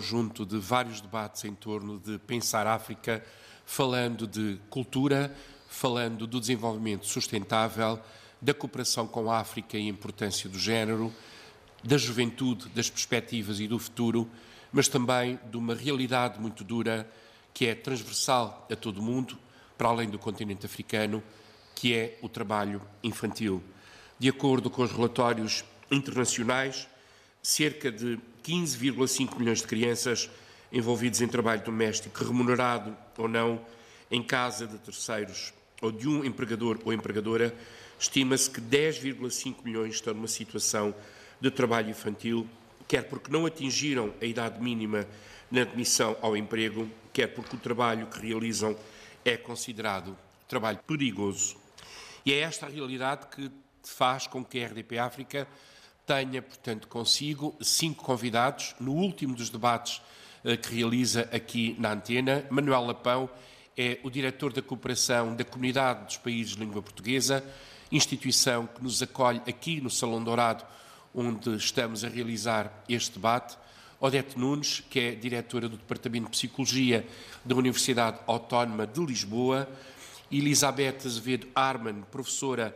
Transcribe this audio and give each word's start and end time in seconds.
conjunto 0.00 0.46
de 0.46 0.56
vários 0.56 1.02
debates 1.02 1.44
em 1.44 1.54
torno 1.54 2.00
de 2.00 2.18
pensar 2.20 2.66
África, 2.66 3.22
falando 3.66 4.26
de 4.26 4.58
cultura, 4.70 5.36
falando 5.68 6.26
do 6.26 6.40
desenvolvimento 6.40 7.06
sustentável, 7.06 8.00
da 8.40 8.54
cooperação 8.54 9.06
com 9.06 9.30
a 9.30 9.38
África 9.38 9.76
e 9.76 9.82
a 9.82 9.90
importância 9.90 10.48
do 10.48 10.58
género, 10.58 11.12
da 11.84 11.98
juventude, 11.98 12.70
das 12.70 12.88
perspectivas 12.88 13.60
e 13.60 13.68
do 13.68 13.78
futuro, 13.78 14.26
mas 14.72 14.88
também 14.88 15.38
de 15.50 15.58
uma 15.58 15.74
realidade 15.74 16.40
muito 16.40 16.64
dura 16.64 17.06
que 17.52 17.66
é 17.66 17.74
transversal 17.74 18.66
a 18.72 18.76
todo 18.76 19.00
o 19.00 19.02
mundo, 19.02 19.36
para 19.76 19.90
além 19.90 20.08
do 20.08 20.18
continente 20.18 20.64
africano, 20.64 21.22
que 21.74 21.92
é 21.92 22.18
o 22.22 22.28
trabalho 22.28 22.80
infantil. 23.02 23.62
De 24.18 24.30
acordo 24.30 24.70
com 24.70 24.80
os 24.80 24.92
relatórios 24.92 25.62
internacionais, 25.90 26.88
cerca 27.42 27.92
de 27.92 28.18
15,5 28.44 29.38
milhões 29.38 29.60
de 29.60 29.66
crianças 29.66 30.30
envolvidas 30.72 31.20
em 31.20 31.28
trabalho 31.28 31.62
doméstico, 31.62 32.24
remunerado 32.24 32.96
ou 33.16 33.28
não, 33.28 33.60
em 34.10 34.22
casa 34.22 34.66
de 34.66 34.78
terceiros 34.78 35.52
ou 35.80 35.90
de 35.90 36.08
um 36.08 36.24
empregador 36.24 36.78
ou 36.84 36.92
empregadora, 36.92 37.54
estima-se 37.98 38.50
que 38.50 38.60
10,5 38.60 39.56
milhões 39.64 39.94
estão 39.94 40.14
numa 40.14 40.28
situação 40.28 40.94
de 41.40 41.50
trabalho 41.50 41.90
infantil, 41.90 42.46
quer 42.86 43.04
porque 43.04 43.30
não 43.30 43.46
atingiram 43.46 44.12
a 44.20 44.24
idade 44.24 44.60
mínima 44.60 45.06
na 45.50 45.62
admissão 45.62 46.16
ao 46.20 46.36
emprego, 46.36 46.88
quer 47.12 47.28
porque 47.28 47.56
o 47.56 47.58
trabalho 47.58 48.06
que 48.06 48.20
realizam 48.20 48.76
é 49.24 49.36
considerado 49.36 50.16
trabalho 50.48 50.78
perigoso. 50.86 51.56
E 52.24 52.32
é 52.32 52.40
esta 52.40 52.66
a 52.66 52.68
realidade 52.68 53.26
que 53.28 53.50
faz 53.82 54.26
com 54.26 54.44
que 54.44 54.62
a 54.62 54.66
RDP 54.66 54.98
África 54.98 55.48
tenha, 56.10 56.42
portanto, 56.42 56.88
consigo 56.88 57.54
cinco 57.60 58.04
convidados 58.04 58.74
no 58.80 58.92
último 58.92 59.32
dos 59.32 59.48
debates 59.48 60.02
eh, 60.42 60.56
que 60.56 60.74
realiza 60.74 61.28
aqui 61.32 61.76
na 61.78 61.92
antena. 61.92 62.44
Manuel 62.50 62.84
Lapão 62.84 63.30
é 63.78 64.00
o 64.02 64.10
diretor 64.10 64.52
da 64.52 64.60
cooperação 64.60 65.36
da 65.36 65.44
Comunidade 65.44 66.06
dos 66.06 66.16
Países 66.16 66.56
de 66.56 66.64
Língua 66.64 66.82
Portuguesa, 66.82 67.44
instituição 67.92 68.66
que 68.66 68.82
nos 68.82 69.00
acolhe 69.00 69.40
aqui 69.46 69.80
no 69.80 69.88
Salão 69.88 70.24
Dourado, 70.24 70.64
onde 71.14 71.54
estamos 71.54 72.02
a 72.02 72.08
realizar 72.08 72.82
este 72.88 73.12
debate. 73.12 73.56
Odete 74.00 74.36
Nunes, 74.36 74.82
que 74.90 74.98
é 74.98 75.14
diretora 75.14 75.68
do 75.68 75.76
Departamento 75.76 76.24
de 76.24 76.30
Psicologia 76.32 77.06
da 77.44 77.54
Universidade 77.54 78.18
Autónoma 78.26 78.84
de 78.84 78.98
Lisboa, 78.98 79.68
Elizabeth 80.28 81.06
Azevedo 81.06 81.46
Arman, 81.54 82.02
professora 82.10 82.74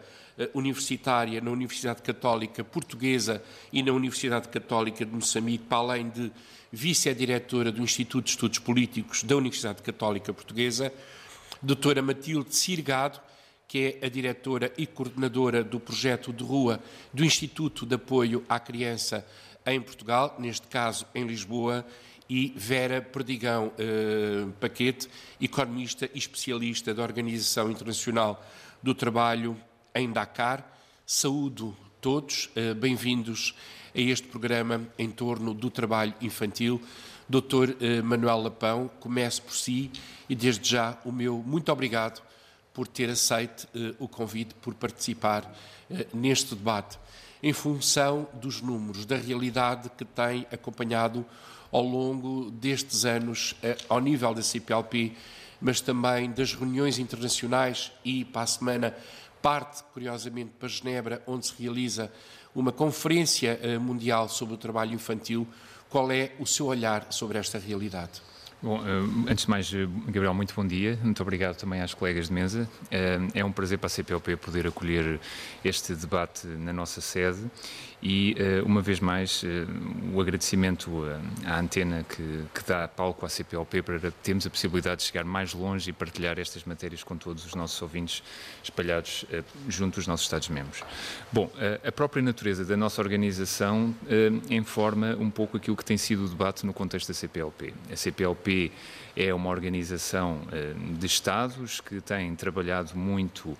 universitária 0.55 1.41
na 1.41 1.51
Universidade 1.51 2.03
Católica 2.03 2.65
Portuguesa 2.65 3.43
e 3.73 3.83
na 3.83 3.93
Universidade 3.93 4.49
Católica 4.49 5.05
de 5.05 5.13
Moçambique, 5.13 5.65
para 5.65 5.79
além 5.79 6.09
de 6.09 6.33
vice-diretora 6.73 7.71
do 7.71 7.83
Instituto 7.83 8.25
de 8.25 8.31
Estudos 8.31 8.59
Políticos 8.59 9.23
da 9.23 9.37
Universidade 9.37 9.83
Católica 9.83 10.33
Portuguesa, 10.33 10.93
doutora 11.63 12.03
Matilde 12.03 12.55
Sirgado, 12.55 13.21
que 13.67 13.99
é 14.01 14.07
a 14.07 14.09
diretora 14.09 14.73
e 14.77 14.87
coordenadora 14.87 15.65
do 15.65 15.81
projeto 15.81 16.33
de 16.33 16.45
rua 16.45 16.81
do 17.13 17.25
Instituto 17.25 17.87
de 17.87 17.95
Apoio 17.95 18.45
à 18.49 18.59
Criança 18.59 19.27
em 19.67 19.81
Portugal, 19.81 20.37
neste 20.39 20.67
caso 20.67 21.07
em 21.15 21.25
Lisboa, 21.25 21.87
e 22.29 22.53
Vera 22.57 23.03
Perdigão 23.03 23.73
eh, 23.79 24.47
Paquete, 24.59 25.09
economista 25.41 26.09
e 26.15 26.19
especialista 26.19 26.95
da 26.95 27.03
Organização 27.03 27.71
Internacional 27.71 28.45
do 28.83 28.95
Trabalho 28.95 29.57
em 29.95 30.11
Dakar. 30.11 30.77
Saúdo 31.07 31.77
todos, 32.01 32.51
eh, 32.57 32.75
bem-vindos 32.75 33.55
a 33.95 34.01
este 34.01 34.27
programa 34.27 34.81
em 34.99 35.09
torno 35.09 35.55
do 35.55 35.71
trabalho 35.71 36.13
infantil. 36.21 36.83
Doutor 37.29 37.77
eh, 37.81 38.03
Manuel 38.03 38.43
Lapão, 38.43 38.91
comece 38.99 39.41
por 39.41 39.55
si 39.55 39.91
e 40.29 40.35
desde 40.35 40.69
já 40.69 40.99
o 41.05 41.13
meu 41.13 41.39
muito 41.47 41.71
obrigado 41.71 42.21
por 42.73 42.89
ter 42.89 43.09
aceito 43.09 43.69
eh, 43.75 43.95
o 44.01 44.09
convite, 44.09 44.55
por 44.55 44.75
participar 44.75 45.55
neste 46.13 46.55
debate, 46.55 46.99
em 47.43 47.53
função 47.53 48.27
dos 48.35 48.61
números, 48.61 49.05
da 49.05 49.17
realidade 49.17 49.91
que 49.97 50.05
tem 50.05 50.47
acompanhado 50.51 51.25
ao 51.71 51.83
longo 51.83 52.51
destes 52.51 53.05
anos 53.05 53.55
ao 53.89 54.01
nível 54.01 54.33
da 54.35 54.43
CPLP, 54.43 55.13
mas 55.61 55.81
também 55.81 56.31
das 56.31 56.55
reuniões 56.55 56.99
internacionais 56.99 57.93
e, 58.05 58.25
para 58.25 58.43
a 58.43 58.47
semana, 58.47 58.95
parte, 59.45 59.85
curiosamente, 59.93 60.53
para 60.59 60.67
Genebra, 60.67 61.23
onde 61.27 61.47
se 61.47 61.63
realiza 61.63 62.11
uma 62.55 62.73
conferência 62.73 63.61
eh, 63.63 63.77
mundial 63.77 64.27
sobre 64.27 64.55
o 64.55 64.57
trabalho 64.57 64.95
infantil. 64.95 65.47
Qual 65.91 66.11
é 66.11 66.33
o 66.39 66.47
seu 66.47 66.65
olhar 66.65 67.09
sobre 67.11 67.37
esta 67.37 67.59
realidade? 67.59 68.23
Bom, 68.63 68.79
eh, 68.79 69.31
antes 69.31 69.45
de 69.45 69.51
mais, 69.51 69.71
eh, 69.75 69.87
Gabriel, 70.07 70.33
muito 70.33 70.55
bom 70.55 70.67
dia. 70.67 70.99
Muito 71.03 71.21
obrigado 71.21 71.57
também 71.57 71.83
às 71.83 71.93
colegas 71.93 72.29
de 72.29 72.33
mesa. 72.33 72.67
É 73.35 73.45
um 73.45 73.53
prazer 73.53 73.77
para 73.77 73.89
a 73.89 73.91
CPLP 73.91 74.35
poder 74.37 74.67
acolher 74.67 75.21
este 75.63 75.95
debate 75.95 76.47
na 76.47 76.73
nossa 76.73 77.03
sede 77.03 77.45
e, 78.05 78.37
eh, 78.39 78.63
uma 78.63 78.83
vez 78.83 79.01
mais, 79.01 79.43
eh, 79.43 79.65
o 80.13 80.21
agradecimento 80.21 81.07
eh, 81.07 81.49
à 81.49 81.59
antena 81.59 82.05
que, 82.05 82.45
que 82.53 82.63
dá 82.67 82.87
palco 82.87 83.25
à 83.25 83.31
CPLP 83.31 83.81
para 83.81 84.11
termos 84.23 84.47
a 84.47 84.51
possibilidade 84.51 84.99
de 84.99 85.05
chegar 85.05 85.25
mais 85.25 85.55
longe 85.55 85.89
e 85.89 85.93
partilhar 85.93 86.39
estas 86.39 86.65
matérias 86.65 87.03
com 87.03 87.17
todos 87.17 87.47
os 87.47 87.55
nossos 87.55 87.81
ouvintes 87.81 88.23
espalhados 88.63 89.25
junto 89.69 89.95
dos 89.95 90.07
nossos 90.07 90.27
Estados-membros. 90.27 90.85
Bom, 91.33 91.51
a 91.83 91.93
própria 91.93 92.23
natureza 92.23 92.65
da 92.65 92.77
nossa 92.77 93.01
organização 93.01 93.95
informa 94.51 95.17
um 95.19 95.31
pouco 95.31 95.57
aquilo 95.57 95.77
que 95.77 95.85
tem 95.85 95.97
sido 95.97 96.25
o 96.25 96.29
debate 96.29 96.67
no 96.67 96.75
contexto 96.75 97.09
da 97.09 97.15
CPLP. 97.15 97.73
A 97.91 97.97
CPLP 97.97 98.71
é 99.17 99.33
uma 99.33 99.51
organização 99.51 100.41
de 100.99 101.07
Estados 101.07 101.81
que 101.81 102.01
tem 102.01 102.35
trabalhado 102.37 102.97
muito, 102.97 103.57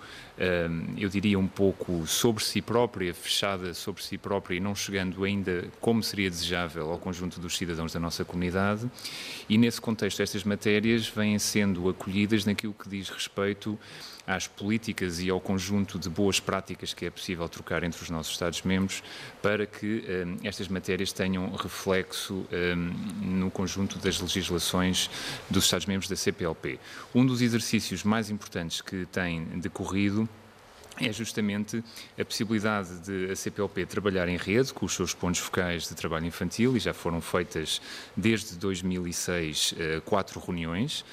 eu 0.97 1.09
diria, 1.09 1.39
um 1.39 1.47
pouco 1.47 2.05
sobre 2.05 2.43
si 2.43 2.61
própria, 2.61 3.13
fechada 3.13 3.73
sobre 3.73 4.03
si 4.03 4.17
própria 4.17 4.35
própria 4.35 4.57
e 4.57 4.59
não 4.59 4.75
chegando 4.75 5.23
ainda 5.23 5.65
como 5.79 6.03
seria 6.03 6.29
desejável 6.29 6.91
ao 6.91 6.99
conjunto 6.99 7.39
dos 7.39 7.57
cidadãos 7.57 7.93
da 7.93 7.99
nossa 7.99 8.25
comunidade. 8.25 8.89
E 9.47 9.57
nesse 9.57 9.79
contexto, 9.79 10.21
estas 10.21 10.43
matérias 10.43 11.07
vêm 11.07 11.39
sendo 11.39 11.89
acolhidas 11.89 12.45
naquilo 12.45 12.73
que 12.73 12.89
diz 12.89 13.09
respeito 13.09 13.79
às 14.25 14.47
políticas 14.47 15.19
e 15.19 15.29
ao 15.29 15.39
conjunto 15.39 15.99
de 15.99 16.09
boas 16.09 16.39
práticas 16.39 16.93
que 16.93 17.05
é 17.05 17.09
possível 17.09 17.47
trocar 17.47 17.83
entre 17.83 18.01
os 18.01 18.09
nossos 18.09 18.33
Estados-membros 18.33 19.03
para 19.41 19.65
que 19.65 20.03
um, 20.25 20.47
estas 20.47 20.67
matérias 20.67 21.11
tenham 21.11 21.51
reflexo 21.51 22.45
um, 22.51 22.75
no 23.21 23.51
conjunto 23.51 23.97
das 23.99 24.19
legislações 24.19 25.09
dos 25.49 25.65
Estados-membros 25.65 26.09
da 26.09 26.15
CPLP. 26.15 26.79
Um 27.13 27.25
dos 27.25 27.41
exercícios 27.41 28.03
mais 28.03 28.29
importantes 28.29 28.81
que 28.81 29.05
tem 29.05 29.43
decorrido 29.59 30.27
é 30.97 31.11
justamente 31.11 31.83
a 32.17 32.23
possibilidade 32.23 32.99
de 32.99 33.31
a 33.31 33.35
CPLP 33.35 33.85
trabalhar 33.85 34.29
em 34.29 34.37
rede 34.37 34.73
com 34.73 34.85
os 34.85 34.93
seus 34.93 35.13
pontos 35.13 35.41
focais 35.41 35.87
de 35.89 35.95
trabalho 35.95 36.25
infantil 36.25 36.77
e 36.77 36.79
já 36.79 36.93
foram 36.93 37.19
feitas 37.19 37.81
desde 38.15 38.55
2006 38.55 39.75
eh, 39.77 40.01
quatro 40.05 40.39
reuniões 40.39 41.03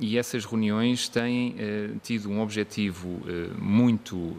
e 0.00 0.18
essas 0.18 0.44
reuniões 0.44 1.08
têm 1.08 1.54
eh, 1.58 1.90
tido 2.02 2.28
um 2.28 2.40
objetivo 2.40 3.22
eh, 3.26 3.48
muito 3.58 4.36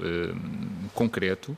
concreto 0.93 1.57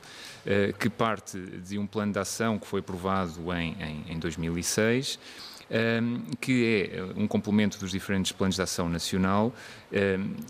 que 0.78 0.88
parte 0.88 1.38
de 1.38 1.78
um 1.78 1.86
plano 1.86 2.12
de 2.12 2.18
ação 2.18 2.58
que 2.58 2.66
foi 2.66 2.80
aprovado 2.80 3.52
em, 3.52 3.76
em, 3.78 4.14
em 4.14 4.18
2006 4.18 5.18
que 6.40 6.90
é 6.92 7.02
um 7.14 7.28
complemento 7.28 7.78
dos 7.78 7.92
diferentes 7.92 8.32
planos 8.32 8.56
de 8.56 8.62
ação 8.62 8.88
nacional 8.88 9.54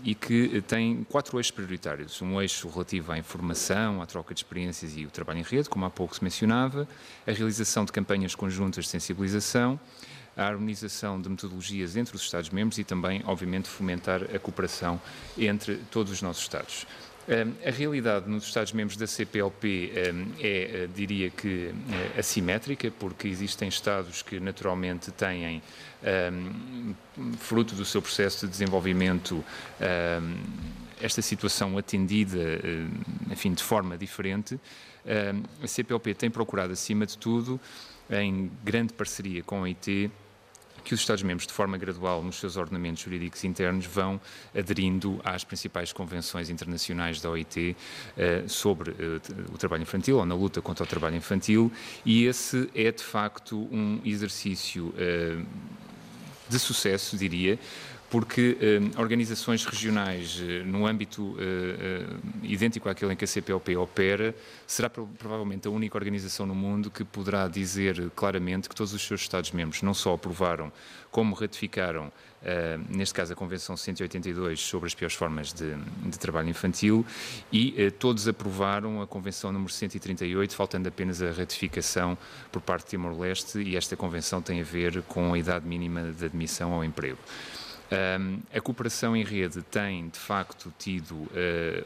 e 0.03 0.15
que 0.15 0.61
tem 0.67 1.05
quatro 1.09 1.37
eixos 1.37 1.51
prioritários. 1.51 2.19
Um 2.23 2.41
eixo 2.41 2.67
relativo 2.67 3.11
à 3.11 3.17
informação, 3.19 4.01
à 4.01 4.05
troca 4.07 4.33
de 4.33 4.39
experiências 4.39 4.97
e 4.97 5.05
o 5.05 5.11
trabalho 5.11 5.39
em 5.39 5.43
rede, 5.43 5.69
como 5.69 5.85
há 5.85 5.91
pouco 5.91 6.15
se 6.15 6.23
mencionava, 6.23 6.87
a 7.27 7.31
realização 7.31 7.85
de 7.85 7.91
campanhas 7.91 8.33
conjuntas 8.33 8.85
de 8.85 8.89
sensibilização, 8.89 9.79
a 10.35 10.43
harmonização 10.43 11.21
de 11.21 11.29
metodologias 11.29 11.95
entre 11.95 12.15
os 12.15 12.21
Estados-membros 12.21 12.77
e 12.77 12.83
também, 12.83 13.21
obviamente, 13.25 13.67
fomentar 13.67 14.23
a 14.23 14.39
cooperação 14.39 15.01
entre 15.37 15.77
todos 15.91 16.11
os 16.11 16.21
nossos 16.21 16.43
Estados. 16.43 16.85
A 17.65 17.69
realidade 17.69 18.27
nos 18.27 18.45
Estados-membros 18.45 18.97
da 18.97 19.05
CPLP 19.05 19.91
é, 19.93 20.13
eh, 20.43 20.89
diria 20.93 21.29
que, 21.29 21.71
eh, 22.15 22.19
assimétrica, 22.19 22.91
porque 22.91 23.27
existem 23.27 23.69
Estados 23.69 24.21
que 24.23 24.39
naturalmente 24.39 25.11
têm, 25.11 25.61
fruto 27.37 27.75
do 27.75 27.85
seu 27.85 28.01
processo 28.01 28.47
de 28.47 28.51
desenvolvimento, 28.51 29.45
esta 30.99 31.21
situação 31.21 31.77
atendida, 31.77 32.59
enfim, 33.29 33.53
de 33.53 33.61
forma 33.61 33.95
diferente. 33.95 34.59
A 35.63 35.67
CPLP 35.67 36.15
tem 36.15 36.31
procurado, 36.31 36.73
acima 36.73 37.05
de 37.05 37.15
tudo, 37.19 37.59
em 38.11 38.51
grande 38.63 38.93
parceria 38.93 39.41
com 39.43 39.63
a 39.63 39.67
IT, 39.67 40.11
que 40.83 40.93
os 40.93 40.99
Estados-membros, 40.99 41.47
de 41.47 41.53
forma 41.53 41.77
gradual, 41.77 42.23
nos 42.23 42.37
seus 42.37 42.57
ordenamentos 42.57 43.03
jurídicos 43.03 43.43
internos, 43.43 43.85
vão 43.85 44.19
aderindo 44.55 45.21
às 45.23 45.43
principais 45.43 45.93
convenções 45.93 46.49
internacionais 46.49 47.21
da 47.21 47.29
OIT 47.29 47.75
uh, 48.17 48.49
sobre 48.49 48.91
uh, 48.91 49.21
o 49.53 49.57
trabalho 49.57 49.83
infantil 49.83 50.17
ou 50.17 50.25
na 50.25 50.35
luta 50.35 50.61
contra 50.61 50.83
o 50.83 50.87
trabalho 50.87 51.15
infantil, 51.15 51.71
e 52.05 52.25
esse 52.25 52.69
é, 52.75 52.91
de 52.91 53.03
facto, 53.03 53.67
um 53.71 54.01
exercício 54.03 54.87
uh, 54.87 55.45
de 56.49 56.59
sucesso, 56.59 57.15
diria, 57.15 57.57
porque 58.11 58.57
eh, 58.59 58.99
organizações 58.99 59.63
regionais 59.63 60.37
eh, 60.41 60.63
no 60.65 60.85
âmbito 60.85 61.33
eh, 61.39 62.05
idêntico 62.43 62.89
àquele 62.89 63.13
em 63.13 63.15
que 63.15 63.23
a 63.23 63.27
CPLP 63.27 63.77
opera, 63.77 64.35
será 64.67 64.89
provavelmente 64.89 65.65
a 65.65 65.71
única 65.71 65.97
organização 65.97 66.45
no 66.45 66.53
mundo 66.53 66.91
que 66.91 67.05
poderá 67.05 67.47
dizer 67.47 68.11
claramente 68.13 68.67
que 68.67 68.75
todos 68.75 68.93
os 68.93 69.01
seus 69.01 69.21
Estados-membros 69.21 69.81
não 69.81 69.93
só 69.93 70.13
aprovaram, 70.13 70.69
como 71.09 71.33
ratificaram, 71.33 72.11
neste 72.89 73.13
caso 73.13 73.33
a 73.33 73.35
Convenção 73.35 73.75
182 73.77 74.59
sobre 74.59 74.87
as 74.87 74.95
piores 74.95 75.15
formas 75.15 75.53
de, 75.53 75.75
de 76.05 76.17
trabalho 76.17 76.49
infantil, 76.49 77.05
e 77.51 77.91
todos 77.99 78.27
aprovaram 78.27 79.01
a 79.01 79.07
Convenção 79.07 79.51
número 79.51 79.71
138, 79.71 80.55
faltando 80.55 80.87
apenas 80.87 81.21
a 81.21 81.31
ratificação 81.31 82.17
por 82.49 82.61
parte 82.61 82.85
de 82.85 82.91
Timor-Leste, 82.91 83.59
e 83.59 83.75
esta 83.75 83.95
Convenção 83.97 84.41
tem 84.41 84.61
a 84.61 84.63
ver 84.63 85.01
com 85.03 85.33
a 85.33 85.37
idade 85.37 85.67
mínima 85.67 86.13
de 86.13 86.25
admissão 86.25 86.73
ao 86.73 86.83
emprego. 86.83 87.19
Um, 87.91 88.39
a 88.55 88.61
cooperação 88.61 89.17
em 89.17 89.23
rede 89.23 89.61
tem, 89.63 90.07
de 90.07 90.17
facto, 90.17 90.73
tido 90.79 91.11
uh, 91.13 91.29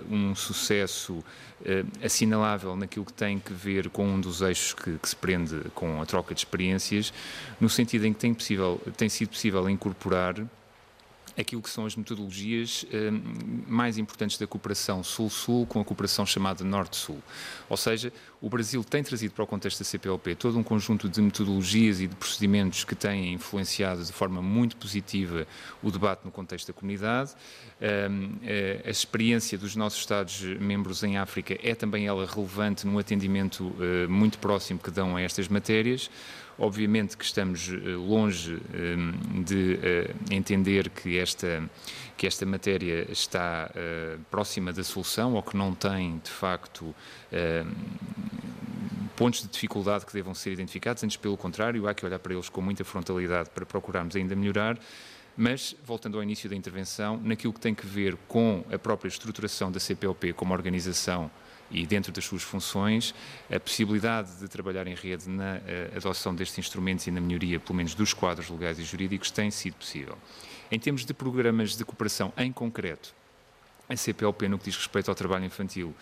um 0.07 0.35
sucesso 0.35 1.13
uh, 1.13 1.25
assinalável 2.05 2.75
naquilo 2.75 3.05
que 3.05 3.13
tem 3.13 3.39
que 3.39 3.51
ver 3.51 3.89
com 3.89 4.05
um 4.05 4.21
dos 4.21 4.41
eixos 4.41 4.75
que, 4.75 4.99
que, 4.99 5.09
se 5.09 5.15
prende 5.15 5.61
com 5.73 5.99
a 5.99 6.05
troca 6.05 6.35
de 6.35 6.41
experiências, 6.41 7.11
no 7.59 7.67
sentido 7.67 8.05
em 8.05 8.13
que 8.13 8.19
tem, 8.19 8.35
possível, 8.35 8.79
tem 8.95 9.09
sido 9.09 9.29
possível 9.29 9.67
incorporar 9.67 10.35
aquilo 11.37 11.61
que 11.61 11.69
são 11.69 11.85
as 11.85 11.95
metodologias 11.95 12.85
eh, 12.91 13.11
mais 13.67 13.97
importantes 13.97 14.37
da 14.37 14.47
cooperação 14.47 15.03
Sul-Sul 15.03 15.65
com 15.65 15.79
a 15.79 15.85
cooperação 15.85 16.25
chamada 16.25 16.63
Norte-Sul. 16.63 17.21
Ou 17.69 17.77
seja, 17.77 18.11
o 18.41 18.49
Brasil 18.49 18.83
tem 18.83 19.03
trazido 19.03 19.33
para 19.33 19.43
o 19.43 19.47
contexto 19.47 19.79
da 19.79 19.85
CPLP 19.85 20.35
todo 20.35 20.57
um 20.57 20.63
conjunto 20.63 21.09
de 21.09 21.21
metodologias 21.21 21.99
e 21.99 22.07
de 22.07 22.15
procedimentos 22.15 22.83
que 22.83 22.95
têm 22.95 23.33
influenciado 23.33 24.03
de 24.03 24.13
forma 24.13 24.41
muito 24.41 24.77
positiva 24.77 25.47
o 25.81 25.91
debate 25.91 26.23
no 26.23 26.31
contexto 26.31 26.67
da 26.67 26.73
comunidade. 26.73 27.33
Eh, 27.81 28.81
a 28.85 28.89
experiência 28.89 29.57
dos 29.57 29.75
nossos 29.75 29.99
Estados-membros 29.99 31.03
em 31.03 31.17
África 31.17 31.57
é 31.61 31.75
também 31.75 32.07
ela 32.07 32.25
relevante 32.25 32.87
no 32.87 32.97
atendimento 32.97 33.75
eh, 33.79 34.07
muito 34.07 34.37
próximo 34.39 34.79
que 34.79 34.91
dão 34.91 35.15
a 35.15 35.21
estas 35.21 35.47
matérias. 35.47 36.09
Obviamente 36.57 37.17
que 37.17 37.25
estamos 37.25 37.67
eh, 37.69 37.73
longe 37.95 38.57
eh, 38.73 38.95
de 39.43 39.79
eh, 39.83 40.15
entender 40.31 40.89
que 40.89 41.17
esta, 41.17 41.69
que 42.15 42.25
esta 42.25 42.45
matéria 42.45 43.11
está 43.11 43.69
próxima 44.31 44.71
da 44.71 44.83
solução 44.83 45.33
ou 45.33 45.43
que 45.43 45.57
não 45.57 45.73
tem, 45.73 46.17
de 46.19 46.29
facto, 46.29 46.95
pontos 49.15 49.41
de 49.41 49.49
dificuldade 49.49 50.05
que 50.05 50.13
devam 50.13 50.33
ser 50.33 50.51
identificados, 50.51 51.03
antes 51.03 51.17
pelo 51.17 51.35
contrário, 51.35 51.87
há 51.87 51.93
que 51.93 52.05
olhar 52.05 52.19
para 52.19 52.33
eles 52.33 52.47
com 52.47 52.61
muita 52.61 52.83
frontalidade 52.83 53.49
para 53.49 53.65
procurarmos 53.65 54.15
ainda 54.15 54.35
melhorar. 54.35 54.79
Mas, 55.37 55.75
voltando 55.83 56.17
ao 56.17 56.23
início 56.23 56.49
da 56.49 56.55
intervenção, 56.55 57.19
naquilo 57.21 57.51
que 57.51 57.59
tem 57.59 57.75
que 57.75 57.85
ver 57.85 58.15
com 58.27 58.63
a 58.71 58.79
própria 58.79 59.09
estruturação 59.09 59.69
da 59.69 59.79
CPLP 59.79 60.31
como 60.31 60.53
organização 60.53 61.29
e 61.71 61.85
dentro 61.85 62.11
das 62.11 62.25
suas 62.25 62.43
funções, 62.43 63.13
a 63.51 63.59
possibilidade 63.59 64.35
de 64.35 64.47
trabalhar 64.47 64.87
em 64.87 64.95
rede 64.95 65.27
na 65.29 65.57
eh, 65.65 65.91
adoção 65.95 66.33
destes 66.33 66.59
instrumentos 66.59 67.07
e 67.07 67.11
na 67.11 67.19
melhoria, 67.19 67.59
pelo 67.59 67.75
menos, 67.75 67.95
dos 67.95 68.13
quadros 68.13 68.49
legais 68.49 68.79
e 68.79 68.83
jurídicos, 68.83 69.31
tem 69.31 69.49
sido 69.49 69.75
possível. 69.75 70.17
Em 70.71 70.79
termos 70.79 71.05
de 71.05 71.13
programas 71.13 71.75
de 71.75 71.83
cooperação 71.83 72.31
em 72.37 72.51
concreto, 72.51 73.13
a 73.87 73.95
CPLP, 73.95 74.47
no 74.47 74.57
que 74.57 74.65
diz 74.65 74.77
respeito 74.77 75.09
ao 75.09 75.15
trabalho 75.15 75.45
infantil, 75.45 75.93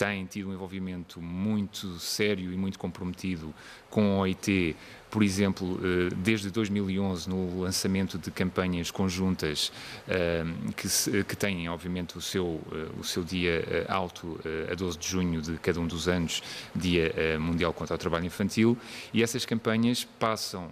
tem 0.00 0.24
tido 0.24 0.48
um 0.48 0.54
envolvimento 0.54 1.20
muito 1.20 1.98
sério 1.98 2.50
e 2.50 2.56
muito 2.56 2.78
comprometido 2.78 3.54
com 3.90 4.14
a 4.14 4.20
OIT, 4.20 4.74
por 5.10 5.22
exemplo, 5.22 5.78
eh, 5.82 6.14
desde 6.16 6.48
2011, 6.48 7.28
no 7.28 7.60
lançamento 7.60 8.16
de 8.16 8.30
campanhas 8.30 8.90
conjuntas 8.90 9.70
eh, 10.08 10.44
que, 10.74 11.24
que 11.24 11.36
têm, 11.36 11.68
obviamente, 11.68 12.16
o 12.16 12.20
seu, 12.20 12.62
eh, 12.72 12.88
o 12.98 13.04
seu 13.04 13.22
dia 13.22 13.84
alto 13.88 14.40
a 14.70 14.74
12 14.74 14.96
de 14.96 15.06
junho 15.06 15.42
de 15.42 15.58
cada 15.58 15.78
um 15.78 15.86
dos 15.86 16.08
anos, 16.08 16.42
Dia 16.74 17.12
Mundial 17.38 17.72
contra 17.74 17.94
o 17.94 17.98
Trabalho 17.98 18.24
Infantil, 18.24 18.78
e 19.12 19.22
essas 19.22 19.44
campanhas 19.44 20.04
passam 20.18 20.70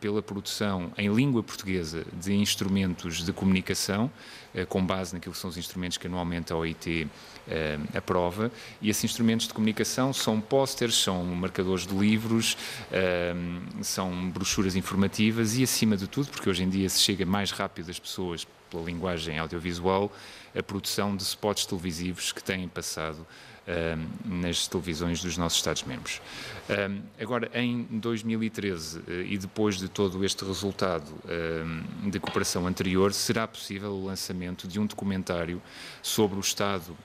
pela 0.00 0.22
produção 0.22 0.92
em 0.96 1.12
língua 1.12 1.42
portuguesa 1.42 2.06
de 2.18 2.32
instrumentos 2.34 3.24
de 3.24 3.32
comunicação, 3.32 4.10
com 4.68 4.84
base 4.84 5.14
naquilo 5.14 5.34
que 5.34 5.40
são 5.40 5.50
os 5.50 5.56
instrumentos 5.56 5.98
que 5.98 6.06
anualmente 6.06 6.52
a 6.52 6.56
OIT 6.56 7.08
aprova, 7.94 8.50
e 8.80 8.90
esses 8.90 9.04
instrumentos 9.04 9.46
de 9.46 9.54
comunicação 9.54 10.12
são 10.12 10.40
pósteres, 10.40 10.96
são 10.96 11.24
marcadores 11.24 11.86
de 11.86 11.94
livros, 11.94 12.56
são 13.82 14.30
brochuras 14.30 14.74
informativas 14.74 15.56
e, 15.56 15.62
acima 15.62 15.96
de 15.96 16.06
tudo, 16.06 16.28
porque 16.28 16.48
hoje 16.48 16.62
em 16.62 16.68
dia 16.68 16.88
se 16.88 17.00
chega 17.00 17.24
mais 17.24 17.50
rápido 17.50 17.90
às 17.90 17.98
pessoas 17.98 18.46
pela 18.70 18.82
linguagem 18.82 19.38
audiovisual, 19.38 20.12
a 20.56 20.62
produção 20.62 21.16
de 21.16 21.22
spots 21.22 21.66
televisivos 21.66 22.32
que 22.32 22.42
têm 22.42 22.66
passado 22.66 23.26
nas 24.24 24.68
televisões 24.68 25.20
dos 25.22 25.36
nossos 25.36 25.58
Estados-membros. 25.58 26.20
agora, 27.20 27.50
em 27.54 27.82
2013 27.90 29.02
eh, 29.06 29.26
e 29.28 29.38
depois 29.38 29.76
de 29.78 29.88
todo 29.88 30.24
este 30.24 30.44
resultado 30.44 31.06
de 32.04 32.20
cooperação 32.20 32.66
anterior, 32.66 33.12
será 33.12 33.46
possível 33.46 33.92
o 33.92 34.04
lançamento 34.04 34.68
de 34.68 34.78
um 34.78 34.86
documentário 34.86 35.60
sobre 36.02 36.36
o 36.36 36.40
estado 36.40 36.96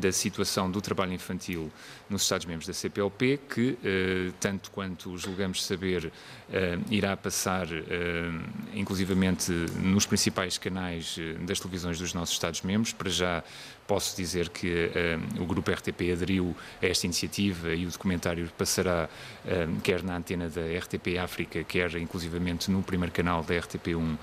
da 0.00 0.10
situação 0.10 0.68
do 0.68 0.80
trabalho 0.80 1.12
infantil 1.12 1.70
nos 2.10 2.22
Estados-membros 2.22 2.66
da 2.66 2.72
CPLP, 2.72 3.38
que, 3.48 3.78
eh, 3.84 4.32
tanto 4.40 4.72
quanto 4.72 5.16
julgamos 5.16 5.64
saber, 5.64 6.10
eh, 6.52 6.78
irá 6.90 7.16
passar, 7.16 7.68
inclusivamente, 8.74 9.52
nos 9.80 10.04
principais 10.04 10.58
canais 10.58 11.16
das 11.46 11.60
televisões 11.60 11.98
dos 11.98 12.12
nossos 12.12 12.34
Estados-membros. 12.34 12.92
Para 12.92 13.10
já 13.10 13.44
posso 13.88 14.14
dizer 14.14 14.50
que 14.50 14.90
eh, 14.94 15.18
o 15.40 15.46
Grupo 15.46 15.70
RTP 15.70 16.12
aderiu 16.12 16.54
a 16.80 16.86
esta 16.86 17.06
iniciativa 17.06 17.74
e 17.74 17.86
o 17.86 17.90
documentário 17.90 18.48
passará 18.56 19.08
eh, 19.46 19.66
quer 19.82 20.02
na 20.04 20.14
antena 20.14 20.50
da 20.50 20.60
RTP 20.60 21.18
África, 21.18 21.64
quer, 21.64 21.96
inclusivamente, 21.96 22.70
no 22.70 22.82
primeiro 22.82 23.12
canal 23.12 23.42
da 23.42 23.54
RTP1 23.54 24.18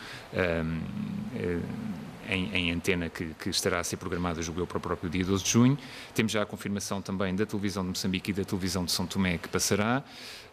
em, 2.29 2.53
em 2.53 2.72
antena 2.72 3.10
que, 3.10 3.34
que, 3.39 3.50
estará 3.50 3.79
a 3.79 3.84
ser 3.84 3.98
programada, 3.98 4.41
julgo 4.41 4.62
eu, 4.62 4.67
para 4.67 4.77
o 4.77 4.82
próprio 4.82 5.10
dia 5.10 5.24
12 5.24 5.44
de 5.44 5.50
junho. 5.50 5.77
Temos 6.13 6.32
já 6.32 6.41
a 6.41 6.46
confirmação 6.46 7.01
também 7.01 7.36
da 7.36 7.46
televisão 7.46 7.84
de 7.84 7.89
Moçambique 7.89 8.32
e 8.32 8.34
da 8.34 8.44
televisão 8.44 8.86
de 8.86 8.91
São 8.91 9.05
Tomé 9.05 9.38
que 9.38 9.48
passará. 9.48 10.03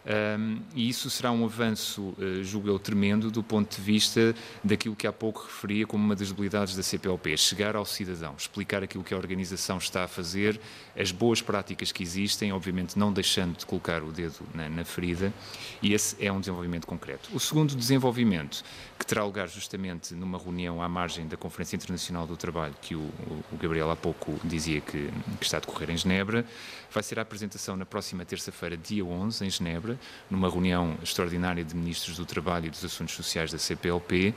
Um, 0.05 0.59
e 0.75 0.89
isso 0.89 1.09
será 1.09 1.31
um 1.31 1.45
avanço, 1.45 2.13
uh, 2.17 2.43
julgo 2.43 2.67
eu, 2.67 2.77
tremendo 2.77 3.31
do 3.31 3.41
ponto 3.41 3.73
de 3.73 3.81
vista 3.81 4.35
daquilo 4.61 4.97
que 4.97 5.07
há 5.07 5.13
pouco 5.13 5.43
referia 5.43 5.87
como 5.87 6.03
uma 6.03 6.15
das 6.15 6.29
habilidades 6.29 6.75
da 6.75 6.83
CPLP, 6.83 7.37
chegar 7.37 7.75
ao 7.75 7.85
cidadão, 7.85 8.35
explicar 8.37 8.83
aquilo 8.83 9.03
que 9.03 9.13
a 9.13 9.17
organização 9.17 9.77
está 9.77 10.03
a 10.03 10.07
fazer, 10.07 10.59
as 10.97 11.11
boas 11.11 11.41
práticas 11.41 11.93
que 11.93 12.03
existem, 12.03 12.51
obviamente 12.51 12.99
não 12.99 13.13
deixando 13.13 13.57
de 13.57 13.65
colocar 13.65 14.03
o 14.03 14.11
dedo 14.11 14.45
na, 14.53 14.67
na 14.67 14.83
ferida, 14.83 15.33
e 15.81 15.93
esse 15.93 16.17
é 16.19 16.29
um 16.29 16.39
desenvolvimento 16.41 16.85
concreto. 16.85 17.29
O 17.33 17.39
segundo 17.39 17.73
desenvolvimento, 17.73 18.61
que 18.99 19.05
terá 19.05 19.23
lugar 19.23 19.47
justamente 19.47 20.13
numa 20.13 20.37
reunião 20.37 20.81
à 20.81 20.89
margem 20.89 21.27
da 21.27 21.37
Conferência 21.37 21.62
Internacional 21.71 22.27
do 22.27 22.35
Trabalho, 22.35 22.73
que 22.81 22.95
o, 22.95 22.99
o 22.99 23.57
Gabriel 23.57 23.89
há 23.89 23.95
pouco 23.95 24.39
dizia 24.43 24.81
que, 24.81 25.09
que 25.39 25.45
está 25.45 25.57
a 25.57 25.59
decorrer 25.59 25.91
em 25.91 25.97
Genebra, 25.97 26.45
vai 26.91 27.01
ser 27.01 27.19
a 27.19 27.21
apresentação 27.21 27.77
na 27.77 27.85
próxima 27.85 28.25
terça-feira, 28.25 28.75
dia 28.75 29.05
11, 29.05 29.45
em 29.45 29.49
Genebra, 29.49 29.97
numa 30.29 30.49
reunião 30.49 30.97
extraordinária 31.01 31.63
de 31.63 31.75
ministros 31.75 32.17
do 32.17 32.25
Trabalho 32.25 32.65
e 32.65 32.69
dos 32.69 32.83
Assuntos 32.83 33.15
Sociais 33.15 33.51
da 33.51 33.57
CPLP, 33.57 34.33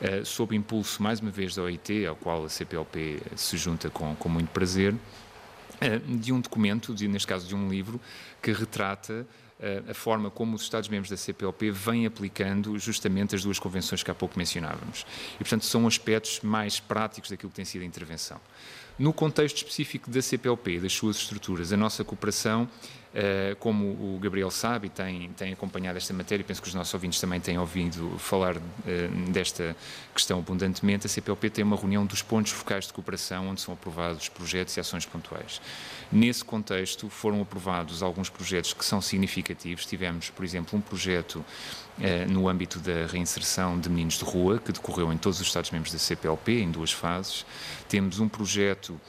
eh, 0.00 0.22
sob 0.24 0.54
impulso, 0.54 1.02
mais 1.02 1.20
uma 1.20 1.30
vez, 1.30 1.54
da 1.54 1.62
OIT, 1.62 2.06
ao 2.06 2.16
qual 2.16 2.44
a 2.44 2.48
CPLP 2.48 3.20
se 3.34 3.56
junta 3.56 3.90
com, 3.90 4.14
com 4.14 4.28
muito 4.28 4.50
prazer, 4.50 4.94
eh, 5.80 5.98
de 5.98 6.32
um 6.32 6.40
documento, 6.40 6.94
de, 6.94 7.08
neste 7.08 7.26
caso 7.26 7.48
de 7.48 7.54
um 7.54 7.68
livro, 7.68 8.00
que 8.42 8.52
retrata 8.52 9.26
a 9.88 9.94
forma 9.94 10.30
como 10.30 10.56
os 10.56 10.62
Estados-membros 10.62 11.10
da 11.10 11.16
CPLP 11.16 11.70
vêm 11.70 12.06
aplicando 12.06 12.78
justamente 12.78 13.34
as 13.34 13.42
duas 13.42 13.58
convenções 13.58 14.02
que 14.02 14.10
há 14.10 14.14
pouco 14.14 14.38
mencionávamos. 14.38 15.04
E, 15.34 15.38
portanto, 15.38 15.64
são 15.64 15.86
aspectos 15.86 16.40
mais 16.40 16.80
práticos 16.80 17.30
daquilo 17.30 17.50
que 17.50 17.56
tem 17.56 17.64
sido 17.64 17.82
a 17.82 17.84
intervenção. 17.84 18.40
No 18.98 19.12
contexto 19.12 19.56
específico 19.56 20.10
da 20.10 20.20
CPLP 20.20 20.72
e 20.72 20.80
das 20.80 20.92
suas 20.92 21.16
estruturas, 21.16 21.72
a 21.72 21.76
nossa 21.76 22.04
cooperação 22.04 22.68
Uh, 23.10 23.56
como 23.56 23.86
o 23.86 24.20
Gabriel 24.22 24.52
sabe 24.52 24.86
e 24.86 24.88
tem, 24.88 25.30
tem 25.30 25.52
acompanhado 25.52 25.98
esta 25.98 26.14
matéria, 26.14 26.44
penso 26.44 26.62
que 26.62 26.68
os 26.68 26.74
nossos 26.74 26.94
ouvintes 26.94 27.20
também 27.20 27.40
têm 27.40 27.58
ouvido 27.58 28.16
falar 28.18 28.56
uh, 28.56 28.60
desta 29.32 29.76
questão 30.14 30.38
abundantemente, 30.38 31.06
a 31.06 31.08
CPLP 31.08 31.50
tem 31.50 31.64
uma 31.64 31.74
reunião 31.74 32.06
dos 32.06 32.22
pontos 32.22 32.52
focais 32.52 32.86
de 32.86 32.92
cooperação 32.92 33.48
onde 33.48 33.60
são 33.60 33.74
aprovados 33.74 34.28
projetos 34.28 34.76
e 34.76 34.80
ações 34.80 35.06
pontuais. 35.06 35.60
Nesse 36.12 36.44
contexto 36.44 37.08
foram 37.08 37.40
aprovados 37.40 38.02
alguns 38.02 38.28
projetos 38.28 38.72
que 38.72 38.84
são 38.84 39.00
significativos. 39.00 39.86
Tivemos, 39.86 40.28
por 40.28 40.44
exemplo, 40.44 40.76
um 40.76 40.82
projeto 40.82 41.44
eh, 42.00 42.26
no 42.26 42.48
âmbito 42.48 42.80
da 42.80 43.06
reinserção 43.06 43.78
de 43.78 43.88
meninos 43.88 44.14
de 44.14 44.24
rua, 44.24 44.58
que 44.58 44.72
decorreu 44.72 45.12
em 45.12 45.16
todos 45.16 45.40
os 45.40 45.46
Estados-membros 45.46 45.92
da 45.92 45.98
CPLP, 46.00 46.62
em 46.62 46.70
duas 46.70 46.90
fases. 46.90 47.46
Temos 47.88 48.18
um 48.18 48.28
projeto 48.28 49.00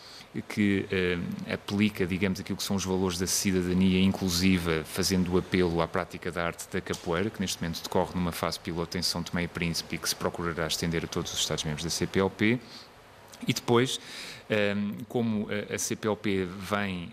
que 0.47 0.85
uh, 0.87 1.53
aplica, 1.53 2.05
digamos, 2.05 2.39
aquilo 2.39 2.55
que 2.55 2.63
são 2.63 2.75
os 2.75 2.85
valores 2.85 3.17
da 3.17 3.27
cidadania 3.27 4.01
inclusiva, 4.01 4.83
fazendo 4.85 5.33
o 5.33 5.37
apelo 5.37 5.81
à 5.81 5.87
prática 5.87 6.31
da 6.31 6.45
arte 6.45 6.69
da 6.71 6.79
capoeira, 6.79 7.29
que 7.29 7.41
neste 7.41 7.61
momento 7.61 7.83
decorre 7.83 8.11
numa 8.15 8.31
fase 8.31 8.57
piloto 8.59 8.97
em 8.97 9.01
São 9.01 9.21
Tomé 9.21 9.43
e 9.43 9.47
Príncipe 9.47 9.95
e 9.95 9.97
que 9.97 10.07
se 10.07 10.15
procurará 10.15 10.67
estender 10.67 11.03
a 11.03 11.07
todos 11.07 11.33
os 11.33 11.39
Estados-membros 11.39 11.83
da 11.83 11.89
CPLP. 11.89 12.59
E 13.47 13.53
depois 13.53 13.99
como 15.07 15.47
a 15.73 15.77
CPLP 15.77 16.45
vem 16.45 17.09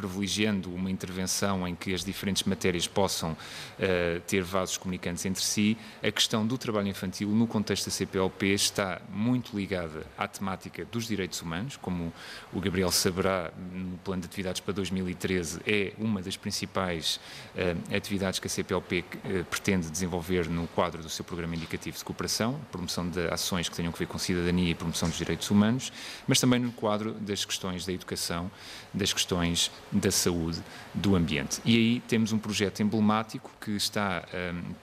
privilegiando 0.00 0.74
uma 0.74 0.90
intervenção 0.90 1.68
em 1.68 1.74
que 1.74 1.92
as 1.92 2.02
diferentes 2.02 2.44
matérias 2.44 2.88
possam 2.88 3.36
ah, 3.78 4.20
ter 4.26 4.42
vasos 4.42 4.78
comunicantes 4.78 5.26
entre 5.26 5.42
si, 5.42 5.76
a 6.02 6.10
questão 6.10 6.46
do 6.46 6.56
trabalho 6.56 6.88
infantil 6.88 7.28
no 7.28 7.46
contexto 7.46 7.86
da 7.86 7.90
CPLP 7.90 8.46
está 8.54 9.00
muito 9.12 9.54
ligada 9.54 10.06
à 10.16 10.26
temática 10.26 10.86
dos 10.86 11.06
direitos 11.06 11.42
humanos, 11.42 11.76
como 11.76 12.12
o 12.50 12.60
Gabriel 12.60 12.90
saberá, 12.90 13.52
no 13.72 13.98
plano 13.98 14.22
de 14.22 14.28
atividades 14.28 14.60
para 14.60 14.72
2013 14.72 15.60
é 15.66 15.92
uma 15.98 16.22
das 16.22 16.36
principais 16.36 17.20
atividades 17.94 18.38
que 18.38 18.46
a 18.46 18.50
CPLP 18.50 19.04
ah, 19.12 19.44
pretende 19.50 19.90
desenvolver 19.90 20.48
no 20.48 20.66
quadro 20.68 21.02
do 21.02 21.10
seu 21.10 21.24
programa 21.24 21.54
indicativo 21.54 21.98
de 21.98 22.04
cooperação, 22.04 22.58
promoção 22.72 23.08
de 23.08 23.28
ações 23.28 23.68
que 23.68 23.76
tenham 23.76 23.92
a 23.92 23.96
ver 23.96 24.06
com 24.06 24.18
cidadania 24.18 24.70
e 24.70 24.74
promoção 24.74 25.08
dos 25.08 25.18
direitos 25.18 25.50
humanos, 25.50 25.92
mas 26.26 26.40
também 26.40 26.49
também 26.50 26.66
no 26.66 26.72
quadro 26.72 27.12
das 27.12 27.44
questões 27.44 27.86
da 27.86 27.92
educação, 27.92 28.50
das 28.92 29.12
questões 29.12 29.70
da 29.92 30.10
saúde, 30.10 30.60
do 30.92 31.14
ambiente. 31.14 31.60
E 31.64 31.76
aí 31.76 32.00
temos 32.08 32.32
um 32.32 32.38
projeto 32.38 32.82
emblemático 32.82 33.52
que 33.60 33.70
está 33.70 34.24
um, 34.52 34.74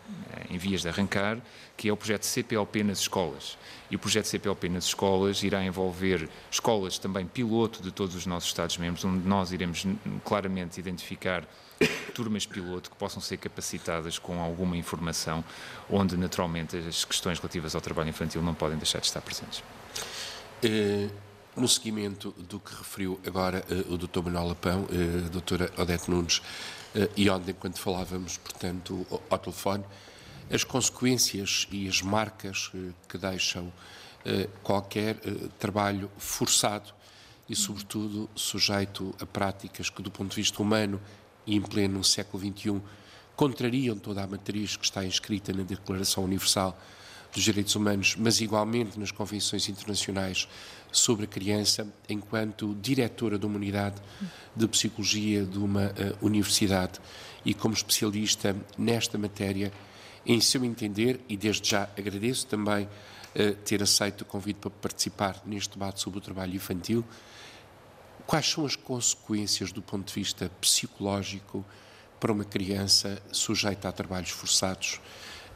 em 0.50 0.58
vias 0.58 0.82
de 0.82 0.88
arrancar, 0.88 1.38
que 1.76 1.90
é 1.90 1.92
o 1.92 1.98
projeto 1.98 2.24
CPLP 2.24 2.84
nas 2.86 3.00
escolas. 3.00 3.58
E 3.92 3.98
o 3.98 4.00
projeto 4.00 4.28
CPLP 4.28 4.70
nas 4.70 4.86
escolas 4.86 5.44
irá 5.44 5.62
envolver 5.62 6.30
escolas 6.50 6.98
também 6.98 7.26
piloto 7.26 7.84
de 7.84 7.92
todos 7.92 8.16
os 8.16 8.26
nossos 8.26 8.48
Estados-membros, 8.48 9.04
onde 9.04 9.28
nós 9.28 9.52
iremos 9.52 9.86
claramente 10.24 10.80
identificar 10.80 11.44
turmas 12.16 12.46
piloto 12.46 12.90
que 12.90 12.96
possam 12.96 13.22
ser 13.22 13.36
capacitadas 13.38 14.18
com 14.18 14.42
alguma 14.42 14.78
informação, 14.78 15.44
onde 15.90 16.16
naturalmente 16.16 16.78
as 16.78 17.04
questões 17.04 17.40
relativas 17.40 17.76
ao 17.76 17.82
trabalho 17.82 18.08
infantil 18.08 18.42
não 18.42 18.54
podem 18.54 18.78
deixar 18.78 19.00
de 19.00 19.08
estar 19.08 19.22
presentes. 19.22 19.62
Uh, 20.64 21.27
no 21.58 21.68
seguimento 21.68 22.32
do 22.38 22.60
que 22.60 22.74
referiu 22.74 23.20
agora 23.26 23.66
uh, 23.70 23.94
o 23.94 23.98
Dr. 23.98 24.22
Manuel 24.24 24.50
Lapão, 24.50 24.82
uh, 24.84 25.26
a 25.26 25.30
doutora 25.30 25.72
Odete 25.78 26.10
Nunes, 26.10 26.38
uh, 26.38 27.10
e 27.18 27.30
ontem, 27.30 27.54
quando 27.54 27.78
falávamos, 27.78 28.38
portanto, 28.38 29.06
ao, 29.10 29.22
ao 29.30 29.40
telefone, 29.40 29.84
as 30.52 30.64
consequências 30.64 31.68
e 31.72 31.88
as 31.88 32.02
marcas 32.02 32.72
que 33.10 33.18
deixam 33.18 33.72
qualquer 34.64 35.18
trabalho 35.60 36.10
forçado 36.18 36.94
e, 37.50 37.56
sobretudo, 37.56 38.30
sujeito 38.34 39.14
a 39.20 39.26
práticas 39.26 39.90
que, 39.90 40.02
do 40.02 40.10
ponto 40.10 40.30
de 40.30 40.38
vista 40.38 40.62
humano 40.62 41.02
e 41.46 41.56
em 41.56 41.62
pleno 41.62 42.02
século 42.02 42.42
XXI, 42.42 42.82
contrariam 43.36 43.98
toda 43.98 44.24
a 44.24 44.28
matriz 44.28 44.78
que 44.78 44.86
está 44.86 45.06
inscrita 45.06 45.52
na 45.52 45.64
Declaração 45.64 46.24
Universal 46.24 46.78
dos 47.38 47.44
Direitos 47.44 47.76
Humanos, 47.76 48.16
mas 48.18 48.42
igualmente 48.42 49.00
nas 49.00 49.12
convenções 49.12 49.70
internacionais 49.70 50.48
sobre 50.92 51.26
a 51.26 51.28
criança, 51.28 51.88
enquanto 52.10 52.76
diretora 52.82 53.38
de 53.38 53.46
uma 53.46 53.58
unidade 53.58 54.02
de 54.56 54.68
psicologia 54.68 55.46
de 55.46 55.60
uma 55.60 55.86
uh, 55.86 56.26
universidade. 56.26 57.00
E 57.46 57.54
como 57.54 57.76
especialista 57.76 58.56
nesta 58.76 59.20
matéria, 59.20 59.72
em 60.26 60.42
seu 60.42 60.66
entender, 60.66 61.22
e 61.30 61.38
desde 61.38 61.70
já 61.70 61.84
agradeço 61.96 62.48
também 62.48 62.86
uh, 62.86 63.56
ter 63.64 63.84
aceito 63.84 64.22
o 64.22 64.26
convite 64.26 64.58
para 64.58 64.72
participar 64.72 65.40
neste 65.46 65.74
debate 65.78 66.02
sobre 66.02 66.18
o 66.18 66.22
trabalho 66.22 66.56
infantil, 66.56 67.06
quais 68.26 68.50
são 68.50 68.66
as 68.66 68.76
consequências 68.76 69.72
do 69.72 69.84
ponto 69.84 70.08
de 70.08 70.14
vista 70.16 70.50
psicológico 70.60 71.64
para 72.20 72.32
uma 72.32 72.44
criança 72.44 73.22
sujeita 73.32 73.88
a 73.88 73.92
trabalhos 73.92 74.32
forçados 74.32 75.00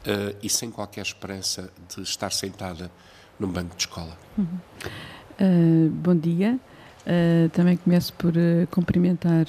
uh, 0.06 0.36
e 0.42 0.48
sem 0.48 0.70
qualquer 0.70 1.02
esperança 1.02 1.70
de 1.94 2.02
estar 2.02 2.32
sentada 2.32 2.90
num 3.38 3.48
banco 3.48 3.74
de 3.76 3.82
escola? 3.82 4.16
Uhum. 4.36 4.58
Uh, 5.40 5.90
bom 5.90 6.14
dia. 6.14 6.58
Uh, 7.04 7.48
também 7.50 7.76
começo 7.76 8.12
por 8.12 8.32
uh, 8.32 8.66
cumprimentar 8.70 9.46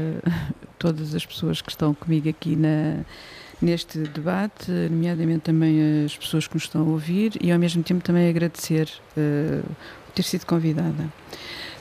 todas 0.78 1.14
as 1.14 1.26
pessoas 1.26 1.60
que 1.60 1.70
estão 1.70 1.92
comigo 1.92 2.28
aqui 2.28 2.56
na, 2.56 3.04
neste 3.60 3.98
debate, 3.98 4.70
nomeadamente 4.70 5.40
também 5.40 6.04
as 6.04 6.16
pessoas 6.16 6.46
que 6.46 6.54
nos 6.54 6.64
estão 6.64 6.82
a 6.82 6.84
ouvir 6.84 7.32
e 7.40 7.52
ao 7.52 7.58
mesmo 7.58 7.82
tempo 7.82 8.02
também 8.02 8.28
agradecer 8.28 8.90
ter 10.14 10.22
sido 10.22 10.46
convidada. 10.46 11.12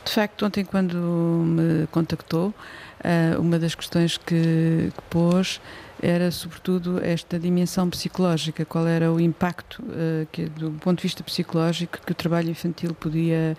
De 0.04 0.12
facto, 0.12 0.46
ontem 0.46 0.66
quando 0.66 0.98
me 0.98 1.88
contactou, 1.88 2.54
uma 3.40 3.58
das 3.58 3.74
questões 3.74 4.18
que, 4.18 4.92
que 4.94 5.02
pôs 5.10 5.62
era 6.06 6.30
sobretudo 6.30 7.04
esta 7.04 7.40
dimensão 7.40 7.90
psicológica, 7.90 8.64
qual 8.64 8.86
era 8.86 9.12
o 9.12 9.20
impacto 9.20 9.82
uh, 9.82 10.28
que, 10.32 10.46
do 10.46 10.70
ponto 10.74 10.98
de 10.98 11.04
vista 11.04 11.24
psicológico 11.24 12.00
que 12.06 12.12
o 12.12 12.16
trabalho 12.16 12.52
infantil 12.52 12.94
podia 12.94 13.58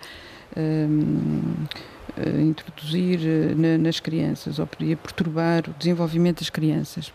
um, 0.55 0.61
uh, 0.61 1.67
eh, 2.15 2.41
introduzir 2.41 3.19
uh, 3.19 3.55
na, 3.55 3.77
nas 3.77 3.99
crianças 3.99 4.59
ou 4.59 4.65
podia 4.65 4.95
perturbar 4.95 5.69
o 5.69 5.73
desenvolvimento 5.77 6.39
das 6.39 6.49
crianças. 6.49 7.11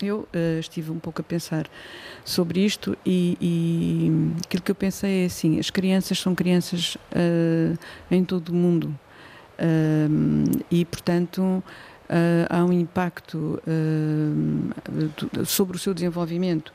Eu 0.00 0.26
estive 0.58 0.90
um 0.90 0.98
pouco 0.98 1.20
a 1.20 1.24
pensar 1.24 1.68
sobre 2.24 2.64
isto 2.64 2.96
e, 3.04 3.36
e, 3.38 4.32
aquilo 4.46 4.62
que 4.62 4.70
eu 4.70 4.74
pensei 4.74 5.24
é 5.24 5.26
assim: 5.26 5.58
as 5.58 5.68
crianças 5.68 6.18
são 6.18 6.34
crianças 6.34 6.96
em 8.10 8.24
todo 8.24 8.48
o 8.48 8.54
mundo 8.54 8.98
e, 10.70 10.86
portanto, 10.86 11.42
uh, 11.42 11.62
há 12.48 12.64
um 12.64 12.72
impacto 12.72 13.60
uh, 13.66 15.46
sobre 15.46 15.76
o 15.76 15.80
seu 15.80 15.94
desenvolvimento. 15.94 16.72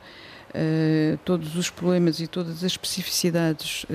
Uh, 0.50 1.18
todos 1.25 1.56
os 1.58 1.70
problemas 1.70 2.22
e 2.22 2.27
todas 2.27 2.58
as 2.58 2.63
especificidades 2.63 3.86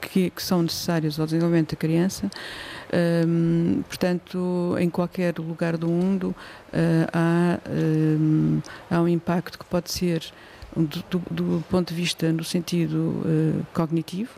que, 0.00 0.30
que, 0.30 0.42
são 0.42 0.62
necessárias 0.62 1.18
ao 1.18 1.26
desenvolvimento 1.26 1.70
da 1.70 1.76
criança. 1.76 2.30
Um, 3.26 3.82
portanto, 3.88 4.76
em 4.78 4.88
qualquer 4.88 5.36
lugar 5.38 5.76
do 5.76 5.88
mundo 5.88 6.34
uh, 6.72 7.08
há, 7.12 7.58
um, 7.68 8.60
há 8.90 9.00
um 9.00 9.08
impacto 9.08 9.58
que 9.58 9.64
pode 9.64 9.90
ser 9.90 10.22
do, 10.76 11.04
do, 11.10 11.22
do 11.30 11.64
ponto 11.68 11.88
de 11.88 11.94
vista 11.94 12.32
no 12.32 12.44
sentido 12.44 12.96
uh, 12.96 13.66
cognitivo, 13.72 14.30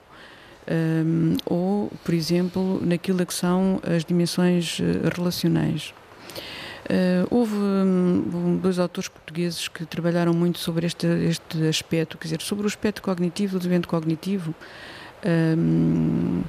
um, 0.68 1.36
ou, 1.46 1.92
por 2.04 2.14
exemplo, 2.14 2.80
naquilo 2.84 3.24
que 3.24 3.34
são 3.34 3.80
as 3.84 4.04
dimensões 4.04 4.80
eh, 4.80 5.08
relacionais. 5.16 5.94
Uh, 6.86 7.26
houve 7.30 7.56
um, 7.56 8.58
dois 8.62 8.78
autores 8.78 9.08
portugueses 9.08 9.66
que 9.66 9.84
trabalharam 9.84 10.32
muito 10.32 10.60
sobre 10.60 10.86
este, 10.86 11.06
este 11.06 11.66
aspecto, 11.66 12.16
quer 12.16 12.24
dizer, 12.24 12.42
sobre 12.42 12.64
o 12.64 12.68
aspecto 12.68 13.02
cognitivo, 13.02 13.58
do 13.58 13.66
evento 13.66 13.88
cognitivo. 13.88 14.54
Um, 15.26 16.44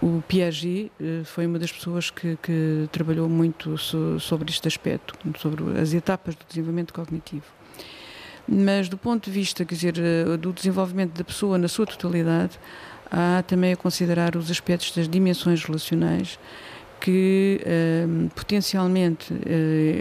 o 0.00 0.22
Piaget 0.26 0.90
uh, 0.98 1.22
foi 1.26 1.46
uma 1.46 1.58
das 1.58 1.70
pessoas 1.70 2.08
que, 2.08 2.38
que 2.42 2.88
trabalhou 2.90 3.28
muito 3.28 3.76
so, 3.76 4.18
sobre 4.18 4.50
este 4.50 4.66
aspecto, 4.68 5.14
sobre 5.38 5.78
as 5.78 5.92
etapas 5.92 6.34
do 6.34 6.46
desenvolvimento 6.48 6.94
cognitivo. 6.94 7.44
Mas 8.50 8.88
do 8.88 8.96
ponto 8.96 9.26
de 9.26 9.30
vista, 9.30 9.62
quer 9.66 9.74
dizer, 9.74 9.94
do 10.38 10.54
desenvolvimento 10.54 11.12
da 11.12 11.22
pessoa 11.22 11.58
na 11.58 11.68
sua 11.68 11.84
totalidade, 11.84 12.58
há 13.10 13.42
também 13.42 13.72
a 13.72 13.76
considerar 13.76 14.36
os 14.36 14.50
aspectos 14.50 14.92
das 14.92 15.08
dimensões 15.08 15.64
relacionais 15.64 16.38
que 17.00 17.60
uh, 17.62 18.28
potencialmente 18.34 19.32
uh, 19.32 19.38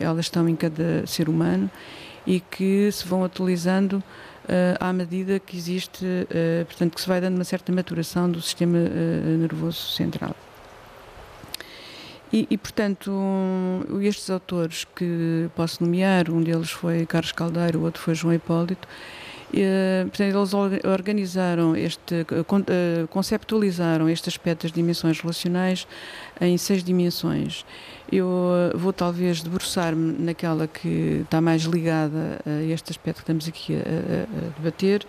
elas 0.02 0.26
estão 0.26 0.48
em 0.50 0.56
cada 0.56 1.06
ser 1.06 1.30
humano 1.30 1.70
e 2.26 2.40
que 2.40 2.92
se 2.92 3.08
vão 3.08 3.24
atualizando 3.24 3.98
uh, 3.98 4.78
à 4.80 4.92
medida 4.92 5.40
que 5.40 5.56
existe, 5.56 6.06
eh, 6.30 6.66
portanto, 6.66 6.96
que 6.96 7.00
se 7.00 7.08
vai 7.08 7.22
dando 7.22 7.36
uma 7.36 7.46
certa 7.46 7.72
maturação 7.72 8.30
do 8.30 8.42
sistema 8.42 8.78
nervoso 8.78 9.94
central. 9.94 10.36
E, 12.34 12.46
e, 12.50 12.58
portanto, 12.58 13.10
um, 13.10 14.02
estes 14.02 14.30
autores 14.30 14.86
que 14.96 15.50
posso 15.56 15.82
nomear, 15.82 16.30
um 16.30 16.42
deles 16.42 16.70
foi 16.70 17.06
Carlos 17.06 17.32
Caldeiro, 17.32 17.80
o 17.80 17.84
outro 17.84 18.02
foi 18.02 18.14
João 18.14 18.34
Hipólito, 18.34 18.86
eh, 19.54 20.06
portanto, 20.10 20.36
eles 20.36 20.84
organizaram 20.84 21.76
este, 21.76 22.16
eh, 22.16 22.26
eh, 22.68 23.08
conceptualizaram 23.10 24.10
este 24.10 24.28
aspecto 24.28 24.64
das 24.64 24.72
dimensões 24.72 25.20
relacionais 25.20 25.88
em 26.42 26.58
seis 26.58 26.84
dimensões. 26.84 27.66
Eu 28.12 28.28
vou 28.76 28.94
talvez 28.94 29.42
debruçar-me 29.42 30.14
naquela 30.20 30.68
que 30.68 31.22
está 31.24 31.42
mais 31.42 31.64
ligada 31.64 32.40
a 32.46 32.64
este 32.64 32.92
aspecto 32.92 33.18
que 33.18 33.24
estamos 33.24 33.48
aqui 33.48 33.76
a, 33.76 33.80
a, 33.80 34.48
a 34.48 34.50
debater 34.58 35.06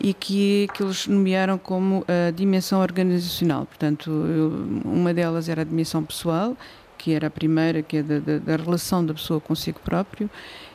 e 0.00 0.14
que, 0.14 0.68
que 0.74 0.82
eles 0.82 1.06
nomearam 1.06 1.58
como 1.58 2.04
a 2.06 2.30
dimensão 2.30 2.80
organizacional. 2.80 3.66
Portanto, 3.66 4.10
uma 4.84 5.12
delas 5.12 5.48
era 5.48 5.62
a 5.62 5.64
dimensão 5.64 6.04
pessoal, 6.04 6.56
que 6.98 7.12
era 7.12 7.28
a 7.28 7.30
primeira, 7.30 7.82
que 7.82 7.98
é 7.98 8.02
da, 8.02 8.18
da, 8.18 8.38
da, 8.38 8.56
relação 8.56 9.04
da 9.04 9.14
pessoa 9.14 9.40
consigo 9.40 9.80
próprio 9.80 10.28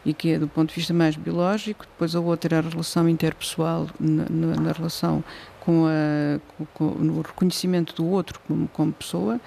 e 0.05 0.13
que 0.13 0.31
é 0.31 0.39
do 0.39 0.47
ponto 0.47 0.69
de 0.69 0.75
vista 0.75 0.93
mais 0.93 1.15
biológico, 1.15 1.85
depois 1.85 2.15
a 2.15 2.19
outra 2.19 2.57
era 2.57 2.67
a 2.67 2.69
relação 2.69 3.07
interpessoal 3.07 3.87
na, 3.99 4.25
na, 4.29 4.55
na 4.55 4.71
relação 4.71 5.23
com, 5.59 5.85
a, 5.87 6.39
com, 6.73 6.89
no 6.91 7.21
reconhecimento 7.21 7.95
do 7.95 8.05
outro 8.05 8.39
como, 8.47 8.67
como 8.67 8.91
pessoa, 8.91 9.39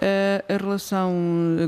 a, 0.00 0.54
a 0.54 0.56
relação 0.56 1.12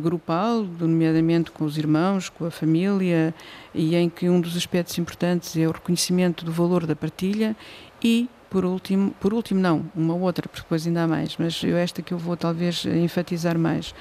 grupal, 0.03 0.63
nomeadamente 0.63 1.51
com 1.51 1.65
os 1.65 1.77
irmãos, 1.77 2.29
com 2.29 2.45
a 2.47 2.51
família, 2.51 3.35
e 3.75 3.95
em 3.95 4.09
que 4.09 4.29
um 4.29 4.41
dos 4.41 4.57
aspectos 4.57 4.97
importantes 4.99 5.57
é 5.57 5.67
o 5.67 5.73
reconhecimento 5.73 6.45
do 6.45 6.53
valor 6.53 6.87
da 6.87 6.97
partilha 6.97 7.57
e 8.03 8.29
por 8.51 8.65
último, 8.65 9.11
por 9.21 9.35
último 9.35 9.61
não, 9.61 9.85
uma 9.95 10.15
outra, 10.15 10.49
porque 10.49 10.63
depois 10.63 10.87
ainda 10.87 11.03
há 11.03 11.07
mais, 11.07 11.37
mas 11.39 11.63
eu 11.63 11.77
esta 11.77 12.01
que 12.01 12.15
eu 12.15 12.19
vou 12.19 12.37
talvez 12.37 12.85
enfatizar 12.87 13.59
mais, 13.59 13.95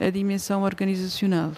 a 0.00 0.08
dimensão 0.08 0.62
organizacional. 0.62 1.52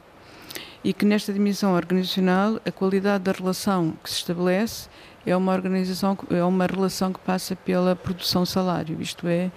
E 0.85 0.93
que 0.93 1.05
nesta 1.05 1.33
dimensão 1.33 1.75
organizacional 1.75 2.61
a 2.67 2.73
qualidade 2.73 3.25
da 3.25 3.33
relação 3.33 3.95
que 4.03 4.11
se 4.11 4.17
estabelece 4.17 4.89
é 5.25 5.37
uma 5.37 5.53
organização, 5.53 6.19
é 6.31 6.43
uma 6.43 6.67
relação 6.67 7.13
que 7.13 7.21
passa 7.21 7.55
pela 7.55 7.95
produção 7.95 8.45
salário, 8.45 9.01
isto 9.01 9.27
é, 9.29 9.51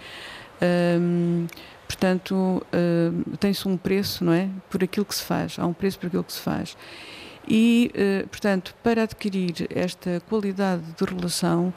hum, 0.99 1.47
portanto, 1.87 2.35
hum, 2.71 3.23
tem-se 3.39 3.67
um 3.67 3.75
preço, 3.75 4.23
não 4.23 4.33
é, 4.33 4.47
por 4.69 4.83
aquilo 4.83 5.05
que 5.05 5.15
se 5.15 5.23
faz, 5.23 5.57
há 5.57 5.65
um 5.65 5.73
preço 5.73 5.97
por 5.97 6.07
aquilo 6.07 6.23
que 6.23 6.33
se 6.33 6.41
faz. 6.41 6.77
E, 7.47 7.91
hum, 7.95 8.27
portanto, 8.27 8.75
para 8.83 9.03
adquirir 9.03 9.67
esta 9.71 10.21
qualidade 10.29 10.83
de 10.83 11.05
relação, 11.05 11.73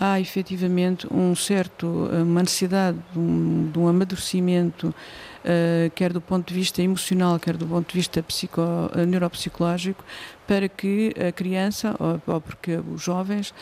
há 0.00 0.20
efetivamente 0.20 1.06
um 1.12 1.34
certo, 1.34 1.86
uma 1.86 2.40
necessidade 2.40 2.98
de 3.12 3.18
um, 3.18 3.70
de 3.70 3.78
um 3.78 3.88
amadurecimento, 3.88 4.94
uh, 5.46 5.90
quer 5.94 6.12
do 6.12 6.20
ponto 6.20 6.48
de 6.48 6.54
vista 6.54 6.82
emocional, 6.82 7.38
quer 7.38 7.56
do 7.56 7.66
ponto 7.66 7.88
de 7.88 7.94
vista 7.94 8.22
psico, 8.22 8.60
uh, 8.60 9.06
neuropsicológico, 9.06 10.04
para 10.46 10.68
que 10.68 11.12
a 11.18 11.32
criança, 11.32 11.96
ou, 11.98 12.34
ou 12.34 12.40
porque 12.40 12.76
os 12.76 13.02
jovens, 13.02 13.52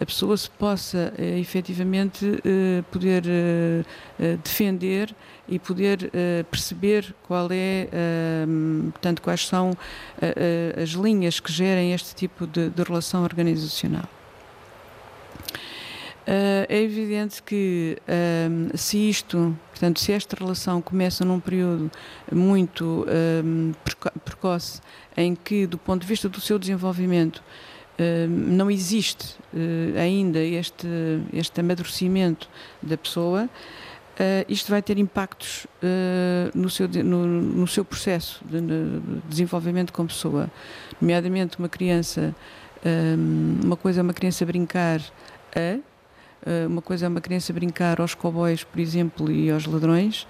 a 0.00 0.04
pessoa 0.04 0.36
se 0.36 0.50
possa 0.50 1.12
uh, 1.18 1.22
efetivamente 1.38 2.24
uh, 2.26 2.82
poder 2.90 3.24
uh, 3.24 4.36
defender 4.42 5.14
e 5.46 5.58
poder 5.58 6.10
perceber 6.50 7.14
qual 7.22 7.48
é, 7.50 7.86
portanto, 8.92 9.20
quais 9.20 9.46
são 9.46 9.76
as 10.82 10.88
linhas 10.92 11.38
que 11.38 11.52
gerem 11.52 11.92
este 11.92 12.14
tipo 12.14 12.46
de, 12.46 12.70
de 12.70 12.82
relação 12.82 13.22
organizacional. 13.22 14.08
Uh, 16.24 16.64
é 16.70 16.80
evidente 16.80 17.42
que 17.42 17.98
um, 18.08 18.74
se 18.74 19.10
isto, 19.10 19.54
portanto, 19.70 20.00
se 20.00 20.10
esta 20.10 20.34
relação 20.34 20.80
começa 20.80 21.22
num 21.22 21.38
período 21.38 21.90
muito 22.32 23.06
um, 23.44 23.72
precoce, 24.24 24.80
em 25.14 25.34
que, 25.34 25.66
do 25.66 25.76
ponto 25.76 26.00
de 26.00 26.06
vista 26.06 26.26
do 26.26 26.40
seu 26.40 26.58
desenvolvimento, 26.58 27.38
uh, 27.98 28.26
não 28.26 28.70
existe 28.70 29.36
uh, 29.52 29.98
ainda 29.98 30.38
este, 30.38 30.88
este 31.30 31.60
amadurecimento 31.60 32.48
da 32.82 32.96
pessoa, 32.96 33.48
isto 34.48 34.70
vai 34.70 34.80
ter 34.80 34.96
impactos 34.96 35.66
no, 36.54 36.70
seu, 36.70 36.86
no, 36.86 37.26
no 37.26 37.66
seu 37.66 37.84
processo 37.84 38.40
de, 38.48 38.60
de, 38.60 39.00
desenvolvimento 39.28 39.92
como 39.92 40.06
pessoa. 40.06 40.48
Nomeadamente, 41.00 41.58
uma 41.58 41.68
criança, 41.68 42.32
uma 43.64 43.76
coisa 43.76 43.98
é 43.98 44.02
uma 44.04 44.14
criança 44.14 44.46
brincar 44.46 45.00
a 45.56 45.80
Uh, 45.80 45.93
uma 46.68 46.82
coisa 46.82 47.06
é 47.06 47.08
uma 47.08 47.20
criança 47.20 47.52
brincar 47.52 48.00
aos 48.00 48.14
cowboys, 48.14 48.64
por 48.64 48.78
exemplo, 48.80 49.30
e 49.30 49.50
aos 49.50 49.66
ladrões. 49.66 50.26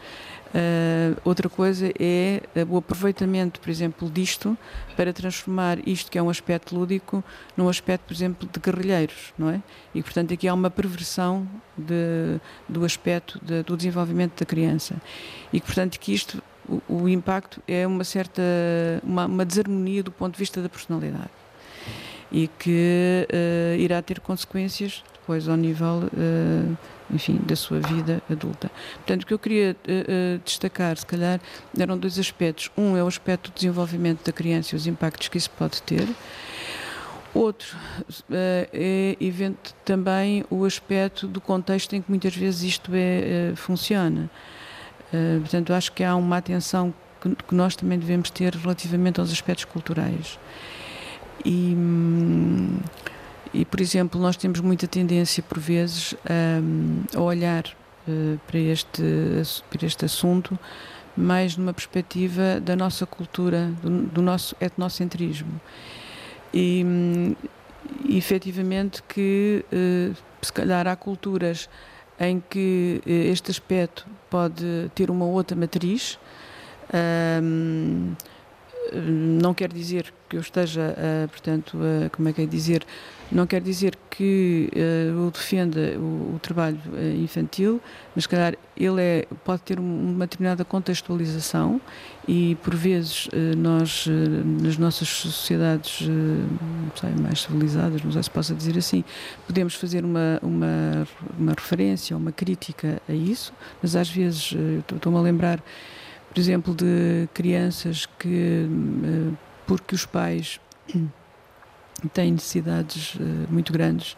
Uh, 0.54 1.20
outra 1.24 1.48
coisa 1.48 1.92
é 1.98 2.40
o 2.68 2.76
aproveitamento, 2.76 3.58
por 3.58 3.68
exemplo, 3.68 4.08
disto 4.08 4.56
para 4.96 5.12
transformar 5.12 5.78
isto 5.84 6.08
que 6.08 6.16
é 6.16 6.22
um 6.22 6.30
aspecto 6.30 6.76
lúdico 6.76 7.24
num 7.56 7.68
aspecto, 7.68 8.04
por 8.06 8.14
exemplo, 8.14 8.48
de 8.48 8.60
guerrilheiros, 8.60 9.34
não 9.36 9.50
é? 9.50 9.60
E, 9.92 10.00
portanto, 10.00 10.32
aqui 10.32 10.46
há 10.46 10.54
uma 10.54 10.70
perversão 10.70 11.48
de, 11.76 12.40
do 12.68 12.84
aspecto 12.84 13.40
de, 13.42 13.64
do 13.64 13.76
desenvolvimento 13.76 14.38
da 14.38 14.46
criança. 14.46 14.94
E, 15.52 15.60
portanto, 15.60 15.98
que 15.98 16.14
isto, 16.14 16.40
o, 16.68 16.80
o 16.88 17.08
impacto 17.08 17.60
é 17.66 17.84
uma 17.84 18.04
certa, 18.04 18.40
uma, 19.02 19.26
uma 19.26 19.44
desarmonia 19.44 20.04
do 20.04 20.12
ponto 20.12 20.34
de 20.34 20.38
vista 20.38 20.62
da 20.62 20.68
personalidade 20.68 21.30
e 22.30 22.46
que 22.46 23.26
uh, 23.28 23.76
irá 23.76 24.00
ter 24.02 24.20
consequências 24.20 25.02
depois 25.24 25.48
ao 25.48 25.56
nível, 25.56 26.02
uh, 26.12 26.76
enfim, 27.10 27.40
da 27.46 27.56
sua 27.56 27.80
vida 27.80 28.22
adulta. 28.30 28.70
Portanto, 28.96 29.22
o 29.22 29.26
que 29.26 29.32
eu 29.32 29.38
queria 29.38 29.74
uh, 29.74 30.38
destacar, 30.44 30.98
se 30.98 31.06
calhar, 31.06 31.40
eram 31.78 31.96
dois 31.96 32.18
aspectos. 32.18 32.70
Um 32.76 32.94
é 32.94 33.02
o 33.02 33.06
aspecto 33.06 33.50
do 33.50 33.54
desenvolvimento 33.54 34.22
da 34.24 34.32
criança 34.32 34.74
e 34.74 34.76
os 34.76 34.86
impactos 34.86 35.28
que 35.28 35.38
isso 35.38 35.50
pode 35.50 35.80
ter. 35.82 36.06
Outro 37.32 37.76
é 38.30 39.16
evento, 39.18 39.74
também 39.84 40.44
o 40.48 40.64
aspecto 40.64 41.26
do 41.26 41.40
contexto 41.40 41.96
em 41.96 42.02
que 42.02 42.08
muitas 42.08 42.36
vezes 42.36 42.62
isto 42.62 42.92
é, 42.94 43.52
funciona. 43.56 44.30
portanto, 45.40 45.72
acho 45.72 45.90
que 45.90 46.04
há 46.04 46.14
uma 46.14 46.36
atenção 46.36 46.94
que, 47.20 47.34
que 47.34 47.54
nós 47.54 47.74
também 47.74 47.98
devemos 47.98 48.30
ter 48.30 48.54
relativamente 48.54 49.18
aos 49.18 49.32
aspectos 49.32 49.64
culturais. 49.64 50.38
E, 51.44 51.74
hum, 51.76 52.78
e, 53.54 53.64
por 53.64 53.80
exemplo, 53.80 54.20
nós 54.20 54.36
temos 54.36 54.58
muita 54.58 54.88
tendência, 54.88 55.40
por 55.42 55.60
vezes, 55.60 56.14
a, 56.24 57.16
a 57.16 57.20
olhar 57.22 57.64
uh, 58.08 58.38
para, 58.48 58.58
este, 58.58 59.02
para 59.70 59.86
este 59.86 60.04
assunto 60.04 60.58
mais 61.16 61.56
numa 61.56 61.72
perspectiva 61.72 62.60
da 62.60 62.74
nossa 62.74 63.06
cultura, 63.06 63.72
do, 63.80 64.06
do 64.06 64.20
nosso 64.20 64.56
etnocentrismo. 64.60 65.60
E, 66.52 66.84
e 68.04 68.18
efetivamente 68.18 69.00
que, 69.04 69.64
uh, 69.72 70.16
se 70.42 70.52
calhar, 70.52 70.88
há 70.88 70.96
culturas 70.96 71.68
em 72.18 72.42
que 72.50 73.00
uh, 73.06 73.08
este 73.08 73.52
aspecto 73.52 74.04
pode 74.28 74.90
ter 74.96 75.10
uma 75.10 75.26
outra 75.26 75.56
matriz. 75.56 76.18
Um, 77.40 78.14
não 79.40 79.54
quer 79.54 79.72
dizer 79.72 80.12
que 80.34 80.36
eu 80.36 80.40
esteja, 80.40 80.96
portanto, 81.30 81.78
como 82.12 82.28
é 82.28 82.32
que 82.32 82.42
é 82.42 82.46
dizer, 82.46 82.84
não 83.30 83.46
quer 83.46 83.60
dizer 83.60 83.96
que 84.10 84.68
uh, 84.74 85.24
eu 85.24 85.30
defenda 85.30 85.96
o, 85.96 86.34
o 86.34 86.38
trabalho 86.42 86.78
uh, 86.92 87.22
infantil, 87.22 87.80
mas, 88.14 88.26
calhar, 88.26 88.56
ele 88.76 89.00
é, 89.00 89.26
pode 89.44 89.62
ter 89.62 89.78
uma 89.78 90.26
determinada 90.26 90.64
contextualização 90.64 91.80
e, 92.26 92.56
por 92.62 92.74
vezes, 92.74 93.26
uh, 93.26 93.56
nós, 93.56 94.06
nas 94.60 94.76
nossas 94.76 95.08
sociedades 95.08 95.98
sei, 96.96 97.10
mais 97.20 97.42
civilizadas, 97.42 98.02
não 98.02 98.12
sei 98.12 98.22
se 98.22 98.30
possa 98.30 98.54
dizer 98.54 98.76
assim, 98.76 99.04
podemos 99.46 99.74
fazer 99.74 100.04
uma, 100.04 100.38
uma, 100.42 101.06
uma 101.38 101.52
referência, 101.52 102.16
uma 102.16 102.32
crítica 102.32 103.00
a 103.08 103.12
isso, 103.12 103.52
mas 103.80 103.94
às 103.94 104.08
vezes, 104.08 104.54
estou-me 104.92 105.18
a 105.18 105.20
lembrar 105.20 105.62
por 106.34 106.40
exemplo, 106.40 106.74
de 106.74 107.28
crianças 107.32 108.06
que, 108.18 108.66
eh, 109.04 109.32
porque 109.66 109.94
os 109.94 110.06
pais 110.06 110.60
têm 112.12 112.32
necessidades 112.32 113.16
eh, 113.18 113.46
muito 113.50 113.72
grandes 113.72 114.16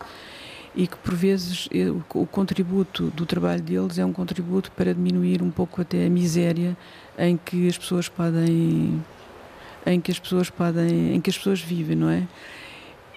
e 0.74 0.86
que 0.86 0.96
por 0.98 1.14
vezes 1.14 1.68
eh, 1.72 1.90
o 1.90 2.26
contributo 2.26 3.10
do 3.10 3.24
trabalho 3.24 3.62
deles 3.62 3.98
é 3.98 4.04
um 4.04 4.12
contributo 4.12 4.70
para 4.72 4.92
diminuir 4.92 5.42
um 5.42 5.50
pouco 5.50 5.80
até 5.80 6.06
a 6.06 6.10
miséria 6.10 6.76
em 7.18 7.36
que 7.36 7.68
as 7.68 7.78
pessoas 7.78 8.08
podem 8.08 9.02
em 9.84 10.00
que 10.00 10.10
as 10.10 10.18
pessoas 10.18 10.50
podem 10.50 11.14
em 11.14 11.20
que 11.20 11.30
as 11.30 11.38
pessoas 11.38 11.60
vivem 11.60 11.96
não 11.96 12.10
é 12.10 12.26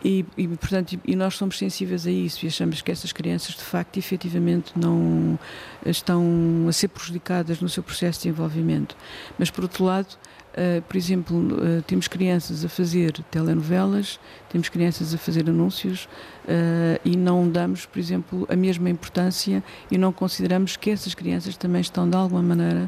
e, 0.03 0.25
e, 0.37 0.47
portanto, 0.47 0.97
e 1.05 1.15
nós 1.15 1.35
somos 1.35 1.57
sensíveis 1.57 2.07
a 2.07 2.11
isso 2.11 2.45
e 2.45 2.47
achamos 2.47 2.81
que 2.81 2.91
essas 2.91 3.11
crianças, 3.11 3.55
de 3.55 3.61
facto, 3.61 3.97
efetivamente 3.97 4.71
não 4.75 5.37
estão 5.85 6.65
a 6.69 6.71
ser 6.71 6.87
prejudicadas 6.87 7.59
no 7.59 7.67
seu 7.67 7.83
processo 7.83 8.19
de 8.19 8.29
desenvolvimento. 8.29 8.95
Mas, 9.37 9.49
por 9.49 9.63
outro 9.63 9.83
lado, 9.83 10.17
uh, 10.59 10.81
por 10.81 10.97
exemplo, 10.97 11.37
uh, 11.37 11.81
temos 11.83 12.07
crianças 12.07 12.65
a 12.65 12.69
fazer 12.69 13.13
telenovelas, 13.31 14.19
temos 14.49 14.67
crianças 14.69 15.13
a 15.13 15.17
fazer 15.17 15.49
anúncios 15.49 16.05
uh, 16.45 16.99
e 17.05 17.15
não 17.15 17.49
damos, 17.49 17.85
por 17.85 17.99
exemplo, 17.99 18.45
a 18.49 18.55
mesma 18.55 18.89
importância 18.89 19.63
e 19.89 19.97
não 19.97 20.11
consideramos 20.11 20.75
que 20.75 20.89
essas 20.89 21.15
crianças 21.15 21.55
também 21.55 21.81
estão, 21.81 22.09
de 22.09 22.15
alguma 22.15 22.43
maneira, 22.43 22.87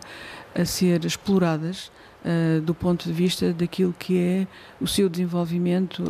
a 0.54 0.66
ser 0.66 1.06
exploradas 1.06 1.92
do 2.66 2.76
ponto 2.76 3.08
de 3.08 3.14
vista 3.14 3.52
daquilo 3.52 3.96
que 3.98 4.16
é 4.20 4.48
o 4.80 4.86
seu 4.86 5.10
desenvolvimento, 5.10 6.04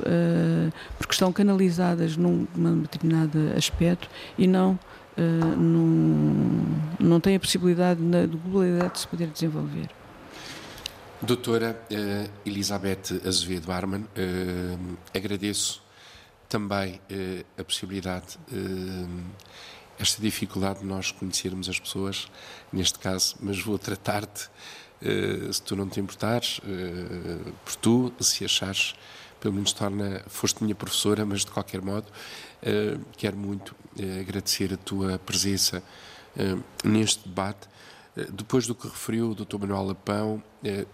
porque 0.97 1.13
estão 1.13 1.31
canalizadas 1.31 2.17
num, 2.17 2.45
num 2.53 2.81
determinado 2.81 3.37
aspecto 3.55 4.09
e 4.37 4.45
não, 4.45 4.77
não 6.99 7.19
têm 7.21 7.37
a 7.37 7.39
possibilidade 7.39 8.01
na, 8.01 8.25
de 8.25 8.35
globalidade 8.35 8.93
de 8.93 8.99
se 8.99 9.07
poder 9.07 9.27
desenvolver. 9.27 10.00
Doutora 11.21 11.79
Elizabeth 12.45 13.21
Azevedo 13.25 13.71
Arman, 13.71 14.07
agradeço 15.13 15.83
também 16.49 16.99
a 17.57 17.63
possibilidade 17.63 18.37
esta 20.01 20.19
dificuldade 20.19 20.79
de 20.79 20.85
nós 20.85 21.11
conhecermos 21.11 21.69
as 21.69 21.79
pessoas, 21.79 22.27
neste 22.73 22.97
caso, 22.97 23.35
mas 23.39 23.61
vou 23.61 23.77
tratar-te 23.77 24.47
uh, 25.01 25.53
se 25.53 25.61
tu 25.61 25.75
não 25.75 25.87
te 25.87 25.99
importares, 25.99 26.57
uh, 26.59 27.53
por 27.63 27.75
tu, 27.75 28.13
se 28.19 28.43
achares, 28.43 28.95
pelo 29.39 29.53
menos 29.53 29.73
torna, 29.73 30.23
foste 30.27 30.63
minha 30.63 30.73
professora, 30.73 31.23
mas 31.23 31.41
de 31.45 31.51
qualquer 31.51 31.81
modo, 31.81 32.07
uh, 32.07 33.05
quero 33.15 33.37
muito 33.37 33.75
agradecer 34.19 34.73
a 34.73 34.77
tua 34.77 35.19
presença 35.19 35.83
neste 36.81 37.27
debate. 37.27 37.67
Depois 38.33 38.67
do 38.67 38.75
que 38.75 38.87
referiu 38.87 39.31
o 39.31 39.35
Dr. 39.35 39.57
Manuel 39.57 39.85
Lapão, 39.85 40.43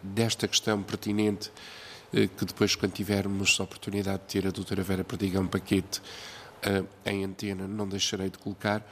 desta 0.04 0.48
questão 0.48 0.84
pertinente, 0.84 1.52
que 2.12 2.46
depois, 2.46 2.76
quando 2.76 2.94
tivermos 2.94 3.58
a 3.60 3.64
oportunidade 3.64 4.22
de 4.24 4.28
ter 4.28 4.48
a 4.48 4.52
doutora 4.52 4.84
Vera 4.84 5.04
Perdigão 5.04 5.48
Paquete 5.48 6.02
em 7.06 7.26
antena, 7.26 7.68
não 7.68 7.88
deixarei 7.88 8.30
de 8.30 8.38
colocar, 8.38 8.88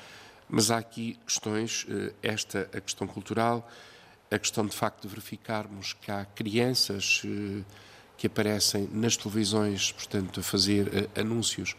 mas 0.50 0.72
há 0.72 0.78
aqui 0.78 1.18
questões, 1.26 1.86
esta, 2.22 2.70
a 2.74 2.82
questão 2.82 3.08
cultural, 3.08 3.70
a 4.30 4.40
questão 4.40 4.66
de 4.66 4.76
facto 4.76 5.04
de 5.04 5.08
verificarmos 5.08 5.94
que 5.94 6.12
há 6.12 6.26
crianças 6.26 7.22
eh, 7.26 7.64
que 8.18 8.28
aparecem 8.28 8.90
nas 8.92 9.16
televisões, 9.16 9.92
portanto, 9.92 10.40
a 10.40 10.44
fazer 10.44 11.10
eh, 11.16 11.22
anúncios 11.22 11.76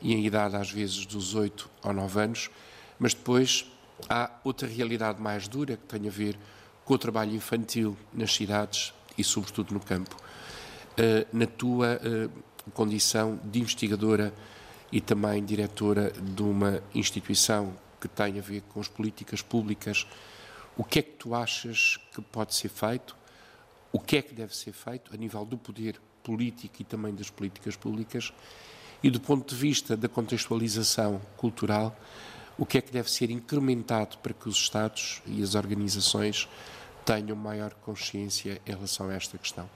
e 0.00 0.14
em 0.14 0.24
idade 0.24 0.56
às 0.56 0.70
vezes 0.70 1.04
dos 1.06 1.34
8 1.34 1.70
ou 1.82 1.92
9 1.92 2.20
anos, 2.20 2.50
mas 2.98 3.14
depois 3.14 3.70
há 4.08 4.30
outra 4.44 4.68
realidade 4.68 5.20
mais 5.20 5.48
dura 5.48 5.76
que 5.76 5.84
tem 5.86 6.08
a 6.08 6.10
ver 6.10 6.38
com 6.84 6.94
o 6.94 6.98
trabalho 6.98 7.34
infantil 7.34 7.96
nas 8.12 8.34
cidades 8.34 8.92
e, 9.16 9.24
sobretudo, 9.24 9.72
no 9.74 9.80
campo. 9.80 10.16
Eh, 10.96 11.26
na 11.32 11.46
tua 11.46 12.00
condição 12.74 13.40
de 13.44 13.60
investigadora 13.60 14.32
e 14.90 15.00
também 15.00 15.44
diretora 15.44 16.10
de 16.10 16.42
uma 16.42 16.82
instituição 16.94 17.74
que 18.00 18.06
tem 18.08 18.38
a 18.38 18.42
ver 18.42 18.62
com 18.68 18.78
as 18.80 18.88
políticas 18.88 19.40
públicas 19.40 20.06
o 20.76 20.84
que 20.84 21.00
é 21.00 21.02
que 21.02 21.12
tu 21.12 21.34
achas 21.34 21.98
que 22.14 22.22
pode 22.22 22.54
ser 22.54 22.70
feito? 22.70 23.14
O 23.92 24.00
que 24.00 24.16
é 24.16 24.22
que 24.22 24.34
deve 24.34 24.56
ser 24.56 24.72
feito 24.72 25.12
a 25.14 25.16
nível 25.18 25.44
do 25.44 25.58
poder 25.58 26.00
político 26.22 26.80
e 26.80 26.84
também 26.84 27.14
das 27.14 27.28
políticas 27.28 27.76
públicas? 27.76 28.32
E 29.02 29.10
do 29.10 29.20
ponto 29.20 29.54
de 29.54 29.60
vista 29.60 29.96
da 29.96 30.08
contextualização 30.08 31.20
cultural, 31.36 31.94
o 32.58 32.66
que 32.66 32.78
é 32.78 32.80
que 32.80 32.92
deve 32.92 33.10
ser 33.10 33.30
incrementado 33.30 34.18
para 34.18 34.32
que 34.32 34.48
os 34.48 34.56
Estados 34.56 35.22
e 35.26 35.42
as 35.42 35.54
organizações 35.54 36.48
tenham 37.04 37.36
maior 37.36 37.74
consciência 37.74 38.60
em 38.66 38.72
relação 38.72 39.08
a 39.08 39.14
esta 39.14 39.36
questão? 39.38 39.68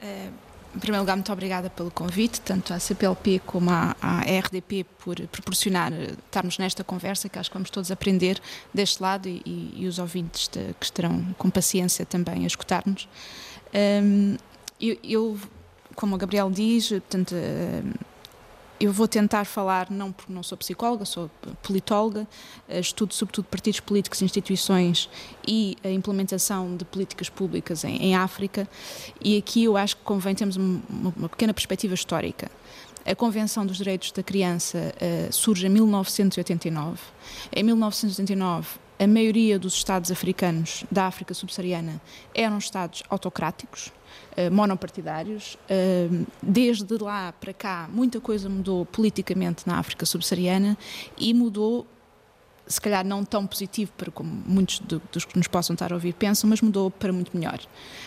É, 0.00 0.28
em 0.76 0.78
primeiro 0.78 1.02
lugar, 1.02 1.16
muito 1.16 1.32
obrigada 1.32 1.70
pelo 1.70 1.90
convite, 1.90 2.38
tanto 2.42 2.74
à 2.74 2.78
CPLP 2.78 3.40
como 3.46 3.70
à, 3.70 3.96
à 4.00 4.20
RDP 4.20 4.84
por 4.98 5.18
proporcionar 5.28 5.90
eh, 5.90 6.12
estarmos 6.26 6.58
nesta 6.58 6.84
conversa, 6.84 7.30
que 7.30 7.38
acho 7.38 7.50
que 7.50 7.54
vamos 7.54 7.70
todos 7.70 7.90
aprender 7.90 8.38
deste 8.74 9.02
lado 9.02 9.26
e, 9.26 9.72
e, 9.74 9.86
os 9.86 9.98
ouvintes 9.98 10.48
de, 10.48 10.74
que 10.78 10.84
estarão 10.84 11.34
com 11.38 11.48
paciência 11.48 12.04
também 12.04 12.44
a 12.44 12.46
escutar-nos. 12.46 13.08
Um, 13.74 14.36
eu, 14.78 14.98
eu, 15.02 15.40
como 15.94 16.14
o 16.14 16.18
Gabriel 16.18 16.50
diz, 16.50 16.90
portanto, 16.90 17.34
um, 17.34 17.92
eu 18.78 18.92
vou 18.92 19.08
tentar 19.08 19.44
falar, 19.44 19.90
não 19.90 20.12
porque 20.12 20.32
não 20.32 20.42
sou 20.42 20.56
psicóloga, 20.58 21.04
sou 21.04 21.30
politóloga, 21.62 22.26
eh, 22.68 22.80
estudo 22.80 23.14
sobretudo 23.14 23.46
partidos 23.46 23.80
políticos, 23.80 24.20
instituições 24.22 25.08
e 25.46 25.76
a 25.82 25.88
implementação 25.88 26.76
de 26.76 26.84
políticas 26.84 27.28
públicas 27.28 27.84
em, 27.84 27.96
em 27.96 28.16
África, 28.16 28.68
e 29.22 29.36
aqui 29.38 29.64
eu 29.64 29.76
acho 29.76 29.96
que 29.96 30.02
convém 30.02 30.34
termos 30.34 30.56
uma, 30.56 30.82
uma 31.16 31.28
pequena 31.28 31.54
perspectiva 31.54 31.94
histórica. 31.94 32.50
A 33.06 33.14
Convenção 33.14 33.64
dos 33.64 33.76
Direitos 33.76 34.10
da 34.10 34.20
Criança 34.20 34.92
uh, 34.96 35.32
surge 35.32 35.64
em 35.64 35.70
1989. 35.70 36.98
Em 37.54 37.62
1989, 37.62 38.66
a 38.98 39.06
maioria 39.06 39.60
dos 39.60 39.74
Estados 39.74 40.10
africanos 40.10 40.84
da 40.90 41.06
África 41.06 41.32
subsaariana 41.32 42.00
eram 42.34 42.58
Estados 42.58 43.04
autocráticos, 43.08 43.92
monopartidários. 44.50 45.56
Eh, 45.68 46.08
desde 46.42 46.94
lá 46.98 47.32
para 47.32 47.52
cá, 47.52 47.88
muita 47.92 48.20
coisa 48.20 48.48
mudou 48.48 48.84
politicamente 48.84 49.66
na 49.66 49.78
África 49.78 50.04
subsaariana 50.04 50.76
e 51.18 51.32
mudou 51.32 51.86
se 52.66 52.80
calhar 52.80 53.06
não 53.06 53.24
tão 53.24 53.46
positivo 53.46 53.92
para 53.96 54.10
como 54.10 54.30
muitos 54.46 54.80
dos 55.12 55.24
que 55.24 55.36
nos 55.36 55.46
possam 55.46 55.74
estar 55.74 55.92
a 55.92 55.94
ouvir 55.94 56.12
pensam, 56.14 56.48
mas 56.50 56.60
mudou 56.60 56.90
para 56.90 57.12
muito 57.12 57.36
melhor. 57.36 57.58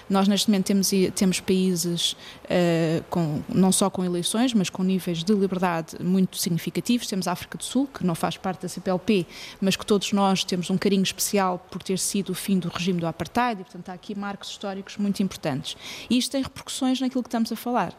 Nós 0.10 0.28
neste 0.28 0.50
momento 0.50 0.66
temos, 0.66 0.92
temos 1.16 1.40
países 1.40 2.14
uh, 2.14 3.04
com, 3.10 3.42
não 3.48 3.72
só 3.72 3.90
com 3.90 4.04
eleições, 4.04 4.54
mas 4.54 4.70
com 4.70 4.84
níveis 4.84 5.24
de 5.24 5.34
liberdade 5.34 5.98
muito 6.02 6.38
significativos. 6.38 7.08
Temos 7.08 7.28
a 7.28 7.32
África 7.32 7.58
do 7.58 7.64
Sul, 7.64 7.88
que 7.88 8.06
não 8.06 8.16
faz 8.16 8.38
parte 8.38 8.62
da 8.62 8.68
CPLP, 8.68 9.26
mas 9.62 9.76
que 9.76 9.86
todos 9.86 10.12
nós 10.12 10.44
temos 10.44 10.70
um 10.70 10.78
carinho 10.78 11.04
especial 11.04 11.60
por 11.72 11.82
ter 11.82 11.98
sido 11.98 12.32
o 12.32 12.36
fim 12.36 12.60
do 12.60 12.68
regime 12.70 13.00
do 13.00 13.08
apartheid, 13.08 13.62
e 13.62 13.64
portanto 13.64 13.90
há 13.90 13.94
aqui 13.94 14.18
marcos 14.18 14.50
históricos 14.50 14.98
muito 14.98 15.24
importantes. 15.24 15.78
E 16.10 16.18
isto 16.18 16.32
tem 16.32 16.42
repercussões 16.42 17.00
naquilo 17.00 17.24
que 17.24 17.30
estamos 17.30 17.52
a 17.52 17.56
falar, 17.56 17.94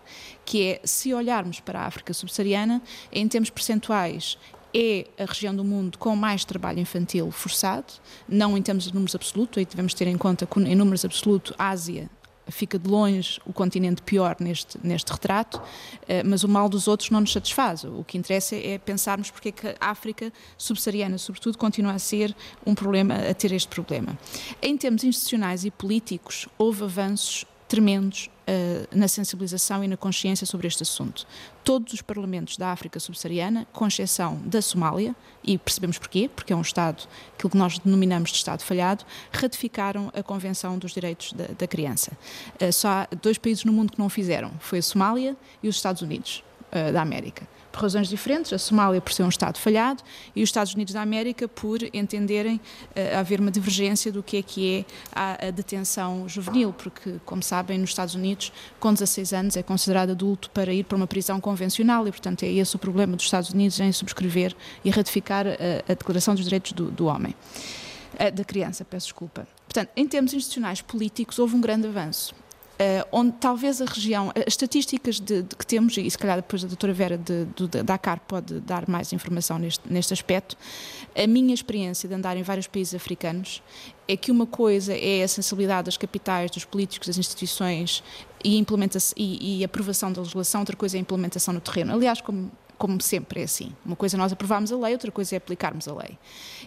que 0.44 0.62
é, 0.62 0.80
se 0.84 1.14
olharmos 1.14 1.60
para 1.60 1.80
a 1.80 1.86
África 1.86 2.12
subsaariana, 2.12 2.82
em 3.12 3.26
termos 3.28 3.50
percentuais 3.50 4.36
é 4.74 5.06
a 5.18 5.24
região 5.24 5.54
do 5.54 5.64
mundo 5.64 5.98
com 5.98 6.14
mais 6.14 6.44
trabalho 6.44 6.78
infantil 6.78 7.30
forçado, 7.30 7.92
não 8.28 8.56
em 8.56 8.62
termos 8.62 8.84
de 8.84 8.94
números 8.94 9.14
absolutos, 9.14 9.58
aí 9.58 9.64
devemos 9.64 9.94
ter 9.94 10.06
em 10.06 10.16
conta 10.16 10.46
que 10.46 10.60
em 10.60 10.74
números 10.74 11.04
absolutos 11.04 11.52
a 11.58 11.70
Ásia 11.70 12.08
fica 12.50 12.78
de 12.78 12.88
longe 12.88 13.40
o 13.46 13.52
continente 13.52 14.02
pior 14.02 14.36
neste, 14.40 14.78
neste 14.82 15.12
retrato, 15.12 15.60
eh, 16.08 16.22
mas 16.22 16.42
o 16.42 16.48
mal 16.48 16.68
dos 16.68 16.88
outros 16.88 17.10
não 17.10 17.20
nos 17.20 17.32
satisfaz. 17.32 17.84
O 17.84 18.04
que 18.04 18.18
interessa 18.18 18.56
é 18.56 18.78
pensarmos 18.78 19.30
porque 19.30 19.50
é 19.50 19.52
que 19.52 19.68
a 19.80 19.90
África 19.90 20.32
subsaariana, 20.58 21.18
sobretudo, 21.18 21.56
continua 21.56 21.92
a 21.92 21.98
ser 21.98 22.34
um 22.66 22.74
problema, 22.74 23.14
a 23.14 23.34
ter 23.34 23.52
este 23.52 23.68
problema. 23.68 24.18
Em 24.60 24.76
termos 24.76 25.04
institucionais 25.04 25.64
e 25.64 25.70
políticos, 25.70 26.48
houve 26.58 26.84
avanços 26.84 27.44
tremendos 27.70 28.28
uh, 28.48 28.88
na 28.90 29.06
sensibilização 29.06 29.84
e 29.84 29.86
na 29.86 29.96
consciência 29.96 30.44
sobre 30.44 30.66
este 30.66 30.82
assunto. 30.82 31.24
Todos 31.62 31.92
os 31.92 32.02
parlamentos 32.02 32.56
da 32.56 32.72
África 32.72 32.98
subsaariana, 32.98 33.64
com 33.72 33.86
exceção 33.86 34.40
da 34.44 34.60
Somália, 34.60 35.14
e 35.44 35.56
percebemos 35.56 35.96
porquê, 35.96 36.28
porque 36.34 36.52
é 36.52 36.56
um 36.56 36.60
Estado, 36.60 37.06
aquilo 37.32 37.48
que 37.48 37.56
nós 37.56 37.78
denominamos 37.78 38.30
de 38.30 38.36
Estado 38.38 38.64
falhado, 38.64 39.04
ratificaram 39.30 40.10
a 40.12 40.20
Convenção 40.20 40.76
dos 40.78 40.90
Direitos 40.92 41.32
da, 41.32 41.46
da 41.56 41.66
Criança. 41.68 42.10
Uh, 42.60 42.72
só 42.72 42.88
há 42.88 43.08
dois 43.22 43.38
países 43.38 43.64
no 43.64 43.72
mundo 43.72 43.92
que 43.92 43.98
não 44.00 44.06
o 44.06 44.10
fizeram, 44.10 44.50
foi 44.58 44.80
a 44.80 44.82
Somália 44.82 45.36
e 45.62 45.68
os 45.68 45.76
Estados 45.76 46.02
Unidos 46.02 46.42
uh, 46.72 46.92
da 46.92 47.00
América 47.00 47.46
por 47.70 47.82
razões 47.82 48.08
diferentes, 48.08 48.52
a 48.52 48.58
Somália 48.58 49.00
por 49.00 49.12
ser 49.12 49.22
um 49.22 49.28
Estado 49.28 49.58
falhado 49.58 50.02
e 50.34 50.42
os 50.42 50.48
Estados 50.48 50.74
Unidos 50.74 50.94
da 50.94 51.02
América 51.02 51.48
por 51.48 51.78
entenderem 51.94 52.56
uh, 52.56 53.18
haver 53.18 53.40
uma 53.40 53.50
divergência 53.50 54.12
do 54.12 54.22
que 54.22 54.36
é 54.36 54.42
que 54.42 54.78
é 54.78 54.84
a, 55.12 55.48
a, 55.48 55.50
detenção 55.50 56.28
juvenil, 56.28 56.72
porque, 56.72 57.16
como 57.24 57.42
sabem, 57.42 57.78
nos 57.78 57.90
Estados 57.90 58.14
Unidos, 58.14 58.52
com 58.78 58.92
16 58.92 59.32
anos 59.32 59.56
é 59.56 59.62
considerado 59.62 60.10
adulto 60.10 60.50
para 60.50 60.72
ir 60.72 60.84
para 60.84 60.96
uma 60.96 61.06
prisão 61.06 61.40
convencional 61.40 62.06
e, 62.06 62.10
portanto, 62.10 62.42
é 62.42 62.48
esse 62.48 62.74
o 62.76 62.78
problema 62.78 63.16
dos 63.16 63.24
Estados 63.24 63.50
Unidos 63.50 63.78
em 63.80 63.92
subscrever 63.92 64.54
e 64.84 64.90
ratificar 64.90 65.46
a, 65.46 65.52
a 65.86 65.94
Declaração 65.94 66.34
dos 66.34 66.44
Direitos 66.44 66.72
do, 66.72 66.90
do 66.90 67.06
Homem, 67.06 67.34
uh, 68.14 68.32
da 68.32 68.44
criança, 68.44 68.84
peço 68.84 69.06
desculpa. 69.06 69.46
Portanto, 69.64 69.90
em 69.96 70.06
termos 70.06 70.34
institucionais 70.34 70.82
políticos, 70.82 71.38
houve 71.38 71.54
um 71.54 71.60
grande 71.60 71.86
avanço. 71.86 72.34
Uh, 72.80 73.06
onde 73.12 73.32
talvez 73.32 73.82
a 73.82 73.84
região, 73.84 74.32
as 74.34 74.54
estatísticas 74.54 75.20
de, 75.20 75.42
de 75.42 75.54
que 75.54 75.66
temos, 75.66 75.98
e 75.98 76.10
se 76.10 76.16
calhar 76.16 76.36
depois 76.36 76.64
a 76.64 76.66
doutora 76.66 76.94
Vera 76.94 77.18
de, 77.18 77.44
de, 77.54 77.68
de 77.68 77.82
Dakar 77.82 78.18
pode 78.20 78.58
dar 78.60 78.88
mais 78.88 79.12
informação 79.12 79.58
neste, 79.58 79.82
neste 79.92 80.14
aspecto, 80.14 80.56
a 81.14 81.26
minha 81.26 81.52
experiência 81.52 82.08
de 82.08 82.14
andar 82.14 82.38
em 82.38 82.42
vários 82.42 82.66
países 82.66 82.94
africanos 82.94 83.62
é 84.08 84.16
que 84.16 84.30
uma 84.30 84.46
coisa 84.46 84.96
é 84.96 85.22
a 85.22 85.28
sensibilidade 85.28 85.84
das 85.86 85.98
capitais, 85.98 86.50
dos 86.50 86.64
políticos, 86.64 87.08
das 87.08 87.18
instituições 87.18 88.02
e, 88.42 88.56
implementação, 88.56 89.14
e, 89.14 89.58
e 89.58 89.64
aprovação 89.64 90.10
da 90.10 90.22
legislação, 90.22 90.62
outra 90.62 90.74
coisa 90.74 90.96
é 90.96 90.98
a 90.98 91.02
implementação 91.02 91.52
no 91.52 91.60
terreno. 91.60 91.92
Aliás, 91.92 92.22
como 92.22 92.50
como 92.80 92.98
sempre 93.02 93.42
é 93.42 93.44
assim. 93.44 93.74
Uma 93.84 93.94
coisa 93.94 94.16
é 94.16 94.18
nós 94.18 94.32
aprovarmos 94.32 94.72
a 94.72 94.76
lei, 94.78 94.94
outra 94.94 95.12
coisa 95.12 95.34
é 95.34 95.36
aplicarmos 95.36 95.86
a 95.86 95.92
lei. 95.92 96.18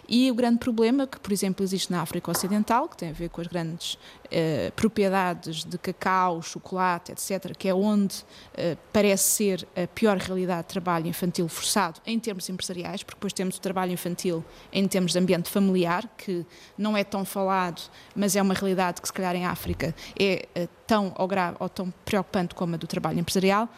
E 0.08 0.30
o 0.30 0.34
grande 0.36 0.58
problema 0.58 1.08
que, 1.08 1.18
por 1.18 1.32
exemplo, 1.32 1.64
existe 1.64 1.90
na 1.90 2.02
África 2.02 2.30
Ocidental, 2.30 2.88
que 2.88 2.96
tem 2.96 3.08
a 3.08 3.12
ver 3.12 3.30
com 3.30 3.40
as 3.40 3.48
grandes 3.48 3.98
eh, 4.30 4.70
propriedades 4.76 5.64
de 5.64 5.76
cacau, 5.76 6.40
chocolate, 6.40 7.10
etc., 7.10 7.56
que 7.56 7.68
é 7.68 7.74
onde 7.74 8.24
eh, 8.56 8.76
parece 8.92 9.24
ser 9.24 9.68
a 9.74 9.88
pior 9.88 10.16
realidade 10.16 10.62
de 10.62 10.68
trabalho 10.68 11.08
infantil 11.08 11.48
forçado 11.48 12.00
em 12.06 12.16
termos 12.20 12.48
empresariais, 12.48 13.02
porque 13.02 13.16
depois 13.16 13.32
temos 13.32 13.56
o 13.56 13.60
trabalho 13.60 13.90
infantil 13.90 14.44
em 14.72 14.86
termos 14.86 15.10
de 15.10 15.18
ambiente 15.18 15.50
familiar, 15.50 16.08
que 16.16 16.46
não 16.78 16.96
é 16.96 17.02
tão 17.02 17.24
falado, 17.24 17.82
mas 18.14 18.36
é 18.36 18.42
uma 18.42 18.54
realidade 18.54 19.02
que, 19.02 19.08
se 19.08 19.12
calhar, 19.12 19.34
em 19.34 19.46
África 19.46 19.92
é 20.16 20.46
eh, 20.54 20.68
tão 20.86 21.12
ou 21.18 21.26
grave 21.26 21.56
ou 21.58 21.68
tão 21.68 21.92
preocupante 22.04 22.54
como 22.54 22.76
a 22.76 22.78
do 22.78 22.86
trabalho 22.86 23.18
empresarial 23.18 23.68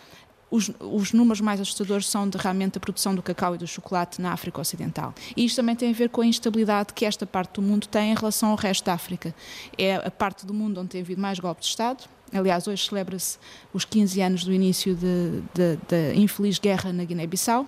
os, 0.51 0.71
os, 0.81 1.13
números 1.13 1.41
mais 1.41 1.61
assustadores 1.61 2.09
são 2.09 2.29
de 2.29 2.39
realmente 2.39 2.79
a 2.79 2.81
produção 2.81 3.15
do 3.15 3.23
cacau 3.23 3.55
e 3.55 3.59
do 3.59 3.67
chocolate 3.67 4.21
na 4.21 4.33
África 4.33 4.61
Ocidental. 4.61 5.15
E 5.37 5.45
isto 5.45 5.57
também 5.57 5.75
tem 5.75 5.91
a 5.91 5.93
ver 5.93 6.09
com 6.09 6.21
a 6.21 6.27
instabilidade 6.27 6.93
que 6.95 7.05
esta 7.05 7.27
parte 7.27 7.55
do 7.55 7.63
mundo 7.63 7.87
tem 7.87 8.13
em 8.13 8.15
relação 8.15 8.51
ao 8.51 8.57
resto 8.57 8.85
da 8.85 8.95
África. 8.95 9.35
É 9.77 9.97
a 9.97 10.11
parte 10.11 10.47
do 10.47 10.55
mundo 10.55 10.81
onde 10.81 10.91
tem 10.91 11.01
havido 11.01 11.21
mais 11.21 11.39
golpes 11.39 11.67
de 11.67 11.71
Estado. 11.71 12.05
Aliás, 12.33 12.67
hoje 12.67 12.87
celebra-se 12.87 13.39
os 13.73 13.85
15 13.85 14.21
anos 14.21 14.45
do 14.45 14.53
início 14.53 14.97
da 14.97 16.15
infeliz 16.15 16.59
guerra 16.59 16.93
na 16.93 17.05
Guiné-Bissau. 17.05 17.67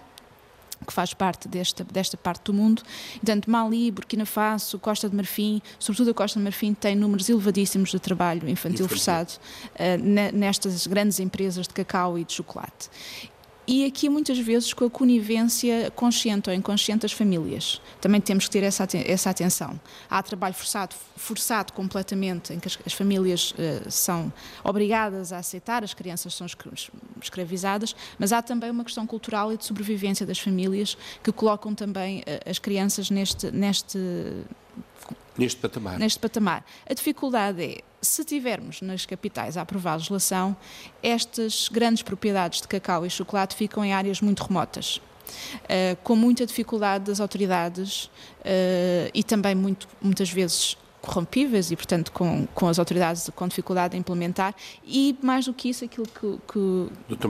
Que 0.87 0.93
faz 0.93 1.14
parte 1.14 1.49
desta, 1.49 1.85
desta 1.85 2.17
parte 2.17 2.45
do 2.45 2.55
mundo. 2.55 2.83
Portanto, 3.14 3.51
Mali, 3.51 3.91
Burkina 3.91 4.25
Faso, 4.25 4.79
Costa 4.79 5.09
de 5.09 5.17
Marfim, 5.17 5.61
sobretudo 5.79 6.11
a 6.11 6.14
Costa 6.14 6.38
de 6.38 6.45
Marfim, 6.45 6.75
tem 6.75 6.95
números 6.95 7.29
elevadíssimos 7.29 7.91
de 7.91 7.99
trabalho 7.99 8.49
infantil, 8.49 8.85
infantil. 8.85 8.88
forçado 8.88 9.33
uh, 9.75 10.33
nestas 10.33 10.87
grandes 10.87 11.21
empresas 11.21 11.67
de 11.67 11.75
cacau 11.75 12.19
e 12.19 12.25
de 12.25 12.33
chocolate 12.33 12.88
e 13.68 13.85
aqui 13.85 14.09
muitas 14.09 14.38
vezes 14.38 14.72
com 14.72 14.87
a 14.87 14.90
conivência 14.90 15.90
consciente 15.94 16.48
ou 16.48 16.57
inconsciente 16.57 17.02
das 17.02 17.12
famílias. 17.12 17.83
Também 18.00 18.18
temos 18.18 18.46
que 18.46 18.50
ter 18.50 18.62
essa, 18.62 18.88
essa 19.07 19.28
atenção. 19.28 19.78
Há 20.09 20.22
trabalho 20.22 20.54
forçado, 20.54 20.96
forçado 21.14 21.74
completamente, 21.74 22.54
em 22.54 22.59
que 22.59 22.66
as, 22.66 22.78
as 22.87 22.94
famílias 22.94 23.52
uh, 23.52 23.90
são 23.90 24.33
obrigadas 24.64 25.35
a 25.35 25.38
aceitar, 25.38 25.85
as 25.85 25.92
crianças 25.92 26.33
são 26.33 26.46
escravizadas, 27.20 27.94
mas 28.18 28.33
há 28.33 28.40
também 28.40 28.70
uma 28.70 28.85
questão 28.85 29.07
cultural 29.07 29.52
e 29.52 29.59
de 29.59 29.66
sobrevivência 29.66 30.24
das 30.24 30.38
famílias 30.38 30.96
que 31.22 31.31
colocam 31.31 31.74
também 31.74 32.20
uh, 32.20 32.48
as 32.48 32.59
crianças 32.59 33.11
neste, 33.11 33.50
neste 33.50 33.98
Neste 35.38 35.61
patamar. 35.61 35.98
Neste 35.98 36.18
patamar. 36.18 36.64
A 36.88 36.92
dificuldade 36.92 37.62
é, 37.62 37.81
se 38.03 38.24
tivermos 38.24 38.83
nas 38.83 39.07
capitais 39.07 39.57
a 39.57 39.62
aprovar 39.62 39.92
a 39.92 39.96
legislação, 39.96 40.57
estas 41.03 41.68
grandes 41.68 42.03
propriedades 42.03 42.61
de 42.61 42.68
cacau 42.68 43.07
e 43.07 43.11
chocolate 43.11 43.55
ficam 43.55 43.85
em 43.85 43.92
áreas 43.92 44.20
muito 44.20 44.42
remotas. 44.42 45.01
Uh, 45.64 45.94
com 46.03 46.16
muita 46.16 46.46
dificuldade 46.46 47.05
das 47.05 47.20
autoridades 47.20 48.05
uh, 48.05 49.11
e 49.12 49.22
também 49.22 49.55
muito, 49.55 49.87
muitas 50.01 50.31
vezes 50.31 50.74
corrompíveis 51.09 51.71
e, 51.71 51.77
portanto, 51.77 52.12
com, 52.12 52.47
com 52.55 52.68
as 52.68 52.79
autoridades 52.79 53.31
com 53.35 53.49
dificuldade 53.49 53.97
em 53.97 54.01
implementar. 54.01 54.55
E, 54.87 55.16
mais 55.23 55.47
do 55.47 55.55
que 55.55 55.71
isso, 55.71 55.85
aquilo 55.85 56.07
que, 56.07 56.38
que 56.53 56.59
o 56.59 56.90
Dr. 57.09 57.27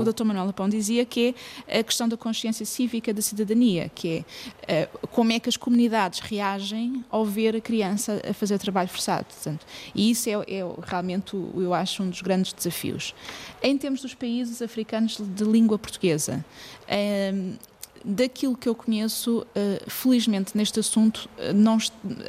O 0.00 0.12
Dr. 0.12 0.24
Manuel 0.24 0.46
Lapão 0.46 0.68
dizia, 0.68 1.04
que 1.04 1.34
é 1.66 1.78
a 1.78 1.84
questão 1.84 2.08
da 2.08 2.16
consciência 2.16 2.66
cívica 2.66 3.14
da 3.14 3.22
cidadania, 3.22 3.90
que 3.94 4.24
é 4.68 4.86
uh, 4.86 5.08
como 5.08 5.32
é 5.32 5.38
que 5.38 5.48
as 5.48 5.56
comunidades 5.56 6.18
reagem 6.20 7.04
ao 7.08 7.24
ver 7.24 7.56
a 7.56 7.60
criança 7.60 8.20
a 8.28 8.34
fazer 8.34 8.58
trabalho 8.58 8.88
forçado. 8.88 9.26
Portanto, 9.26 9.64
e 9.94 10.10
isso 10.10 10.28
é, 10.28 10.32
é 10.32 10.62
realmente, 10.82 11.36
eu 11.36 11.72
acho, 11.72 12.02
um 12.02 12.10
dos 12.10 12.20
grandes 12.20 12.52
desafios. 12.52 13.14
Em 13.62 13.78
termos 13.78 14.02
dos 14.02 14.14
países 14.14 14.60
africanos 14.60 15.18
de 15.18 15.44
língua 15.44 15.78
portuguesa, 15.78 16.44
uh, 16.84 17.58
daquilo 18.04 18.56
que 18.56 18.68
eu 18.68 18.74
conheço, 18.74 19.40
uh, 19.40 19.90
felizmente 19.90 20.56
neste 20.56 20.80
assunto, 20.80 21.28
não, 21.54 21.78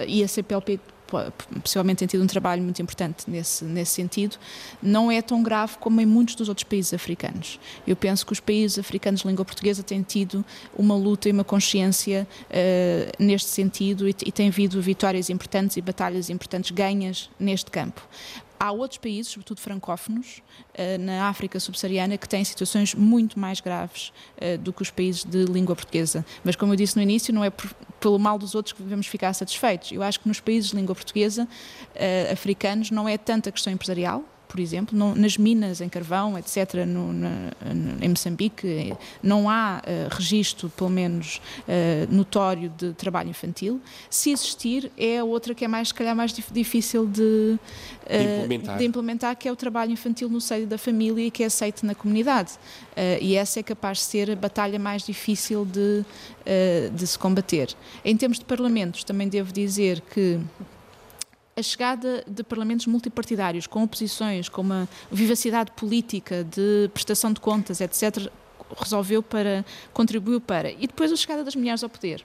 e 0.08 0.24
a 0.24 0.28
CPLP 0.28 0.80
possivelmente 1.62 2.00
tem 2.00 2.08
tido 2.08 2.24
um 2.24 2.28
trabalho 2.28 2.62
muito 2.62 2.82
importante 2.82 3.30
nesse, 3.30 3.65
nesse 3.65 3.91
sentido, 3.91 4.38
não 4.82 5.12
é 5.12 5.21
tão 5.21 5.43
grave 5.43 5.78
como 5.80 6.00
em 6.02 6.06
muitos 6.06 6.36
dos 6.36 6.50
outros 6.50 6.63
países 6.63 6.93
africanos. 6.93 7.60
Eu 7.86 7.95
penso 7.95 8.26
que 8.26 8.34
os 8.34 8.39
países 8.39 8.80
africanos 8.80 9.21
de 9.21 9.28
língua 9.28 9.45
portuguesa 9.45 9.84
têm 9.84 10.02
tido 10.02 10.43
uma 10.76 10.95
luta 10.95 11.30
e 11.30 11.32
uma 11.32 11.43
consciência 11.43 12.28
uh, 12.50 13.24
neste 13.24 13.50
sentido 13.50 14.08
e, 14.08 14.15
e 14.26 14.32
têm 14.32 14.47
havido 14.47 14.82
vitórias 14.82 15.30
importantes 15.30 15.78
e 15.78 15.82
batalhas 15.82 16.30
importantes 16.30 16.71
ganhas 16.71 17.30
neste 17.39 17.69
campo. 17.69 18.02
Há 18.63 18.71
outros 18.71 19.00
países, 19.00 19.32
sobretudo 19.32 19.60
francófonos, 19.60 20.39
eh, 20.76 20.95
na 21.00 21.28
África 21.28 21.60
subsaariana, 21.60 22.15
que 22.15 22.30
têm 22.30 22.43
situações 22.43 22.93
muito 22.93 23.39
mais 23.39 23.60
graves 23.60 24.13
eh, 24.38 24.56
do 24.56 24.71
que 24.71 24.84
os 24.84 24.91
países 24.91 25.24
de 25.24 25.45
língua 25.45 25.76
portuguesa. 25.76 26.24
Mas, 26.43 26.56
como 26.56 26.71
eu 26.71 26.76
disse 26.76 26.95
no 26.95 27.02
início, 27.02 27.34
não 27.34 27.43
é 27.43 27.52
pelo 28.00 28.19
mal 28.19 28.38
dos 28.38 28.54
outros 28.54 28.74
que 28.74 28.84
devemos 28.84 29.08
ficar 29.08 29.34
satisfeitos. 29.34 29.91
Eu 29.91 30.04
acho 30.04 30.19
que 30.19 30.28
nos 30.28 30.39
países 30.39 30.69
de 30.69 30.76
língua 30.76 30.93
portuguesa, 30.93 31.47
eh, 31.95 32.30
africanos, 32.32 32.91
não 32.91 33.10
é 33.10 33.17
tanta 33.17 33.52
questão 33.52 33.74
empresarial, 33.74 34.24
por 34.52 34.60
exemplo, 34.60 34.98
não, 34.98 35.16
nas 35.16 35.38
minas 35.38 35.80
em 35.80 35.88
carvão, 35.88 36.38
etc., 36.38 36.86
no, 36.86 37.14
na, 37.14 37.52
em 38.02 38.10
Moçambique, 38.10 38.94
não 39.24 39.50
há 39.50 39.82
uh, 39.82 40.14
registro, 40.14 40.70
pelo 40.70 40.90
menos 40.90 41.38
uh, 41.60 42.14
notório, 42.14 42.70
de 42.78 42.92
trabalho 42.92 43.30
infantil. 43.30 43.80
Se 44.10 44.30
existir, 44.30 44.92
é 44.98 45.24
outra 45.24 45.56
que 45.56 45.64
é 45.64 45.70
mais, 45.70 45.88
se 45.88 45.94
calhar, 45.94 46.14
mais 46.14 46.34
difícil 46.52 47.08
de, 47.08 47.22
uh, 47.22 48.10
de, 48.10 48.24
implementar. 48.24 48.78
de, 48.78 48.84
implementar. 48.84 49.36
que 49.38 49.48
é 49.48 49.52
o 49.54 49.56
trabalho 49.56 49.94
infantil 49.94 50.28
no 50.28 50.42
seio 50.42 50.68
da 50.68 50.78
família 50.78 51.28
e 51.28 51.32
que 51.32 51.44
é 51.44 51.46
aceito 51.46 51.86
na 51.86 51.96
comunidade. 51.96 52.52
e 53.22 53.38
essa 53.38 53.62
é 53.62 53.64
capaz 53.64 54.00
de 54.00 54.04
ser 54.04 54.32
a 54.32 54.36
batalha 54.36 54.78
mais 54.78 55.06
difícil 55.06 55.66
de, 55.66 56.04
de 56.94 57.08
se 57.08 57.18
combater. 57.18 57.70
Em 58.04 58.18
termos 58.18 58.38
de 58.38 58.44
parlamentos, 58.44 59.06
também 59.06 59.30
devo 59.30 59.54
dizer 59.54 60.02
que 60.02 60.42
a 61.56 61.62
chegada 61.62 62.24
de 62.28 62.44
parlamentos 62.44 62.88
multipartidários, 62.88 63.68
com 63.68 63.84
oposições, 63.84 64.48
com 64.48 64.62
uma 64.62 64.88
vivacidade 65.12 65.72
política 65.72 66.44
de 66.44 66.90
prestação 66.94 67.34
de 67.34 67.40
contas, 67.40 67.82
etc., 67.82 68.32
resolveu 68.78 69.22
para, 69.22 69.66
contribuiu 69.94 70.40
para. 70.40 70.72
E 70.72 70.88
depois 70.88 71.12
a 71.12 71.16
chegada 71.16 71.44
das 71.44 71.56
mulheres 71.56 71.84
ao 71.84 71.90
poder. 71.90 72.24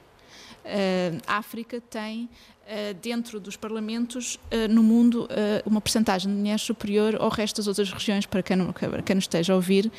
Uh, 0.64 1.20
a 1.26 1.36
África 1.36 1.80
tem, 1.80 2.24
uh, 2.24 2.94
dentro 3.02 3.38
dos 3.38 3.56
parlamentos 3.56 4.36
uh, 4.36 4.68
no 4.68 4.82
mundo, 4.82 5.28
uma 5.64 5.80
percentagem 5.80 6.30
de 6.30 6.38
mulheres 6.38 6.62
superior 6.62 7.16
ao 7.16 7.28
resto 7.28 7.56
das 7.56 7.66
outras 7.66 7.90
regiões, 7.90 8.26
para 8.26 8.42
quem, 8.42 8.72
para 8.72 9.02
quem 9.02 9.16
nos 9.16 9.24
esteja 9.24 9.52
a 9.52 9.56
ouvir. 9.56 9.90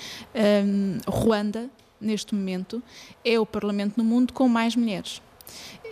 Ruanda, 1.07 1.69
neste 1.99 2.35
momento, 2.35 2.81
é 3.23 3.39
o 3.39 3.45
parlamento 3.45 3.97
no 3.97 4.03
mundo 4.03 4.33
com 4.33 4.47
mais 4.47 4.75
mulheres. 4.75 5.21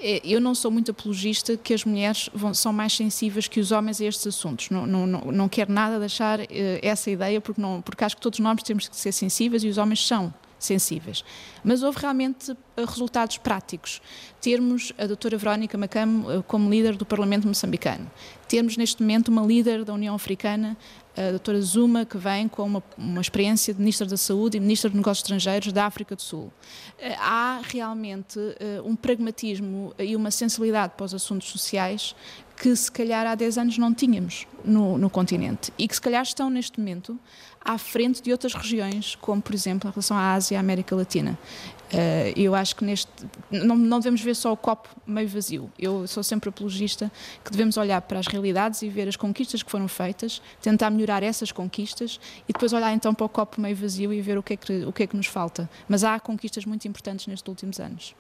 É, 0.02 0.22
eu 0.24 0.42
não 0.42 0.54
sou 0.54 0.70
muito 0.70 0.92
apologista 0.92 1.58
que 1.58 1.74
as 1.74 1.84
mulheres 1.84 2.30
vão, 2.34 2.54
são 2.54 2.74
mais 2.74 2.94
sensíveis 2.94 3.48
que 3.48 3.60
os 3.60 3.72
homens 3.72 4.02
a 4.02 4.06
estes 4.06 4.28
assuntos. 4.28 4.70
Não, 4.70 4.86
não, 4.86 5.08
não, 5.08 5.50
quero 5.50 5.72
nada 5.72 6.00
deixar 6.00 6.40
uh, 6.40 6.46
essa 6.82 7.10
ideia, 7.10 7.40
porque, 7.40 7.62
não, 7.62 7.82
porque 7.82 8.04
acho 8.04 8.16
que 8.16 8.22
todos 8.22 8.40
nós 8.40 8.62
temos 8.64 8.88
que 8.88 8.96
ser 8.96 9.12
sensíveis 9.12 9.64
e 9.64 9.68
os 9.68 9.78
homens 9.78 10.06
são 10.06 10.34
sensíveis. 10.66 11.24
Mas 11.64 11.84
houve 11.84 12.00
realmente 12.00 12.52
eh, 12.52 12.86
resultados 12.86 13.38
práticos. 13.38 14.02
Termos 14.42 14.92
a 14.98 15.06
doutora 15.06 15.38
Verónica 15.38 15.78
Macam 15.78 16.26
eh, 16.30 16.44
como 16.48 16.70
líder 16.70 16.96
do 16.96 17.06
Parlamento 17.06 17.48
moçambicano. 17.48 18.10
Termos 18.48 18.78
neste 18.78 19.02
momento 19.02 19.30
uma 19.30 19.42
líder 19.44 19.84
da 19.84 19.94
União 19.94 20.16
Africana 20.16 20.78
a 21.18 21.30
doutora 21.30 21.62
Zuma, 21.62 22.04
que 22.04 22.18
vem 22.18 22.46
com 22.46 22.64
uma, 22.64 22.84
uma 22.98 23.22
experiência 23.22 23.74
de 23.74 23.80
Ministra 23.80 24.06
da 24.06 24.18
Saúde 24.18 24.58
e 24.58 24.60
Ministra 24.60 24.90
dos 24.90 24.98
Negócios 24.98 25.24
Estrangeiros 25.24 25.72
da 25.72 25.86
África 25.86 26.14
do 26.14 26.22
Sul. 26.22 26.52
Eh, 27.00 27.16
há 27.18 27.62
realmente 27.64 28.38
um 28.84 28.98
pragmatismo 28.98 29.94
e 29.98 30.14
uma 30.14 30.30
sensibilidade 30.30 30.94
para 30.98 31.06
os 31.06 31.14
assuntos 31.14 31.48
sociais 31.48 32.14
que 32.58 32.76
se 32.76 32.92
calhar 32.92 33.26
há 33.28 33.36
10 33.36 33.58
anos 33.58 33.78
não 33.78 33.94
tínhamos 33.94 34.48
no, 34.64 34.98
no 34.98 35.10
continente 35.10 35.74
e 35.78 35.88
que 35.88 35.96
se 35.96 36.02
calhar 36.02 36.24
estão 36.24 36.50
neste 36.50 36.80
momento 36.80 37.20
à 37.64 37.78
frente 37.78 38.22
de 38.22 38.32
outras 38.32 38.54
regiões, 38.54 39.16
como 39.16 39.42
por 39.42 39.54
exemplo 39.54 39.90
em 39.90 39.92
relação 39.92 40.16
à 40.16 40.34
Ásia 40.34 40.56
e 40.56 40.58
à 40.58 40.60
América 40.60 40.96
Latina. 40.96 41.38
Uh, 41.86 42.34
eu 42.36 42.56
acho 42.56 42.76
que 42.76 42.84
neste 42.84 43.10
não, 43.50 43.76
não, 43.76 44.00
devemos 44.00 44.22
ver 44.22 44.36
só 44.36 44.52
o 44.52 44.58
copo 44.58 44.90
meio 45.06 45.28
vazio. 45.28 45.72
Eu 45.78 46.08
sou 46.08 46.24
sempre 46.24 46.50
apologista 46.50 47.12
que 47.44 47.52
devemos 47.52 47.78
olhar 47.78 48.02
para 48.02 48.20
as 48.20 48.28
realidades 48.28 48.82
e 48.82 48.90
ver 48.90 49.08
as 49.08 49.16
conquistas 49.16 49.64
que 49.64 49.70
foram 49.70 49.88
feitas, 49.88 50.42
tentar 50.62 50.90
melhorar 50.90 51.24
essas 51.24 51.52
conquistas 51.52 52.20
e 52.48 52.54
depois 52.54 52.74
olhar 52.74 52.94
então 52.94 53.14
para 53.14 53.26
o 53.26 53.30
copo 53.30 53.62
meio 53.62 53.76
vazio 53.76 54.12
e 54.12 54.22
ver 54.22 54.38
o 54.38 54.44
que 54.44 54.54
é 54.54 54.58
que, 54.58 54.86
o 54.86 54.92
que, 54.92 55.04
é 55.04 55.08
que 55.08 55.16
nos 55.16 55.28
falta. 55.28 55.70
Mas 55.88 56.04
há 56.04 56.20
conquistas 56.20 56.66
muito 56.66 56.88
importantes 56.88 57.28
nestes 57.28 57.48
últimos 57.48 57.80
anos. 57.80 58.16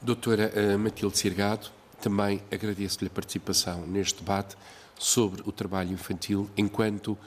Doutora 0.00 0.52
uh, 0.54 0.78
Matilde 0.78 1.16
Sirgado, 1.16 1.70
também 2.00 2.42
agradeço-lhe 2.50 3.06
a 3.06 3.10
participação 3.10 3.86
neste 3.86 4.20
debate 4.20 4.56
sobre 4.98 5.42
o 5.46 5.52
trabalho 5.52 5.92
infantil 5.92 6.48
enquanto 6.56 7.12
uh, 7.12 7.18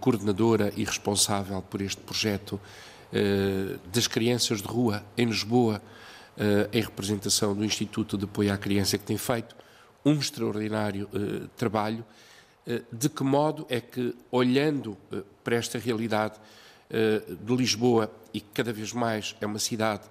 coordenadora 0.00 0.72
e 0.76 0.84
responsável 0.84 1.62
por 1.62 1.80
este 1.80 2.00
projeto 2.00 2.60
eh, 3.12 3.76
das 3.92 4.06
crianças 4.06 4.62
de 4.62 4.66
rua 4.66 5.04
em 5.18 5.26
Lisboa, 5.26 5.82
eh, 6.38 6.70
em 6.72 6.80
representação 6.80 7.54
do 7.54 7.62
Instituto 7.62 8.16
de 8.16 8.24
Apoio 8.24 8.50
à 8.50 8.56
Criança, 8.56 8.96
que 8.96 9.04
tem 9.04 9.18
feito 9.18 9.54
um 10.02 10.14
extraordinário 10.14 11.08
eh, 11.12 11.46
trabalho. 11.56 12.04
De 12.92 13.08
que 13.08 13.24
modo 13.24 13.66
é 13.68 13.80
que, 13.80 14.14
olhando 14.30 14.96
para 15.42 15.56
esta 15.56 15.80
realidade 15.80 16.36
de 16.88 17.56
Lisboa, 17.56 18.08
e 18.32 18.40
que 18.40 18.46
cada 18.54 18.72
vez 18.72 18.92
mais 18.92 19.34
é 19.40 19.46
uma 19.46 19.58
cidade 19.58 20.04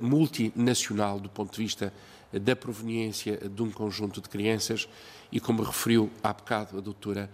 multinacional 0.00 1.18
do 1.18 1.28
ponto 1.28 1.56
de 1.56 1.60
vista 1.60 1.92
da 2.32 2.54
proveniência 2.54 3.36
de 3.48 3.62
um 3.62 3.70
conjunto 3.70 4.20
de 4.20 4.28
crianças, 4.28 4.88
e 5.30 5.40
como 5.40 5.62
referiu 5.62 6.10
há 6.22 6.32
bocado 6.32 6.78
a 6.78 6.80
doutora 6.80 7.30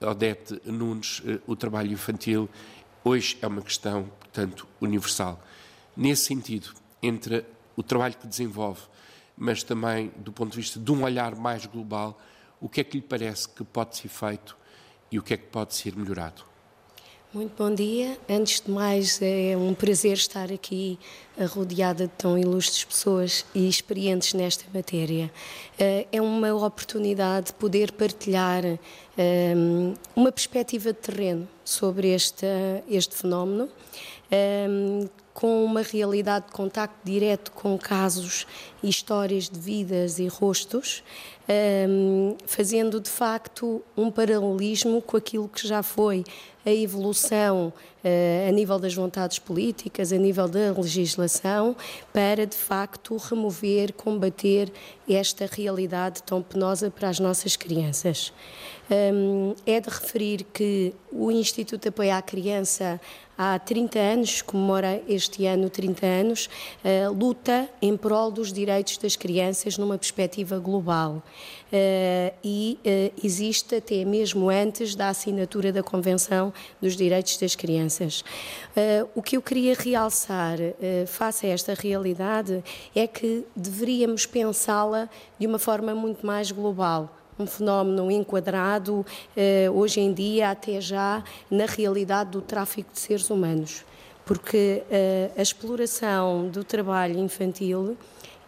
Odete 0.00 0.60
Nunes, 0.64 1.22
o 1.46 1.56
trabalho 1.56 1.92
infantil 1.92 2.48
hoje 3.04 3.38
é 3.40 3.46
uma 3.46 3.62
questão, 3.62 4.04
portanto, 4.18 4.66
universal. 4.80 5.40
Nesse 5.96 6.24
sentido, 6.26 6.74
entre 7.02 7.44
o 7.76 7.82
trabalho 7.82 8.14
que 8.14 8.26
desenvolve, 8.26 8.80
mas 9.36 9.62
também 9.62 10.10
do 10.16 10.32
ponto 10.32 10.52
de 10.52 10.56
vista 10.56 10.80
de 10.80 10.92
um 10.92 11.02
olhar 11.02 11.34
mais 11.36 11.66
global, 11.66 12.20
o 12.60 12.68
que 12.68 12.80
é 12.80 12.84
que 12.84 12.96
lhe 12.96 13.02
parece 13.02 13.48
que 13.48 13.62
pode 13.64 13.96
ser 13.96 14.08
feito 14.08 14.56
e 15.10 15.18
o 15.18 15.22
que 15.22 15.34
é 15.34 15.36
que 15.36 15.46
pode 15.46 15.74
ser 15.74 15.94
melhorado? 15.96 16.53
Muito 17.34 17.52
bom 17.58 17.74
dia. 17.74 18.16
Antes 18.30 18.60
de 18.60 18.70
mais, 18.70 19.20
é 19.20 19.56
um 19.56 19.74
prazer 19.74 20.12
estar 20.12 20.52
aqui 20.52 20.96
rodeada 21.48 22.06
de 22.06 22.12
tão 22.12 22.38
ilustres 22.38 22.84
pessoas 22.84 23.44
e 23.52 23.68
experientes 23.68 24.34
nesta 24.34 24.64
matéria. 24.72 25.28
Eh, 25.76 26.06
é 26.12 26.22
uma 26.22 26.54
oportunidade 26.54 27.46
de 27.46 27.54
poder 27.54 27.90
partilhar 27.90 28.62
eh, 29.18 29.54
uma 30.14 30.30
perspectiva 30.30 30.92
de 30.92 31.00
terreno 31.00 31.48
sobre 31.64 32.14
este, 32.14 32.46
este 32.88 33.16
fenómeno, 33.16 33.68
eh, 34.30 34.68
com 35.32 35.64
uma 35.64 35.82
realidade 35.82 36.46
de 36.46 36.52
contacto 36.52 36.96
direto 37.02 37.50
com 37.50 37.76
casos 37.76 38.46
histórias 38.80 39.48
de 39.48 39.58
vidas 39.58 40.20
e 40.20 40.28
rostos, 40.28 41.02
um, 41.88 42.36
fazendo 42.46 43.00
de 43.00 43.10
facto 43.10 43.82
um 43.96 44.12
paralelismo 44.12 45.02
com 45.02 45.16
aquilo 45.16 45.48
que 45.48 45.66
já 45.66 45.82
foi 45.82 46.24
a 46.64 46.70
evolução 46.70 47.72
uh, 48.04 48.48
a 48.48 48.52
nível 48.52 48.78
das 48.78 48.94
vontades 48.94 49.38
políticas, 49.38 50.12
a 50.12 50.16
nível 50.16 50.48
da 50.48 50.72
legislação, 50.72 51.76
para 52.12 52.46
de 52.46 52.56
facto 52.56 53.16
remover, 53.16 53.92
combater 53.92 54.72
esta 55.08 55.48
realidade 55.50 56.22
tão 56.22 56.42
penosa 56.42 56.90
para 56.90 57.08
as 57.08 57.20
nossas 57.20 57.56
crianças. 57.56 58.32
Um, 58.90 59.54
é 59.66 59.80
de 59.80 59.88
referir 59.88 60.44
que 60.52 60.94
o 61.10 61.30
Instituto 61.30 61.88
Apoio 61.88 62.12
à 62.12 62.20
Criança 62.20 63.00
há 63.36 63.58
30 63.58 63.98
anos, 63.98 64.42
comemora 64.42 65.02
este 65.08 65.46
ano 65.46 65.68
30 65.68 66.06
anos, 66.06 66.48
luta 67.16 67.68
em 67.80 67.96
prol 67.96 68.30
dos 68.30 68.52
direitos 68.52 68.96
das 68.98 69.16
crianças 69.16 69.76
numa 69.78 69.98
perspectiva 69.98 70.58
global. 70.58 71.22
Uh, 71.74 72.32
e 72.44 72.78
uh, 72.84 73.20
existe 73.24 73.74
até 73.74 74.04
mesmo 74.04 74.48
antes 74.48 74.94
da 74.94 75.08
assinatura 75.08 75.72
da 75.72 75.82
Convenção 75.82 76.52
dos 76.80 76.96
Direitos 76.96 77.36
das 77.36 77.56
Crianças. 77.56 78.22
o 79.14 79.20
que 79.20 79.36
eu 79.36 79.42
queria 79.42 79.74
realçar 79.74 80.58
face 81.06 81.46
a 81.46 81.48
esta 81.50 81.74
realidade 81.74 82.62
é 82.94 83.06
que 83.06 83.44
deveríamos 83.56 84.26
pensá-la 84.26 85.08
de 85.38 85.46
uma 85.46 85.58
forma 85.58 85.94
muito 85.94 86.24
mais 86.24 86.50
global 86.50 87.10
um 87.38 87.46
fenómeno 87.46 88.10
enquadrado 88.10 89.04
eh, 89.36 89.68
hoje 89.72 90.00
em 90.00 90.12
dia 90.12 90.50
até 90.50 90.80
já 90.80 91.22
na 91.50 91.66
realidade 91.66 92.30
do 92.30 92.40
tráfico 92.40 92.92
de 92.92 93.00
seres 93.00 93.30
humanos, 93.30 93.84
porque 94.24 94.82
eh, 94.90 95.30
a 95.36 95.42
exploração 95.42 96.48
do 96.48 96.62
trabalho 96.62 97.18
infantil 97.18 97.96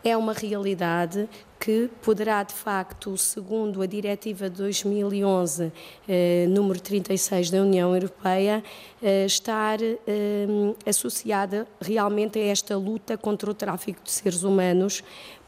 é 0.05 0.17
uma 0.17 0.33
realidade 0.33 1.29
que 1.59 1.91
poderá, 2.03 2.43
de 2.43 2.55
facto, 2.55 3.17
segundo 3.17 3.83
a 3.83 3.87
Diretiva 3.87 4.49
2011, 4.49 5.73
eh, 6.09 6.47
número 6.49 6.79
36 6.79 7.51
da 7.51 7.59
União 7.61 7.93
Europeia, 7.93 8.63
eh, 9.03 9.25
estar 9.25 9.79
eh, 9.83 10.47
associada 10.87 11.67
realmente 11.81 12.39
a 12.39 12.45
esta 12.45 12.77
luta 12.77 13.17
contra 13.17 13.51
o 13.51 13.55
tráfico 13.55 14.01
de 14.05 14.11
seres 14.13 14.45
humanos, 14.45 15.03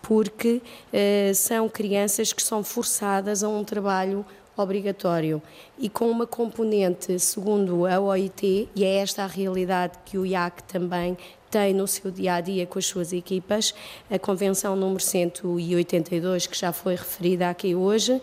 porque 0.09 0.62
eh, 0.90 1.33
são 1.35 1.68
crianças 1.68 2.33
que 2.33 2.42
são 2.42 2.64
forçadas 2.64 3.44
a 3.44 3.49
um 3.51 3.62
trabalho 3.62 4.25
obrigatório 4.57 5.42
e 5.79 5.90
com 5.90 6.11
uma 6.11 6.27
componente, 6.27 7.21
segundo 7.21 7.85
a 7.85 8.01
OIT, 8.01 8.71
e 8.75 8.85
é 8.85 8.94
esta 9.01 9.25
a 9.25 9.27
realidade 9.27 9.99
que 10.07 10.16
o 10.16 10.25
IAC 10.25 10.62
também 10.62 11.14
tem 11.51 11.75
no 11.75 11.87
seu 11.87 12.11
dia 12.11 12.37
a 12.37 12.40
dia 12.40 12.66
com 12.66 12.79
as 12.79 12.87
suas 12.87 13.12
equipas, 13.12 13.75
a 14.11 14.18
Convenção 14.18 14.75
número 14.75 15.03
182, 15.03 16.47
que 16.47 16.57
já 16.57 16.73
foi 16.73 16.94
referida 16.94 17.51
aqui 17.51 17.75
hoje. 17.75 18.18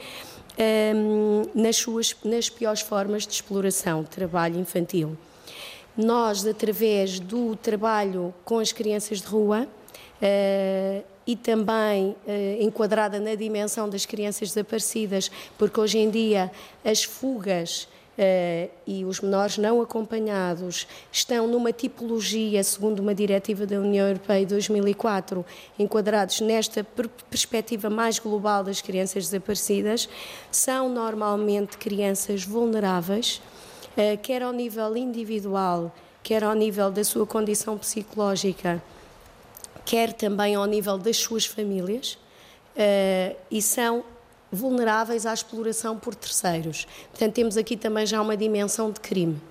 Ehm, 0.58 1.44
nas, 1.54 1.76
suas, 1.76 2.16
nas 2.24 2.50
piores 2.50 2.82
formas 2.82 3.28
de 3.28 3.34
exploração, 3.34 4.04
trabalho 4.04 4.60
infantil. 4.60 5.16
Nós, 5.96 6.48
através 6.48 7.20
do 7.20 7.56
trabalho 7.56 8.34
com 8.44 8.58
as 8.58 8.72
crianças 8.72 9.22
de 9.22 9.28
rua, 9.28 9.68
uh, 10.22 11.15
e 11.28 11.36
também 11.36 12.16
eh, 12.28 12.58
enquadrada 12.62 13.20
na 13.20 13.36
dimensão 13.36 13.90
das 13.90 14.06
crianças 14.06 14.50
desaparecidas, 14.50 15.32
porque 15.58 15.80
hoje 15.80 15.98
em 15.98 16.10
dia 16.10 16.52
as 16.84 17.04
fugas 17.04 17.88
Uh, 18.18 18.72
e 18.88 19.04
os 19.04 19.20
menores 19.20 19.58
não 19.58 19.82
acompanhados 19.82 20.88
estão 21.12 21.50
numa 21.50 21.74
tipologia, 21.74 22.64
segundo 22.64 23.02
uma 23.02 23.14
diretiva 23.14 23.66
da 23.66 23.78
União 23.78 24.08
Europeia 24.08 24.40
de 24.46 24.54
2004, 24.54 25.46
enquadrados 25.78 26.40
nesta 26.40 26.82
per 26.82 27.10
perspectiva 27.30 27.90
mais 27.90 28.18
global 28.18 28.64
das 28.64 28.80
crianças 28.80 29.26
desaparecidas, 29.26 30.08
são 30.50 30.88
normalmente 30.88 31.78
crianças 31.78 32.46
vulneráveis, 32.46 33.42
uh, 33.98 34.18
quer 34.22 34.44
ao 34.44 34.54
nível 34.54 34.96
individual, 34.96 35.94
quer 36.24 36.42
ao 36.42 36.54
nível 36.54 36.90
da 36.90 37.04
sua 37.04 37.28
condição 37.28 37.78
psicológica 37.78 38.82
quer 39.86 40.12
também 40.12 40.56
ao 40.56 40.66
nível 40.66 40.98
das 40.98 41.18
suas 41.18 41.46
famílias, 41.46 42.18
uh, 42.76 43.36
e 43.50 43.62
são 43.62 44.04
vulneráveis 44.52 45.26
à 45.26 45.34
exploração 45.34 45.98
por 45.98 46.16
terceiros. 46.16 46.88
Portanto, 47.10 47.34
temos 47.34 47.58
aqui 47.58 47.76
também 47.76 48.06
já 48.06 48.22
uma 48.22 48.38
dimensão 48.38 48.92
de 48.92 49.00
crime. 49.00 49.42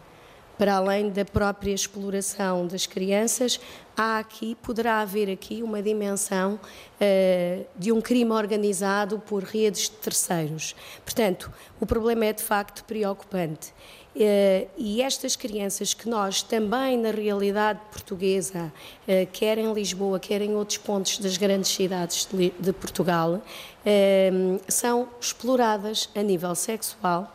Para 0.57 0.77
além 0.77 1.11
da 1.11 1.25
própria 1.25 1.73
exploração 1.73 2.67
das 2.69 2.87
crianças, 2.87 3.59
há 3.97 4.19
aqui, 4.19 4.55
poderá 4.63 5.01
haver 5.01 5.29
aqui 5.29 5.65
uma 5.65 5.83
dimensão 5.83 6.55
uh, 6.55 7.67
de 7.77 7.91
um 7.91 8.01
crime 8.01 8.31
organizado 8.31 9.19
por 9.19 9.43
redes 9.43 9.91
de 9.91 9.97
terceiros. 9.97 10.77
Portanto, 11.05 11.53
o 11.81 11.87
problema 11.87 12.27
é 12.27 12.33
de 12.33 12.43
facto 12.43 12.85
preocupante. 12.85 13.75
Uh, 14.15 14.71
e 14.79 15.03
estas 15.03 15.35
crianças 15.35 15.93
que 15.93 16.09
nós 16.09 16.41
também 16.41 16.97
na 16.97 17.11
realidade 17.11 17.81
portuguesa, 17.91 18.73
uh, 19.09 19.27
quer 19.33 19.59
em 19.59 19.73
Lisboa, 19.73 20.21
quer 20.21 20.41
em 20.41 20.55
outros 20.55 20.79
pontos 20.79 21.19
das 21.19 21.37
grandes 21.37 21.73
cidades 21.73 22.29
de, 22.33 22.73
Portugal, 22.73 23.43
uh, 23.43 24.61
são 24.69 25.09
exploradas 25.21 26.09
a 26.15 26.23
nível 26.23 26.55
sexual, 26.55 27.29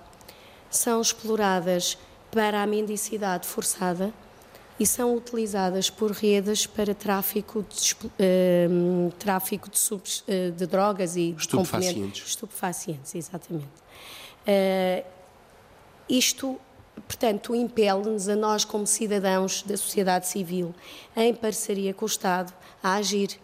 são 0.70 1.02
exploradas 1.02 1.98
para 2.32 2.64
a 2.64 2.66
mendicidade 2.66 3.46
forçada 3.46 4.14
e 4.80 4.86
são 4.86 5.14
utilizadas 5.14 5.90
por 5.90 6.12
redes 6.12 6.66
para 6.66 6.96
tráfico 6.96 7.66
de, 7.78 9.12
tráfico 9.18 9.70
de, 9.70 9.78
subs, 9.78 10.24
de 10.56 10.66
drogas 10.66 11.18
e 11.18 11.36
estupefacientes. 11.38 12.26
Estupefacientes, 12.26 13.14
exatamente. 13.14 13.68
Isto 16.08 16.58
portanto, 17.08 17.56
impele-nos 17.56 18.28
a 18.30 18.36
nós, 18.36 18.66
como 18.66 18.86
cidadãos 18.86 19.64
da 19.64 19.78
sociedade 19.78 20.28
civil, 20.28 20.74
em 21.16 21.34
parceria 21.34 21.94
com 21.94 22.06
o 22.06 22.08
Estado, 22.08 22.54
a 22.82 22.96
agir. 22.96 23.40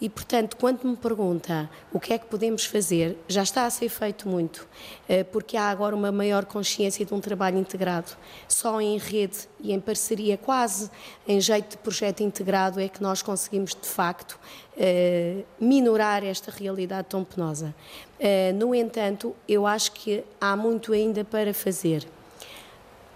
E, 0.00 0.08
portanto, 0.08 0.56
quando 0.56 0.84
me 0.84 0.96
pergunta 0.96 1.68
o 1.92 2.00
que 2.00 2.14
é 2.14 2.18
que 2.18 2.24
podemos 2.26 2.64
fazer, 2.64 3.18
já 3.28 3.42
está 3.42 3.66
a 3.66 3.70
ser 3.70 3.88
feito 3.90 4.26
muito, 4.28 4.66
eh, 5.06 5.24
porque 5.24 5.56
há 5.58 5.68
agora 5.68 5.94
uma 5.94 6.10
maior 6.10 6.46
consciência 6.46 7.04
de 7.04 7.12
um 7.12 7.20
trabalho 7.20 7.58
integrado. 7.58 8.12
Só 8.48 8.80
em 8.80 8.96
rede 8.96 9.40
e 9.60 9.72
em 9.72 9.80
parceria, 9.80 10.38
quase 10.38 10.90
em 11.28 11.38
jeito 11.38 11.72
de 11.72 11.76
projeto 11.78 12.22
integrado, 12.22 12.80
é 12.80 12.88
que 12.88 13.02
nós 13.02 13.20
conseguimos, 13.20 13.74
de 13.74 13.88
facto, 13.88 14.40
eh, 14.76 15.44
minorar 15.60 16.24
esta 16.24 16.50
realidade 16.50 17.08
tão 17.10 17.22
penosa. 17.22 17.74
Eh, 18.18 18.52
no 18.52 18.74
entanto, 18.74 19.36
eu 19.46 19.66
acho 19.66 19.92
que 19.92 20.24
há 20.40 20.56
muito 20.56 20.94
ainda 20.94 21.24
para 21.24 21.52
fazer. 21.52 22.06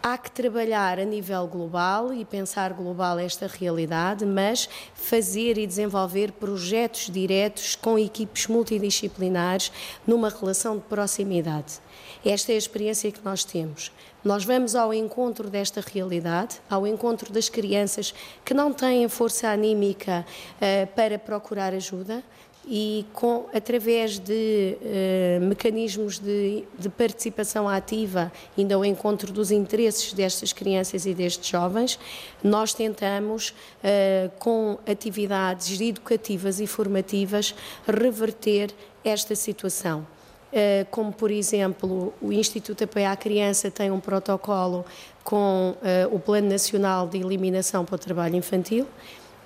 Há 0.06 0.18
que 0.18 0.30
trabalhar 0.30 1.00
a 1.00 1.04
nível 1.06 1.46
global 1.46 2.12
e 2.12 2.26
pensar 2.26 2.74
global 2.74 3.18
esta 3.18 3.46
realidade, 3.46 4.26
mas 4.26 4.68
fazer 4.92 5.56
e 5.56 5.66
desenvolver 5.66 6.32
projetos 6.32 7.08
diretos 7.08 7.74
com 7.74 7.98
equipes 7.98 8.46
multidisciplinares 8.46 9.72
numa 10.06 10.28
relação 10.28 10.76
de 10.76 10.82
proximidade. 10.82 11.80
Esta 12.22 12.52
é 12.52 12.54
a 12.54 12.58
experiência 12.58 13.10
que 13.10 13.24
nós 13.24 13.44
temos. 13.44 13.90
Nós 14.22 14.44
vamos 14.44 14.74
ao 14.74 14.92
encontro 14.92 15.48
desta 15.48 15.80
realidade, 15.80 16.60
ao 16.68 16.86
encontro 16.86 17.32
das 17.32 17.48
crianças 17.48 18.12
que 18.44 18.52
não 18.52 18.74
têm 18.74 19.08
força 19.08 19.48
anímica 19.48 20.26
uh, 20.56 20.86
para 20.88 21.18
procurar 21.18 21.72
ajuda, 21.72 22.22
e 22.66 23.04
com, 23.12 23.46
através 23.52 24.18
de 24.18 24.76
uh, 24.80 25.44
mecanismos 25.44 26.18
de, 26.18 26.64
de, 26.78 26.88
participação 26.88 27.68
ativa, 27.68 28.32
indo 28.56 28.72
ao 28.72 28.84
encontro 28.84 29.32
dos 29.32 29.50
interesses 29.50 30.12
destas 30.12 30.52
crianças 30.52 31.04
e 31.04 31.12
destes 31.12 31.48
jovens, 31.48 31.98
nós 32.42 32.72
tentamos, 32.72 33.50
uh, 33.50 34.30
com 34.38 34.78
atividades 34.86 35.78
educativas 35.80 36.60
e 36.60 36.66
formativas, 36.66 37.54
reverter 37.86 38.70
esta 39.04 39.34
situação. 39.34 40.06
Uh, 40.52 40.86
como, 40.90 41.12
por 41.12 41.30
exemplo, 41.30 42.14
o 42.22 42.32
Instituto 42.32 42.84
Apoio 42.84 43.08
à 43.08 43.16
Criança 43.16 43.70
tem 43.70 43.90
um 43.90 44.00
protocolo 44.00 44.84
com 45.22 45.74
o 46.12 46.18
Plano 46.18 46.50
Nacional 46.50 47.08
de 47.08 47.16
Eliminação 47.16 47.82
para 47.82 47.94
o 47.94 47.98
Trabalho 47.98 48.36
Infantil, 48.36 48.86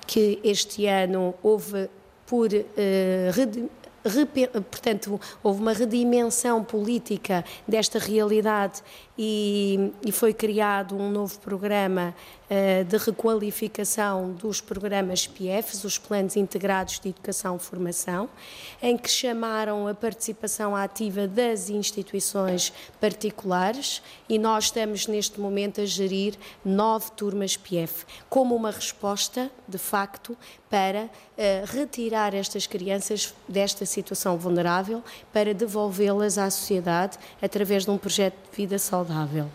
que 0.05 0.41
este 0.43 0.87
ano 0.87 1.35
houve 1.41 1.89
por 2.29 2.51
uh, 2.53 3.71
portanto, 4.71 5.21
houve 5.43 5.61
uma 5.61 5.73
redimensão 5.73 6.63
política 6.63 7.45
desta 7.67 7.99
realidade 7.99 8.83
e, 9.19 9.93
e 10.05 10.13
foi 10.13 10.33
criado 10.33 10.97
um 10.97 11.11
novo 11.11 11.39
programa 11.41 12.15
de 12.89 12.97
requalificação 12.97 14.33
dos 14.33 14.61
programas 14.61 15.27
PIEFs, 15.27 15.85
os 15.85 15.99
Planos 15.99 16.35
Integrados 16.35 16.99
de 16.99 17.11
Educação 17.11 17.57
e 17.57 17.59
Formação, 17.59 18.29
em 18.83 18.97
que 18.97 19.11
chamaram 19.11 19.87
a 19.87 19.95
participação 19.95 20.75
ativa 20.75 21.27
das 21.27 21.69
instituições 21.69 22.73
particulares 23.01 24.03
e 24.29 24.39
nós 24.39 24.65
estamos 24.65 25.07
neste 25.07 25.41
momento 25.41 25.81
a 25.81 25.85
gerir 25.85 26.35
nove 26.65 27.11
turmas 27.13 27.57
PIEF, 27.57 28.05
como 28.29 28.55
uma 28.55 28.71
resposta, 28.71 29.51
de 29.67 29.79
facto, 29.79 30.37
para 30.71 31.05
uh, 31.05 31.09
retirar 31.67 32.35
estas 32.35 32.67
crianças 32.67 33.35
desta 33.49 33.87
situação 33.87 34.37
vulnerável, 34.37 35.03
para 35.33 35.55
devolvê-las 35.55 36.39
à 36.39 36.51
sociedade 36.51 37.19
através 37.41 37.85
de 37.85 37.91
um 37.91 37.99
projeto 37.99 38.37
de 38.51 38.57
vida 38.57 38.79
saudável. 38.79 39.51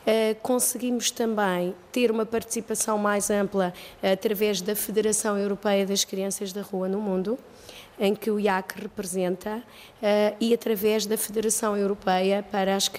Uh, 0.00 0.34
conseguimos 0.40 1.10
também 1.10 1.74
ter 1.92 2.10
uma 2.10 2.24
participação 2.24 2.96
mais 2.96 3.28
ampla 3.28 3.72
uh, 4.02 4.12
através 4.12 4.62
da 4.62 4.74
Federação 4.74 5.36
Europeia 5.36 5.84
das 5.86 6.04
Crianças 6.04 6.52
da 6.52 6.62
Rua 6.62 6.88
no 6.88 6.98
Mundo, 6.98 7.38
em 7.98 8.14
que 8.14 8.30
o 8.30 8.40
IAC 8.40 8.80
representa, 8.80 9.58
uh, 9.58 10.36
e 10.40 10.54
através 10.54 11.04
da 11.04 11.18
Federação 11.18 11.76
Europeia 11.76 12.42
para 12.50 12.74
as, 12.74 12.90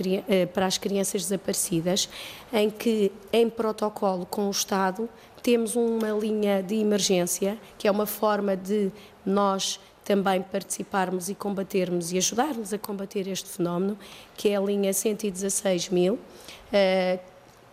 para 0.54 0.68
as 0.68 0.78
Crianças 0.78 1.24
Desaparecidas, 1.24 2.08
em 2.54 2.70
que, 2.70 3.12
em 3.34 3.50
protocolo 3.50 4.28
com 4.28 4.48
o 4.48 4.52
Estado, 4.52 5.10
temos 5.42 5.76
uma 5.76 6.12
linha 6.12 6.62
de 6.62 6.76
emergência, 6.76 7.58
que 7.80 7.88
é 7.88 7.92
uma 7.92 8.06
forma 8.06 8.56
de 8.56 8.92
nós 9.26 9.80
também 10.04 10.42
participarmos 10.42 11.30
e 11.30 11.36
combatermos 11.36 12.12
e 12.12 12.18
ajudarmos 12.18 12.74
a 12.74 12.78
combater 12.78 13.28
este 13.28 13.50
fenómeno, 13.50 13.98
que 14.36 14.50
é 14.50 14.56
a 14.56 14.60
linha 14.60 14.92
116 14.94 15.90
mil, 15.90 16.16
eh, 16.16 16.18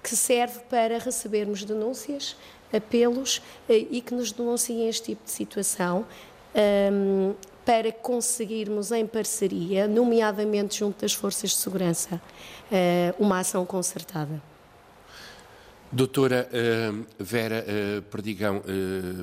que 0.02 0.16
serve 0.16 0.60
para 0.70 0.98
recebermos 0.98 1.64
denúncias, 1.64 2.36
apelos 2.72 3.42
eh, 3.68 3.86
e 3.90 4.00
que 4.00 4.14
nos 4.14 4.32
denunciem 4.32 4.88
este 4.88 5.12
tipo 5.12 5.24
de 5.24 5.30
situação 5.30 6.06
ehm, 6.54 7.34
para 7.64 7.92
conseguirmos 7.92 8.92
em 8.92 9.06
parceria, 9.06 9.86
nomeadamente 9.86 10.78
junto 10.78 11.02
das 11.02 11.12
forças 11.12 11.50
de 11.50 11.56
segurança, 11.56 12.20
eh, 12.72 13.14
uma 13.18 13.40
ação 13.40 13.66
concertada. 13.66 14.40
Doutora 15.90 16.48
uh, 16.52 17.06
Vera 17.18 17.64
Perdigão 18.10 18.62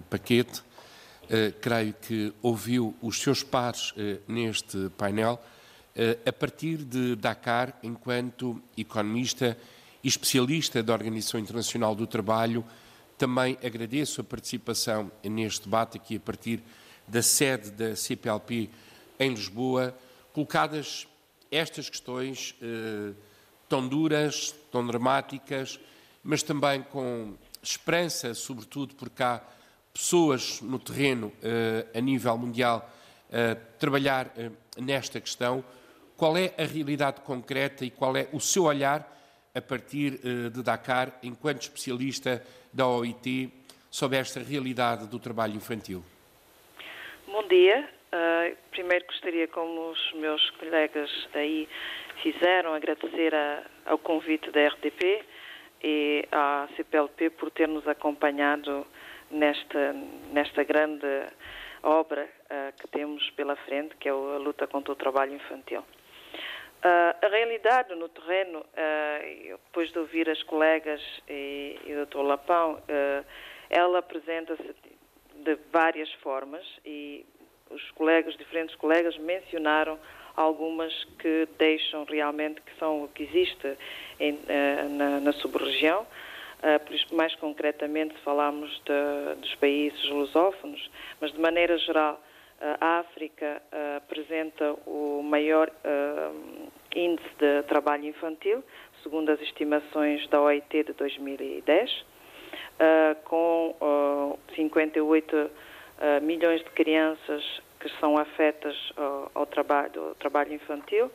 Paquete, 0.09 0.63
creio 1.61 1.93
que 1.93 2.33
ouviu 2.41 2.95
os 3.03 3.21
seus 3.21 3.43
pares 3.43 3.93
neste 4.27 4.89
painel 4.97 5.39
a 6.25 6.33
partir 6.33 6.77
de 6.77 7.15
Dakar, 7.15 7.77
enquanto 7.81 8.61
economista 8.77 9.57
e 10.03 10.07
especialista 10.07 10.83
da 10.83 10.93
Organização 10.93 11.39
Internacional 11.39 11.95
do 11.95 12.05
Trabalho. 12.05 12.65
Também 13.17 13.57
agradeço 13.63 14.19
a 14.19 14.23
participação 14.23 15.09
neste 15.23 15.63
debate 15.63 15.97
aqui 15.97 16.17
a 16.17 16.19
partir 16.19 16.61
da 17.07 17.21
sede 17.21 17.71
da 17.71 17.95
CPLP 17.95 18.69
em 19.17 19.29
Lisboa, 19.29 19.97
colocadas 20.33 21.07
estas 21.49 21.89
questões 21.89 22.55
tão 23.69 23.87
duras, 23.87 24.53
tão 24.71 24.85
dramáticas 24.85 25.79
mas 26.27 26.41
também 26.41 26.81
com 26.81 27.35
esperança, 27.61 28.33
sobretudo 28.33 28.95
porque 28.95 29.21
há 29.21 29.39
pessoas 29.93 30.59
no 30.59 30.79
terreno 30.79 31.27
uh, 31.27 31.97
a 31.97 32.01
nível 32.01 32.35
mundial 32.35 32.91
a 33.31 33.55
trabalhar 33.77 34.31
nesta 34.77 35.21
questão. 35.21 35.63
Qual 36.17 36.37
é 36.37 36.53
a 36.57 36.63
realidade 36.63 37.21
concreta 37.21 37.83
e 37.83 37.91
qual 37.91 38.15
é 38.15 38.27
o 38.31 38.39
seu 38.39 38.63
olhar 38.63 39.05
a 39.53 39.61
partir 39.61 40.13
uh, 40.13 40.49
de 40.49 40.63
Dakar, 40.63 41.19
enquanto 41.21 41.61
especialista 41.61 42.41
da 42.73 42.87
OIT, 42.87 43.51
sobre 43.91 44.17
esta 44.17 44.39
realidade 44.39 45.07
do 45.07 45.19
trabalho 45.19 45.55
infantil? 45.55 46.03
Bom 47.27 47.47
dia. 47.47 47.89
primeiro 48.71 49.05
gostaria, 49.07 49.47
como 49.47 49.91
os 49.91 50.13
meus 50.13 50.49
colegas 50.51 51.09
aí 51.33 51.67
fizeram, 52.21 52.73
agradecer 52.73 53.33
a, 53.33 53.63
ao 53.85 53.97
convite 53.97 54.51
da 54.51 54.67
RDP 54.67 55.23
e 55.83 56.25
à 56.31 56.67
CPLP 56.75 57.29
por 57.31 57.51
ter 57.51 57.67
nos 57.67 57.87
acompanhado 57.87 58.85
nesta, 59.29 59.93
nesta 60.31 60.63
grande 60.63 61.05
obra 61.83 62.23
uh, 62.23 62.81
que 62.81 62.87
temos 62.87 63.29
pela 63.31 63.55
frente, 63.57 63.95
que 63.97 64.09
é 64.09 64.11
a 64.11 64.37
luta 64.37 64.65
contra 64.67 64.91
o 64.91 64.95
trabalho 64.95 65.33
infantil. 65.33 65.83
Uh, 66.83 67.25
a 67.25 67.27
realidade 67.29 67.95
no 67.95 68.07
terreno, 68.09 68.59
uh, 68.59 69.57
depois 69.65 69.91
de 69.91 69.97
ouvir 69.97 70.29
as 70.29 70.41
colegas 70.43 71.01
e, 71.27 71.79
e 71.85 71.93
o 71.93 72.05
Dr. 72.05 72.19
Lapão, 72.19 72.79
ela 73.69 73.99
apresenta-se 73.99 74.75
de 75.43 75.55
várias 75.71 76.11
formas 76.15 76.63
e 76.85 77.25
os 77.69 77.91
colegas, 77.91 78.37
diferentes 78.37 78.75
colegas, 78.75 79.17
mencionaram 79.17 79.99
algumas 80.35 80.93
que 81.19 81.47
deixam 81.57 82.03
realmente 82.03 82.61
que 82.61 82.77
são 82.77 83.05
o 83.05 83.07
que 83.07 83.23
existe 83.23 83.77
em, 84.19 84.39
na, 84.91 85.19
na 85.19 85.33
sub-região. 85.33 86.05
Uh, 86.65 87.15
mais 87.15 87.35
concretamente, 87.35 88.15
falamos 88.23 88.81
de, 88.85 89.35
dos 89.39 89.53
países 89.55 90.03
lusófonos, 90.09 90.89
mas 91.21 91.31
de 91.31 91.39
maneira 91.39 91.77
geral, 91.77 92.15
uh, 92.15 92.24
a 92.59 92.99
África 92.99 93.61
uh, 93.71 93.97
apresenta 93.97 94.73
o 94.85 95.21
maior 95.23 95.71
índice 96.95 97.29
de 97.37 97.63
trabalho 97.63 98.05
infantil, 98.05 98.63
segundo 99.03 99.29
as 99.29 99.41
estimações 99.41 100.27
da 100.29 100.41
OIT 100.41 100.83
de 100.83 100.93
2010, 100.93 102.05
com 103.25 104.37
58 104.55 105.51
milhões 106.21 106.63
de 106.63 106.69
crianças 106.71 107.43
que 107.79 107.89
são 107.99 108.17
afetas 108.17 108.75
ao, 109.33 109.45
trabalho, 109.45 110.09
ao 110.09 110.15
trabalho 110.15 110.53
infantil, 110.53 111.11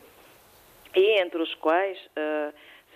e 0.95 1.19
entre 1.19 1.41
os 1.41 1.53
quais 1.55 1.97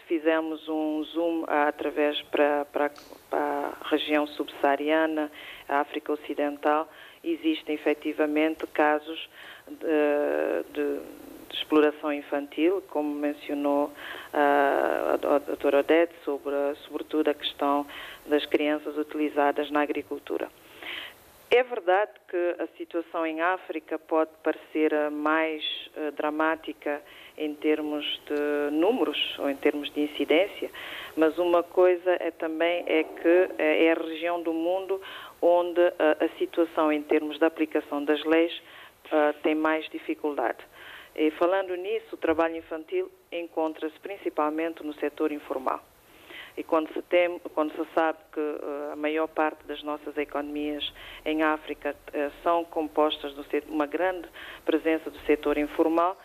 fizemos 0.07 0.67
um 0.67 1.03
zoom 1.03 1.45
através 1.47 2.21
para, 2.23 2.65
para, 2.65 2.91
para 3.29 3.73
a 3.81 3.89
região 3.89 4.25
subsaariana, 4.27 5.31
a 5.67 5.79
África 5.79 6.13
Ocidental, 6.13 6.87
existem 7.31 7.75
efetivamente 7.75 8.65
casos 8.67 9.29
de, 9.67 10.73
de, 10.73 10.99
de 11.49 11.57
exploração 11.57 12.13
infantil, 12.13 12.83
como 12.89 13.13
mencionou 13.13 13.91
a, 14.33 15.17
a, 15.21 15.35
a 15.35 15.39
doutora 15.39 15.79
Odete, 15.79 16.13
sobre, 16.23 16.53
sobretudo 16.87 17.29
a 17.29 17.33
questão 17.33 17.85
das 18.25 18.45
crianças 18.45 18.97
utilizadas 18.97 19.69
na 19.71 19.81
agricultura. 19.81 20.49
É 21.51 21.63
verdade 21.63 22.11
que 22.27 22.55
a 22.59 22.67
situação 22.75 23.25
em 23.25 23.39
África 23.39 23.99
pode 23.99 24.31
parecer 24.43 24.91
mais 25.11 25.63
uh, 25.95 26.11
dramática 26.13 27.01
em 27.37 27.53
termos 27.53 28.03
de 28.25 28.75
números 28.75 29.37
ou 29.39 29.49
em 29.49 29.55
termos 29.55 29.91
de 29.93 30.01
incidência, 30.01 30.71
mas 31.15 31.37
uma 31.37 31.61
coisa 31.61 32.17
é 32.19 32.31
também 32.31 32.83
é 32.87 33.03
que 33.03 33.49
eh, 33.57 33.85
é 33.85 33.91
a 33.91 33.95
região 33.95 34.41
do 34.41 34.53
mundo 34.53 35.01
onde 35.41 35.81
a, 35.81 35.93
eh, 35.99 36.25
a 36.25 36.37
situação 36.37 36.91
em 36.91 37.01
termos 37.03 37.37
da 37.39 37.47
aplicação 37.47 38.03
das 38.03 38.23
leis 38.23 38.53
uh, 39.05 39.33
tem 39.41 39.55
mais 39.55 39.87
dificuldade. 39.89 40.59
E 41.15 41.31
falando 41.31 41.75
nisso, 41.75 42.15
o 42.15 42.17
trabalho 42.17 42.57
infantil 42.57 43.09
encontra-se 43.31 43.97
principalmente 43.99 44.83
no 44.83 44.93
setor 44.95 45.31
informal. 45.31 45.81
E 46.57 46.63
quando 46.63 46.91
se, 46.93 47.01
tem, 47.03 47.37
quando 47.53 47.71
se 47.71 47.93
sabe 47.93 48.19
que 48.33 48.39
uh, 48.39 48.93
a 48.93 48.95
maior 48.95 49.27
parte 49.27 49.65
das 49.65 49.81
nossas 49.83 50.17
economias 50.17 50.93
em 51.25 51.43
África 51.43 51.95
uh, 51.95 52.31
são 52.43 52.63
compostas 52.65 53.33
de 53.35 53.63
uma 53.69 53.85
grande 53.85 54.27
presença 54.65 55.09
do 55.09 55.19
setor 55.19 55.57
informal, 55.57 56.17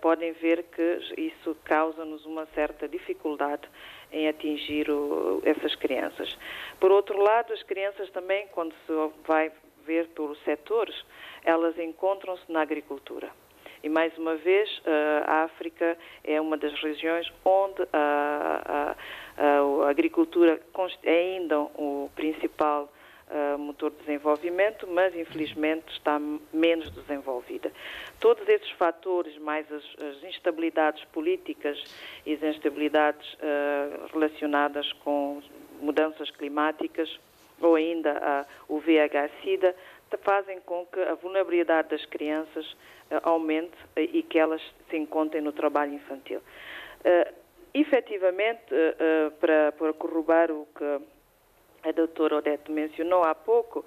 podem 0.00 0.30
ver 0.34 0.62
que 0.70 1.00
isso 1.18 1.56
causa-nos 1.64 2.24
uma 2.24 2.46
certa 2.54 2.88
dificuldade 2.88 3.68
em 4.14 4.28
atingir 4.28 4.88
o, 4.90 5.42
essas 5.44 5.74
crianças. 5.74 6.38
Por 6.80 6.90
outro 6.90 7.18
lado, 7.20 7.52
as 7.52 7.62
crianças 7.64 8.08
também, 8.10 8.46
quando 8.52 8.72
se 8.86 8.92
vai 9.26 9.52
ver 9.84 10.08
pelos 10.08 10.38
setores, 10.44 10.94
elas 11.44 11.78
encontram-se 11.78 12.50
na 12.50 12.62
agricultura. 12.62 13.28
E 13.82 13.88
mais 13.90 14.16
uma 14.16 14.36
vez, 14.36 14.82
a 15.26 15.42
África 15.42 15.98
é 16.24 16.40
uma 16.40 16.56
das 16.56 16.72
regiões 16.80 17.30
onde 17.44 17.82
a, 17.92 18.62
a 18.64 18.96
a 19.36 19.88
agricultura 19.88 20.60
é 21.02 21.10
ainda 21.10 21.58
o 21.60 22.08
principal 22.14 22.88
uh, 23.30 23.58
motor 23.58 23.90
de 23.90 23.98
desenvolvimento, 23.98 24.86
mas 24.86 25.14
infelizmente 25.14 25.92
está 25.92 26.20
menos 26.52 26.90
desenvolvida. 26.90 27.72
Todos 28.20 28.48
esses 28.48 28.70
fatores, 28.72 29.36
mais 29.38 29.70
as, 29.72 29.84
as 30.00 30.24
instabilidades 30.24 31.04
políticas 31.06 31.82
e 32.26 32.34
as 32.34 32.42
instabilidades 32.42 33.34
uh, 33.34 34.06
relacionadas 34.12 34.92
com 35.04 35.42
mudanças 35.80 36.30
climáticas, 36.30 37.18
ou 37.60 37.76
ainda 37.76 38.46
o 38.68 38.80
VIH-Sida, 38.80 39.74
fazem 40.22 40.60
com 40.60 40.86
que 40.86 41.00
a 41.00 41.14
vulnerabilidade 41.14 41.88
das 41.88 42.04
crianças 42.06 42.64
uh, 43.10 43.20
aumente 43.22 43.74
uh, 43.96 44.00
e 44.00 44.22
que 44.22 44.38
elas 44.38 44.62
se 44.90 44.96
encontrem 44.96 45.42
no 45.42 45.52
trabalho 45.52 45.94
infantil. 45.94 46.38
Uh, 46.38 47.34
efetivamente, 47.72 48.72
uh, 48.72 49.30
para, 49.32 49.72
para 49.72 49.92
corroborar 49.94 50.50
o 50.50 50.66
que 50.76 51.00
a 51.84 51.92
doutora 51.92 52.36
Odete 52.36 52.70
mencionou 52.70 53.22
há 53.24 53.34
pouco, 53.34 53.84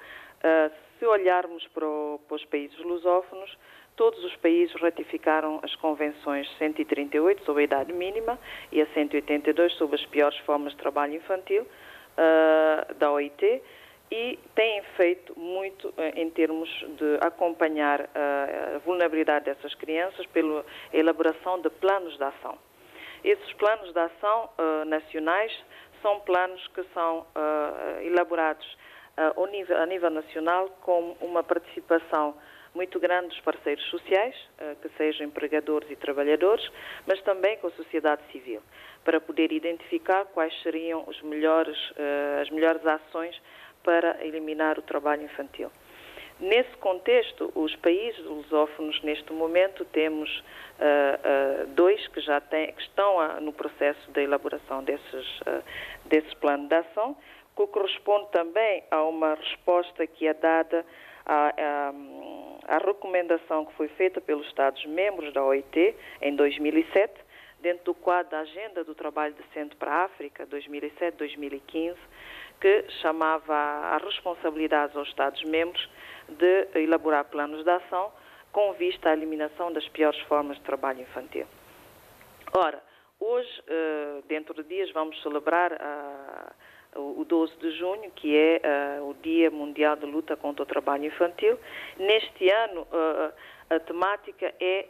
se 1.00 1.06
olharmos 1.06 1.66
para, 1.70 1.86
o, 1.88 2.20
para 2.28 2.36
os 2.36 2.46
países 2.46 2.78
lusófonos, 2.80 3.58
todos 3.98 4.24
os 4.24 4.36
países 4.38 4.74
ratificaram 4.80 5.60
as 5.64 5.76
convenções 5.76 6.48
138 6.58 7.44
sobre 7.44 7.64
a 7.64 7.66
idade 7.66 7.92
mínima 7.92 8.40
e 8.72 8.82
a 8.82 8.86
182 8.94 9.74
sobre 9.74 9.96
as 9.96 10.06
piores 10.06 10.38
formas 10.40 10.72
de 10.74 10.78
trabalho 10.78 11.16
infantil 11.16 11.64
uh, 11.64 12.94
da 12.94 13.12
OIT 13.12 13.62
e 14.10 14.40
têm 14.56 14.82
feito 14.96 15.38
muito 15.38 15.90
uh, 15.90 15.94
em 16.16 16.30
termos 16.30 16.70
de 16.98 17.18
acompanhar 17.22 18.02
uh, 18.02 18.76
a 18.76 18.78
vulnerabilidade 18.86 19.46
dessas 19.46 19.74
crianças 19.76 20.26
pela 20.28 20.64
elaboração 20.94 21.60
de 21.60 21.70
planos 21.72 22.16
de 22.16 22.24
ação. 22.24 22.58
Esses 23.24 23.52
planos 23.54 23.92
de 23.92 24.00
ação 24.00 24.50
nacionais 24.86 25.52
são 26.02 26.20
planos 26.22 26.66
que 26.70 26.84
são 26.94 27.26
elaborados 28.02 28.68
nível, 29.52 29.78
a 29.78 29.86
nível 29.86 30.10
nacional 30.10 30.70
com 30.82 31.16
uma 31.22 31.44
participação 31.44 32.36
muito 32.76 33.00
grande 33.00 33.30
dos 33.30 33.40
parceiros 33.40 33.84
sociais, 33.90 34.36
eh, 34.60 34.76
que 34.82 34.90
sejam 34.90 35.26
empregadores 35.26 35.90
e 35.90 35.96
trabalhadores, 35.96 36.70
mas 37.08 37.20
também 37.22 37.58
com 37.58 37.68
a 37.68 37.72
sociedade 37.72 38.22
civil, 38.32 38.62
para 39.04 39.20
poder 39.20 39.52
identificar 39.52 40.26
quais 40.26 40.54
seriam 40.62 41.04
melhores, 41.24 41.78
as 42.42 42.50
melhores 42.52 42.86
ações 42.86 43.42
para 43.84 44.24
eliminar 44.24 44.78
o 44.78 44.82
trabalho 44.84 45.24
infantil. 45.24 45.72
Nesse 46.40 46.78
contexto, 46.78 47.52
os 47.56 47.76
países 47.78 48.24
lusófonos, 48.24 49.02
neste 49.02 49.34
momento, 49.34 49.84
temos 49.86 50.30
uh, 50.40 51.64
uh, 51.64 51.68
dois 51.70 52.08
que 52.10 52.22
já 52.22 52.40
têm, 52.40 52.72
que 52.74 52.82
estão 52.82 53.20
a, 53.20 53.40
no 53.42 53.52
processo 53.52 54.12
de 54.12 54.22
elaboração 54.22 54.84
desses, 54.84 55.40
uh, 55.42 55.64
desses 56.06 56.32
planos 56.36 56.70
de 56.70 56.76
ação, 56.76 57.18
que 57.56 57.66
corresponde 57.68 58.30
também 58.32 58.84
a 58.92 59.04
uma 59.04 59.34
resposta 59.34 60.06
que 60.06 60.28
é 60.28 60.34
dada 60.36 60.86
à, 61.26 61.54
à, 61.58 62.76
à 62.76 62.78
recomendação 62.78 63.66
que 63.66 63.74
foi 63.74 63.88
feita 63.88 64.22
pelos 64.22 64.46
Estados-membros 64.46 65.34
da 65.34 65.44
OIT 65.44 65.96
em 66.22 66.36
2007, 66.36 67.14
dentro 67.62 67.86
do 67.86 67.94
quadro 67.94 68.32
da 68.32 68.40
Agenda 68.40 68.84
do 68.84 68.94
Trabalho 68.94 69.34
Decente 69.34 69.76
para 69.76 69.92
a 69.92 70.04
África 70.06 70.46
2007-2015, 70.48 71.96
que 72.60 72.86
chamava 73.02 73.54
a 73.54 73.98
responsabilidade 73.98 74.98
aos 74.98 75.08
Estados-membros 75.10 75.90
de 76.30 76.68
elaborar 76.76 77.26
planos 77.26 77.64
de 77.64 77.70
ação 77.70 78.12
com 78.52 78.74
vista 78.74 79.10
à 79.10 79.14
eliminação 79.14 79.72
das 79.72 79.88
piores 79.90 80.20
formas 80.22 80.58
de 80.58 80.64
trabalho 80.64 81.02
infantil. 81.02 81.46
Ora, 82.54 82.82
hoje, 83.20 83.64
eh, 83.68 84.22
dentro 84.28 84.54
de 84.56 84.64
dias, 84.64 84.92
vamos 84.92 85.22
celebrar 85.22 85.74
a 85.74 86.52
o 86.96 87.24
12 87.24 87.56
de 87.58 87.72
junho, 87.72 88.10
que 88.12 88.36
é 88.36 88.62
uh, 89.00 89.10
o 89.10 89.14
Dia 89.16 89.52
Mundial 89.52 89.96
de 89.96 90.06
Luta 90.06 90.36
contra 90.36 90.64
o 90.64 90.66
Trabalho 90.66 91.06
Infantil. 91.06 91.58
Neste 91.98 92.50
ano, 92.50 92.88
a 93.70 93.80
temática 93.80 94.54
é 94.60 94.88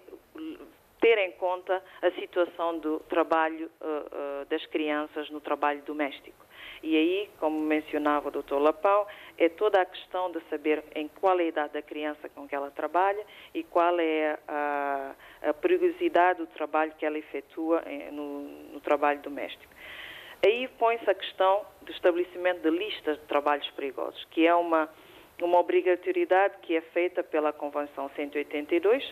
ter 0.99 1.17
em 1.17 1.31
conta 1.33 1.83
a 2.01 2.11
situação 2.11 2.79
do 2.79 2.99
trabalho 3.01 3.69
uh, 3.81 4.45
das 4.45 4.65
crianças 4.67 5.29
no 5.29 5.39
trabalho 5.39 5.81
doméstico. 5.83 6.47
E 6.83 6.95
aí, 6.95 7.29
como 7.39 7.59
mencionava 7.59 8.29
o 8.29 8.31
Dr. 8.31 8.55
Lapão, 8.55 9.07
é 9.37 9.49
toda 9.49 9.81
a 9.81 9.85
questão 9.85 10.31
de 10.31 10.39
saber 10.49 10.83
em 10.95 11.07
qual 11.07 11.39
é 11.39 11.43
a 11.43 11.47
idade 11.47 11.73
da 11.73 11.81
criança 11.81 12.29
com 12.29 12.47
que 12.47 12.55
ela 12.55 12.69
trabalha 12.71 13.23
e 13.53 13.63
qual 13.63 13.99
é 13.99 14.37
a, 14.47 15.15
a 15.41 16.33
do 16.33 16.47
trabalho 16.47 16.93
que 16.97 17.05
ela 17.05 17.17
efetua 17.17 17.83
no, 18.11 18.41
no 18.73 18.79
trabalho 18.79 19.19
doméstico. 19.21 19.73
Aí 20.45 20.67
põe-se 20.77 21.09
a 21.09 21.15
questão 21.15 21.65
do 21.81 21.91
estabelecimento 21.91 22.61
de 22.61 22.69
listas 22.69 23.17
de 23.17 23.25
trabalhos 23.25 23.67
perigosos, 23.71 24.23
que 24.31 24.45
é 24.45 24.53
uma, 24.53 24.87
uma 25.41 25.59
obrigatoriedade 25.59 26.57
que 26.61 26.75
é 26.75 26.81
feita 26.81 27.23
pela 27.23 27.51
Convenção 27.51 28.09
182, 28.15 29.03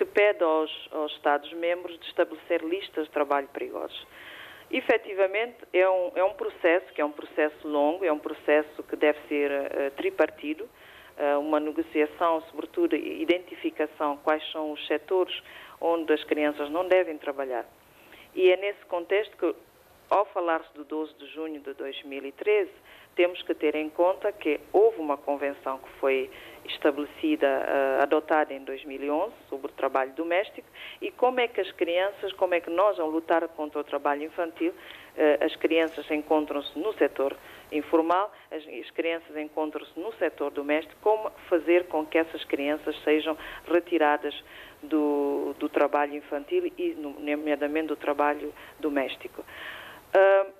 que 0.00 0.04
pede 0.06 0.42
aos, 0.42 0.88
aos 0.92 1.12
Estados-membros 1.12 2.00
de 2.00 2.06
estabelecer 2.06 2.64
listas 2.64 3.04
de 3.04 3.10
trabalho 3.10 3.46
perigosos. 3.48 4.06
Efetivamente, 4.70 5.58
é 5.74 5.86
um, 5.90 6.12
é 6.14 6.24
um 6.24 6.32
processo 6.32 6.90
que 6.94 7.02
é 7.02 7.04
um 7.04 7.12
processo 7.12 7.68
longo, 7.68 8.02
é 8.02 8.10
um 8.10 8.18
processo 8.18 8.82
que 8.84 8.96
deve 8.96 9.18
ser 9.28 9.50
uh, 9.50 9.90
tripartido, 9.98 10.64
uh, 10.64 11.38
uma 11.38 11.60
negociação, 11.60 12.40
sobretudo 12.50 12.96
identificação 12.96 14.16
quais 14.24 14.42
são 14.52 14.72
os 14.72 14.86
setores 14.86 15.38
onde 15.78 16.10
as 16.14 16.24
crianças 16.24 16.70
não 16.70 16.88
devem 16.88 17.18
trabalhar. 17.18 17.66
E 18.34 18.50
é 18.50 18.56
nesse 18.56 18.82
contexto 18.86 19.36
que 19.36 19.54
ao 20.08 20.24
falar-se 20.26 20.72
do 20.74 20.82
12 20.82 21.12
de 21.18 21.26
junho 21.26 21.60
de 21.60 21.74
2013, 21.74 22.70
temos 23.14 23.42
que 23.42 23.54
ter 23.54 23.74
em 23.74 23.90
conta 23.90 24.32
que 24.32 24.60
houve 24.72 24.98
uma 24.98 25.18
convenção 25.18 25.78
que 25.78 25.90
foi 26.00 26.30
estabelecida, 26.64 27.46
uh, 27.46 28.02
adotada 28.02 28.52
em 28.52 28.62
2011, 28.64 29.32
sobre 29.48 29.66
o 29.66 29.74
trabalho 29.74 30.12
doméstico 30.12 30.68
e 31.00 31.10
como 31.10 31.40
é 31.40 31.48
que 31.48 31.60
as 31.60 31.70
crianças, 31.72 32.32
como 32.34 32.54
é 32.54 32.60
que 32.60 32.70
nós, 32.70 32.98
ao 32.98 33.08
lutar 33.08 33.46
contra 33.48 33.80
o 33.80 33.84
trabalho 33.84 34.24
infantil, 34.24 34.70
uh, 34.70 35.44
as 35.44 35.54
crianças 35.56 36.10
encontram-se 36.10 36.78
no 36.78 36.92
setor 36.94 37.36
informal, 37.72 38.32
as, 38.50 38.66
as 38.66 38.90
crianças 38.90 39.36
encontram-se 39.36 39.98
no 39.98 40.12
setor 40.14 40.50
doméstico, 40.50 40.96
como 41.00 41.30
fazer 41.48 41.86
com 41.86 42.04
que 42.04 42.18
essas 42.18 42.44
crianças 42.44 42.96
sejam 43.02 43.36
retiradas 43.70 44.34
do, 44.82 45.54
do 45.58 45.68
trabalho 45.68 46.14
infantil 46.14 46.72
e, 46.76 46.94
nomeadamente, 46.94 47.88
do 47.88 47.96
trabalho 47.96 48.52
doméstico. 48.78 49.44
Uh, 50.14 50.59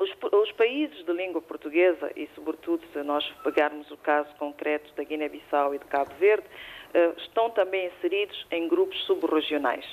os, 0.00 0.10
os, 0.32 0.52
países 0.52 1.04
de 1.04 1.12
língua 1.12 1.42
portuguesa, 1.42 2.10
e 2.16 2.26
sobretudo 2.34 2.82
se 2.92 3.02
nós 3.02 3.24
pegarmos 3.44 3.90
o 3.90 3.96
caso 3.98 4.34
concreto 4.36 4.92
da 4.94 5.04
Guiné-Bissau 5.04 5.74
e 5.74 5.78
de 5.78 5.84
Cabo 5.84 6.12
Verde, 6.18 6.46
uh, 6.46 7.20
estão 7.20 7.50
também 7.50 7.86
inseridos 7.86 8.46
em 8.50 8.66
grupos 8.66 8.98
subregionais. 9.04 9.84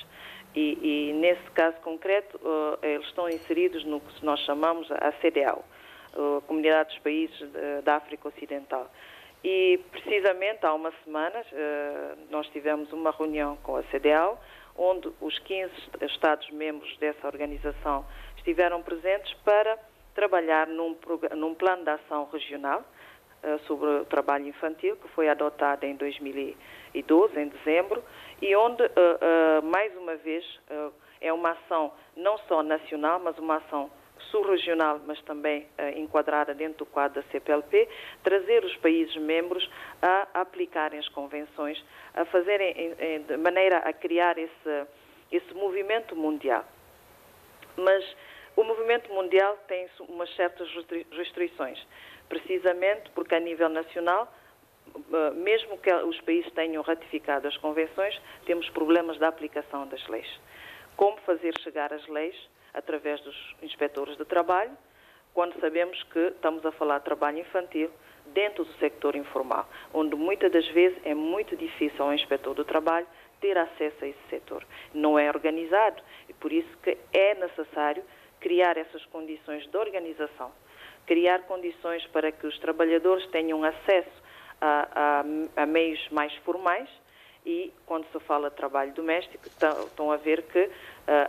E, 0.54 1.10
e 1.10 1.12
nesse 1.12 1.50
caso 1.50 1.76
concreto, 1.82 2.38
uh, 2.38 2.78
eles 2.82 3.06
estão 3.06 3.28
inseridos 3.28 3.84
no 3.84 4.00
que 4.00 4.24
nós 4.24 4.40
chamamos 4.40 4.90
a 4.90 5.12
CDAO, 5.12 5.62
a 6.14 6.40
Comunidade 6.46 6.88
dos 6.88 6.98
Países 7.00 7.38
da 7.84 7.96
África 7.96 8.28
Ocidental. 8.28 8.90
E 9.44 9.78
precisamente 9.92 10.64
há 10.66 10.72
umas 10.74 10.94
semanas 11.04 11.46
nós 12.28 12.48
tivemos 12.48 12.92
uma 12.92 13.12
reunião 13.12 13.56
com 13.58 13.76
a 13.76 13.84
CDAO, 13.84 14.40
onde 14.76 15.08
os 15.20 15.38
15 15.40 15.72
Estados-membros 16.00 16.96
dessa 16.98 17.24
organização 17.26 18.04
estiveram 18.36 18.82
presentes 18.82 19.32
para 19.44 19.78
trabalhar 20.18 20.66
num, 20.66 20.96
num 21.36 21.54
plano 21.54 21.84
de 21.84 21.90
ação 21.90 22.28
regional 22.32 22.80
uh, 23.44 23.58
sobre 23.68 23.86
o 23.88 24.04
trabalho 24.04 24.48
infantil, 24.48 24.96
que 24.96 25.06
foi 25.10 25.28
adotado 25.28 25.86
em 25.86 25.94
2012, 25.94 27.38
em 27.38 27.46
dezembro, 27.46 28.02
e 28.42 28.56
onde, 28.56 28.82
uh, 28.82 28.88
uh, 28.88 29.62
mais 29.64 29.96
uma 29.96 30.16
vez, 30.16 30.44
é 31.20 31.32
uma 31.32 31.50
ação 31.50 31.92
não 32.16 32.36
só 32.48 32.64
nacional, 32.64 33.20
mas 33.20 33.38
uma 33.38 33.58
ação 33.58 33.88
subregional, 34.32 35.00
mas 35.06 35.20
também 35.22 35.66
enquadrada 35.96 36.52
dentro 36.52 36.78
do 36.78 36.86
quadro 36.86 37.22
da 37.22 37.28
CPLP, 37.30 37.88
trazer 38.22 38.64
os 38.64 38.76
países 38.78 39.16
membros 39.16 39.70
a 40.02 40.40
aplicarem 40.40 40.98
as 40.98 41.08
convenções, 41.08 41.82
a 42.14 42.24
fazerem 42.26 42.94
de 43.26 43.36
maneira 43.36 43.78
a 43.78 43.92
criar 43.92 44.36
esse, 44.36 44.86
esse 45.32 45.54
movimento 45.54 46.14
mundial. 46.14 46.64
Mas 47.76 48.04
o 48.58 48.64
movimento 48.64 49.08
mundial 49.12 49.56
tem 49.68 49.88
umas 50.08 50.34
certas 50.34 50.68
restrições, 51.12 51.78
precisamente 52.28 53.08
porque 53.10 53.36
a 53.36 53.38
nível 53.38 53.68
nacional, 53.68 54.26
eh, 55.12 55.30
mesmo 55.30 55.78
que 55.78 55.92
os 55.92 56.20
países 56.22 56.52
tenham 56.54 56.82
ratificado 56.82 57.46
as 57.46 57.56
convenções, 57.58 58.20
temos 58.46 58.68
problemas 58.70 59.16
da 59.16 59.28
aplicação 59.28 59.86
das 59.86 60.04
leis. 60.08 60.28
Como 60.96 61.16
fazer 61.18 61.56
chegar 61.60 61.92
as 61.92 62.04
leis 62.08 62.34
através 62.74 63.20
dos 63.20 63.54
inspectores 63.62 64.16
de 64.16 64.24
trabalho, 64.24 64.76
quando 65.32 65.54
sabemos 65.60 66.02
que 66.12 66.18
estamos 66.18 66.66
a 66.66 66.72
falar 66.72 66.98
de 66.98 67.04
trabalho 67.04 67.38
infantil 67.38 67.92
dentro 68.34 68.64
do 68.64 68.72
sector 68.80 69.14
informal, 69.14 69.68
onde 69.94 70.16
muitas 70.16 70.50
das 70.50 70.66
vezes 70.70 70.98
é 71.04 71.14
muito 71.14 71.56
difícil 71.56 72.04
ao 72.04 72.12
inspetor 72.12 72.56
do 72.56 72.64
trabalho 72.64 73.06
ter 73.40 73.56
acesso 73.56 74.04
a 74.04 74.08
esse 74.08 74.28
setor. 74.28 74.66
Não 74.92 75.16
é 75.16 75.28
organizado 75.28 76.02
e 76.28 76.32
por 76.32 76.52
isso 76.52 76.76
que 76.82 76.98
é 77.12 77.36
necessário 77.36 78.02
criar 78.40 78.76
essas 78.76 79.04
condições 79.06 79.66
de 79.66 79.76
organização, 79.76 80.50
criar 81.06 81.42
condições 81.42 82.06
para 82.08 82.30
que 82.32 82.46
os 82.46 82.58
trabalhadores 82.58 83.26
tenham 83.28 83.64
acesso 83.64 84.22
a, 84.60 85.22
a, 85.56 85.62
a 85.62 85.66
meios 85.66 86.00
mais 86.10 86.34
formais 86.44 86.88
e, 87.46 87.72
quando 87.86 88.06
se 88.12 88.20
fala 88.20 88.50
de 88.50 88.56
trabalho 88.56 88.92
doméstico, 88.92 89.46
estão 89.46 90.12
a 90.12 90.16
ver 90.16 90.42
que 90.42 90.64
uh, 90.64 90.70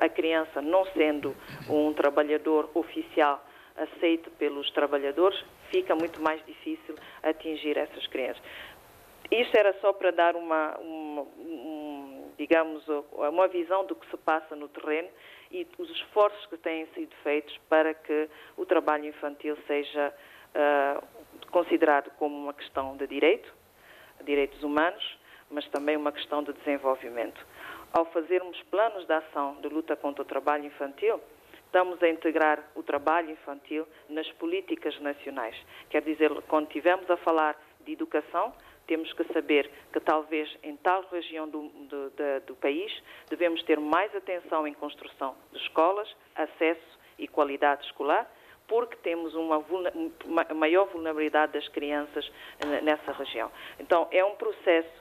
a 0.01 0.09
criança, 0.09 0.61
não 0.61 0.85
sendo 0.87 1.35
um 1.69 1.93
trabalhador 1.93 2.69
oficial 2.73 3.43
aceito 3.77 4.29
pelos 4.31 4.69
trabalhadores, 4.71 5.41
fica 5.69 5.95
muito 5.95 6.21
mais 6.21 6.45
difícil 6.45 6.95
atingir 7.23 7.77
essas 7.77 8.05
crianças. 8.07 8.41
Isto 9.31 9.55
era 9.55 9.73
só 9.79 9.93
para 9.93 10.11
dar 10.11 10.35
uma, 10.35 10.77
uma 10.79 11.21
um, 11.21 12.31
digamos, 12.37 12.83
uma 13.11 13.47
visão 13.47 13.85
do 13.85 13.95
que 13.95 14.09
se 14.09 14.17
passa 14.17 14.55
no 14.55 14.67
terreno 14.69 15.09
e 15.51 15.67
os 15.77 15.89
esforços 15.91 16.45
que 16.47 16.57
têm 16.57 16.87
sido 16.93 17.13
feitos 17.23 17.55
para 17.69 17.93
que 17.93 18.29
o 18.57 18.65
trabalho 18.65 19.05
infantil 19.05 19.57
seja 19.67 20.13
uh, 20.55 21.07
considerado 21.51 22.09
como 22.17 22.35
uma 22.35 22.53
questão 22.53 22.97
de 22.97 23.05
direito, 23.07 23.53
direitos 24.23 24.63
humanos, 24.63 25.19
mas 25.49 25.67
também 25.69 25.95
uma 25.95 26.11
questão 26.11 26.43
de 26.43 26.53
desenvolvimento. 26.53 27.45
Ao 27.91 28.05
fazermos 28.05 28.61
planos 28.63 29.05
de 29.05 29.13
ação 29.13 29.55
de 29.61 29.67
luta 29.67 29.95
contra 29.95 30.21
o 30.21 30.25
trabalho 30.25 30.65
infantil, 30.65 31.19
estamos 31.65 32.01
a 32.01 32.09
integrar 32.09 32.63
o 32.75 32.83
trabalho 32.83 33.31
infantil 33.31 33.87
nas 34.07 34.29
políticas 34.33 34.99
nacionais. 34.99 35.55
Quer 35.89 36.01
dizer, 36.03 36.31
quando 36.47 36.67
estivermos 36.67 37.09
a 37.09 37.17
falar 37.17 37.59
de 37.85 37.93
educação, 37.93 38.53
temos 38.89 39.13
que 39.13 39.23
saber 39.31 39.69
que 39.93 39.99
talvez 39.99 40.49
em 40.63 40.75
tal 40.77 41.03
região 41.11 41.47
do, 41.47 41.69
do, 41.69 42.09
do, 42.09 42.45
do 42.47 42.55
país 42.55 42.91
devemos 43.29 43.61
ter 43.61 43.79
mais 43.79 44.13
atenção 44.15 44.65
em 44.65 44.73
construção 44.73 45.35
de 45.53 45.59
escolas, 45.59 46.09
acesso 46.35 46.99
e 47.19 47.27
qualidade 47.27 47.85
escolar, 47.85 48.27
porque 48.67 48.95
temos 48.97 49.35
uma, 49.35 49.63
uma 50.25 50.43
maior 50.55 50.85
vulnerabilidade 50.87 51.53
das 51.53 51.67
crianças 51.67 52.31
nessa 52.81 53.11
região. 53.11 53.51
Então, 53.79 54.07
é 54.11 54.25
um 54.25 54.35
processo 54.35 54.98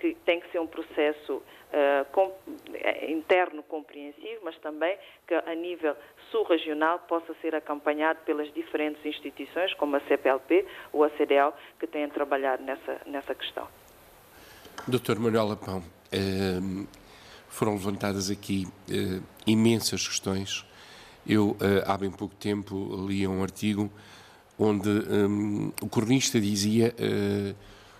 que 0.00 0.16
tem 0.24 0.40
que 0.40 0.50
ser 0.50 0.58
um 0.58 0.66
processo 0.66 1.34
uh, 1.34 2.10
com, 2.10 2.32
eh, 2.72 3.12
interno 3.12 3.62
compreensivo, 3.62 4.40
mas 4.42 4.56
também 4.58 4.96
que 5.26 5.34
a 5.34 5.54
nível 5.54 5.94
sul-regional 6.30 7.00
possa 7.00 7.34
ser 7.42 7.54
acompanhado 7.54 8.20
pelas 8.24 8.52
diferentes 8.54 9.04
instituições, 9.04 9.74
como 9.74 9.96
a 9.96 10.00
CPLP 10.00 10.66
ou 10.90 11.04
a 11.04 11.10
CDL, 11.10 11.52
que 11.78 11.86
têm 11.86 12.08
trabalhado 12.08 12.62
nessa, 12.62 13.00
nessa 13.04 13.34
questão. 13.34 13.68
Doutor 14.88 15.18
Manuel 15.18 15.48
Lapão, 15.48 15.84
eh, 16.10 16.86
foram 17.48 17.74
levantadas 17.74 18.30
aqui 18.30 18.66
imensas 19.46 20.08
questões. 20.08 20.64
Eu, 21.26 21.56
há 21.84 21.98
bem 21.98 22.10
pouco 22.10 22.34
tempo, 22.36 23.06
li 23.06 23.26
um 23.26 23.42
artigo 23.42 23.90
onde 24.56 24.88
o 25.82 25.88
cronista 25.88 26.40
dizia 26.40 26.94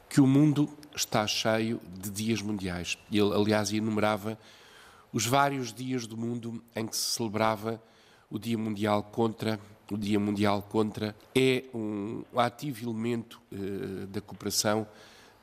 que 0.08 0.20
o 0.20 0.26
mundo 0.26 0.68
está 1.00 1.26
cheio 1.26 1.80
de 1.86 2.10
dias 2.10 2.40
mundiais. 2.40 2.98
Ele, 3.10 3.34
aliás, 3.34 3.72
enumerava 3.72 4.38
os 5.12 5.26
vários 5.26 5.72
dias 5.72 6.06
do 6.06 6.16
mundo 6.16 6.62
em 6.74 6.86
que 6.86 6.96
se 6.96 7.16
celebrava 7.16 7.82
o 8.30 8.38
Dia 8.38 8.56
Mundial 8.56 9.02
contra 9.02 9.58
o 9.90 9.98
Dia 9.98 10.20
Mundial 10.20 10.62
contra 10.62 11.16
é 11.34 11.64
um 11.74 12.22
ativo 12.36 12.88
elemento 12.88 13.40
eh, 13.50 14.06
da 14.06 14.20
cooperação, 14.20 14.86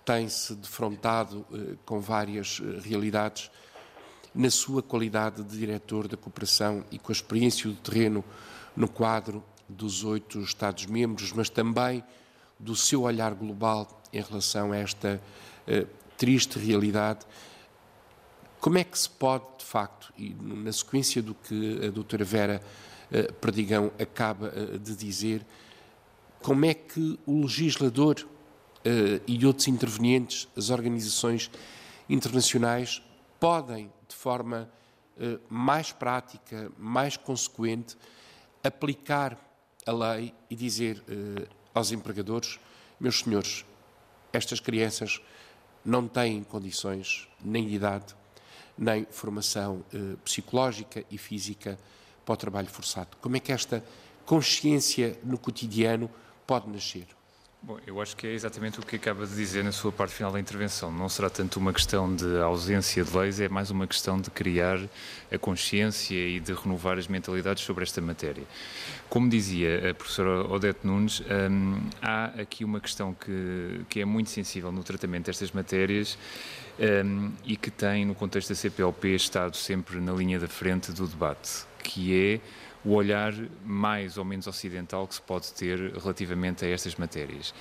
tem-se 0.05 0.55
defrontado 0.55 1.45
eh, 1.51 1.76
com 1.86 1.99
várias 1.99 2.62
eh, 2.64 2.80
realidades 2.82 3.51
na 4.34 4.49
sua 4.49 4.82
qualidade 4.82 5.43
de 5.43 5.58
diretor 5.58 6.08
da 6.08 6.16
cooperação 6.16 6.86
e 6.89 6.97
com 6.97 7.12
a 7.12 7.14
experiência 7.14 7.70
do 7.70 7.76
terreno 7.76 8.24
no 8.74 8.88
quadro 8.88 9.43
dos 9.68 10.05
oito 10.05 10.39
Estados-membros, 10.39 11.34
mas 11.34 11.49
também 11.49 12.01
do 12.58 12.74
seu 12.74 13.01
olhar 13.01 13.34
global 13.34 13.96
em 14.12 14.22
relação 14.22 14.72
a 14.72 14.78
esta 14.78 15.22
uh, 15.68 15.88
triste 16.18 16.60
realidade. 16.60 17.26
Como 18.60 18.78
é 18.78 18.84
que 18.84 18.97
se 18.97 19.10
pode, 19.10 19.45
de 19.60 19.66
facto, 19.66 20.12
e 20.18 20.34
na 20.34 20.72
sequência 20.72 21.22
do 21.22 21.34
que 21.36 21.86
a 21.86 21.89
doutora 21.89 22.24
Vera 22.24 22.62
uh, 23.12 23.34
Perdigão 23.34 23.91
acaba 23.99 24.47
uh, 24.47 24.80
de 24.80 24.95
dizer, 24.95 25.45
como 26.41 26.66
é 26.66 26.74
que 26.74 27.20
o 27.26 27.41
legislador 27.41 28.28
e 29.26 29.45
outros 29.45 29.68
intervenientes, 29.68 30.47
as 30.55 30.70
organizações 30.70 31.51
internacionais, 32.08 33.01
podem, 33.38 33.91
de 34.08 34.16
forma 34.16 34.70
mais 35.49 35.91
prática, 35.91 36.72
mais 36.78 37.18
consequente, 37.18 37.97
aplicar 38.64 39.38
a 39.86 39.91
lei 39.91 40.34
e 40.49 40.55
dizer 40.55 41.03
aos 41.74 41.91
empregadores: 41.91 42.60
meus 42.99 43.20
senhores, 43.20 43.66
estas 44.32 44.59
crianças 44.59 45.21
não 45.84 46.07
têm 46.07 46.43
condições, 46.43 47.28
nem 47.43 47.73
idade, 47.73 48.15
nem 48.78 49.07
formação 49.09 49.84
eh, 49.93 50.15
psicológica 50.23 51.03
e 51.09 51.17
física 51.17 51.80
para 52.25 52.34
o 52.34 52.38
trabalho 52.38 52.67
forçado. 52.67 53.17
Como 53.21 53.38
é 53.38 53.39
que 53.39 53.51
esta 53.51 53.84
consciência 54.25 55.17
no 55.23 55.38
cotidiano 55.38 56.09
pode 56.45 56.69
nascer? 56.69 57.16
Bom, 57.68 57.78
eu 57.86 58.01
acho 58.01 58.15
que 58.15 58.26
é 58.26 58.32
exatamente 58.32 58.80
o 58.80 58.82
que 58.82 58.95
acaba 58.95 59.28
de 59.28 59.36
dizer 59.36 59.61
na 59.61 59.74
sua 59.74 59.91
parte 59.91 60.13
final 60.13 60.32
da 60.32 60.39
intervenção. 60.39 60.89
Não 60.89 61.09
será 61.09 61.30
tanto 61.30 61.59
uma 61.59 61.74
questão 61.74 62.15
de 62.15 62.38
ausência 62.38 63.03
de 63.03 63.18
leis, 63.18 63.41
é 63.41 63.49
mais 63.49 63.70
uma 63.70 63.86
questão 63.86 64.22
de 64.22 64.32
criar 64.32 64.80
a 65.30 65.38
consciência 65.38 66.15
e 66.15 66.39
de 66.39 66.53
renovar 66.53 66.97
as 66.97 67.09
mentalidades 67.09 67.65
sobre 67.65 67.84
esta 67.84 67.99
matéria. 67.99 68.45
Como 69.09 69.30
dizia 69.30 69.89
a 69.89 69.93
professora 69.93 70.49
Odete 70.49 70.80
Nunes, 70.88 71.20
hum, 71.20 71.82
há 72.01 72.28
aqui 72.39 72.63
uma 72.63 72.80
questão 72.80 73.13
que, 73.13 73.82
que 73.89 73.99
é 73.99 74.05
muito 74.05 74.30
sensível 74.30 74.72
no 74.72 74.82
tratamento 74.82 75.26
destas 75.26 75.51
matérias 75.51 76.18
hum, 76.80 77.34
e 77.43 77.57
que 77.57 77.70
tem, 77.70 78.05
no 78.05 78.15
contexto 78.15 78.47
da 78.47 78.55
CPLP, 78.55 79.09
estado 79.09 79.57
sempre 79.57 79.99
na 79.99 80.13
linha 80.13 80.39
da 80.39 80.47
frente 80.47 80.93
do 80.93 81.05
debate, 81.05 81.65
que 81.84 82.15
é 82.15 82.39
o 82.86 82.93
olhar 82.93 83.34
mais 83.65 84.17
ou 84.17 84.23
menos 84.23 84.47
ocidental 84.47 85.07
que 85.07 85.15
se 85.15 85.21
pode 85.21 85.51
ter 85.53 85.78
relativamente 85.97 86.63
a 86.63 86.69
estas 86.69 86.95
matérias. 86.95 87.53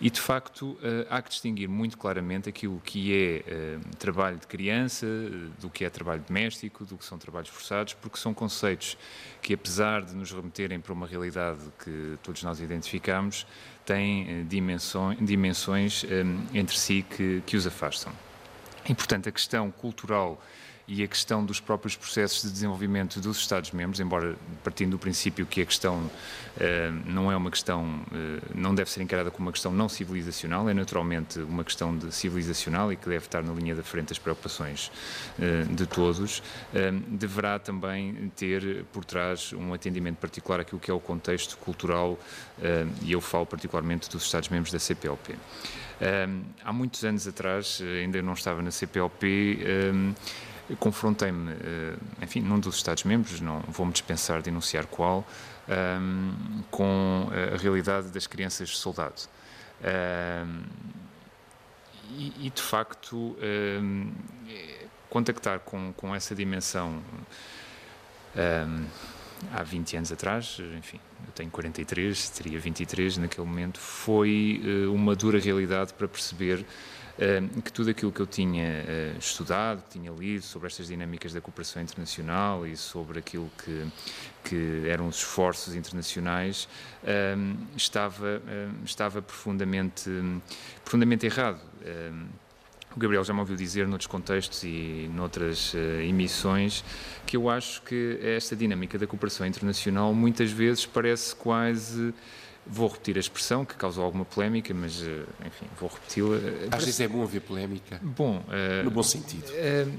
E, 0.00 0.10
de 0.10 0.20
facto, 0.20 0.76
eh, 0.82 1.06
há 1.08 1.22
que 1.22 1.30
distinguir 1.30 1.68
muito 1.68 1.96
claramente 1.96 2.48
aquilo 2.48 2.80
que 2.84 3.14
é 3.14 3.44
eh, 3.46 3.78
trabalho 3.98 4.36
de 4.36 4.46
criança, 4.46 5.06
do 5.60 5.70
que 5.70 5.84
é 5.84 5.90
trabalho 5.90 6.22
doméstico, 6.26 6.84
do 6.84 6.98
que 6.98 7.04
são 7.04 7.16
trabalhos 7.18 7.48
forçados, 7.48 7.94
porque 7.94 8.18
são 8.18 8.34
conceitos 8.34 8.98
que, 9.40 9.54
apesar 9.54 10.02
de 10.02 10.14
nos 10.14 10.32
remeterem 10.32 10.80
para 10.80 10.92
uma 10.92 11.06
realidade 11.06 11.60
que 11.82 12.18
todos 12.22 12.42
nós 12.42 12.60
identificamos, 12.60 13.46
têm 13.86 14.28
eh, 14.28 14.44
dimensões, 14.44 15.18
dimensões 15.20 16.04
entre 16.52 16.76
si 16.76 17.04
que, 17.08 17.42
que 17.46 17.56
os 17.56 17.66
afastam. 17.66 18.12
E, 18.88 18.94
portanto, 18.94 19.28
a 19.28 19.32
questão 19.32 19.70
cultural 19.70 20.42
e 20.86 21.02
a 21.02 21.08
questão 21.08 21.44
dos 21.44 21.60
próprios 21.60 21.96
processos 21.96 22.42
de 22.42 22.50
desenvolvimento 22.50 23.18
dos 23.18 23.38
Estados-membros, 23.38 24.00
embora 24.00 24.36
partindo 24.62 24.92
do 24.92 24.98
princípio 24.98 25.46
que 25.46 25.62
a 25.62 25.66
questão 25.66 25.96
uh, 25.96 26.10
não 27.06 27.32
é 27.32 27.36
uma 27.36 27.50
questão, 27.50 27.84
uh, 27.84 28.52
não 28.54 28.74
deve 28.74 28.90
ser 28.90 29.02
encarada 29.02 29.30
como 29.30 29.46
uma 29.46 29.52
questão 29.52 29.72
não 29.72 29.88
civilizacional, 29.88 30.68
é 30.68 30.74
naturalmente 30.74 31.38
uma 31.38 31.64
questão 31.64 31.96
de 31.96 32.14
civilizacional 32.14 32.92
e 32.92 32.96
que 32.96 33.08
deve 33.08 33.24
estar 33.24 33.42
na 33.42 33.52
linha 33.54 33.74
da 33.74 33.82
frente 33.82 34.08
das 34.08 34.18
preocupações 34.18 34.92
uh, 35.38 35.74
de 35.74 35.86
todos, 35.86 36.42
deverá 37.08 37.58
também 37.58 38.30
ter 38.36 38.84
por 38.92 39.04
trás 39.04 39.52
um 39.52 39.72
atendimento 39.72 40.16
particular 40.16 40.60
àquilo 40.60 40.80
que 40.80 40.90
é 40.90 40.94
o 40.94 41.00
contexto 41.00 41.56
cultural, 41.58 42.18
e 43.02 43.12
eu 43.12 43.20
falo 43.20 43.46
particularmente 43.46 44.10
dos 44.10 44.24
Estados-membros 44.24 44.72
da 44.72 44.78
CPLP. 44.78 45.34
há 46.64 46.72
muitos 46.72 47.04
anos 47.04 47.26
atrás, 47.26 47.80
ainda 48.02 48.20
não 48.22 48.32
estava 48.32 48.62
na 48.62 48.70
CPLP, 48.70 49.58
confrontei-me, 50.78 51.52
eh, 51.52 51.96
enfim, 52.22 52.40
num 52.40 52.58
dos 52.58 52.76
Estados-membros, 52.76 53.40
não 53.40 53.60
vou-me 53.68 53.92
dispensar 53.92 54.42
de 54.42 54.50
enunciar 54.50 54.86
qual, 54.86 55.26
ehm, 55.68 56.62
com 56.70 57.28
a 57.52 57.56
realidade 57.56 58.08
das 58.08 58.26
crianças 58.26 58.70
soldado. 58.76 59.22
Ehm, 59.82 60.62
e, 62.16 62.50
de 62.50 62.62
facto, 62.62 63.36
ehm, 63.40 64.12
contactar 65.10 65.60
com, 65.60 65.92
com 65.92 66.14
essa 66.14 66.34
dimensão 66.34 67.02
há 69.52 69.62
20 69.62 69.96
anos 69.96 70.12
atrás, 70.12 70.58
enfim, 70.78 71.00
eu 71.26 71.32
tenho 71.32 71.50
43, 71.50 72.28
teria 72.30 72.58
23 72.58 73.18
naquele 73.18 73.46
momento, 73.46 73.78
foi 73.78 74.60
eh, 74.64 74.86
uma 74.88 75.14
dura 75.14 75.38
realidade 75.38 75.92
para 75.94 76.08
perceber 76.08 76.64
que 77.64 77.72
tudo 77.72 77.90
aquilo 77.90 78.10
que 78.10 78.20
eu 78.20 78.26
tinha 78.26 78.64
eh, 78.64 79.14
estudado, 79.18 79.82
que 79.84 79.98
tinha 79.98 80.10
lido 80.10 80.42
sobre 80.42 80.66
estas 80.66 80.88
dinâmicas 80.88 81.32
da 81.32 81.40
cooperação 81.40 81.80
internacional 81.80 82.66
e 82.66 82.76
sobre 82.76 83.18
aquilo 83.18 83.50
que, 83.62 83.86
que 84.44 84.88
eram 84.88 85.06
os 85.06 85.16
esforços 85.18 85.74
internacionais, 85.74 86.68
estava, 87.76 88.42
estava 88.84 89.22
profundamente, 89.22 90.10
profundamente 90.84 91.26
errado. 91.26 91.60
O 92.96 93.00
Gabriel 93.00 93.24
já 93.24 93.34
me 93.34 93.40
ouviu 93.40 93.56
dizer 93.56 93.88
noutros 93.88 94.06
contextos 94.06 94.62
e 94.62 95.10
noutras 95.12 95.74
uh, 95.74 96.00
emissões 96.00 96.84
que 97.26 97.36
eu 97.36 97.50
acho 97.50 97.82
que 97.82 98.20
esta 98.22 98.54
dinâmica 98.54 98.96
da 98.96 99.04
cooperação 99.04 99.44
internacional 99.44 100.14
muitas 100.14 100.52
vezes 100.52 100.86
parece 100.86 101.34
quase 101.34 102.14
Vou 102.66 102.88
repetir 102.88 103.16
a 103.16 103.20
expressão 103.20 103.64
que 103.64 103.74
causou 103.74 104.04
alguma 104.04 104.24
polémica, 104.24 104.72
mas 104.72 105.02
eh, 105.02 105.24
enfim, 105.46 105.66
vou 105.78 105.88
repeti-la. 105.88 106.36
Às 106.70 106.84
vezes 106.84 107.00
é 107.00 107.08
bom 107.08 107.22
haver 107.22 107.40
polémica. 107.40 108.00
Bom, 108.02 108.38
uh, 108.48 108.84
no 108.84 108.90
bom 108.90 109.02
sentido. 109.02 109.48
Uh, 109.50 109.92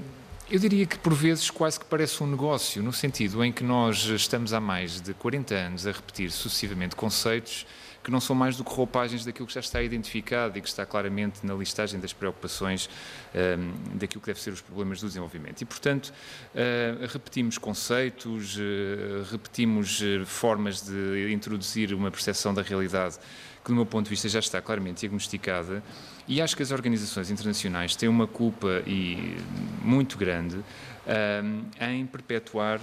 eu 0.50 0.58
diria 0.58 0.86
que 0.86 0.98
por 0.98 1.12
vezes 1.12 1.50
quase 1.50 1.78
que 1.78 1.86
parece 1.86 2.22
um 2.22 2.26
negócio, 2.26 2.82
no 2.82 2.92
sentido 2.92 3.44
em 3.44 3.52
que 3.52 3.64
nós 3.64 4.04
estamos 4.04 4.52
há 4.52 4.60
mais 4.60 5.00
de 5.00 5.12
40 5.14 5.54
anos 5.54 5.86
a 5.86 5.92
repetir 5.92 6.30
sucessivamente 6.30 6.94
conceitos 6.94 7.66
que 8.06 8.12
não 8.12 8.20
são 8.20 8.36
mais 8.36 8.56
do 8.56 8.62
que 8.62 8.72
roupagens 8.72 9.24
daquilo 9.24 9.48
que 9.48 9.52
já 9.52 9.58
está 9.58 9.82
identificado 9.82 10.56
e 10.56 10.62
que 10.62 10.68
está 10.68 10.86
claramente 10.86 11.44
na 11.44 11.54
listagem 11.54 11.98
das 11.98 12.12
preocupações 12.12 12.88
um, 13.34 13.38
ehm, 13.38 13.72
daquilo 13.94 14.20
que 14.20 14.28
deve 14.28 14.40
ser 14.40 14.52
os 14.52 14.60
problemas 14.60 15.00
do 15.00 15.08
desenvolvimento. 15.08 15.60
E, 15.60 15.64
portanto, 15.64 16.12
uh, 16.54 17.06
repetimos 17.08 17.58
conceitos, 17.58 18.56
uh, 18.58 19.26
repetimos 19.28 20.00
uh, 20.02 20.24
formas 20.24 20.82
de 20.82 21.32
introduzir 21.32 21.92
uma 21.92 22.08
percepção 22.08 22.54
da 22.54 22.62
realidade 22.62 23.18
que, 23.64 23.72
do 23.72 23.74
meu 23.74 23.84
ponto 23.84 24.04
de 24.04 24.10
vista, 24.10 24.28
já 24.28 24.38
está 24.38 24.62
claramente 24.62 25.00
diagnosticada. 25.00 25.82
E 26.28 26.40
acho 26.40 26.56
que 26.56 26.62
as 26.62 26.70
organizações 26.70 27.28
internacionais 27.28 27.96
têm 27.96 28.08
uma 28.08 28.28
culpa 28.28 28.84
e 28.86 29.36
muito 29.82 30.16
grande 30.16 30.60
ehm, 31.08 31.64
em 31.80 32.06
perpetuar 32.06 32.78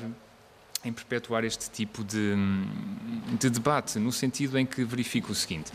em 0.84 0.92
perpetuar 0.92 1.44
este 1.44 1.70
tipo 1.70 2.04
de, 2.04 2.36
de, 3.40 3.50
debate, 3.50 3.98
no 4.00 4.12
sentido 4.12 4.58
em 4.58 4.66
que 4.66 4.84
verifico 4.84 5.32
o 5.32 5.36
seguinte: 5.36 5.72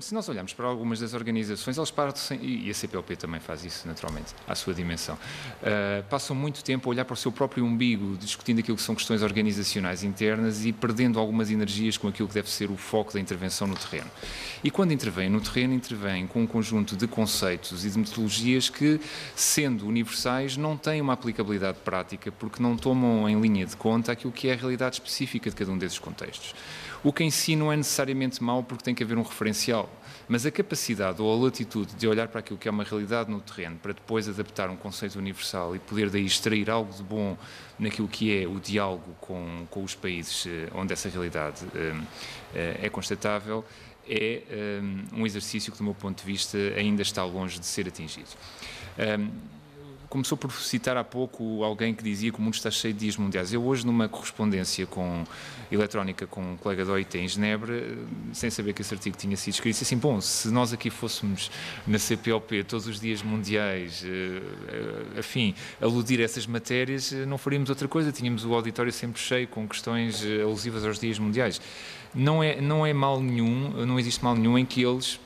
se 0.00 0.12
nós 0.12 0.28
olharmos 0.28 0.52
para 0.52 0.66
algumas 0.66 1.00
das 1.00 1.14
organizações, 1.14 1.76
elas 1.76 1.90
partem, 1.90 2.38
e 2.42 2.70
a 2.70 2.74
CPLP 2.74 3.16
também 3.16 3.40
faz 3.40 3.64
isso 3.64 3.86
naturalmente, 3.86 4.34
à 4.46 4.54
sua 4.54 4.74
dimensão, 4.74 5.14
uh, 5.14 6.02
passam 6.08 6.34
muito 6.34 6.64
tempo 6.64 6.88
a 6.88 6.90
olhar 6.90 7.04
para 7.04 7.14
o 7.14 7.16
seu 7.16 7.30
próprio 7.30 7.64
umbigo, 7.64 8.16
discutindo 8.16 8.58
aquilo 8.58 8.76
que 8.76 8.82
são 8.82 8.94
questões 8.94 9.22
organizacionais 9.22 10.02
internas 10.02 10.64
e 10.64 10.72
perdendo 10.72 11.18
algumas 11.18 11.50
energias 11.50 11.96
com 11.96 12.08
aquilo 12.08 12.28
que 12.28 12.34
deve 12.34 12.50
ser 12.50 12.70
o 12.70 12.76
foco 12.76 13.12
da 13.12 13.20
intervenção 13.20 13.66
no 13.66 13.76
terreno. 13.76 14.10
E 14.64 14.70
quando 14.70 14.92
intervém 14.92 15.28
no 15.28 15.40
terreno, 15.40 15.74
intervém 15.74 16.26
com 16.26 16.42
um 16.42 16.46
conjunto 16.46 16.96
de 16.96 17.06
conceitos 17.06 17.84
e 17.84 17.90
de 17.90 17.98
metodologias 17.98 18.68
que, 18.68 19.00
sendo 19.34 19.86
universais, 19.86 20.56
não 20.56 20.76
têm 20.76 21.00
uma 21.00 21.12
aplicabilidade 21.12 21.78
prática 21.84 22.32
porque 22.32 22.62
não 22.62 22.76
tomam 22.76 23.28
em 23.28 23.40
linha 23.40 23.66
de 23.66 23.76
conta 23.76 24.12
aquilo 24.12 24.32
que 24.32 24.48
é 24.48 24.54
a 24.54 24.56
realidade 24.56 24.96
específica 24.96 25.50
de 25.50 25.56
cada 25.56 25.70
um 25.70 25.78
desses 25.78 25.98
contextos. 25.98 26.54
O 27.04 27.12
que 27.12 27.24
em 27.24 27.30
si 27.30 27.56
não 27.56 27.72
é 27.72 27.76
necessariamente 27.76 28.42
mau 28.42 28.62
porque 28.62 28.84
tem 28.84 28.94
que 28.94 29.02
haver 29.02 29.18
um 29.18 29.22
referencial, 29.22 29.90
mas 30.28 30.46
a 30.46 30.50
capacidade 30.52 31.20
ou 31.20 31.32
a 31.32 31.44
latitude 31.44 31.94
de 31.96 32.06
olhar 32.06 32.28
para 32.28 32.38
aquilo 32.40 32.58
que 32.58 32.68
é 32.68 32.70
uma 32.70 32.84
realidade 32.84 33.28
no 33.28 33.40
terreno 33.40 33.76
para 33.76 33.92
depois 33.92 34.28
adaptar 34.28 34.70
um 34.70 34.76
conceito 34.76 35.18
universal 35.18 35.74
e 35.74 35.80
poder 35.80 36.10
daí 36.10 36.24
extrair 36.24 36.70
algo 36.70 36.92
de 36.92 37.02
bom 37.02 37.36
naquilo 37.76 38.06
que 38.06 38.42
é 38.42 38.46
o 38.46 38.60
diálogo 38.60 39.16
com, 39.20 39.66
com 39.68 39.82
os 39.82 39.96
países 39.96 40.46
eh, 40.46 40.68
onde 40.74 40.92
essa 40.92 41.08
realidade 41.08 41.64
um, 41.64 42.02
eh, 42.54 42.80
é 42.82 42.88
constatável 42.88 43.64
é 44.08 44.42
um, 45.12 45.24
exercício 45.24 45.70
que, 45.72 45.78
do 45.78 45.84
meu 45.84 45.94
ponto 45.94 46.18
de 46.18 46.26
vista, 46.26 46.58
ainda 46.76 47.02
está 47.02 47.24
longe 47.24 47.58
de 47.60 47.66
ser 47.66 47.86
atingido. 47.86 48.30
Começou 50.12 50.36
por 50.36 50.52
citar 50.52 50.94
há 50.98 51.02
pouco 51.02 51.64
alguém 51.64 51.94
que 51.94 52.04
dizia 52.04 52.30
que 52.30 52.38
o 52.38 52.42
mundo 52.42 52.52
está 52.52 52.70
cheio 52.70 52.92
de 52.92 53.00
dias 53.00 53.16
mundiais. 53.16 53.50
Eu 53.50 53.64
hoje, 53.64 53.86
numa 53.86 54.10
correspondência 54.10 54.86
com 54.86 55.24
eletrónica 55.70 56.26
com 56.26 56.52
um 56.52 56.56
colega 56.58 56.84
da 56.84 56.92
OIT 56.92 57.16
em 57.16 57.26
Genebra, 57.26 57.82
sem 58.34 58.50
saber 58.50 58.74
que 58.74 58.82
esse 58.82 58.92
artigo 58.92 59.16
tinha 59.16 59.34
sido 59.38 59.54
escrito, 59.54 59.72
disse 59.72 59.84
assim, 59.84 59.96
bom, 59.96 60.20
se 60.20 60.48
nós 60.48 60.70
aqui 60.70 60.90
fôssemos 60.90 61.50
na 61.86 61.98
CPLP 61.98 62.62
todos 62.64 62.86
os 62.86 63.00
dias 63.00 63.22
mundiais, 63.22 64.04
uh, 64.04 65.18
afim, 65.18 65.54
aludir 65.80 66.20
a 66.20 66.24
essas 66.24 66.46
matérias, 66.46 67.10
eh, 67.10 67.24
não 67.24 67.38
faríamos 67.38 67.70
outra 67.70 67.88
coisa, 67.88 68.12
tínhamos 68.12 68.44
o 68.44 68.52
auditório 68.52 68.92
sempre 68.92 69.18
cheio 69.18 69.48
com 69.48 69.66
questões 69.66 70.22
alusivas 70.42 70.84
aos 70.84 70.98
dias 70.98 71.18
mundiais. 71.18 71.58
Não 72.14 72.42
é, 72.42 72.60
não 72.60 72.84
é 72.84 72.92
mal 72.92 73.18
nenhum, 73.18 73.86
não 73.86 73.98
existe 73.98 74.22
mal 74.22 74.36
nenhum 74.36 74.58
em 74.58 74.66
que 74.66 74.82
eles 74.82 75.18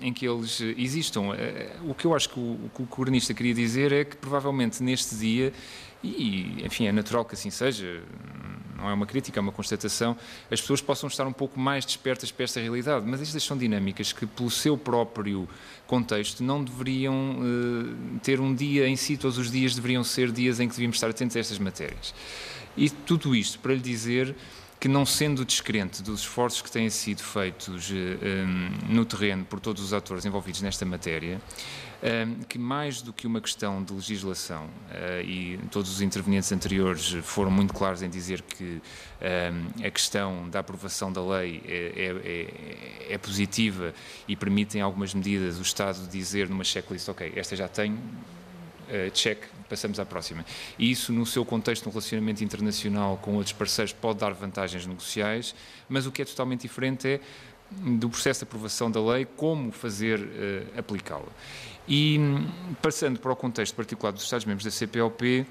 em 0.00 0.12
que 0.12 0.26
eles 0.26 0.60
existam. 0.76 1.22
Uh, 1.22 1.90
o 1.90 1.94
que 1.94 2.06
eu 2.06 2.14
acho 2.14 2.28
que 2.28 2.38
o, 2.38 2.70
que 2.74 2.82
o 2.82 3.34
queria 3.34 3.54
dizer 3.54 3.92
é 3.92 4.04
que 4.04 4.16
provavelmente 4.16 4.82
neste 4.82 5.16
dia, 5.16 5.52
e 6.02 6.64
enfim, 6.64 6.86
é 6.86 6.92
natural 6.92 7.24
que 7.24 7.34
assim 7.34 7.50
seja, 7.50 8.02
não 8.76 8.88
é 8.88 8.92
uma 8.92 9.06
crítica, 9.06 9.40
é 9.40 9.42
uma 9.42 9.52
constatação, 9.52 10.16
as 10.50 10.60
pessoas 10.60 10.80
possam 10.80 11.08
estar 11.08 11.26
um 11.26 11.32
pouco 11.32 11.58
mais 11.58 11.84
despertas 11.84 12.30
para 12.30 12.44
esta 12.44 12.60
realidade, 12.60 13.04
mas 13.06 13.20
estas 13.20 13.42
são 13.42 13.56
dinâmicas 13.56 14.12
que, 14.12 14.26
pelo 14.26 14.50
seu 14.50 14.76
próprio 14.76 15.48
contexto, 15.86 16.44
não 16.44 16.62
deveriam 16.62 17.38
uh, 17.40 18.20
ter 18.22 18.40
um 18.40 18.54
dia 18.54 18.86
em 18.86 18.96
si, 18.96 19.16
todos 19.16 19.38
os 19.38 19.50
dias 19.50 19.74
deveriam 19.74 20.04
ser 20.04 20.30
dias 20.30 20.60
em 20.60 20.68
que 20.68 20.74
devíamos 20.74 20.96
estar 20.96 21.10
atentos 21.10 21.36
a 21.36 21.40
estas 21.40 21.58
matérias. 21.58 22.14
E 22.76 22.90
tudo 22.90 23.34
isto 23.34 23.58
para 23.58 23.72
lhe 23.72 23.80
dizer 23.80 24.36
que, 24.78 24.88
não 24.88 25.06
sendo 25.06 25.44
descrente 25.44 26.02
dos 26.02 26.20
esforços 26.20 26.62
que 26.62 26.70
têm 26.70 26.88
sido 26.90 27.22
feitos 27.22 27.90
um, 27.90 27.94
eh, 27.94 28.18
eh, 28.22 28.44
no 28.88 29.04
terreno 29.04 29.44
por 29.44 29.60
todos 29.60 29.82
os 29.82 29.92
atores 29.92 30.24
envolvidos 30.24 30.62
nesta 30.62 30.84
matéria, 30.84 31.36
um, 31.36 32.06
eh, 32.06 32.26
que 32.48 32.58
mais 32.58 33.00
do 33.00 33.12
que 33.12 33.26
uma 33.26 33.40
questão 33.40 33.82
de 33.82 33.92
legislação, 33.92 34.64
uh, 34.64 35.22
e 35.24 35.58
todos 35.70 35.90
os 35.90 36.00
intervenientes 36.00 36.52
anteriores 36.52 37.16
foram 37.22 37.50
muito 37.50 37.72
claros 37.72 38.02
em 38.02 38.08
dizer 38.08 38.42
que 38.42 38.80
um, 39.20 39.86
a 39.86 39.90
questão 39.90 40.48
da 40.48 40.60
aprovação 40.60 41.12
da 41.12 41.24
lei 41.24 41.62
é, 41.66 41.74
é, 41.74 43.10
é, 43.10 43.14
é 43.14 43.18
positiva 43.18 43.94
e 44.28 44.36
permitem 44.36 44.80
algumas 44.82 45.14
medidas 45.14 45.58
o 45.58 45.62
Estado 45.62 46.06
dizer 46.08 46.48
numa 46.48 46.64
checklist, 46.64 47.08
ok, 47.08 47.32
esta 47.34 47.56
já 47.56 47.68
tenho, 47.68 47.98
uh, 48.88 49.10
check, 49.10 49.44
passamos 49.68 49.98
à 50.00 50.04
próxima. 50.04 50.44
E 50.78 50.90
isso, 50.90 51.12
no 51.12 51.26
seu 51.26 51.44
contexto, 51.44 51.86
no 51.86 51.90
relacionamento 51.90 52.42
internacional 52.42 53.18
com 53.18 53.34
outros 53.34 53.52
parceiros, 53.52 53.92
pode 53.92 54.18
dar 54.18 54.32
vantagens 54.32 54.86
negociais, 54.86 55.54
mas 55.88 56.06
o 56.06 56.12
que 56.12 56.22
é 56.22 56.24
totalmente 56.24 56.62
diferente 56.62 57.08
é 57.08 57.20
do 57.70 58.08
processo 58.08 58.40
de 58.40 58.44
aprovação 58.44 58.90
da 58.90 59.00
lei, 59.00 59.26
como 59.36 59.72
fazer 59.72 60.20
uh, 60.20 60.78
aplicá-la. 60.78 61.28
E 61.88 62.18
passando 62.82 63.20
para 63.20 63.32
o 63.32 63.36
contexto 63.36 63.74
particular 63.74 64.12
dos 64.12 64.22
Estados-membros 64.22 64.64
da 64.64 64.70
CPLP, 64.70 65.46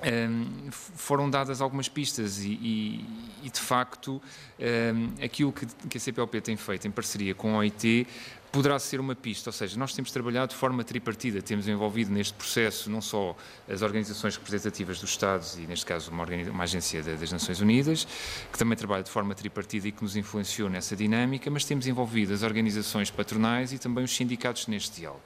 um, 0.00 0.70
foram 0.70 1.28
dadas 1.28 1.60
algumas 1.60 1.88
pistas 1.88 2.38
e, 2.44 2.50
e, 2.52 3.04
e 3.42 3.50
de 3.50 3.58
facto, 3.58 4.22
um, 4.60 5.24
aquilo 5.24 5.52
que, 5.52 5.66
que, 5.88 5.96
a 5.96 6.00
CPLP 6.00 6.40
tem 6.40 6.56
feito 6.56 6.86
em 6.86 6.90
parceria 6.90 7.34
com 7.34 7.54
a 7.54 7.58
OIT 7.58 8.06
poderá 8.50 8.78
ser 8.78 9.00
uma 9.00 9.14
pista, 9.14 9.50
ou 9.50 9.52
seja, 9.52 9.78
nós 9.78 9.92
temos 9.92 10.10
trabalhado 10.10 10.52
de 10.52 10.58
forma 10.58 10.82
tripartida, 10.82 11.42
temos 11.42 11.68
envolvido 11.68 12.10
neste 12.10 12.34
processo 12.34 12.90
não 12.90 13.00
só 13.00 13.36
as 13.68 13.82
organizações 13.82 14.36
representativas 14.36 15.00
dos 15.00 15.10
Estados 15.10 15.56
e, 15.56 15.60
neste 15.62 15.84
caso, 15.84 16.10
uma, 16.10 16.24
uma 16.24 16.64
agência 16.64 17.02
das 17.02 17.30
Nações 17.32 17.60
Unidas, 17.60 18.06
que 18.50 18.58
também 18.58 18.76
trabalha 18.76 19.02
de 19.02 19.10
forma 19.10 19.34
tripartida 19.34 19.88
e 19.88 19.92
que 19.92 20.02
nos 20.02 20.16
influenciou 20.16 20.68
nessa 20.68 20.96
dinâmica, 20.96 21.50
mas 21.50 21.64
temos 21.64 21.86
envolvido 21.86 22.32
as 22.32 22.42
organizações 22.42 23.10
patronais 23.10 23.72
e 23.72 23.78
também 23.78 24.04
os 24.04 24.14
sindicatos 24.14 24.66
neste 24.66 25.00
diálogo. 25.00 25.22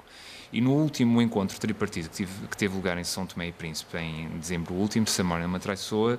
E 0.53 0.61
no 0.61 0.73
último 0.73 1.23
encontro 1.23 1.59
tripartido 1.59 2.11
que, 2.11 2.17
tive, 2.17 2.47
que 2.47 2.57
teve 2.57 2.75
lugar 2.75 2.99
em 2.99 3.05
São 3.05 3.25
Tomé 3.25 3.49
e 3.49 3.53
Príncipe, 3.53 3.97
em 3.97 4.29
dezembro 4.39 4.75
último, 4.75 5.07
Samora 5.07 5.49
Matraiçoa, 5.49 6.19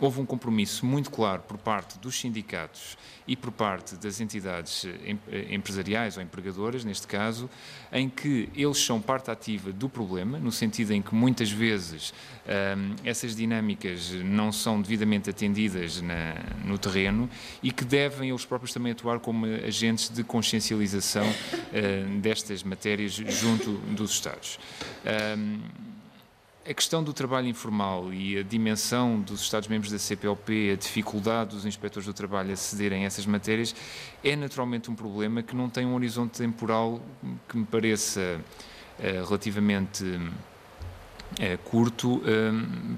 houve 0.00 0.20
um 0.20 0.26
compromisso 0.26 0.86
muito 0.86 1.10
claro 1.10 1.42
por 1.42 1.58
parte 1.58 1.98
dos 1.98 2.18
sindicatos 2.18 2.96
e 3.26 3.36
por 3.36 3.52
parte 3.52 3.96
das 3.96 4.20
entidades 4.20 4.86
eh, 4.86 5.16
eh, 5.30 5.54
empresariais 5.54 6.16
ou 6.16 6.22
empregadoras, 6.22 6.84
neste 6.84 7.06
caso, 7.06 7.48
em 7.92 8.08
que 8.08 8.48
eles 8.54 8.78
são 8.78 9.00
parte 9.00 9.30
ativa 9.30 9.70
do 9.70 9.88
problema, 9.88 10.38
no 10.38 10.50
sentido 10.50 10.92
em 10.92 11.02
que 11.02 11.14
muitas 11.14 11.50
vezes 11.50 12.14
um, 12.46 12.96
essas 13.04 13.36
dinâmicas 13.36 14.10
não 14.24 14.50
são 14.50 14.80
devidamente 14.80 15.28
atendidas 15.28 16.00
na, 16.00 16.34
no 16.64 16.78
terreno 16.78 17.28
e 17.62 17.70
que 17.70 17.84
devem 17.84 18.30
eles 18.30 18.46
próprios 18.46 18.72
também 18.72 18.92
atuar 18.92 19.20
como 19.20 19.44
agentes 19.44 20.08
de 20.08 20.24
consciencialização 20.24 21.26
uh, 21.28 22.20
destas 22.20 22.62
matérias 22.62 23.12
junto 23.12 23.72
dos 23.94 24.12
Estados. 24.12 24.58
Um, 25.36 25.87
a 26.68 26.74
questão 26.74 27.02
do 27.02 27.14
trabalho 27.14 27.48
informal 27.48 28.12
e 28.12 28.38
a 28.38 28.42
dimensão 28.42 29.18
dos 29.22 29.40
Estados-membros 29.40 29.90
da 29.90 29.98
CPLP, 29.98 30.72
a 30.72 30.76
dificuldade 30.76 31.54
dos 31.54 31.64
inspectores 31.64 32.06
do 32.06 32.12
trabalho 32.12 32.52
acederem 32.52 33.04
a 33.04 33.06
essas 33.06 33.24
matérias, 33.24 33.74
é 34.22 34.36
naturalmente 34.36 34.90
um 34.90 34.94
problema 34.94 35.42
que 35.42 35.56
não 35.56 35.70
tem 35.70 35.86
um 35.86 35.94
horizonte 35.94 36.36
temporal 36.36 37.00
que 37.48 37.56
me 37.56 37.64
pareça 37.64 38.38
uh, 38.98 39.26
relativamente 39.26 40.04
uh, 40.04 41.58
curto 41.64 42.16
uh, 42.16 42.22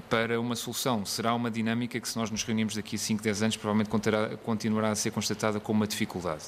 para 0.09 0.37
uma 0.37 0.57
solução. 0.57 1.05
Será 1.05 1.33
uma 1.33 1.49
dinâmica 1.49 1.97
que, 1.97 2.09
se 2.09 2.17
nós 2.17 2.29
nos 2.29 2.43
reunirmos 2.43 2.75
daqui 2.75 2.97
a 2.97 2.99
5, 2.99 3.23
10 3.23 3.41
anos, 3.41 3.55
provavelmente 3.55 3.89
continuará, 4.43 4.89
a 4.89 4.95
ser 4.95 5.11
constatada 5.11 5.61
como 5.61 5.79
uma 5.79 5.87
dificuldade. 5.87 6.43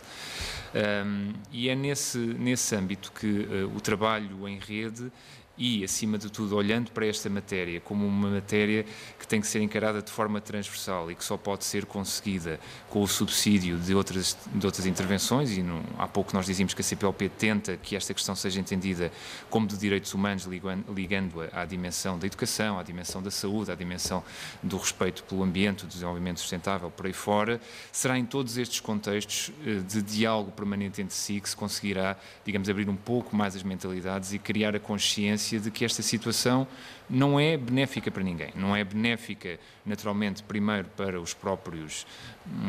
e 1.54 1.70
é 1.70 1.76
nesse, 1.76 2.18
nesse 2.18 2.76
âmbito 2.76 3.14
que 3.14 3.48
o 3.74 3.80
trabalho 3.80 4.46
em 4.46 4.60
rede 4.60 5.10
e, 5.58 5.84
acima 5.84 6.18
de 6.18 6.32
tudo, 6.32 6.56
olhando 6.56 6.92
para 6.92 7.06
esta 7.06 7.30
matéria 7.30 7.80
como 7.80 8.08
uma 8.08 8.30
matéria 8.30 8.86
que 9.20 9.28
tem 9.28 9.40
que 9.40 9.46
ser 9.46 9.62
encarada 9.62 10.02
de 10.02 10.10
forma 10.10 10.42
transversal 10.42 11.12
e 11.12 11.16
que 11.16 11.24
só 11.24 11.38
pode 11.38 11.64
ser 11.64 11.86
conseguida 11.86 12.60
com 12.90 13.04
o 13.04 13.08
subsídio 13.08 13.78
de 13.78 13.94
outras, 13.94 14.36
de 14.54 14.66
outras 14.66 14.86
intervenções, 14.88 15.56
e 15.56 15.62
no, 15.62 15.84
há 15.98 16.08
pouco 16.08 16.34
nós 16.34 16.46
dizíamos 16.46 16.74
que 16.74 16.82
a 16.82 16.84
CPLP 16.84 17.30
tenta 17.30 17.78
que 17.78 17.96
esta 17.96 18.14
questão 18.14 18.36
seja 18.36 18.60
entendida 18.60 19.12
como 19.50 19.68
de 19.68 19.78
direitos 19.78 20.14
humanos, 20.14 20.46
ligando-a 20.46 21.62
à 21.62 21.66
dimensão 21.66 22.18
da 22.18 22.26
educação, 22.26 22.80
à 22.80 22.84
dimensão 22.84 23.22
da 23.22 23.30
saúde, 23.30 23.72
à 23.72 23.76
dimensão 23.76 24.24
do 24.62 24.78
respeito 24.78 25.24
pelo 25.24 25.44
ambiente, 25.44 25.86
do 25.86 25.90
desenvolvimento 25.90 26.40
sustentável, 26.40 26.90
por 26.90 27.06
aí 27.06 27.14
fora, 27.14 27.62
será 27.92 28.18
em 28.18 28.26
todos 28.26 28.58
estes 28.58 28.80
contextos 28.80 29.52
eh, 29.66 29.82
de 29.88 30.02
diálogo 30.02 30.52
permanente 30.52 31.02
entre 31.02 31.16
si 31.16 31.40
que 31.40 31.50
se 31.50 31.56
conseguirá, 31.56 32.18
digamos, 32.44 32.68
abrir 32.70 32.90
um 32.90 32.96
pouco 32.96 33.36
mais 33.36 33.56
as 33.56 33.62
mentalidades 33.62 34.34
e 34.34 34.40
criar 34.40 34.76
a 34.76 34.80
consciência 34.80 35.43
de 35.52 35.70
que 35.72 35.84
esta 35.86 36.02
situação 36.02 36.68
não 37.10 37.40
é 37.40 37.58
benéfica 37.58 38.10
para 38.10 38.24
ninguém. 38.24 38.52
Não 38.56 38.76
é 38.76 38.84
benéfica, 38.84 39.60
naturalmente, 39.86 40.42
primeiro 40.44 40.88
para 40.96 41.20
os 41.20 41.34
próprios, 41.34 42.08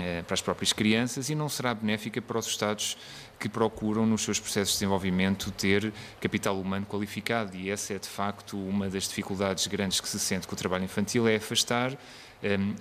eh, 0.00 0.22
para 0.22 0.34
as 0.34 0.42
próprias 0.42 0.72
crianças 0.72 1.30
e 1.30 1.34
não 1.34 1.48
será 1.48 1.74
benéfica 1.74 2.20
para 2.20 2.38
os 2.38 2.46
Estados 2.46 2.96
que 3.38 3.48
procuram 3.48 4.06
nos 4.06 4.22
seus 4.22 4.38
processos 4.38 4.74
de 4.74 4.78
desenvolvimento 4.80 5.50
ter 5.50 5.92
capital 6.20 6.58
humano 6.60 6.86
qualificado 6.86 7.56
e 7.56 7.70
essa 7.70 7.94
é 7.94 7.98
de 7.98 8.08
facto 8.08 8.56
uma 8.56 8.88
das 8.88 9.08
dificuldades 9.08 9.66
grandes 9.66 10.00
que 10.00 10.08
se 10.08 10.18
sente 10.18 10.46
com 10.46 10.54
o 10.54 10.58
trabalho 10.58 10.84
infantil 10.84 11.26
é 11.26 11.36
afastar 11.36 11.96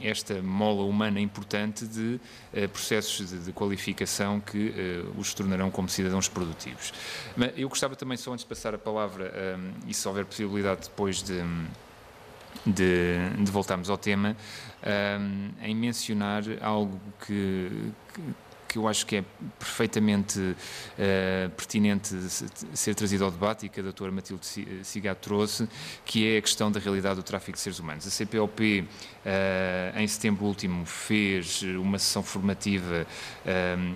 esta 0.01 0.41
mola 0.41 0.83
humana 0.83 1.19
importante 1.19 1.85
de 1.85 2.19
eh, 2.53 2.67
processos 2.67 3.31
de, 3.45 3.51
qualificação 3.53 4.39
que 4.39 4.73
eh, 4.75 5.05
os 5.17 5.33
tornarão 5.33 5.71
como 5.71 5.87
cidadãos 5.87 6.27
produtivos. 6.27 6.93
Mas 7.35 7.51
eu 7.55 7.69
gostava 7.69 7.95
também, 7.95 8.17
só 8.17 8.31
antes 8.31 8.43
de 8.43 8.49
passar 8.49 8.75
a 8.75 8.77
palavra, 8.77 9.31
ehm, 9.35 9.71
e 9.87 9.93
se 9.93 10.07
houver 10.07 10.25
possibilidade 10.25 10.81
depois 10.81 11.21
de, 11.23 11.41
de, 12.65 13.43
de 13.43 13.51
voltarmos 13.51 13.89
ao 13.89 13.97
tema, 13.97 14.35
ehm, 14.83 15.51
em 15.61 15.75
mencionar 15.75 16.43
algo 16.61 16.99
que 17.25 17.69
que 18.73 18.79
eu 18.79 18.87
acho 18.87 19.05
que 19.05 19.17
é 19.17 19.23
perfeitamente 19.59 20.39
uh, 20.39 21.49
pertinente 21.51 22.15
ser 22.73 22.95
trazido 22.95 23.23
ao 23.23 23.29
debate 23.29 23.67
e 23.67 23.69
que 23.69 23.79
a 23.79 23.83
doutora 23.83 24.11
Matilde 24.11 24.43
Cigato 24.81 25.21
trouxe, 25.21 25.69
que 26.03 26.27
é 26.27 26.39
a 26.39 26.41
questão 26.41 26.71
da 26.71 26.79
realidade 26.79 27.17
do 27.17 27.23
tráfico 27.23 27.51
de 27.51 27.59
seres 27.59 27.77
humanos. 27.77 28.07
A 28.07 28.09
CPLP, 28.09 28.81
uh, 28.81 28.87
eh, 29.25 29.93
em 29.97 30.07
setembro 30.07 30.45
último, 30.45 30.87
fez 30.87 31.61
uma 31.61 31.99
sessão 31.99 32.23
formativa 32.23 33.05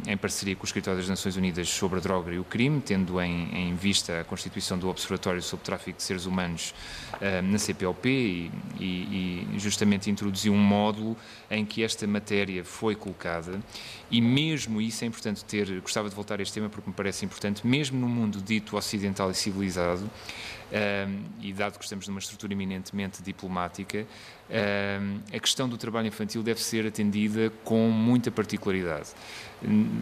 em 0.07 0.15
parceria 0.15 0.55
com 0.55 0.63
o 0.63 0.65
Escritório 0.65 0.99
das 0.99 1.09
Nações 1.09 1.36
Unidas 1.36 1.67
sobre 1.69 1.97
a 1.97 2.01
droga 2.01 2.32
e 2.32 2.39
o 2.39 2.43
crime, 2.43 2.80
tendo 2.80 3.19
em, 3.19 3.69
em 3.69 3.75
vista 3.75 4.21
a 4.21 4.23
constituição 4.23 4.78
do 4.78 4.88
Observatório 4.89 5.41
sobre 5.41 5.63
o 5.63 5.65
Tráfico 5.65 5.97
de 5.97 6.03
Seres 6.03 6.25
Humanos 6.25 6.73
na 7.43 7.57
CPLP 7.57 8.09
e, 8.09 8.51
e, 8.80 9.47
justamente 9.57 10.09
introduziu 10.09 10.53
um 10.53 10.57
módulo 10.57 11.18
em 11.49 11.65
que 11.65 11.84
esta 11.84 12.05
matéria 12.05 12.63
foi 12.63 12.95
colocada. 12.95 13.59
E 14.09 14.22
mesmo 14.22 14.80
isso 14.82 15.03
é 15.03 15.07
importante 15.07 15.43
ter, 15.43 15.82
gostava 15.82 16.09
de 16.09 16.15
voltar 16.15 16.39
a 16.39 16.43
este 16.43 16.53
tema 16.53 16.70
porque 16.70 16.89
me 16.89 16.95
parece 16.95 17.26
importante, 17.26 17.65
mesmo 17.65 17.99
no 17.99 18.07
mundo 18.07 18.41
dito 18.41 18.78
ocidental 18.78 19.32
e 19.32 19.36
civilizado, 19.36 20.09
um, 20.72 21.24
e 21.41 21.53
dado 21.53 21.78
que 21.78 21.84
estamos 21.84 22.07
numa 22.07 22.20
estrutura 22.20 22.53
eminentemente 22.53 23.22
diplomática, 23.22 24.05
a 24.49 25.39
questão 25.39 25.67
do 25.67 25.77
trabalho 25.77 26.07
infantil 26.07 26.41
deve 26.41 26.61
ser 26.61 26.85
atendida 26.85 27.51
com 27.63 27.89
muita 27.89 28.31
particularidade. 28.31 29.09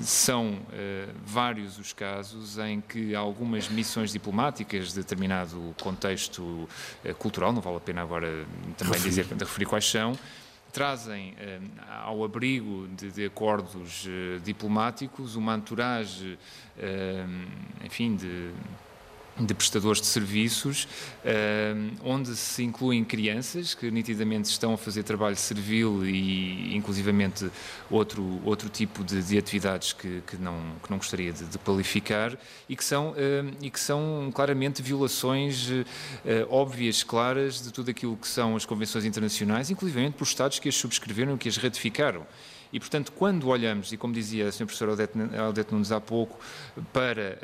São 0.01 0.53
uh, 0.53 1.13
vários 1.25 1.79
os 1.79 1.93
casos 1.93 2.57
em 2.57 2.81
que 2.81 3.15
algumas 3.15 3.69
missões 3.69 4.11
diplomáticas 4.11 4.89
de 4.89 4.95
determinado 4.95 5.73
contexto 5.81 6.41
uh, 6.41 7.15
cultural, 7.17 7.53
não 7.53 7.61
vale 7.61 7.77
a 7.77 7.79
pena 7.79 8.01
agora 8.01 8.45
também 8.77 8.99
dizer, 8.99 9.25
referir 9.25 9.65
quais 9.65 9.89
são, 9.89 10.17
trazem 10.75 11.33
eh, 11.39 11.61
ao 12.03 12.21
abrigo 12.21 12.85
de, 12.97 13.09
de 13.09 13.25
acordos 13.25 14.05
eh, 14.05 14.39
diplomáticos 14.43 15.37
uma 15.37 15.55
entourage, 15.55 16.37
eh, 16.77 17.25
enfim, 17.81 18.13
de 18.17 18.51
de 19.39 19.53
prestadores 19.53 19.99
de 19.99 20.07
serviços, 20.07 20.87
onde 22.03 22.35
se 22.35 22.63
incluem 22.63 23.03
crianças 23.03 23.73
que 23.73 23.91
nitidamente 23.91 24.49
estão 24.49 24.73
a 24.73 24.77
fazer 24.77 25.03
trabalho 25.03 25.35
servil 25.35 26.05
e 26.05 26.75
inclusivamente 26.75 27.49
outro, 27.89 28.41
outro 28.45 28.69
tipo 28.69 29.03
de, 29.03 29.21
de 29.21 29.37
atividades 29.37 29.93
que, 29.93 30.21
que, 30.25 30.37
não, 30.37 30.57
que 30.81 30.89
não 30.89 30.97
gostaria 30.97 31.33
de, 31.33 31.45
de 31.45 31.57
qualificar 31.57 32.37
e 32.69 32.75
que, 32.75 32.83
são, 32.83 33.13
e 33.61 33.69
que 33.69 33.79
são 33.79 34.31
claramente 34.33 34.81
violações 34.81 35.69
eh, 36.25 36.45
óbvias, 36.49 37.03
claras 37.03 37.61
de 37.61 37.71
tudo 37.71 37.91
aquilo 37.91 38.15
que 38.17 38.27
são 38.27 38.55
as 38.55 38.65
convenções 38.65 39.05
internacionais, 39.05 39.69
inclusivamente 39.69 40.15
por 40.15 40.23
Estados 40.23 40.59
que 40.59 40.69
as 40.69 40.75
subscreveram 40.75 41.35
e 41.35 41.37
que 41.37 41.49
as 41.49 41.57
ratificaram. 41.57 42.25
E, 42.71 42.79
portanto, 42.79 43.11
quando 43.11 43.47
olhamos, 43.47 43.91
e 43.91 43.97
como 43.97 44.13
dizia 44.13 44.45
a 44.45 44.49
Sra. 44.49 44.65
Professora 44.65 44.91
Aldete 45.39 45.73
Nunes 45.73 45.91
há 45.91 46.01
pouco, 46.01 46.39
para 46.91 47.37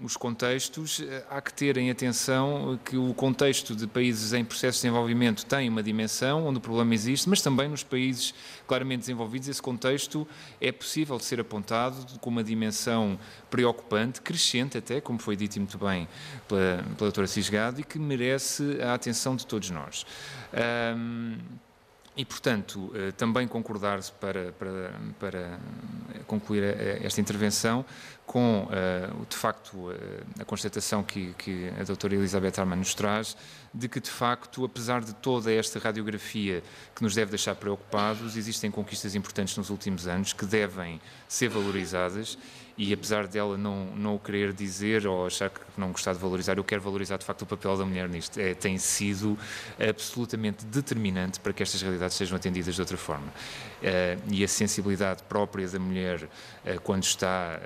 um, 0.00 0.04
os 0.04 0.16
contextos, 0.16 1.00
eh, 1.00 1.24
há 1.30 1.40
que 1.40 1.52
ter 1.52 1.76
em 1.76 1.90
atenção 1.90 2.78
que 2.84 2.96
o 2.96 3.12
contexto 3.14 3.74
de 3.74 3.86
países 3.86 4.32
em 4.32 4.44
processo 4.44 4.78
de 4.78 4.82
desenvolvimento 4.82 5.44
tem 5.46 5.68
uma 5.68 5.82
dimensão 5.82 6.46
onde 6.46 6.58
o 6.58 6.60
problema 6.60 6.94
existe, 6.94 7.28
mas 7.28 7.40
também 7.40 7.68
nos 7.68 7.82
países 7.82 8.34
claramente 8.66 9.00
desenvolvidos 9.00 9.48
esse 9.48 9.62
contexto 9.62 10.26
é 10.60 10.70
possível 10.70 11.16
de 11.16 11.24
ser 11.24 11.40
apontado 11.40 12.18
com 12.20 12.30
uma 12.30 12.44
dimensão 12.44 13.18
preocupante, 13.50 14.20
crescente 14.20 14.78
até, 14.78 15.00
como 15.00 15.18
foi 15.18 15.36
dito 15.36 15.58
muito 15.58 15.78
bem 15.78 16.08
pela, 16.46 16.84
pela 16.96 16.96
doutora 16.96 17.26
Cisgado, 17.26 17.80
e 17.80 17.84
que 17.84 17.98
merece 17.98 18.80
a 18.82 18.94
atenção 18.94 19.34
de 19.34 19.46
todos 19.46 19.70
nós. 19.70 20.06
Um, 20.96 21.36
e, 22.20 22.24
portanto, 22.26 22.92
eh, 22.94 23.12
também 23.12 23.48
concordar-se 23.48 24.12
para, 24.12 24.52
para, 24.52 24.92
para, 25.18 25.58
concluir 26.26 26.62
eh, 26.62 27.00
esta 27.02 27.18
intervenção 27.18 27.82
com, 28.26 28.68
eh, 28.70 29.08
de 29.26 29.36
facto, 29.36 29.88
a 30.38 30.44
constatação 30.44 31.02
que, 31.02 31.32
que 31.38 31.72
a 31.80 31.82
doutora 31.82 32.14
Elizabeth 32.14 32.60
Arman 32.60 32.76
nos 32.76 32.92
traz, 32.94 33.34
de 33.72 33.88
que, 33.88 34.00
de 34.00 34.10
facto, 34.10 34.66
apesar 34.66 35.00
de 35.00 35.14
toda 35.14 35.50
esta 35.50 35.78
radiografia 35.78 36.62
que 36.94 37.02
nos 37.02 37.14
deve 37.14 37.30
deixar 37.30 37.54
preocupados, 37.54 38.36
existem 38.36 38.70
conquistas 38.70 39.14
importantes 39.14 39.56
nos 39.56 39.70
últimos 39.70 40.06
anos 40.06 40.34
que 40.34 40.44
devem 40.44 41.00
ser 41.26 41.48
valorizadas 41.48 42.36
e 42.80 42.94
apesar 42.94 43.26
dela 43.26 43.58
não, 43.58 43.84
não 43.94 44.14
o 44.14 44.18
querer 44.18 44.54
dizer 44.54 45.06
ou 45.06 45.26
achar 45.26 45.50
que 45.50 45.60
não 45.76 45.92
gostar 45.92 46.14
de 46.14 46.18
valorizar, 46.18 46.56
eu 46.56 46.64
quero 46.64 46.80
valorizar 46.80 47.18
de 47.18 47.26
facto 47.26 47.42
o 47.42 47.46
papel 47.46 47.76
da 47.76 47.84
mulher 47.84 48.08
nisto. 48.08 48.40
É, 48.40 48.54
tem 48.54 48.78
sido 48.78 49.38
absolutamente 49.78 50.64
determinante 50.64 51.38
para 51.40 51.52
que 51.52 51.62
estas 51.62 51.82
realidades 51.82 52.16
sejam 52.16 52.36
atendidas 52.36 52.74
de 52.74 52.80
outra 52.80 52.96
forma. 52.96 53.26
Uh, 53.26 54.22
e 54.30 54.42
a 54.42 54.48
sensibilidade 54.48 55.22
própria 55.24 55.68
da 55.68 55.78
mulher 55.78 56.22
uh, 56.22 56.80
quando 56.82 57.02
está 57.02 57.60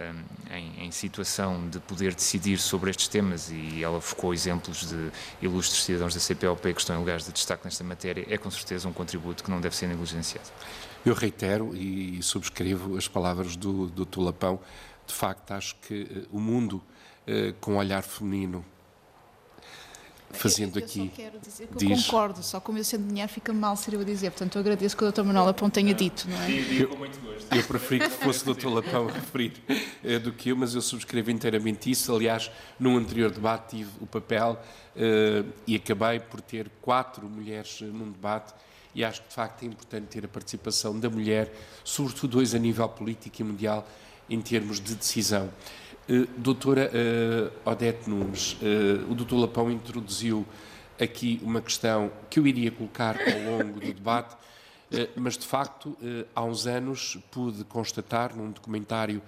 um, 0.50 0.52
em, 0.52 0.86
em, 0.86 0.90
situação 0.90 1.68
de 1.68 1.78
poder 1.78 2.12
decidir 2.12 2.58
sobre 2.58 2.90
estes 2.90 3.06
temas, 3.06 3.52
e 3.52 3.84
ela 3.84 4.00
focou 4.00 4.34
exemplos 4.34 4.88
de 4.88 5.10
ilustres 5.40 5.84
cidadãos 5.84 6.12
da 6.12 6.18
CPLP 6.18 6.74
que 6.74 6.80
estão 6.80 6.96
em 6.96 6.98
lugares 6.98 7.24
de 7.24 7.32
destaque 7.32 7.64
nesta 7.64 7.84
matéria, 7.84 8.26
é 8.28 8.36
com 8.36 8.50
certeza 8.50 8.88
um 8.88 8.92
contributo 8.92 9.44
que 9.44 9.50
não 9.50 9.60
deve 9.60 9.76
ser 9.76 9.86
negligenciado. 9.86 10.50
Eu 11.04 11.12
reitero 11.12 11.76
e 11.76 12.22
subscrevo 12.22 12.96
as 12.96 13.06
palavras 13.06 13.56
do, 13.56 13.88
do 13.88 14.06
Tulapão 14.06 14.58
de 15.06 15.14
facto, 15.14 15.52
acho 15.52 15.76
que 15.76 16.02
uh, 16.02 16.36
o 16.36 16.40
mundo 16.40 16.82
uh, 17.26 17.52
com 17.60 17.76
olhar 17.76 18.02
feminino 18.02 18.64
fazendo 20.34 20.78
eu, 20.78 20.80
eu 20.80 20.86
aqui. 20.86 21.08
Só 21.08 21.16
quero 21.16 21.38
dizer 21.38 21.66
que 21.68 21.76
diz... 21.76 21.98
eu 21.98 22.04
concordo, 22.04 22.42
só 22.42 22.60
como 22.60 22.78
eu 22.78 22.84
sendo 22.84 23.04
mulher 23.04 23.28
fica 23.28 23.52
mal 23.52 23.76
ser 23.76 23.94
eu 23.94 24.00
a 24.00 24.04
dizer, 24.04 24.30
portanto 24.30 24.56
eu 24.56 24.60
agradeço 24.60 24.96
que 24.96 25.04
o 25.04 25.12
Dr. 25.12 25.22
Manuel 25.22 25.46
Lapão 25.46 25.70
tenha 25.70 25.94
dito, 25.94 26.28
não 26.28 26.36
é? 26.42 26.50
Eu, 26.50 26.88
com 26.88 26.96
muito 26.96 27.18
gosto. 27.20 27.54
Eu 27.54 27.62
preferi 27.64 28.00
que 28.00 28.10
fosse 28.10 28.48
o 28.48 28.54
Dr. 28.54 28.68
Lapão 28.68 29.08
a 29.08 29.12
referir 29.12 29.52
uh, 29.68 30.20
do 30.20 30.32
que 30.32 30.50
eu, 30.50 30.56
mas 30.56 30.74
eu 30.74 30.82
subscrevo 30.82 31.30
inteiramente 31.30 31.90
isso. 31.90 32.14
Aliás, 32.14 32.50
num 32.78 32.96
anterior 32.96 33.30
debate 33.30 33.76
tive 33.76 33.90
o 34.00 34.06
papel 34.06 34.60
uh, 34.96 35.52
e 35.66 35.76
acabei 35.76 36.20
por 36.20 36.40
ter 36.40 36.70
quatro 36.82 37.28
mulheres 37.28 37.80
num 37.80 38.10
debate 38.10 38.52
e 38.94 39.04
acho 39.04 39.22
que 39.22 39.28
de 39.28 39.34
facto 39.34 39.62
é 39.64 39.66
importante 39.66 40.06
ter 40.06 40.24
a 40.24 40.28
participação 40.28 40.98
da 40.98 41.10
mulher, 41.10 41.52
sobretudo 41.82 42.38
hoje 42.38 42.56
a 42.56 42.60
nível 42.60 42.88
político 42.88 43.40
e 43.40 43.44
mundial, 43.44 43.86
em 44.28 44.40
termos 44.40 44.80
de 44.80 44.94
decisão. 44.94 45.50
Uh, 46.08 46.26
doutora 46.36 46.90
uh, 46.92 47.70
Odete 47.70 48.10
Nunes, 48.10 48.54
uh, 48.54 49.10
o 49.10 49.14
doutor 49.14 49.38
Lapão 49.38 49.70
introduziu 49.70 50.44
aqui 51.00 51.40
uma 51.42 51.62
questão 51.62 52.12
que 52.28 52.38
eu 52.38 52.46
iria 52.46 52.70
colocar 52.70 53.16
ao 53.18 53.58
longo 53.58 53.80
do 53.80 53.92
debate, 53.92 54.36
mas 55.16 55.36
de 55.36 55.44
facto 55.44 55.96
há 56.36 56.44
uns 56.44 56.68
anos 56.68 57.18
pude 57.32 57.64
constatar 57.64 58.36
num 58.36 58.52
documentário 58.52 59.20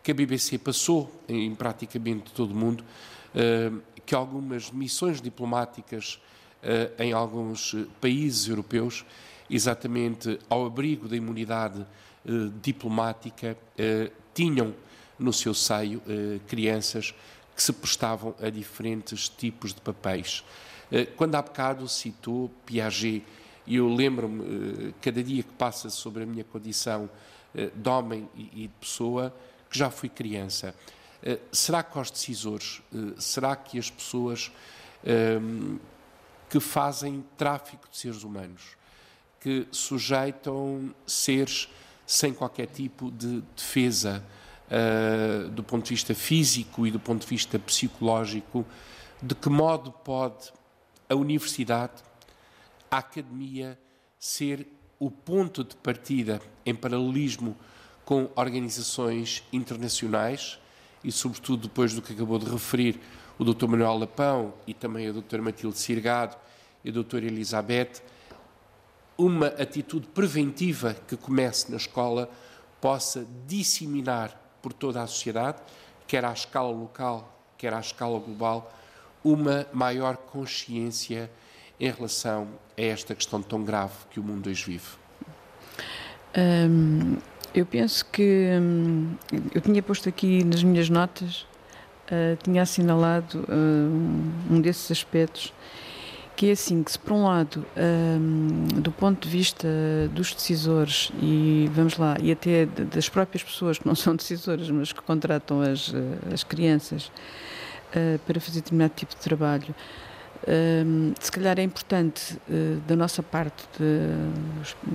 que 0.00 0.12
a 0.12 0.14
BBC 0.14 0.58
passou 0.58 1.10
em 1.28 1.52
praticamente 1.56 2.30
todo 2.30 2.52
o 2.52 2.54
mundo 2.54 2.84
que 4.06 4.14
algumas 4.14 4.70
missões 4.70 5.20
diplomáticas 5.20 6.20
em 7.00 7.12
alguns 7.12 7.74
países 8.00 8.46
europeus, 8.46 9.04
exatamente 9.50 10.38
ao 10.48 10.66
abrigo 10.66 11.08
da 11.08 11.16
imunidade 11.16 11.84
diplomática, 12.62 13.56
tinham 14.38 14.72
no 15.18 15.32
seu 15.32 15.52
seio 15.52 16.00
eh, 16.06 16.38
crianças 16.46 17.12
que 17.56 17.60
se 17.60 17.72
prestavam 17.72 18.36
a 18.40 18.48
diferentes 18.48 19.28
tipos 19.28 19.74
de 19.74 19.80
papéis. 19.80 20.44
Eh, 20.92 21.06
quando 21.06 21.34
há 21.34 21.42
bocado 21.42 21.88
citou 21.88 22.48
Piaget, 22.64 23.24
e 23.66 23.74
eu 23.74 23.92
lembro-me, 23.92 24.90
eh, 24.90 24.94
cada 25.02 25.24
dia 25.24 25.42
que 25.42 25.52
passa 25.54 25.90
sobre 25.90 26.22
a 26.22 26.26
minha 26.26 26.44
condição 26.44 27.10
de 27.52 27.88
homem 27.88 28.28
e 28.36 28.68
de 28.68 28.70
pessoa, 28.80 29.34
que 29.68 29.76
já 29.76 29.90
fui 29.90 30.08
criança. 30.08 30.74
Será 31.50 31.82
que 31.82 31.96
aos 31.98 32.10
decisores, 32.10 32.82
será 33.16 33.56
que 33.56 33.78
as 33.78 33.90
pessoas 33.90 34.52
que 36.48 36.60
fazem 36.60 37.24
tráfico 37.38 37.88
de 37.90 37.96
seres 37.96 38.22
humanos, 38.22 38.76
que 39.40 39.66
sujeitam 39.72 40.94
seres 41.06 41.68
sem 42.08 42.32
qualquer 42.32 42.68
tipo 42.68 43.10
de 43.10 43.42
defesa 43.54 44.24
uh, 44.70 45.50
do 45.50 45.62
ponto 45.62 45.84
de 45.84 45.90
vista 45.90 46.14
físico 46.14 46.86
e 46.86 46.90
do 46.90 46.98
ponto 46.98 47.20
de 47.20 47.26
vista 47.26 47.58
psicológico 47.58 48.64
de 49.22 49.34
que 49.34 49.50
modo 49.50 49.92
pode 49.92 50.50
a 51.06 51.14
universidade, 51.14 52.02
a 52.90 52.96
academia, 52.96 53.78
ser 54.18 54.66
o 54.98 55.10
ponto 55.10 55.62
de 55.62 55.76
partida 55.76 56.40
em 56.64 56.74
paralelismo 56.74 57.54
com 58.06 58.30
organizações 58.34 59.44
internacionais 59.52 60.58
e, 61.04 61.12
sobretudo, 61.12 61.68
depois 61.68 61.92
do 61.92 62.00
que 62.00 62.14
acabou 62.14 62.38
de 62.38 62.50
referir 62.50 62.98
o 63.38 63.44
Dr. 63.44 63.66
Manuel 63.66 63.98
Lapão 63.98 64.54
e 64.66 64.72
também 64.72 65.08
a 65.08 65.12
Dr. 65.12 65.42
Matilde 65.42 65.78
Sirgado 65.78 66.36
e 66.82 66.88
a 66.88 66.92
Dra. 66.92 67.18
Elizabeth, 67.18 68.02
uma 69.18 69.48
atitude 69.48 70.06
preventiva 70.06 70.94
que 71.08 71.16
comece 71.16 71.70
na 71.70 71.76
escola 71.76 72.30
possa 72.80 73.26
disseminar 73.48 74.40
por 74.62 74.72
toda 74.72 75.02
a 75.02 75.06
sociedade, 75.08 75.58
quer 76.06 76.24
à 76.24 76.32
escala 76.32 76.70
local, 76.70 77.36
quer 77.58 77.74
à 77.74 77.80
escala 77.80 78.20
global, 78.20 78.72
uma 79.24 79.66
maior 79.72 80.16
consciência 80.16 81.28
em 81.80 81.90
relação 81.90 82.48
a 82.76 82.80
esta 82.80 83.14
questão 83.14 83.42
tão 83.42 83.64
grave 83.64 83.94
que 84.10 84.20
o 84.20 84.22
mundo 84.22 84.48
hoje 84.48 84.64
vive? 84.64 84.86
Hum, 86.36 87.16
eu 87.52 87.66
penso 87.66 88.04
que 88.06 88.50
hum, 88.60 89.16
eu 89.52 89.60
tinha 89.60 89.82
posto 89.82 90.08
aqui 90.08 90.44
nas 90.44 90.62
minhas 90.62 90.88
notas, 90.88 91.46
uh, 92.06 92.36
tinha 92.42 92.62
assinalado 92.62 93.40
uh, 93.40 94.52
um 94.52 94.60
desses 94.60 94.90
aspectos, 94.90 95.52
que 96.38 96.50
é 96.50 96.52
assim, 96.52 96.84
que 96.84 96.92
se 96.92 96.98
por 97.00 97.14
um 97.14 97.24
lado, 97.24 97.66
hum, 97.76 98.68
do 98.76 98.92
ponto 98.92 99.26
de 99.26 99.28
vista 99.28 99.66
dos 100.12 100.32
decisores 100.32 101.10
e 101.20 101.68
vamos 101.72 101.98
lá, 101.98 102.16
e 102.22 102.30
até 102.30 102.64
das 102.64 103.08
próprias 103.08 103.42
pessoas 103.42 103.76
que 103.76 103.84
não 103.84 103.96
são 103.96 104.14
decisoras, 104.16 104.70
mas 104.70 104.92
que 104.92 105.02
contratam 105.02 105.60
as, 105.60 105.92
eh, 105.92 106.32
as 106.32 106.44
crianças, 106.44 107.06
uh, 107.06 108.20
para 108.24 108.40
fazer 108.40 108.60
determinado 108.60 108.92
tipo 108.94 109.16
de 109.16 109.20
trabalho. 109.20 109.74
Uh, 110.44 111.12
se 111.18 111.32
calhar 111.32 111.58
é 111.58 111.62
importante, 111.64 112.38
uh, 112.48 112.80
da 112.86 112.94
nossa 112.94 113.20
parte, 113.20 113.64
de, 113.76 114.86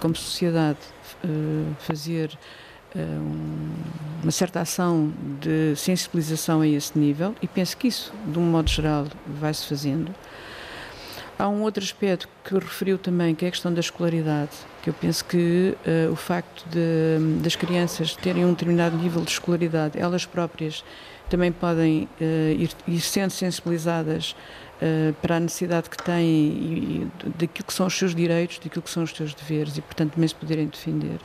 como 0.00 0.16
sociedade, 0.16 0.80
fazer 1.78 2.36
uma 4.22 4.32
certa 4.32 4.60
ação 4.60 5.12
de 5.40 5.76
sensibilização 5.76 6.60
a 6.60 6.66
esse 6.66 6.98
nível 6.98 7.34
e 7.40 7.46
penso 7.46 7.76
que 7.76 7.86
isso, 7.86 8.12
de 8.26 8.38
um 8.38 8.42
modo 8.42 8.68
geral, 8.68 9.06
vai-se 9.24 9.66
fazendo. 9.66 10.12
Há 11.38 11.48
um 11.48 11.62
outro 11.62 11.82
aspecto 11.82 12.28
que 12.44 12.54
referiu 12.54 12.98
também, 12.98 13.34
que 13.34 13.44
é 13.44 13.48
a 13.48 13.50
questão 13.50 13.72
da 13.72 13.80
escolaridade, 13.80 14.50
que 14.82 14.90
eu 14.90 14.94
penso 14.94 15.24
que 15.24 15.76
uh, 15.86 16.12
o 16.12 16.16
facto 16.16 16.64
de, 16.68 17.40
das 17.42 17.56
crianças 17.56 18.14
terem 18.14 18.44
um 18.44 18.50
determinado 18.50 18.96
nível 18.96 19.22
de 19.22 19.30
escolaridade, 19.30 19.98
elas 19.98 20.26
próprias 20.26 20.84
também 21.28 21.50
podem 21.50 22.08
uh, 22.20 22.24
ir, 22.24 22.70
ir, 22.86 23.00
sendo 23.00 23.30
sensibilizadas 23.30 24.36
uh, 24.80 25.14
para 25.14 25.36
a 25.36 25.40
necessidade 25.40 25.88
que 25.88 25.96
têm 26.02 26.28
e, 26.28 27.10
e 27.26 27.28
daquilo 27.30 27.66
que 27.66 27.72
são 27.72 27.86
os 27.86 27.96
seus 27.96 28.14
direitos, 28.14 28.58
daquilo 28.58 28.82
que 28.82 28.90
são 28.90 29.02
os 29.02 29.10
seus 29.10 29.34
deveres 29.34 29.76
e, 29.78 29.80
portanto, 29.80 30.12
também 30.12 30.28
se 30.28 30.34
poderem 30.34 30.66
defender. 30.66 31.18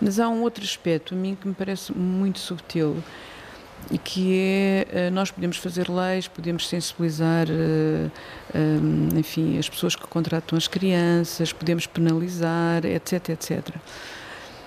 Mas 0.00 0.18
há 0.18 0.28
um 0.28 0.42
outro 0.42 0.64
aspecto, 0.64 1.14
a 1.14 1.16
mim, 1.16 1.36
que 1.40 1.46
me 1.46 1.54
parece 1.54 1.96
muito 1.96 2.40
subtil 2.40 2.96
e 3.90 3.98
que 3.98 4.38
é 4.38 4.86
eh, 4.90 5.10
nós 5.10 5.30
podemos 5.30 5.56
fazer 5.56 5.90
leis, 5.90 6.28
podemos 6.28 6.68
sensibilizar, 6.68 7.46
enfim, 9.16 9.58
as 9.58 9.68
pessoas 9.68 9.96
que 9.96 10.06
contratam 10.06 10.56
as 10.56 10.68
crianças, 10.68 11.52
podemos 11.52 11.86
penalizar, 11.86 12.84
etc, 12.84 13.30
etc. 13.30 13.76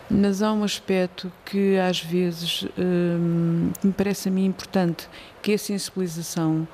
Mas 0.09 0.41
há 0.41 0.51
um 0.53 0.63
aspecto 0.63 1.32
que 1.45 1.78
às 1.78 1.99
vezes 1.99 2.66
hum, 2.78 3.72
me 3.84 3.91
parece 3.91 4.30
a 4.30 4.32
mim 4.32 4.45
importante, 4.45 5.07
que 5.41 5.51
é 5.51 5.55
a 5.55 5.59
sensibilização 5.59 6.68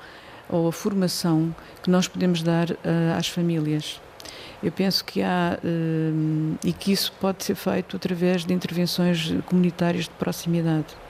ou 0.48 0.68
a 0.68 0.72
formação 0.72 1.54
que 1.82 1.90
nós 1.90 2.06
podemos 2.06 2.42
dar 2.42 2.68
às 3.16 3.28
famílias. 3.28 4.00
Eu 4.62 4.70
penso 4.70 5.04
que 5.04 5.22
há 5.22 5.58
e 6.62 6.72
que 6.72 6.92
isso 6.92 7.12
pode 7.20 7.42
ser 7.42 7.54
feito 7.54 7.96
através 7.96 8.44
de 8.44 8.52
intervenções 8.52 9.32
comunitárias 9.46 10.04
de 10.04 10.10
proximidade. 10.10 11.01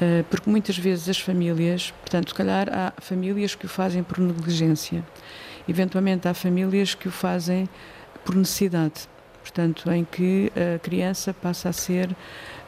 Uh, 0.00 0.24
porque 0.30 0.48
muitas 0.48 0.78
vezes 0.78 1.08
as 1.08 1.20
famílias, 1.20 1.92
portanto, 2.00 2.30
se 2.30 2.34
calhar 2.34 2.68
há 2.72 2.92
famílias 3.00 3.54
que 3.54 3.66
o 3.66 3.68
fazem 3.68 4.02
por 4.02 4.18
negligência, 4.18 5.04
eventualmente 5.68 6.26
há 6.26 6.32
famílias 6.32 6.94
que 6.94 7.08
o 7.08 7.10
fazem 7.10 7.68
por 8.24 8.34
necessidade 8.34 9.08
portanto, 9.40 9.90
em 9.90 10.04
que 10.04 10.52
a 10.54 10.78
criança 10.78 11.34
passa 11.34 11.68
a 11.70 11.72
ser 11.72 12.14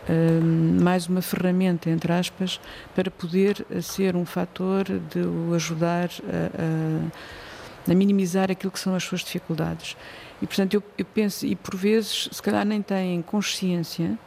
um, 0.08 0.82
mais 0.82 1.06
uma 1.06 1.22
ferramenta, 1.22 1.88
entre 1.88 2.12
aspas, 2.12 2.60
para 2.94 3.10
poder 3.10 3.64
ser 3.80 4.16
um 4.16 4.26
fator 4.26 4.84
de 4.84 5.20
o 5.20 5.54
ajudar 5.54 6.10
a, 6.24 7.88
a, 7.88 7.92
a 7.92 7.94
minimizar 7.94 8.50
aquilo 8.50 8.72
que 8.72 8.80
são 8.80 8.94
as 8.94 9.04
suas 9.04 9.20
dificuldades. 9.20 9.96
E, 10.40 10.46
portanto, 10.46 10.74
eu, 10.74 10.82
eu 10.98 11.04
penso, 11.04 11.46
e 11.46 11.54
por 11.54 11.76
vezes, 11.76 12.28
se 12.32 12.42
calhar 12.42 12.64
nem 12.64 12.82
têm 12.82 13.22
consciência, 13.22 14.18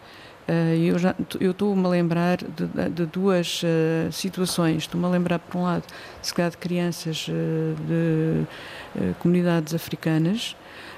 eu 0.77 0.99
já 0.99 1.15
eu 1.39 1.51
estou-me 1.51 1.85
a 1.85 1.89
lembrar 1.89 2.37
de, 2.37 2.89
de 2.89 3.05
duas 3.05 3.63
uh, 3.63 4.11
situações. 4.11 4.83
Estou-me 4.83 5.05
a 5.05 5.09
lembrar, 5.09 5.39
por 5.39 5.57
um 5.57 5.63
lado, 5.63 5.83
se 6.21 6.33
calhar 6.33 6.51
de 6.51 6.57
crianças 6.57 7.27
uh, 7.27 7.75
de 7.87 9.13
comunidades 9.19 9.73
africanas 9.73 10.55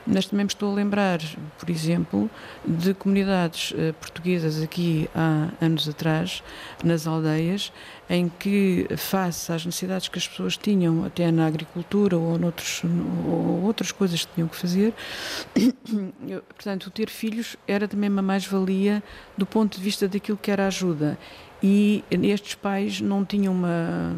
mas 0.07 0.25
também 0.25 0.45
me 0.45 0.49
estou 0.49 0.71
a 0.71 0.75
lembrar, 0.75 1.19
por 1.59 1.69
exemplo, 1.69 2.31
de 2.65 2.93
comunidades 2.93 3.71
uh, 3.71 3.93
portuguesas 3.99 4.61
aqui 4.61 5.09
há 5.13 5.49
anos 5.59 5.87
atrás, 5.87 6.41
nas 6.83 7.05
aldeias, 7.05 7.73
em 8.09 8.29
que, 8.29 8.87
face 8.95 9.51
às 9.51 9.65
necessidades 9.65 10.07
que 10.07 10.17
as 10.17 10.27
pessoas 10.27 10.55
tinham, 10.55 11.03
até 11.03 11.29
na 11.31 11.45
agricultura 11.45 12.17
ou, 12.17 12.37
noutros, 12.37 12.81
ou 12.83 13.63
outras 13.63 13.91
coisas 13.91 14.23
que 14.25 14.33
tinham 14.33 14.47
que 14.47 14.55
fazer, 14.55 14.93
portanto, 16.49 16.89
ter 16.89 17.09
filhos 17.09 17.57
era 17.67 17.87
também 17.87 18.09
uma 18.09 18.21
mais-valia 18.21 19.03
do 19.37 19.45
ponto 19.45 19.77
de 19.77 19.83
vista 19.83 20.07
daquilo 20.07 20.37
que 20.37 20.49
era 20.49 20.67
ajuda. 20.67 21.17
E 21.61 22.03
estes 22.09 22.55
pais 22.55 23.01
não 23.01 23.25
tinham 23.25 23.53
uma, 23.53 24.15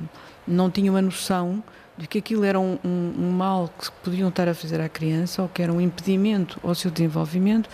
não 0.47 0.69
tinham 0.69 0.93
uma 0.93 1.01
noção 1.01 1.63
de 1.97 2.07
que 2.07 2.19
aquilo 2.19 2.45
era 2.45 2.59
um, 2.59 2.79
um, 2.83 3.13
um, 3.17 3.31
mal 3.31 3.69
que 3.77 3.91
podiam 4.03 4.29
estar 4.29 4.47
a 4.47 4.53
fazer 4.53 4.79
à 4.79 4.87
criança 4.87 5.41
ou 5.41 5.49
que 5.49 5.61
era 5.61 5.71
um 5.71 5.81
impedimento 5.81 6.57
ao 6.63 6.73
seu 6.73 6.89
desenvolvimento, 6.89 7.69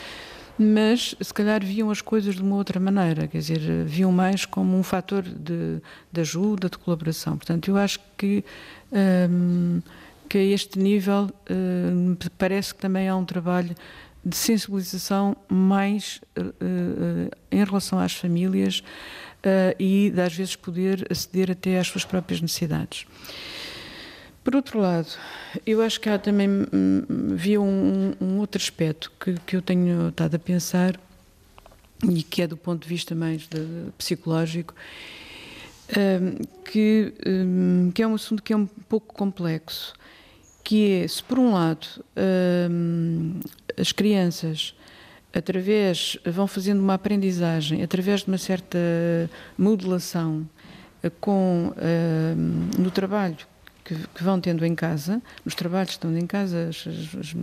mas 0.57 1.15
se 1.19 1.33
calhar 1.33 1.63
viam 1.63 1.89
as 1.89 2.01
coisas 2.01 2.35
de 2.35 2.41
uma 2.41 2.55
outra 2.55 2.79
maneira, 2.79 3.27
quer 3.27 3.39
dizer, 3.39 3.59
viam 3.85 4.11
mais 4.11 4.45
como 4.45 4.77
um 4.77 4.83
fator 4.83 5.21
de, 5.21 5.81
de 6.11 6.21
ajuda, 6.21 6.69
de 6.69 6.77
colaboração. 6.77 7.37
Portanto, 7.37 7.69
eu 7.69 7.77
acho 7.77 7.99
que, 8.17 8.43
um, 9.29 9.81
que 10.29 10.37
a 10.37 10.43
este 10.43 10.79
nível 10.79 11.29
um, 11.49 12.15
parece 12.37 12.73
que 12.73 12.79
também 12.79 13.09
há 13.09 13.15
um 13.15 13.25
trabalho 13.25 13.75
de 14.23 14.35
sensibilização 14.35 15.35
mais 15.49 16.19
uh, 16.37 16.41
uh, 16.41 17.31
em 17.51 17.63
relação 17.63 17.99
às 17.99 18.13
famílias 18.13 18.79
uh, 18.79 19.75
e 19.77 20.09
de 20.09 20.21
às 20.21 20.33
vezes 20.33 20.55
poder 20.55 21.05
aceder 21.11 21.51
até 21.51 21.77
às 21.77 21.87
suas 21.87 22.05
próprias 22.05 22.41
necessidades. 22.41 23.05
Por 24.45 24.55
outro 24.55 24.79
lado, 24.79 25.07
eu 25.65 25.81
acho 25.81 25.99
que 25.99 26.07
há 26.07 26.19
também 26.19 26.47
hum, 26.47 27.31
havia 27.33 27.59
um, 27.59 28.13
um, 28.21 28.37
outro 28.37 28.61
aspecto 28.61 29.11
que, 29.19 29.33
que 29.43 29.55
eu 29.55 29.61
tenho 29.61 30.09
estado 30.09 30.35
a 30.35 30.39
pensar 30.39 30.99
e 32.07 32.21
que 32.21 32.43
é 32.43 32.47
do 32.47 32.55
ponto 32.55 32.83
de 32.83 32.87
vista 32.87 33.15
mais 33.15 33.47
de, 33.47 33.89
psicológico, 33.97 34.75
um, 35.97 36.61
que, 36.63 37.11
um, 37.25 37.91
que 37.91 38.03
é 38.03 38.07
um 38.07 38.13
assunto 38.13 38.43
que 38.43 38.53
é 38.53 38.55
um 38.55 38.67
pouco 38.67 39.15
complexo, 39.15 39.95
que 40.63 40.91
é, 40.91 41.07
se 41.07 41.23
por 41.23 41.39
um 41.39 41.51
lado 41.51 41.87
hum, 42.69 43.39
as 43.75 43.91
crianças 43.91 44.75
através 45.33 46.19
vão 46.23 46.45
fazendo 46.45 46.81
uma 46.81 46.93
aprendizagem 46.93 47.81
através 47.81 48.21
de 48.21 48.27
uma 48.27 48.37
certa 48.37 48.77
modulação 49.57 50.47
eh, 51.01 51.09
com 51.19 51.73
hum, 51.75 52.69
no 52.77 52.91
trabalho 52.91 53.54
que, 53.85 53.95
que, 53.95 54.23
vão 54.23 54.41
tendo 54.41 54.65
em 54.65 54.75
casa, 54.75 55.21
nos 55.45 55.55
trabalhos 55.55 55.91
estão 55.91 56.15
em 56.17 56.25
casa, 56.25 56.67
as, 56.69 56.87
as, 56.87 57.35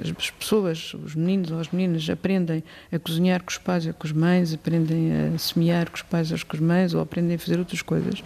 as, 0.00 0.30
pessoas, 0.30 0.94
os 0.94 1.14
meninos 1.16 1.50
ou 1.50 1.58
as 1.58 1.68
meninas 1.70 2.08
aprendem 2.08 2.62
a 2.92 2.98
cozinhar 2.98 3.42
com 3.42 3.50
os 3.50 3.58
pais 3.58 3.84
ou 3.86 3.92
com 3.92 4.06
as 4.06 4.12
mães, 4.12 4.54
aprendem 4.54 5.10
a 5.12 5.38
semear 5.38 5.90
com 5.90 5.96
os 5.96 6.02
pais 6.02 6.30
ou 6.30 6.38
com 6.46 6.56
as 6.56 6.62
mães, 6.62 6.94
ou 6.94 7.00
aprendem 7.02 7.34
a 7.34 7.38
fazer 7.38 7.58
outras 7.58 7.82
coisas. 7.82 8.22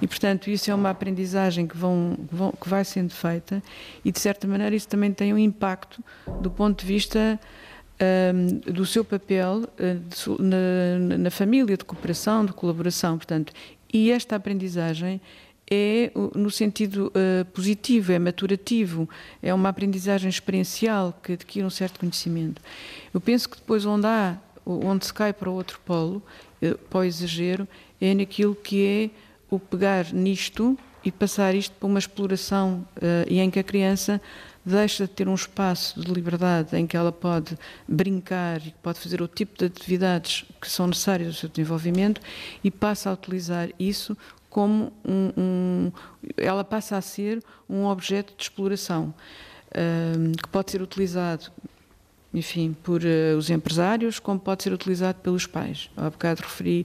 E, 0.00 0.06
portanto, 0.06 0.48
isso 0.48 0.70
é 0.70 0.74
uma 0.74 0.90
aprendizagem 0.90 1.66
que, 1.66 1.76
vão, 1.76 2.16
que, 2.28 2.34
vão, 2.34 2.52
que 2.52 2.68
vai 2.68 2.84
sendo 2.84 3.12
feita 3.12 3.62
e, 4.04 4.12
de 4.12 4.20
certa 4.20 4.46
maneira, 4.46 4.74
isso 4.74 4.88
também 4.88 5.12
tem 5.12 5.32
um 5.32 5.38
impacto 5.38 6.02
do 6.40 6.50
ponto 6.50 6.80
de 6.80 6.86
vista 6.86 7.38
um, 8.34 8.72
do 8.72 8.84
seu 8.84 9.04
papel 9.04 9.62
na, 10.38 11.18
na 11.18 11.30
família, 11.30 11.76
de 11.76 11.84
cooperação, 11.84 12.44
de 12.44 12.52
colaboração. 12.52 13.16
Portanto, 13.16 13.52
e 13.92 14.10
esta 14.10 14.36
aprendizagem 14.36 15.20
é 15.70 16.10
no 16.34 16.50
sentido 16.50 17.12
uh, 17.14 17.44
positivo, 17.46 18.12
é 18.12 18.18
maturativo, 18.18 19.08
é 19.42 19.52
uma 19.52 19.70
aprendizagem 19.70 20.28
experiencial 20.28 21.18
que 21.22 21.32
adquire 21.32 21.64
um 21.64 21.70
certo 21.70 22.00
conhecimento. 22.00 22.60
Eu 23.12 23.20
penso 23.20 23.48
que 23.48 23.56
depois 23.56 23.86
onde 23.86 24.06
há, 24.06 24.36
onde 24.66 25.06
se 25.06 25.14
cai 25.14 25.32
para 25.32 25.50
o 25.50 25.54
outro 25.54 25.80
polo, 25.84 26.22
uh, 26.62 26.78
para 26.90 27.00
o 27.00 27.04
exagero, 27.04 27.66
é 28.00 28.14
naquilo 28.14 28.54
que 28.54 28.84
é 28.84 29.10
o 29.50 29.58
pegar 29.58 30.12
nisto 30.12 30.78
e 31.04 31.12
passar 31.12 31.54
isto 31.54 31.74
para 31.76 31.86
uma 31.86 31.98
exploração 31.98 32.86
uh, 32.96 33.28
e 33.28 33.38
em 33.38 33.50
que 33.50 33.58
a 33.58 33.64
criança 33.64 34.20
deixa 34.64 35.06
de 35.06 35.12
ter 35.12 35.28
um 35.28 35.34
espaço 35.34 36.00
de 36.00 36.10
liberdade 36.10 36.74
em 36.76 36.86
que 36.86 36.96
ela 36.96 37.12
pode 37.12 37.56
brincar 37.86 38.66
e 38.66 38.74
pode 38.82 38.98
fazer 38.98 39.20
o 39.20 39.28
tipo 39.28 39.58
de 39.58 39.66
atividades 39.66 40.44
que 40.60 40.70
são 40.70 40.86
necessárias 40.86 41.28
ao 41.28 41.34
seu 41.34 41.48
desenvolvimento 41.48 42.20
e 42.62 42.70
passa 42.70 43.10
a 43.10 43.12
utilizar 43.12 43.68
isso 43.78 44.16
como 44.54 44.92
um, 45.04 45.32
um 45.36 45.92
ela 46.36 46.62
passa 46.62 46.96
a 46.96 47.00
ser 47.00 47.42
um 47.68 47.86
objeto 47.86 48.32
de 48.36 48.44
exploração 48.44 49.12
uh, 49.72 50.36
que 50.40 50.48
pode 50.48 50.70
ser 50.70 50.80
utilizado 50.80 51.50
enfim, 52.34 52.76
por 52.82 53.00
uh, 53.02 53.38
os 53.38 53.48
empresários, 53.48 54.18
como 54.18 54.40
pode 54.40 54.64
ser 54.64 54.72
utilizado 54.72 55.20
pelos 55.20 55.46
pais. 55.46 55.88
Há 55.96 56.10
bocado 56.10 56.42
referi, 56.42 56.84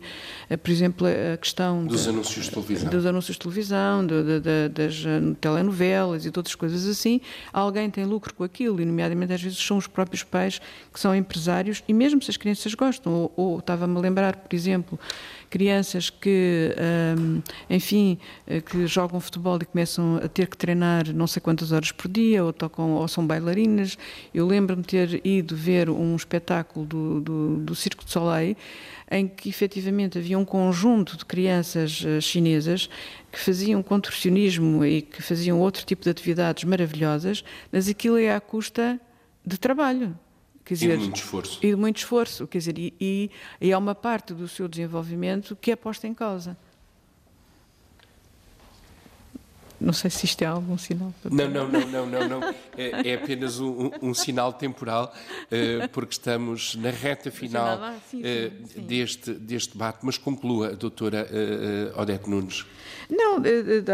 uh, 0.50 0.58
por 0.58 0.70
exemplo, 0.70 1.08
a 1.08 1.36
questão 1.38 1.86
dos 1.86 2.08
anúncios 2.08 2.46
de 2.46 2.52
televisão, 2.52 2.90
dos 2.90 3.06
anúncios 3.06 3.36
de 3.36 3.42
televisão, 3.42 4.06
das 4.06 5.04
uh, 5.04 5.36
telenovelas 5.42 6.26
e 6.26 6.30
de 6.30 6.38
outras 6.38 6.54
coisas 6.54 6.86
assim. 6.86 7.20
Alguém 7.52 7.90
tem 7.90 8.06
lucro 8.06 8.34
com 8.36 8.44
aquilo, 8.44 8.80
e 8.80 8.86
nomeadamente 8.86 9.34
às 9.34 9.42
vezes 9.42 9.58
são 9.58 9.78
os 9.78 9.88
próprios 9.88 10.22
pais 10.22 10.62
que 10.94 11.00
são 11.00 11.16
empresários, 11.16 11.84
e 11.88 11.94
mesmo 11.94 12.22
se 12.22 12.30
as 12.30 12.38
crianças 12.38 12.76
gostam, 12.76 13.12
ou, 13.12 13.34
ou 13.36 13.60
estava-me 13.60 13.98
a 13.98 14.00
lembrar, 14.00 14.36
por 14.36 14.56
exemplo, 14.56 15.00
crianças 15.50 16.10
que, 16.10 16.76
um, 17.18 17.42
enfim, 17.70 18.18
eh, 18.48 18.62
que 18.62 18.86
jogam 18.88 19.20
futebol 19.20 19.58
e 19.62 19.66
começam 19.66 20.18
a 20.24 20.28
ter 20.28 20.48
que 20.48 20.56
treinar 20.56 21.14
não 21.14 21.28
sei 21.28 21.42
quantas 21.42 21.72
horas 21.72 21.92
por 21.92 22.10
dia, 22.10 22.44
ou, 22.44 22.54
tocam, 22.54 22.92
ou 22.92 23.08
são 23.08 23.26
bailarinas. 23.26 23.98
Eu 24.34 24.46
lembro-me 24.46 24.84
ter 24.84 25.26
ido 25.26 25.56
ver 25.56 25.90
um 25.90 26.16
espetáculo 26.16 26.86
do, 26.86 27.22
do, 27.22 27.58
do 27.58 27.76
Circo 27.76 28.06
de 28.06 28.12
Soleil, 28.12 28.56
em 29.12 29.28
que 29.28 29.50
efetivamente 29.50 30.18
havia 30.18 30.38
um 30.38 30.46
conjunto 30.46 31.18
de 31.18 31.26
crianças 31.26 32.02
uh, 32.02 32.22
chinesas 32.22 32.90
que 33.32 33.40
faziam 33.40 33.82
contorcionismo 33.82 34.86
e 34.86 35.02
que 35.02 35.22
faziam 35.22 35.60
outro 35.60 35.84
tipo 35.86 36.04
de 36.04 36.10
atividades 36.10 36.64
maravilhosas, 36.64 37.44
mas 37.72 37.90
aquilo 37.90 38.18
é 38.18 38.34
à 38.34 38.40
custa 38.40 39.00
de 39.46 39.58
trabalho. 39.58 40.16
Quer 40.70 40.76
dizer, 40.76 40.90
e 40.90 40.98
de 40.98 40.98
muito 41.00 41.16
esforço. 41.16 41.60
E 41.64 41.68
de 41.68 41.76
muito 41.76 41.98
esforço. 41.98 42.48
Quer 42.48 42.60
dizer, 42.60 42.78
e, 42.78 42.94
e, 43.02 43.32
e 43.60 43.72
é 43.72 43.78
uma 43.78 43.96
parte 43.96 44.36
do 44.36 44.48
seu 44.48 44.68
desenvolvimento 44.68 45.58
que 45.60 45.72
é 45.72 45.76
posta 45.76 46.06
em 46.06 46.14
causa. 46.14 46.56
Não 49.82 49.94
sei 49.94 50.12
se 50.12 50.26
isto 50.26 50.44
é 50.44 50.46
algum 50.46 50.78
sinal. 50.78 51.12
Não, 51.24 51.50
não, 51.50 51.68
não, 51.68 51.88
não, 51.88 52.06
não, 52.06 52.28
não. 52.28 52.44
É, 52.78 53.10
é 53.10 53.14
apenas 53.16 53.60
um, 53.60 53.86
um, 53.86 53.92
um, 54.10 54.14
sinal 54.14 54.54
temporal, 54.54 55.12
uh, 55.46 55.90
porque 55.90 56.12
estamos 56.14 56.76
na 56.76 56.92
reta 56.92 57.32
final 57.32 57.80
uh, 57.80 58.82
deste, 58.82 59.34
deste 59.34 59.72
debate. 59.72 60.00
Mas 60.04 60.20
conclua, 60.20 60.76
doutora 60.76 61.26
uh, 61.26 62.00
Odete 62.00 62.30
Nunes. 62.30 62.64
Não, 63.10 63.42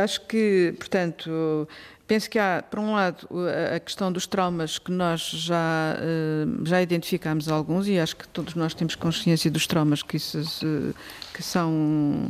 acho 0.04 0.28
que, 0.28 0.74
portanto, 0.78 1.70
Penso 2.08 2.30
que 2.30 2.38
há, 2.38 2.64
por 2.70 2.78
um 2.78 2.94
lado, 2.94 3.28
a 3.76 3.80
questão 3.80 4.12
dos 4.12 4.28
traumas 4.28 4.78
que 4.78 4.92
nós 4.92 5.22
já, 5.22 5.98
eh, 6.00 6.46
já 6.64 6.80
identificámos 6.80 7.50
alguns 7.50 7.88
e 7.88 7.98
acho 7.98 8.16
que 8.16 8.28
todos 8.28 8.54
nós 8.54 8.76
temos 8.76 8.94
consciência 8.94 9.50
dos 9.50 9.66
traumas 9.66 10.04
que, 10.04 10.18
isso, 10.18 10.94
que 11.34 11.42
são 11.42 12.30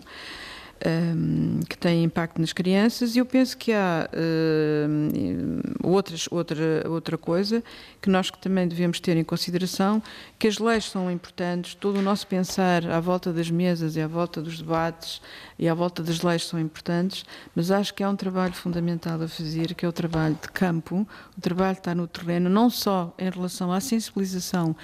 um, 0.86 1.60
que 1.70 1.78
têm 1.78 2.04
impacto 2.04 2.40
nas 2.40 2.52
crianças 2.52 3.16
e 3.16 3.20
eu 3.20 3.26
penso 3.26 3.58
que 3.58 3.72
há 3.72 4.10
uh, 4.12 5.88
outras, 5.88 6.28
outra, 6.30 6.84
outra 6.90 7.18
coisa 7.18 7.64
que 8.02 8.10
nós 8.10 8.30
que 8.30 8.38
também 8.38 8.68
devemos 8.68 9.00
ter 9.00 9.16
em 9.16 9.24
consideração, 9.24 10.02
que 10.38 10.48
as 10.48 10.60
leis 10.60 10.86
são 10.86 11.10
importantes, 11.10 11.76
todo 11.76 12.00
o 12.00 12.02
nosso 12.02 12.28
pensar 12.28 12.86
à 12.88 13.00
volta 13.00 13.32
das 13.32 13.50
mesas 13.50 13.96
e 13.96 14.02
à 14.02 14.08
volta 14.08 14.42
dos 14.42 14.60
debates 14.60 15.22
e 15.58 15.68
à 15.68 15.74
volta 15.74 16.04
das 16.04 16.22
leis 16.22 16.46
são 16.46 16.60
importantes, 16.60 17.26
mas 17.56 17.72
acho 17.72 17.94
que 17.94 18.04
há 18.04 18.10
um 18.10 18.16
trabalho 18.16 18.54
fundamental 18.54 19.22
a 19.22 19.28
fazer, 19.28 19.74
que 19.74 19.86
é 19.86 19.90
o 19.90 19.94
trabalho 19.94 20.38
de 20.42 20.50
campo, 20.50 21.08
o 21.38 21.42
trabalho 21.42 21.78
está 21.78 21.96
no 21.96 22.08
terreno, 22.08 22.50
não 22.50 22.70
só 22.70 23.14
em 23.18 23.30
relação 23.30 23.72
à 23.72 23.80
sensibilização 23.80 24.76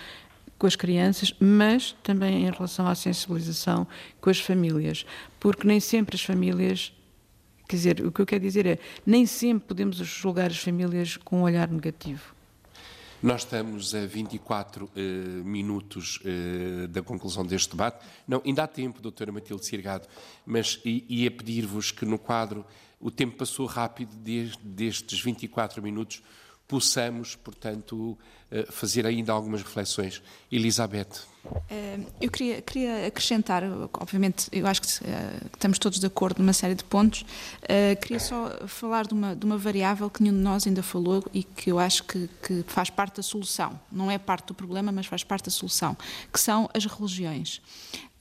com 0.61 0.67
as 0.67 0.75
crianças, 0.75 1.33
mas 1.39 1.95
também 2.03 2.45
em 2.45 2.51
relação 2.51 2.85
à 2.85 2.93
sensibilização 2.93 3.87
com 4.21 4.29
as 4.29 4.39
famílias, 4.39 5.07
porque 5.39 5.65
nem 5.65 5.79
sempre 5.79 6.15
as 6.15 6.21
famílias, 6.21 6.93
quer 7.67 7.77
dizer, 7.77 8.05
o 8.05 8.11
que 8.11 8.21
eu 8.21 8.27
quero 8.27 8.43
dizer 8.43 8.67
é, 8.67 8.77
nem 9.03 9.25
sempre 9.25 9.67
podemos 9.67 9.97
julgar 9.97 10.51
as 10.51 10.59
famílias 10.59 11.17
com 11.17 11.39
um 11.39 11.41
olhar 11.41 11.67
negativo. 11.67 12.35
Nós 13.23 13.41
estamos 13.41 13.95
a 13.95 14.05
24 14.05 14.85
uh, 14.85 14.89
eh, 14.95 15.01
minutos 15.43 16.19
uh, 16.19 16.87
da 16.89 17.01
conclusão 17.01 17.43
deste 17.43 17.71
debate. 17.71 18.05
Não, 18.27 18.39
ainda 18.45 18.63
há 18.63 18.67
tempo, 18.67 19.01
doutora 19.01 19.31
Matilde 19.31 19.65
Sirgado, 19.65 20.07
mas 20.45 20.79
ia 20.85 21.31
pedir-vos 21.31 21.89
que 21.89 22.05
no 22.05 22.19
quadro 22.19 22.63
o 22.99 23.09
tempo 23.09 23.35
passou 23.35 23.65
rápido 23.65 24.15
desde 24.15 24.59
destes 24.59 25.19
24 25.19 25.81
minutos 25.81 26.21
possamos, 26.71 27.35
portanto, 27.35 28.17
fazer 28.69 29.05
ainda 29.05 29.31
algumas 29.31 29.61
reflexões. 29.61 30.21
Elizabeth. 30.51 31.07
Eh, 31.69 31.99
eu 32.21 32.29
queria, 32.29 32.61
queria 32.61 33.07
acrescentar, 33.07 33.63
obviamente, 33.93 34.47
eu 34.51 34.67
acho 34.67 34.81
que 34.81 34.87
eh, 35.03 35.39
estamos 35.53 35.79
todos 35.79 35.99
de 35.99 36.05
acordo 36.05 36.39
numa 36.39 36.53
série 36.53 36.75
de 36.75 36.83
pontos, 36.83 37.25
queria 38.01 38.19
só 38.19 38.67
falar 38.67 39.07
de 39.07 39.13
uma, 39.13 39.35
de 39.35 39.45
uma 39.45 39.57
variável 39.57 40.09
que 40.09 40.21
nenhum 40.21 40.35
de 40.35 40.41
nós 40.41 40.67
ainda 40.67 40.83
falou 40.83 41.23
e 41.33 41.43
que 41.43 41.71
eu 41.71 41.79
acho 41.79 42.03
que, 42.03 42.29
que 42.43 42.63
faz 42.67 42.89
parte 42.89 43.17
da 43.17 43.23
solução. 43.23 43.79
Não 43.91 44.11
é 44.11 44.17
parte 44.17 44.47
do 44.47 44.53
problema, 44.53 44.91
mas 44.91 45.07
faz 45.07 45.23
parte 45.23 45.45
da 45.45 45.51
solução, 45.51 45.97
que 46.31 46.39
são 46.39 46.69
as 46.73 46.85
religiões. 46.85 47.61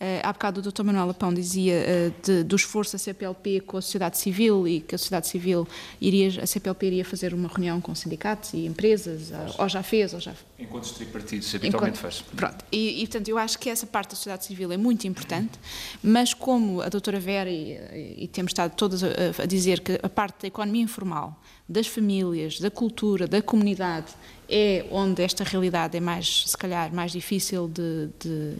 Uh, 0.00 0.16
há 0.22 0.32
bocado 0.32 0.60
o 0.60 0.62
Dr. 0.62 0.82
Manuel 0.82 1.08
Lapão 1.08 1.32
dizia 1.32 1.74
uh, 1.74 2.14
de, 2.24 2.42
do 2.42 2.56
esforço 2.56 2.92
da 2.92 2.98
CPLP 2.98 3.60
com 3.60 3.76
a 3.76 3.82
sociedade 3.82 4.16
civil 4.16 4.66
e 4.66 4.80
que 4.80 4.94
a 4.94 4.98
sociedade 4.98 5.28
civil 5.28 5.68
iria, 6.00 6.42
a 6.42 6.46
CPLP 6.46 6.86
iria 6.86 7.04
fazer 7.04 7.34
uma 7.34 7.46
reunião 7.48 7.82
com 7.82 7.94
sindicatos 7.94 8.54
e 8.54 8.64
empresas, 8.64 9.30
ou 9.58 9.68
já 9.68 9.82
fez, 9.82 10.14
ou 10.14 10.20
já... 10.20 10.32
Encontros 10.58 10.92
tripartidos, 10.92 11.54
habitualmente 11.54 11.98
Enquanto, 11.98 12.12
faz. 12.12 12.22
Pronto, 12.34 12.64
e, 12.72 13.02
e, 13.02 13.06
portanto 13.06 13.28
eu 13.28 13.36
acho 13.36 13.58
que 13.58 13.68
essa 13.68 13.86
parte 13.86 14.10
da 14.10 14.16
sociedade 14.16 14.46
civil 14.46 14.72
é 14.72 14.78
muito 14.78 15.06
importante, 15.06 15.60
mas 16.02 16.32
como 16.32 16.80
a 16.80 16.88
doutora 16.88 17.20
Vera 17.20 17.50
e, 17.50 17.72
e, 17.92 18.24
e 18.24 18.28
temos 18.28 18.52
estado 18.52 18.74
todas 18.74 19.04
a, 19.04 19.08
a 19.38 19.44
dizer 19.44 19.80
que 19.80 20.00
a 20.02 20.08
parte 20.08 20.42
da 20.42 20.48
economia 20.48 20.82
informal, 20.82 21.38
das 21.68 21.86
famílias, 21.86 22.58
da 22.58 22.70
cultura, 22.70 23.28
da 23.28 23.42
comunidade, 23.42 24.12
é 24.50 24.84
onde 24.90 25.22
esta 25.22 25.44
realidade 25.44 25.96
é 25.96 26.00
mais, 26.00 26.44
se 26.48 26.56
calhar, 26.56 26.92
mais 26.92 27.12
difícil 27.12 27.68
de, 27.68 28.08
de, 28.18 28.54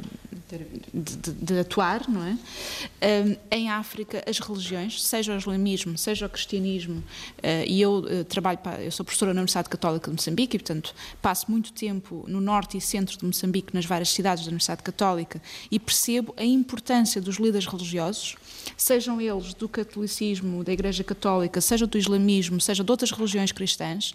de, 0.93 1.33
de 1.33 1.59
atuar, 1.59 2.09
não 2.09 2.25
é? 2.25 2.39
Um, 3.27 3.37
em 3.51 3.71
África, 3.71 4.23
as 4.29 4.39
religiões, 4.39 5.03
seja 5.03 5.35
o 5.35 5.37
islamismo, 5.37 5.99
seja 5.99 6.27
o 6.27 6.29
cristianismo, 6.29 6.99
uh, 6.99 7.65
e 7.67 7.81
eu 7.81 7.99
uh, 7.99 8.25
trabalho, 8.25 8.59
para, 8.59 8.81
eu 8.83 8.93
sou 8.93 9.05
professora 9.05 9.35
na 9.35 9.41
Universidade 9.41 9.69
Católica 9.69 10.11
de 10.11 10.17
Moçambique 10.17 10.57
e, 10.57 10.59
portanto, 10.59 10.95
passo 11.21 11.51
muito 11.51 11.73
tempo 11.73 12.25
no 12.29 12.41
norte 12.41 12.77
e 12.77 12.81
centro 12.81 13.19
de 13.19 13.25
Moçambique, 13.25 13.75
nas 13.75 13.85
várias 13.85 14.11
cidades 14.11 14.45
da 14.45 14.49
Universidade 14.49 14.83
Católica, 14.83 15.43
e 15.71 15.79
percebo 15.79 16.35
a 16.37 16.45
importância 16.45 17.21
dos 17.21 17.37
líderes 17.37 17.67
religiosos, 17.67 18.37
sejam 18.77 19.21
eles 19.21 19.55
do 19.55 19.69
catolicismo, 19.69 20.63
da 20.65 20.73
Igreja 20.73 21.05
Católica, 21.05 21.61
seja 21.61 21.87
do 21.87 21.99
islamismo, 21.99 22.61
seja 22.61 22.83
de 22.85 22.91
outras 22.91 23.11
religiões 23.11 23.53
cristãs, 23.53 24.15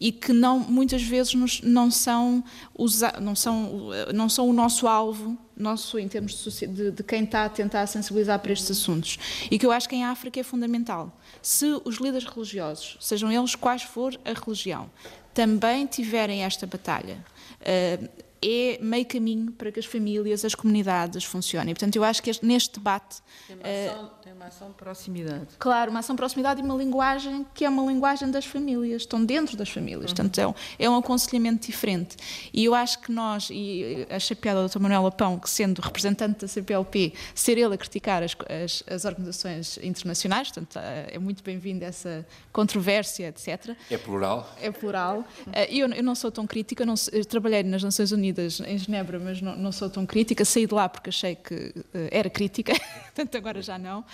e 0.00 0.12
que 0.12 0.32
não, 0.32 0.60
muitas 0.60 1.02
vezes 1.02 1.34
nos, 1.34 1.60
não, 1.62 1.90
são 1.90 2.44
usa, 2.76 3.12
não, 3.20 3.34
são, 3.34 3.90
não 4.12 4.28
são 4.28 4.48
o 4.48 4.52
nosso 4.52 4.86
alvo 4.86 5.38
nosso 5.56 5.98
em 5.98 6.08
termos 6.08 6.44
de, 6.44 6.90
de, 6.90 7.02
quem 7.04 7.22
está 7.22 7.44
a 7.44 7.48
tentar 7.48 7.86
sensibilizar 7.86 8.40
para 8.40 8.52
estes 8.52 8.70
assuntos 8.72 9.18
e 9.48 9.56
que 9.56 9.64
eu 9.64 9.70
acho 9.70 9.88
que 9.88 9.94
em 9.94 10.04
África 10.04 10.40
é 10.40 10.42
fundamental. 10.42 11.16
Se 11.40 11.80
os 11.84 11.98
líderes 11.98 12.24
religiosos, 12.24 12.96
sejam 13.00 13.30
eles 13.30 13.54
quais 13.54 13.82
for 13.82 14.18
a 14.24 14.32
religião, 14.32 14.90
também 15.32 15.86
tiverem 15.86 16.42
esta 16.42 16.66
batalha, 16.66 17.24
uh, 17.60 18.08
é 18.44 18.78
meio 18.82 19.06
caminho 19.06 19.52
para 19.52 19.72
que 19.72 19.80
as 19.80 19.86
famílias, 19.86 20.44
as 20.44 20.54
comunidades 20.54 21.24
funcionem. 21.24 21.74
Portanto, 21.74 21.96
eu 21.96 22.04
acho 22.04 22.22
que 22.22 22.30
neste 22.42 22.74
debate. 22.78 23.22
Tem 23.46 23.56
uma 23.56 23.64
ação, 23.64 24.04
uh, 24.04 24.10
tem 24.22 24.32
uma 24.32 24.44
ação 24.46 24.68
de 24.68 24.74
proximidade. 24.74 25.46
Claro, 25.58 25.90
uma 25.90 26.00
ação 26.00 26.14
de 26.14 26.18
proximidade 26.18 26.60
e 26.60 26.64
uma 26.64 26.74
linguagem 26.74 27.46
que 27.54 27.64
é 27.64 27.68
uma 27.68 27.84
linguagem 27.84 28.30
das 28.30 28.44
famílias, 28.44 29.02
estão 29.02 29.24
dentro 29.24 29.56
das 29.56 29.70
famílias. 29.70 30.10
Uhum. 30.10 30.16
Portanto, 30.16 30.38
é 30.38 30.46
um, 30.46 30.54
é 30.78 30.90
um 30.90 30.96
aconselhamento 30.96 31.66
diferente. 31.66 32.16
E 32.52 32.64
eu 32.64 32.74
acho 32.74 32.98
que 33.00 33.10
nós, 33.10 33.48
e 33.50 34.06
achei 34.10 34.36
piada 34.36 34.62
do 34.62 34.68
Dr. 34.68 34.80
Manuel 34.80 35.04
Lapão, 35.04 35.38
que 35.38 35.48
sendo 35.48 35.80
representante 35.80 36.40
da 36.40 36.48
CPLP, 36.48 37.14
ser 37.34 37.56
ele 37.56 37.74
a 37.74 37.78
criticar 37.78 38.22
as, 38.22 38.36
as, 38.48 38.84
as 38.86 39.04
organizações 39.04 39.78
internacionais, 39.82 40.50
portanto, 40.50 40.78
é 40.78 41.18
muito 41.18 41.42
bem-vindo 41.42 41.84
essa 41.84 42.26
controvérsia, 42.52 43.28
etc. 43.28 43.76
É 43.90 43.96
plural? 43.96 44.50
É 44.60 44.70
plural. 44.70 45.24
Eh, 45.52 45.78
eu, 45.78 45.88
eu 45.88 46.02
não 46.02 46.14
sou 46.14 46.30
tão 46.30 46.46
crítica, 46.46 46.84
não, 46.84 46.94
trabalhei 47.28 47.62
nas 47.62 47.82
Nações 47.82 48.12
Unidas 48.12 48.33
Em 48.66 48.78
Genebra, 48.78 49.18
mas 49.18 49.40
não, 49.40 49.56
não, 49.56 49.72
sou 49.72 49.88
tão 49.90 50.06
crítica. 50.06 50.44
Saí 50.44 50.66
de 50.66 50.74
lá 50.74 50.88
porque 50.88 51.10
achei 51.10 51.34
que 51.34 51.54
uh, 51.54 52.08
era 52.10 52.28
crítica, 52.30 52.72
portanto 53.14 53.36
agora 53.36 53.62
já 53.62 53.78
não. 53.78 54.04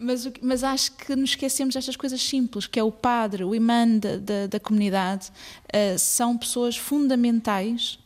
Mas, 0.00 0.30
mas, 0.40 0.62
acho 0.62 0.92
que 0.92 1.16
nos 1.16 1.30
esquecemos 1.30 1.74
destas 1.74 1.96
coisas 1.96 2.22
simples, 2.22 2.68
que 2.68 2.78
é 2.78 2.84
o 2.84 2.92
padre, 2.92 3.42
o 3.42 3.52
imã 3.52 3.98
da, 3.98 4.16
da, 4.16 4.46
da 4.46 4.60
comunidade, 4.60 5.28
uh, 5.66 5.98
são 5.98 6.38
pessoas 6.38 6.76
fundamentais 6.76 7.98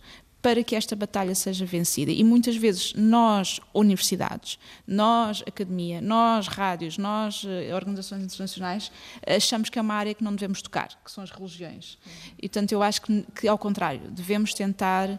para 0.42 0.64
que 0.64 0.74
esta 0.74 0.96
batalha 0.96 1.34
seja 1.36 1.64
vencida. 1.64 2.10
E 2.10 2.24
muitas 2.24 2.56
vezes 2.56 2.92
nós, 2.94 3.60
universidades, 3.72 4.58
nós, 4.84 5.42
academia, 5.46 6.00
nós, 6.00 6.48
rádios, 6.48 6.98
nós, 6.98 7.44
eh, 7.46 7.72
organizações 7.72 8.24
internacionais, 8.24 8.90
achamos 9.24 9.70
que 9.70 9.78
é 9.78 9.82
uma 9.82 9.94
área 9.94 10.12
que 10.12 10.24
não 10.24 10.34
devemos 10.34 10.60
tocar, 10.60 10.88
que 11.04 11.10
são 11.10 11.22
as 11.22 11.30
religiões. 11.30 11.96
E, 12.36 12.48
portanto, 12.48 12.72
eu 12.72 12.82
acho 12.82 13.02
que, 13.02 13.24
que 13.36 13.46
ao 13.46 13.56
contrário, 13.56 14.00
devemos 14.10 14.52
tentar 14.52 15.08
uh, 15.10 15.18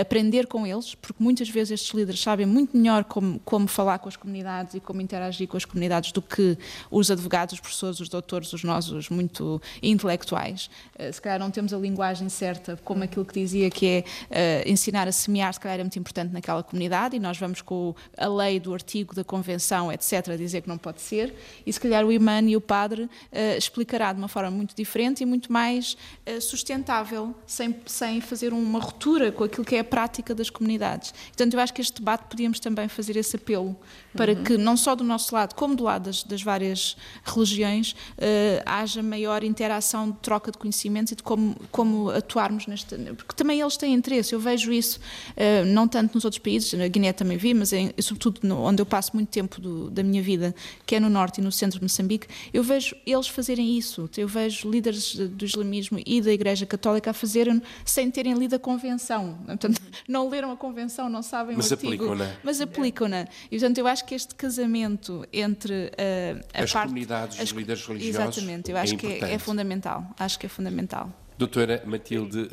aprender 0.00 0.48
com 0.48 0.66
eles, 0.66 0.96
porque 0.96 1.22
muitas 1.22 1.48
vezes 1.48 1.80
estes 1.80 1.94
líderes 1.94 2.20
sabem 2.20 2.44
muito 2.44 2.76
melhor 2.76 3.04
como, 3.04 3.38
como 3.40 3.68
falar 3.68 4.00
com 4.00 4.08
as 4.08 4.16
comunidades 4.16 4.74
e 4.74 4.80
como 4.80 5.00
interagir 5.00 5.46
com 5.46 5.56
as 5.56 5.64
comunidades 5.64 6.10
do 6.10 6.20
que 6.20 6.58
os 6.90 7.12
advogados, 7.12 7.54
os 7.54 7.60
professores, 7.60 8.00
os 8.00 8.08
doutores, 8.08 8.52
os 8.52 8.64
nós, 8.64 8.90
os 8.90 9.08
muito 9.08 9.62
intelectuais. 9.80 10.68
Uh, 10.98 11.12
se 11.12 11.22
calhar 11.22 11.38
não 11.38 11.52
temos 11.52 11.72
a 11.72 11.78
linguagem 11.78 12.28
certa, 12.28 12.76
como 12.84 13.04
aquilo 13.04 13.24
que 13.24 13.34
dizia 13.34 13.70
que 13.70 13.86
é 13.86 14.63
ensinar 14.64 15.08
a 15.08 15.12
semear, 15.12 15.52
se 15.52 15.60
calhar 15.60 15.78
é 15.78 15.82
muito 15.82 15.98
importante 15.98 16.32
naquela 16.32 16.62
comunidade, 16.62 17.16
e 17.16 17.20
nós 17.20 17.38
vamos 17.38 17.60
com 17.62 17.94
a 18.16 18.26
lei 18.26 18.58
do 18.58 18.72
artigo 18.72 19.14
da 19.14 19.24
convenção, 19.24 19.92
etc., 19.92 20.36
dizer 20.36 20.62
que 20.62 20.68
não 20.68 20.78
pode 20.78 21.00
ser, 21.00 21.34
e 21.66 21.72
se 21.72 21.80
calhar 21.80 22.04
o 22.04 22.12
imã 22.12 22.40
e 22.42 22.56
o 22.56 22.60
padre 22.60 23.08
explicará 23.56 24.12
de 24.12 24.18
uma 24.18 24.28
forma 24.28 24.50
muito 24.50 24.74
diferente 24.74 25.22
e 25.22 25.26
muito 25.26 25.52
mais 25.52 25.96
sustentável, 26.40 27.34
sem, 27.46 27.76
sem 27.86 28.20
fazer 28.20 28.52
uma 28.52 28.80
ruptura 28.80 29.30
com 29.30 29.44
aquilo 29.44 29.64
que 29.64 29.76
é 29.76 29.80
a 29.80 29.84
prática 29.84 30.34
das 30.34 30.50
comunidades. 30.50 31.12
Portanto, 31.12 31.54
eu 31.54 31.60
acho 31.60 31.72
que 31.74 31.80
este 31.80 32.00
debate 32.00 32.24
podíamos 32.28 32.60
também 32.60 32.88
fazer 32.88 33.16
esse 33.16 33.36
apelo 33.36 33.76
para 34.16 34.32
uhum. 34.32 34.44
que, 34.44 34.56
não 34.56 34.76
só 34.76 34.94
do 34.94 35.04
nosso 35.04 35.34
lado, 35.34 35.54
como 35.54 35.74
do 35.74 35.84
lado 35.84 36.04
das, 36.04 36.22
das 36.22 36.42
várias 36.42 36.96
religiões, 37.24 37.92
uh, 37.92 38.62
haja 38.64 39.02
maior 39.02 39.42
interação, 39.42 40.10
de 40.10 40.18
troca 40.18 40.50
de 40.50 40.58
conhecimentos 40.58 41.12
e 41.12 41.16
de 41.16 41.22
como, 41.22 41.56
como 41.70 42.10
atuarmos 42.10 42.66
neste. 42.66 42.96
Porque 42.96 43.34
também 43.34 43.60
eles 43.60 43.76
têm 43.76 43.92
interesse, 43.92 44.34
eu 44.34 44.40
vejo 44.40 44.53
isso, 44.62 45.00
uh, 45.30 45.64
não 45.66 45.88
tanto 45.88 46.14
nos 46.14 46.24
outros 46.24 46.38
países, 46.38 46.72
na 46.72 46.86
Guiné 46.88 47.12
também 47.12 47.36
vi, 47.36 47.54
mas 47.54 47.72
em, 47.72 47.92
sobretudo 48.00 48.40
no, 48.42 48.62
onde 48.62 48.80
eu 48.80 48.86
passo 48.86 49.10
muito 49.14 49.28
tempo 49.28 49.60
do, 49.60 49.90
da 49.90 50.02
minha 50.02 50.22
vida, 50.22 50.54
que 50.86 50.94
é 50.94 51.00
no 51.00 51.08
norte 51.08 51.40
e 51.40 51.44
no 51.44 51.50
centro 51.50 51.78
de 51.78 51.84
Moçambique, 51.84 52.26
eu 52.52 52.62
vejo 52.62 52.94
eles 53.06 53.28
fazerem 53.28 53.76
isso. 53.76 54.08
Eu 54.16 54.28
vejo 54.28 54.70
líderes 54.70 55.14
do 55.14 55.44
islamismo 55.44 55.98
e 56.04 56.20
da 56.20 56.32
Igreja 56.32 56.66
Católica 56.66 57.10
a 57.10 57.14
fazerem 57.14 57.60
sem 57.84 58.10
terem 58.10 58.34
lido 58.34 58.54
a 58.54 58.58
convenção. 58.58 59.38
Portanto, 59.46 59.80
não 60.08 60.28
leram 60.28 60.50
a 60.52 60.56
convenção, 60.56 61.08
não 61.08 61.22
sabem 61.22 61.56
mas 61.56 61.70
o 61.70 61.74
artigo, 61.74 61.92
aplicam-na. 61.94 62.32
mas 62.42 62.60
aplicam-na. 62.60 63.28
E 63.50 63.58
portanto, 63.58 63.78
eu 63.78 63.86
acho 63.86 64.04
que 64.04 64.14
este 64.14 64.34
casamento 64.34 65.26
entre 65.32 65.72
uh, 65.72 66.44
a 66.52 66.62
as 66.62 66.72
parte, 66.72 66.88
comunidades, 66.88 67.40
as, 67.40 67.50
os 67.50 67.56
líderes 67.56 67.86
religiosos, 67.86 68.38
exatamente, 68.38 68.70
eu 68.70 68.76
acho 68.76 68.94
é 68.94 68.96
que 68.96 69.06
é, 69.06 69.34
é, 69.34 69.38
fundamental. 69.38 70.06
Acho 70.18 70.38
que 70.38 70.46
é 70.46 70.48
fundamental. 70.48 71.10
Doutora 71.36 71.82
Matilde 71.84 72.48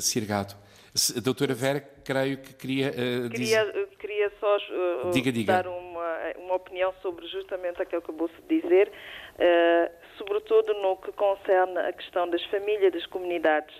Sirgado, 0.93 1.23
doutora 1.23 1.53
Vera, 1.53 1.79
creio 2.03 2.37
que 2.37 2.53
queria, 2.53 2.89
uh, 2.89 3.29
queria 3.29 3.65
dizer... 3.65 3.87
queria 3.97 4.31
só 4.39 4.57
uh, 4.57 5.11
diga, 5.11 5.31
diga. 5.31 5.53
dar 5.53 5.67
uma, 5.67 6.17
uma 6.37 6.55
opinião 6.55 6.93
sobre 7.01 7.25
justamente 7.27 7.81
aquilo 7.81 8.01
que 8.01 8.11
acabou 8.11 8.27
de 8.27 8.61
dizer, 8.61 8.89
uh, 8.89 9.91
sobretudo 10.17 10.73
no 10.75 10.97
que 10.97 11.11
concerne 11.13 11.77
a 11.79 11.93
questão 11.93 12.29
das 12.29 12.43
famílias, 12.45 12.91
das 12.91 13.05
comunidades. 13.05 13.75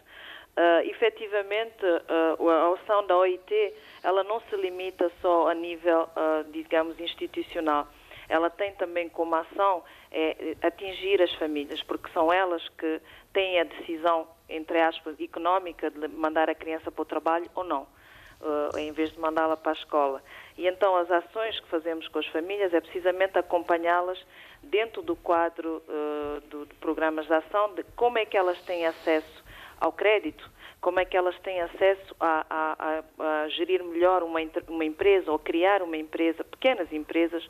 Uh, 0.52 0.86
efetivamente, 0.90 1.84
uh, 1.86 2.50
a 2.50 2.74
ação 2.76 3.06
da 3.08 3.18
OIT 3.18 3.74
ela 4.04 4.24
não 4.24 4.42
se 4.50 4.56
limita 4.56 5.12
só 5.22 5.50
a 5.50 5.54
nível, 5.54 6.10
digamos, 6.52 7.00
institucional. 7.00 7.88
Ela 8.28 8.50
tem 8.50 8.72
também 8.76 9.10
como 9.10 9.36
ação 9.36 9.84
é, 10.10 10.56
atingir 10.62 11.22
as 11.22 11.34
famílias, 11.34 11.84
porque 11.84 12.10
são 12.14 12.32
elas 12.32 12.68
que 12.78 13.02
têm 13.34 13.60
a 13.60 13.66
decisão, 13.66 14.28
entre 14.52 14.82
aspas, 14.82 15.20
económica 15.20 15.90
de 15.90 16.08
mandar 16.08 16.50
a 16.50 16.56
criança 16.56 16.92
para 16.92 17.02
o 17.02 17.06
trabalho 17.06 17.50
ou 17.56 17.64
não, 17.64 17.84
uh, 17.84 18.78
em 18.78 18.92
vez 18.92 19.12
de 19.12 19.20
mandá-la 19.20 19.58
para 19.58 19.72
a 19.72 19.76
escola. 19.76 20.24
E 20.58 20.68
então 20.68 20.96
as 20.96 21.10
ações 21.10 21.60
que 21.60 21.68
fazemos 21.68 22.08
com 22.08 22.20
as 22.20 22.28
famílias 22.28 22.74
é 22.74 22.82
precisamente 22.82 23.38
acompanhá-las 23.38 24.24
dentro 24.64 25.02
do 25.02 25.16
quadro 25.16 25.82
uh, 25.88 26.42
do, 26.42 26.66
de 26.66 26.74
programas 26.76 27.26
de 27.26 27.34
ação, 27.34 27.74
de 27.74 27.84
como 27.96 28.18
é 28.18 28.26
que 28.26 28.38
elas 28.38 28.60
têm 28.64 28.86
acesso 28.86 29.44
ao 29.80 29.92
crédito, 29.92 30.50
como 30.80 31.00
é 31.00 31.06
que 31.06 31.16
elas 31.16 31.38
têm 31.40 31.62
acesso 31.62 32.16
a, 32.20 32.46
a, 32.50 33.04
a, 33.20 33.44
a 33.44 33.50
gerir 33.50 33.84
melhor 33.84 34.24
uma, 34.24 34.40
uma, 34.68 34.86
empresa 34.86 35.32
ou 35.32 35.40
criar 35.40 35.82
uma 35.82 35.96
empresa, 35.96 36.44
pequenas 36.44 36.92
empresas, 36.92 37.48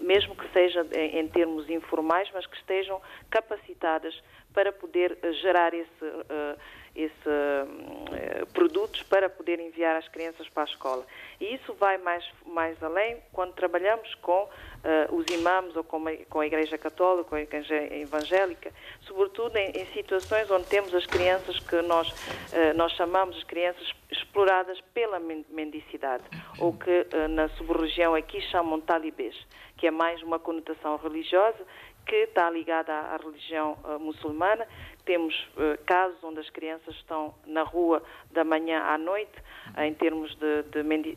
mesmo 0.00 0.34
que 0.34 0.48
seja 0.52 0.86
em, 0.92 1.28
termos 1.28 1.68
informais, 1.68 2.28
mas 2.32 2.46
que 2.46 2.56
estejam 2.56 3.00
capacitadas 3.30 4.14
para 4.52 4.72
poder 4.72 5.18
eh, 5.22 5.32
gerar 5.34 5.72
esse, 5.74 6.04
uh, 6.04 6.58
esse 6.96 7.28
uh, 7.28 8.46
produtos 8.52 9.02
para 9.04 9.28
poder 9.28 9.60
enviar 9.60 9.96
as 9.96 10.08
crianças 10.08 10.48
para 10.48 10.64
a 10.64 10.66
escola. 10.66 11.06
E 11.40 11.54
isso 11.54 11.72
vai 11.74 11.96
mais, 11.98 12.24
mais 12.44 12.82
além 12.82 13.18
quando 13.32 13.52
trabalhamos 13.52 14.12
com 14.16 14.42
uh, 14.42 15.14
os 15.14 15.24
imãs 15.32 15.76
ou 15.76 15.84
com 15.84 15.98
com 16.28 16.40
a 16.40 16.46
Igreja 16.46 16.76
Católica, 16.78 17.28
com 17.28 17.34
a 17.36 17.40
Igreja 17.40 17.74
Evangélica, 17.94 18.72
sobretudo 19.02 19.56
em, 19.56 19.70
em 19.70 19.86
situações 19.86 20.50
onde 20.50 20.66
temos 20.66 20.94
as 20.94 21.06
crianças 21.06 21.58
que 21.60 21.80
nós, 21.82 22.08
uh, 22.08 22.74
nós 22.74 22.92
chamamos 22.92 23.36
as 23.36 23.44
crianças 23.44 23.92
exploradas 24.10 24.80
pela 24.92 25.20
mendicidade, 25.20 26.24
ou 26.58 26.72
que 26.72 27.06
na 27.28 27.48
sub-região 27.50 28.14
aqui 28.14 28.40
chamam 28.40 28.80
talibês, 28.80 29.36
que 29.78 29.86
é 29.86 29.90
mais 29.90 30.22
uma 30.22 30.38
conotação 30.38 30.96
religiosa 30.96 31.64
que 32.08 32.16
está 32.16 32.50
ligada 32.50 32.92
à, 32.92 33.14
à 33.14 33.16
religião 33.16 33.78
uh, 33.84 34.00
muçulmana. 34.00 34.66
Temos 35.04 35.34
uh, 35.56 35.78
casos 35.86 36.16
onde 36.24 36.40
as 36.40 36.50
crianças 36.50 36.94
estão 36.96 37.34
na 37.46 37.62
rua 37.62 38.02
da 38.32 38.42
manhã 38.44 38.82
à 38.82 38.98
noite, 38.98 39.38
uh, 39.76 39.82
em 39.82 39.94
termos 39.94 40.34
de, 40.36 40.62
de 40.64 40.82
mendi 40.82 41.14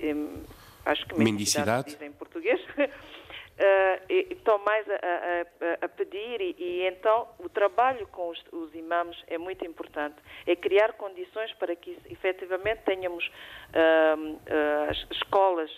acho 0.86 1.06
que 1.08 1.18
mendicidade, 1.18 1.86
mendicidade. 1.86 2.06
em 2.06 2.12
português. 2.14 2.62
estão 4.10 4.58
mais 4.60 4.90
a, 4.90 4.96
a, 4.96 5.86
a 5.86 5.90
pedir 5.90 6.42
e, 6.42 6.56
e, 6.58 6.88
então 6.88 7.28
o 7.38 7.48
trabalho 7.48 8.08
com 8.08 8.30
os, 8.30 8.44
os 8.52 8.74
imãs 8.74 9.16
é 9.28 9.38
muito 9.38 9.64
importante. 9.64 10.16
É 10.48 10.56
criar 10.56 10.94
condições 10.94 11.54
para 11.54 11.76
que 11.76 11.96
efetivamente 12.10 12.82
tenhamos 12.86 13.30
as 14.90 14.98
escolas 15.12 15.70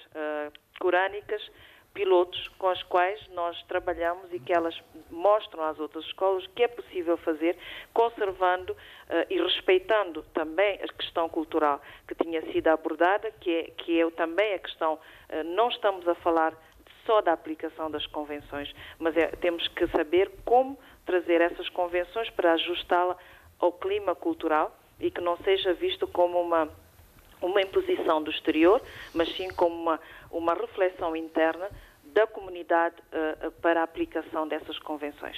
corânicas 0.80 1.42
pilotos 1.94 2.48
com 2.58 2.70
as 2.70 2.82
quais 2.84 3.20
nós 3.30 3.62
trabalhamos 3.64 4.34
e 4.34 4.40
que 4.40 4.52
elas 4.52 4.76
mostram 5.12 5.64
às 5.64 5.80
outras 5.80 6.04
escolas 6.06 6.46
que 6.48 6.64
é 6.64 6.68
possível 6.68 7.16
fazer, 7.18 7.56
conservando 7.94 8.74
uh, 8.74 8.78
e 9.30 9.40
respeitando 9.40 10.24
também 10.34 10.80
a 10.82 10.88
questão 10.94 11.30
cultural 11.30 11.80
que 12.08 12.16
tinha 12.16 12.42
sido 12.52 12.68
abordada, 12.70 13.32
que 13.40 13.52
é, 13.52 13.64
que 13.78 14.02
é 14.02 14.10
também 14.12 14.56
a 14.56 14.60
questão, 14.60 14.96
uh, 14.96 15.44
não 15.44 15.70
estamos 15.70 16.08
a 16.08 16.16
falar 16.16 16.54
só 17.06 17.22
da 17.22 17.34
aplicação 17.34 17.92
das 17.92 18.06
convenções, 18.08 18.74
mas 18.98 19.16
é, 19.16 19.28
temos 19.28 19.68
que 19.68 19.88
saber 19.88 20.32
como 20.44 20.80
trazer 21.06 21.42
essas 21.42 21.70
convenções 21.70 22.30
para 22.32 22.54
ajustá-la 22.54 23.18
ao 23.60 23.72
clima 23.72 24.16
cultural 24.16 24.76
e 25.00 25.12
que 25.12 25.22
não 25.22 25.38
seja 25.38 25.74
visto 25.74 26.08
como 26.08 26.42
uma 26.42 26.70
uma 27.44 27.62
imposição 27.62 28.24
do 28.24 28.32
exterior, 28.32 28.82
mas 29.14 29.30
sim 29.36 29.50
como 29.50 29.76
uma, 29.76 30.00
uma 30.34 30.54
reflexão 30.54 31.16
interna 31.16 31.70
da 32.06 32.28
comunidade 32.28 32.96
uh, 32.98 33.52
para 33.62 33.82
a 33.82 33.84
aplicação 33.84 34.48
dessas 34.48 34.78
convenções. 34.80 35.38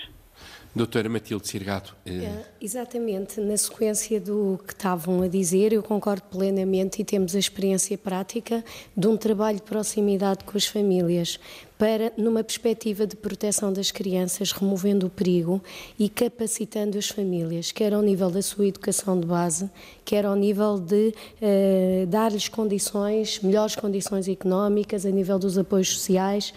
Doutora 0.76 1.08
Matilde 1.08 1.48
Sirgato. 1.48 1.96
Eh... 2.06 2.26
É, 2.26 2.46
exatamente, 2.60 3.40
na 3.40 3.56
sequência 3.56 4.20
do 4.20 4.60
que 4.68 4.74
estavam 4.74 5.22
a 5.22 5.28
dizer, 5.30 5.72
eu 5.72 5.82
concordo 5.82 6.24
plenamente 6.24 7.02
e 7.02 7.06
temos 7.06 7.34
a 7.34 7.40
experiência 7.40 7.98
prática 7.98 8.62
de 8.96 9.08
um 9.08 9.16
trabalho 9.16 9.56
de 9.56 9.64
proximidade 9.64 10.44
com 10.44 10.58
as 10.58 10.66
famílias 10.66 11.40
para, 11.78 12.12
numa 12.18 12.44
perspectiva 12.44 13.06
de 13.06 13.16
proteção 13.16 13.72
das 13.72 13.92
crianças, 13.92 14.52
removendo 14.52 15.08
o 15.08 15.10
perigo 15.10 15.62
e 16.00 16.08
capacitando 16.08 16.98
as 16.98 17.08
famílias, 17.08 17.72
quer 17.72 17.94
ao 17.94 18.02
nível 18.02 18.30
da 18.30 18.42
sua 18.42 18.68
educação 18.68 19.20
de 19.20 19.28
base, 19.28 19.70
quer 20.04 20.26
ao 20.26 20.36
nível 20.36 20.78
de 20.78 21.14
uh, 21.42 22.08
dar-lhes 22.08 22.48
condições, 22.48 23.40
melhores 23.42 23.76
condições 23.76 24.28
económicas, 24.28 25.06
a 25.06 25.10
nível 25.10 25.38
dos 25.38 25.58
apoios 25.58 25.90
sociais, 25.90 26.54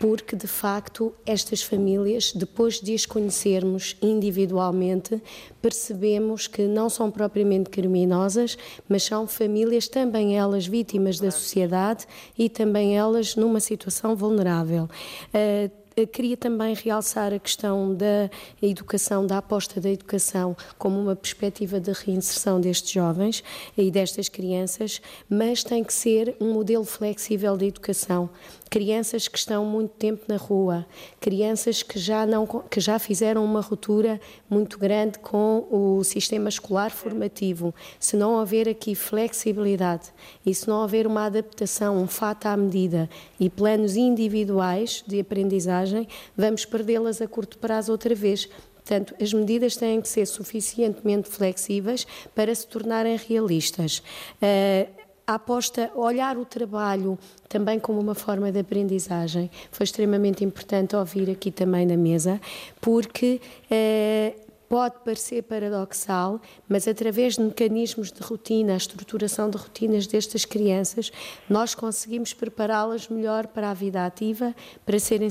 porque 0.00 0.34
de 0.34 0.46
facto 0.46 1.14
estas 1.26 1.62
famílias, 1.62 2.32
depois 2.32 2.80
de 2.80 2.94
as 2.94 3.04
conhecermos 3.04 3.98
individualmente, 4.00 5.22
percebemos 5.60 6.46
que 6.46 6.62
não 6.62 6.88
são 6.88 7.10
propriamente 7.10 7.68
criminosas, 7.68 8.56
mas 8.88 9.02
são 9.02 9.26
famílias 9.26 9.88
também 9.88 10.38
elas 10.38 10.66
vítimas 10.66 11.20
da 11.20 11.30
sociedade 11.30 12.06
e 12.36 12.48
também 12.48 12.96
elas 12.96 13.36
numa 13.36 13.60
situação 13.60 14.16
vulnerável. 14.16 14.88
Uh, 15.34 15.80
queria 16.06 16.36
também 16.36 16.74
realçar 16.74 17.34
a 17.34 17.38
questão 17.38 17.94
da 17.94 18.30
educação, 18.62 19.26
da 19.26 19.36
aposta 19.36 19.82
da 19.82 19.90
educação 19.90 20.56
como 20.78 20.98
uma 20.98 21.14
perspectiva 21.14 21.78
de 21.78 21.92
reinserção 21.92 22.58
destes 22.58 22.90
jovens 22.90 23.44
e 23.76 23.90
destas 23.90 24.30
crianças, 24.30 25.02
mas 25.28 25.62
tem 25.62 25.84
que 25.84 25.92
ser 25.92 26.34
um 26.40 26.54
modelo 26.54 26.84
flexível 26.84 27.54
de 27.56 27.66
educação 27.66 28.30
crianças 28.70 29.26
que 29.26 29.36
estão 29.36 29.64
muito 29.64 29.90
tempo 29.90 30.22
na 30.28 30.36
rua, 30.36 30.86
crianças 31.18 31.82
que 31.82 31.98
já, 31.98 32.24
não, 32.24 32.46
que 32.46 32.80
já 32.80 33.00
fizeram 33.00 33.44
uma 33.44 33.60
ruptura 33.60 34.20
muito 34.48 34.78
grande 34.78 35.18
com 35.18 35.66
o 35.68 36.04
sistema 36.04 36.48
escolar 36.48 36.92
formativo. 36.92 37.74
Se 37.98 38.16
não 38.16 38.34
houver 38.34 38.68
aqui 38.68 38.94
flexibilidade 38.94 40.12
e 40.46 40.54
se 40.54 40.68
não 40.68 40.80
houver 40.82 41.04
uma 41.04 41.26
adaptação, 41.26 42.00
um 42.00 42.06
fato 42.06 42.46
à 42.46 42.56
medida 42.56 43.10
e 43.40 43.50
planos 43.50 43.96
individuais 43.96 45.02
de 45.04 45.18
aprendizagem, 45.18 46.06
vamos 46.36 46.64
perdê-las 46.64 47.20
a 47.20 47.26
curto 47.26 47.58
prazo 47.58 47.90
outra 47.90 48.14
vez. 48.14 48.48
Portanto, 48.76 49.14
as 49.20 49.32
medidas 49.32 49.76
têm 49.76 50.00
que 50.00 50.08
ser 50.08 50.26
suficientemente 50.26 51.28
flexíveis 51.28 52.06
para 52.34 52.54
se 52.54 52.66
tornarem 52.66 53.16
realistas. 53.16 53.98
Uh, 54.42 54.99
a 55.26 55.34
aposta, 55.34 55.90
olhar 55.94 56.36
o 56.36 56.44
trabalho 56.44 57.18
também 57.48 57.78
como 57.78 58.00
uma 58.00 58.14
forma 58.14 58.50
de 58.50 58.58
aprendizagem. 58.58 59.50
Foi 59.70 59.84
extremamente 59.84 60.44
importante 60.44 60.96
ouvir 60.96 61.30
aqui 61.30 61.50
também 61.50 61.86
na 61.86 61.96
mesa, 61.96 62.40
porque 62.80 63.40
eh, 63.70 64.34
pode 64.70 65.00
parecer 65.04 65.42
paradoxal, 65.42 66.40
mas 66.68 66.86
através 66.86 67.34
de 67.34 67.42
mecanismos 67.42 68.12
de 68.12 68.20
rotina, 68.20 68.74
a 68.74 68.76
estruturação 68.76 69.50
de 69.50 69.56
rotinas 69.56 70.06
destas 70.06 70.44
crianças, 70.44 71.10
nós 71.48 71.74
conseguimos 71.74 72.32
prepará-las 72.32 73.08
melhor 73.08 73.48
para 73.48 73.72
a 73.72 73.74
vida 73.74 74.06
ativa, 74.06 74.54
para 74.86 75.00
serem 75.00 75.28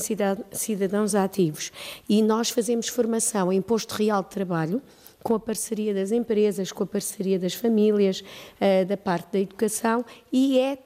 cidadãos 0.52 1.16
ativos. 1.16 1.72
E 2.10 2.22
nós 2.22 2.50
fazemos 2.50 2.90
formação 2.90 3.50
em 3.50 3.62
posto 3.62 3.94
real 3.94 4.22
de 4.24 4.30
trabalho, 4.30 4.82
com 5.24 5.36
a 5.36 5.40
parceria 5.40 5.94
das 5.94 6.12
empresas, 6.12 6.72
com 6.72 6.84
a 6.84 6.88
parceria 6.88 7.38
das 7.38 7.54
famílias, 7.54 8.22
uh, 8.22 8.86
da 8.86 8.98
parte 8.98 9.34
da 9.34 9.40
educação, 9.40 10.06
e 10.32 10.60
é 10.60 10.78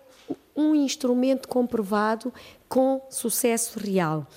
um 0.56 0.76
instrumento 0.76 1.48
comprovado 1.48 2.34
com 2.68 3.02
sucesso 3.10 3.80
real. 3.80 4.28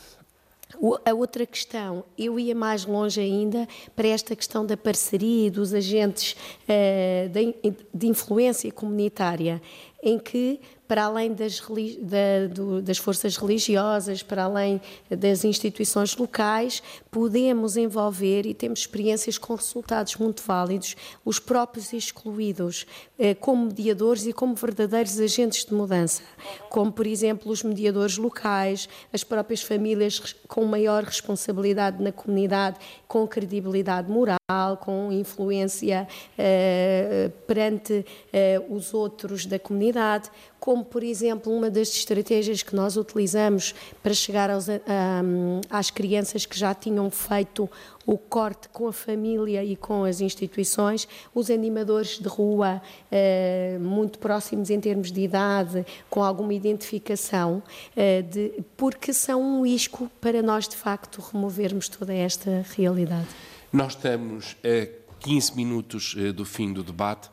A 1.04 1.14
outra 1.14 1.46
questão, 1.46 2.04
eu 2.18 2.38
ia 2.38 2.54
mais 2.54 2.84
longe 2.84 3.20
ainda 3.20 3.66
para 3.94 4.08
esta 4.08 4.34
questão 4.36 4.66
da 4.66 4.76
parceria 4.76 5.46
e 5.46 5.50
dos 5.50 5.72
agentes 5.72 6.36
uh, 6.64 7.74
de 7.94 8.06
influência 8.06 8.70
comunitária, 8.72 9.62
em 10.02 10.18
que 10.18 10.60
para 10.86 11.04
além 11.04 11.32
das, 11.32 11.60
da, 11.60 12.46
do, 12.52 12.80
das, 12.80 12.98
forças 12.98 13.36
religiosas, 13.36 14.22
para 14.22 14.44
além 14.44 14.80
das 15.10 15.44
instituições 15.44 16.16
locais, 16.16 16.82
podemos 17.10 17.76
envolver 17.76 18.46
e 18.46 18.54
temos 18.54 18.80
experiências 18.80 19.38
com 19.38 19.54
resultados 19.54 20.16
muito 20.16 20.42
válidos, 20.42 20.96
os 21.24 21.38
próprios 21.38 21.92
excluídos, 21.92 22.86
eh, 23.18 23.34
como 23.34 23.66
mediadores 23.66 24.26
e 24.26 24.32
como 24.32 24.54
verdadeiros 24.54 25.18
agentes 25.18 25.64
de 25.64 25.74
mudança, 25.74 26.22
como, 26.68 26.92
por 26.92 27.06
exemplo, 27.06 27.50
os 27.50 27.62
mediadores 27.62 28.16
locais, 28.18 28.88
as 29.12 29.24
próprias 29.24 29.62
famílias 29.62 30.34
com 30.46 30.64
maior 30.64 31.02
responsabilidade 31.04 32.02
na 32.02 32.12
comunidade, 32.12 32.78
com 33.08 33.26
credibilidade 33.26 34.10
moral, 34.10 34.36
com 34.80 35.10
influência 35.10 36.06
eh, 36.38 37.30
perante 37.46 38.04
eh, 38.32 38.62
os 38.68 38.94
outros 38.94 39.46
da 39.46 39.58
comunidade, 39.58 40.30
como, 40.66 40.84
por 40.84 41.04
exemplo, 41.04 41.56
uma 41.56 41.70
das 41.70 41.90
estratégias 41.90 42.60
que 42.60 42.74
nós 42.74 42.96
utilizamos 42.96 43.72
para 44.02 44.12
chegar 44.12 44.50
aos, 44.50 44.66
um, 44.66 45.60
às 45.70 45.92
crianças 45.92 46.44
que 46.44 46.58
já 46.58 46.74
tinham 46.74 47.08
feito 47.08 47.70
o 48.04 48.18
corte 48.18 48.68
com 48.70 48.88
a 48.88 48.92
família 48.92 49.62
e 49.62 49.76
com 49.76 50.02
as 50.02 50.20
instituições, 50.20 51.06
os 51.32 51.50
animadores 51.50 52.18
de 52.18 52.26
rua, 52.26 52.82
uh, 52.82 53.80
muito 53.80 54.18
próximos 54.18 54.68
em 54.68 54.80
termos 54.80 55.12
de 55.12 55.20
idade, 55.20 55.86
com 56.10 56.20
alguma 56.24 56.52
identificação, 56.52 57.62
uh, 57.92 58.22
de, 58.24 58.64
porque 58.76 59.12
são 59.12 59.40
um 59.40 59.64
isco 59.64 60.10
para 60.20 60.42
nós, 60.42 60.66
de 60.66 60.74
facto, 60.74 61.20
removermos 61.32 61.88
toda 61.88 62.12
esta 62.12 62.66
realidade. 62.76 63.28
Nós 63.72 63.92
estamos 63.92 64.56
a 64.64 64.88
15 65.20 65.54
minutos 65.54 66.16
uh, 66.16 66.32
do 66.32 66.44
fim 66.44 66.72
do 66.72 66.82
debate 66.82 67.30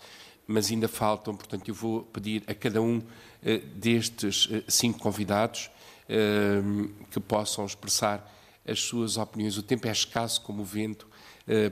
mas 0.54 0.70
ainda 0.70 0.88
faltam, 0.88 1.36
portanto, 1.36 1.68
eu 1.68 1.74
vou 1.74 2.04
pedir 2.04 2.44
a 2.46 2.54
cada 2.54 2.80
um 2.80 3.02
eh, 3.42 3.58
destes 3.58 4.48
eh, 4.52 4.64
cinco 4.68 5.00
convidados 5.00 5.72
eh, 6.08 6.62
que 7.10 7.20
possam 7.20 7.66
expressar 7.66 8.32
as 8.64 8.80
suas 8.80 9.18
opiniões. 9.18 9.58
O 9.58 9.64
tempo 9.64 9.88
é 9.88 9.92
escasso 9.92 10.42
como 10.42 10.62
o 10.62 10.66
vento, 10.66 11.12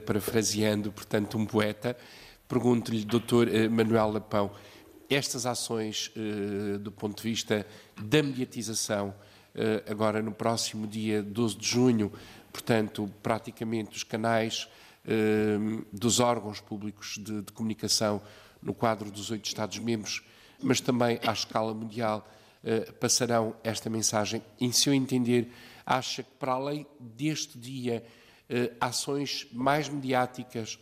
parafraseando, 0.04 0.92
portanto, 0.92 1.38
um 1.38 1.46
poeta. 1.46 1.96
Pergunto-lhe, 2.46 3.02
doutor 3.04 3.48
Manuel 3.70 4.10
Lapão, 4.10 4.50
estas 5.08 5.46
ações, 5.46 6.12
do 6.82 6.92
ponto 6.92 7.22
de 7.22 7.30
vista 7.30 7.66
da 7.96 8.22
mediatização, 8.22 9.14
agora 9.88 10.20
no 10.20 10.32
próximo 10.32 10.86
dia 10.86 11.22
12 11.22 11.56
de 11.56 11.66
junho, 11.66 12.12
portanto, 12.52 13.10
praticamente 13.22 13.96
os 13.96 14.04
canais 14.04 14.68
dos 15.90 16.20
órgãos 16.20 16.60
públicos 16.60 17.16
de, 17.18 17.40
de 17.40 17.52
comunicação 17.52 18.20
no 18.62 18.72
quadro 18.72 19.10
dos 19.10 19.30
oito 19.30 19.46
Estados-membros, 19.46 20.22
mas 20.60 20.80
também 20.80 21.18
à 21.26 21.32
escala 21.32 21.74
mundial, 21.74 22.26
eh, 22.64 22.92
passarão 22.92 23.56
esta 23.64 23.90
mensagem. 23.90 24.42
Em 24.60 24.70
seu 24.70 24.94
entender, 24.94 25.52
acha 25.84 26.22
que, 26.22 26.30
para 26.38 26.52
além 26.52 26.86
deste 27.00 27.58
dia, 27.58 28.04
eh, 28.48 28.72
ações 28.80 29.48
mais 29.52 29.88
mediáticas 29.88 30.78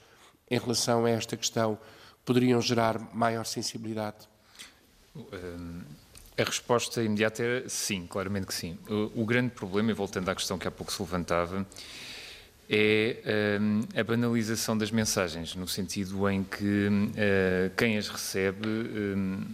em 0.50 0.58
relação 0.58 1.04
a 1.04 1.10
esta 1.10 1.36
questão 1.36 1.78
poderiam 2.24 2.60
gerar 2.60 2.98
maior 3.14 3.46
sensibilidade? 3.46 4.28
A 6.36 6.44
resposta 6.44 7.02
imediata 7.02 7.42
é 7.42 7.68
sim, 7.68 8.06
claramente 8.06 8.46
que 8.46 8.54
sim. 8.54 8.78
O 9.14 9.24
grande 9.24 9.50
problema, 9.50 9.90
e 9.90 9.94
voltando 9.94 10.28
à 10.28 10.34
questão 10.34 10.58
que 10.58 10.66
há 10.66 10.70
pouco 10.70 10.92
se 10.92 11.00
levantava, 11.02 11.66
é 12.72 13.58
um, 13.60 13.80
a 13.98 14.04
banalização 14.04 14.78
das 14.78 14.92
mensagens, 14.92 15.56
no 15.56 15.66
sentido 15.66 16.30
em 16.30 16.44
que 16.44 16.86
uh, 16.86 17.74
quem 17.76 17.98
as 17.98 18.08
recebe 18.08 18.68
um, 18.68 19.44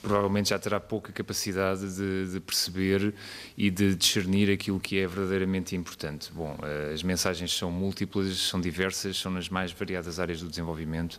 provavelmente 0.00 0.50
já 0.50 0.58
terá 0.58 0.78
pouca 0.78 1.12
capacidade 1.12 1.96
de, 1.96 2.32
de, 2.32 2.38
perceber 2.38 3.12
e 3.58 3.72
de 3.72 3.96
discernir 3.96 4.48
aquilo 4.52 4.78
que 4.78 5.00
é 5.00 5.06
verdadeiramente 5.08 5.74
importante. 5.74 6.30
Bom, 6.32 6.56
uh, 6.60 6.94
as 6.94 7.02
mensagens 7.02 7.52
são 7.52 7.72
múltiplas, 7.72 8.36
são 8.38 8.60
diversas, 8.60 9.16
são 9.16 9.32
nas 9.32 9.48
mais 9.48 9.72
variadas 9.72 10.20
áreas 10.20 10.40
do 10.40 10.48
desenvolvimento 10.48 11.18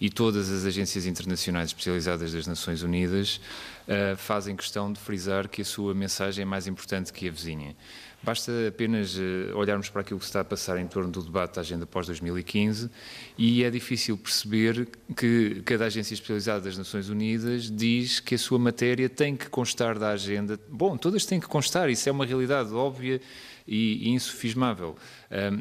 e 0.00 0.08
todas 0.08 0.48
as 0.48 0.64
agências 0.64 1.06
internacionais 1.06 1.70
especializadas 1.70 2.32
das 2.32 2.46
Nações 2.46 2.84
Unidas 2.84 3.40
uh, 3.88 4.16
fazem 4.16 4.54
questão 4.54 4.92
de 4.92 5.00
frisar 5.00 5.48
que 5.48 5.62
a 5.62 5.64
sua 5.64 5.92
mensagem 5.92 6.42
é 6.42 6.46
mais 6.46 6.68
importante 6.68 7.12
que 7.12 7.26
a 7.26 7.32
vizinha. 7.32 7.74
Basta 8.20 8.50
apenas 8.68 9.16
eh, 9.16 9.54
olharmos 9.54 9.88
para 9.88 10.00
aquilo 10.00 10.18
que 10.18 10.26
está 10.26 10.40
a 10.40 10.44
passar 10.44 10.76
em 10.78 10.86
torno 10.88 11.10
do 11.10 11.22
debate 11.22 11.54
da 11.54 11.60
agenda 11.60 11.86
pós-2015 11.86 12.90
e 13.38 13.62
é 13.62 13.70
difícil 13.70 14.18
perceber 14.18 14.88
que 15.16 15.62
cada 15.64 15.86
agência 15.86 16.14
especializada 16.14 16.62
das 16.62 16.76
Nações 16.76 17.08
Unidas 17.08 17.70
diz 17.70 18.18
que 18.18 18.34
a 18.34 18.38
sua 18.38 18.58
matéria 18.58 19.08
tem 19.08 19.36
que 19.36 19.48
constar 19.48 19.98
da 19.98 20.10
agenda. 20.10 20.58
Bom, 20.68 20.96
todas 20.96 21.24
têm 21.24 21.38
que 21.38 21.46
constar, 21.46 21.88
isso 21.90 22.08
é 22.08 22.12
uma 22.12 22.26
realidade 22.26 22.72
óbvia 22.72 23.20
e, 23.68 24.10
insufismável. 24.10 24.96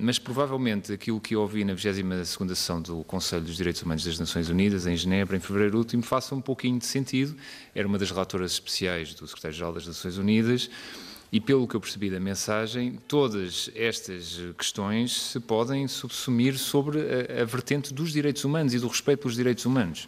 mas 0.01 0.17
provavelmente 0.17 0.93
aquilo 0.93 1.19
que 1.19 1.35
eu 1.35 1.41
ouvi 1.41 1.63
na 1.63 1.75
22ª 1.75 2.47
sessão 2.49 2.81
do 2.81 3.03
Conselho 3.03 3.43
dos 3.43 3.57
Direitos 3.57 3.81
Humanos 3.83 4.03
das 4.03 4.17
Nações 4.17 4.49
Unidas, 4.49 4.87
em 4.87 4.95
Genebra, 4.95 5.37
em 5.37 5.39
fevereiro 5.39 5.77
último, 5.77 6.01
faça 6.01 6.33
um 6.33 6.41
pouquinho 6.41 6.79
de 6.79 6.85
sentido. 6.85 7.35
Era 7.75 7.87
uma 7.87 7.97
das 7.97 8.09
relatoras 8.09 8.53
especiais 8.53 9.13
do 9.13 9.27
Secretário-Geral 9.27 9.73
das 9.73 9.85
Nações 9.85 10.17
Unidas 10.17 10.69
e 11.31 11.39
pelo 11.39 11.67
que 11.67 11.75
eu 11.75 11.81
percebi 11.81 12.09
da 12.09 12.19
mensagem, 12.19 12.99
todas 13.07 13.69
estas 13.75 14.39
questões 14.57 15.13
se 15.13 15.39
podem 15.39 15.87
subsumir 15.87 16.57
sobre 16.57 16.99
a, 16.99 17.41
a 17.41 17.45
vertente 17.45 17.93
dos 17.93 18.11
direitos 18.11 18.43
humanos 18.45 18.73
e 18.73 18.79
do 18.79 18.87
respeito 18.87 19.19
pelos 19.21 19.35
direitos 19.35 19.65
humanos. 19.65 20.07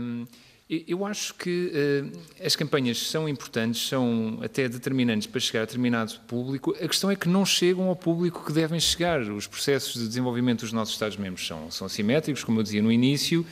Um, 0.00 0.26
eu 0.68 1.06
acho 1.06 1.32
que 1.34 1.70
uh, 1.72 2.44
as 2.44 2.56
campanhas 2.56 2.98
são 2.98 3.28
importantes, 3.28 3.86
são 3.86 4.40
até 4.42 4.68
determinantes 4.68 5.28
para 5.28 5.40
chegar 5.40 5.62
a 5.62 5.64
determinado 5.64 6.18
público. 6.26 6.72
A 6.72 6.88
questão 6.88 7.08
é 7.08 7.14
que 7.14 7.28
não 7.28 7.46
chegam 7.46 7.88
ao 7.88 7.94
público 7.94 8.44
que 8.44 8.52
devem 8.52 8.80
chegar. 8.80 9.20
Os 9.20 9.46
processos 9.46 9.94
de 9.94 10.08
desenvolvimento 10.08 10.62
dos 10.62 10.72
nossos 10.72 10.94
Estados-membros 10.94 11.46
são, 11.46 11.70
são 11.70 11.86
assimétricos, 11.86 12.42
como 12.42 12.58
eu 12.58 12.64
dizia 12.64 12.82
no 12.82 12.90
início, 12.90 13.46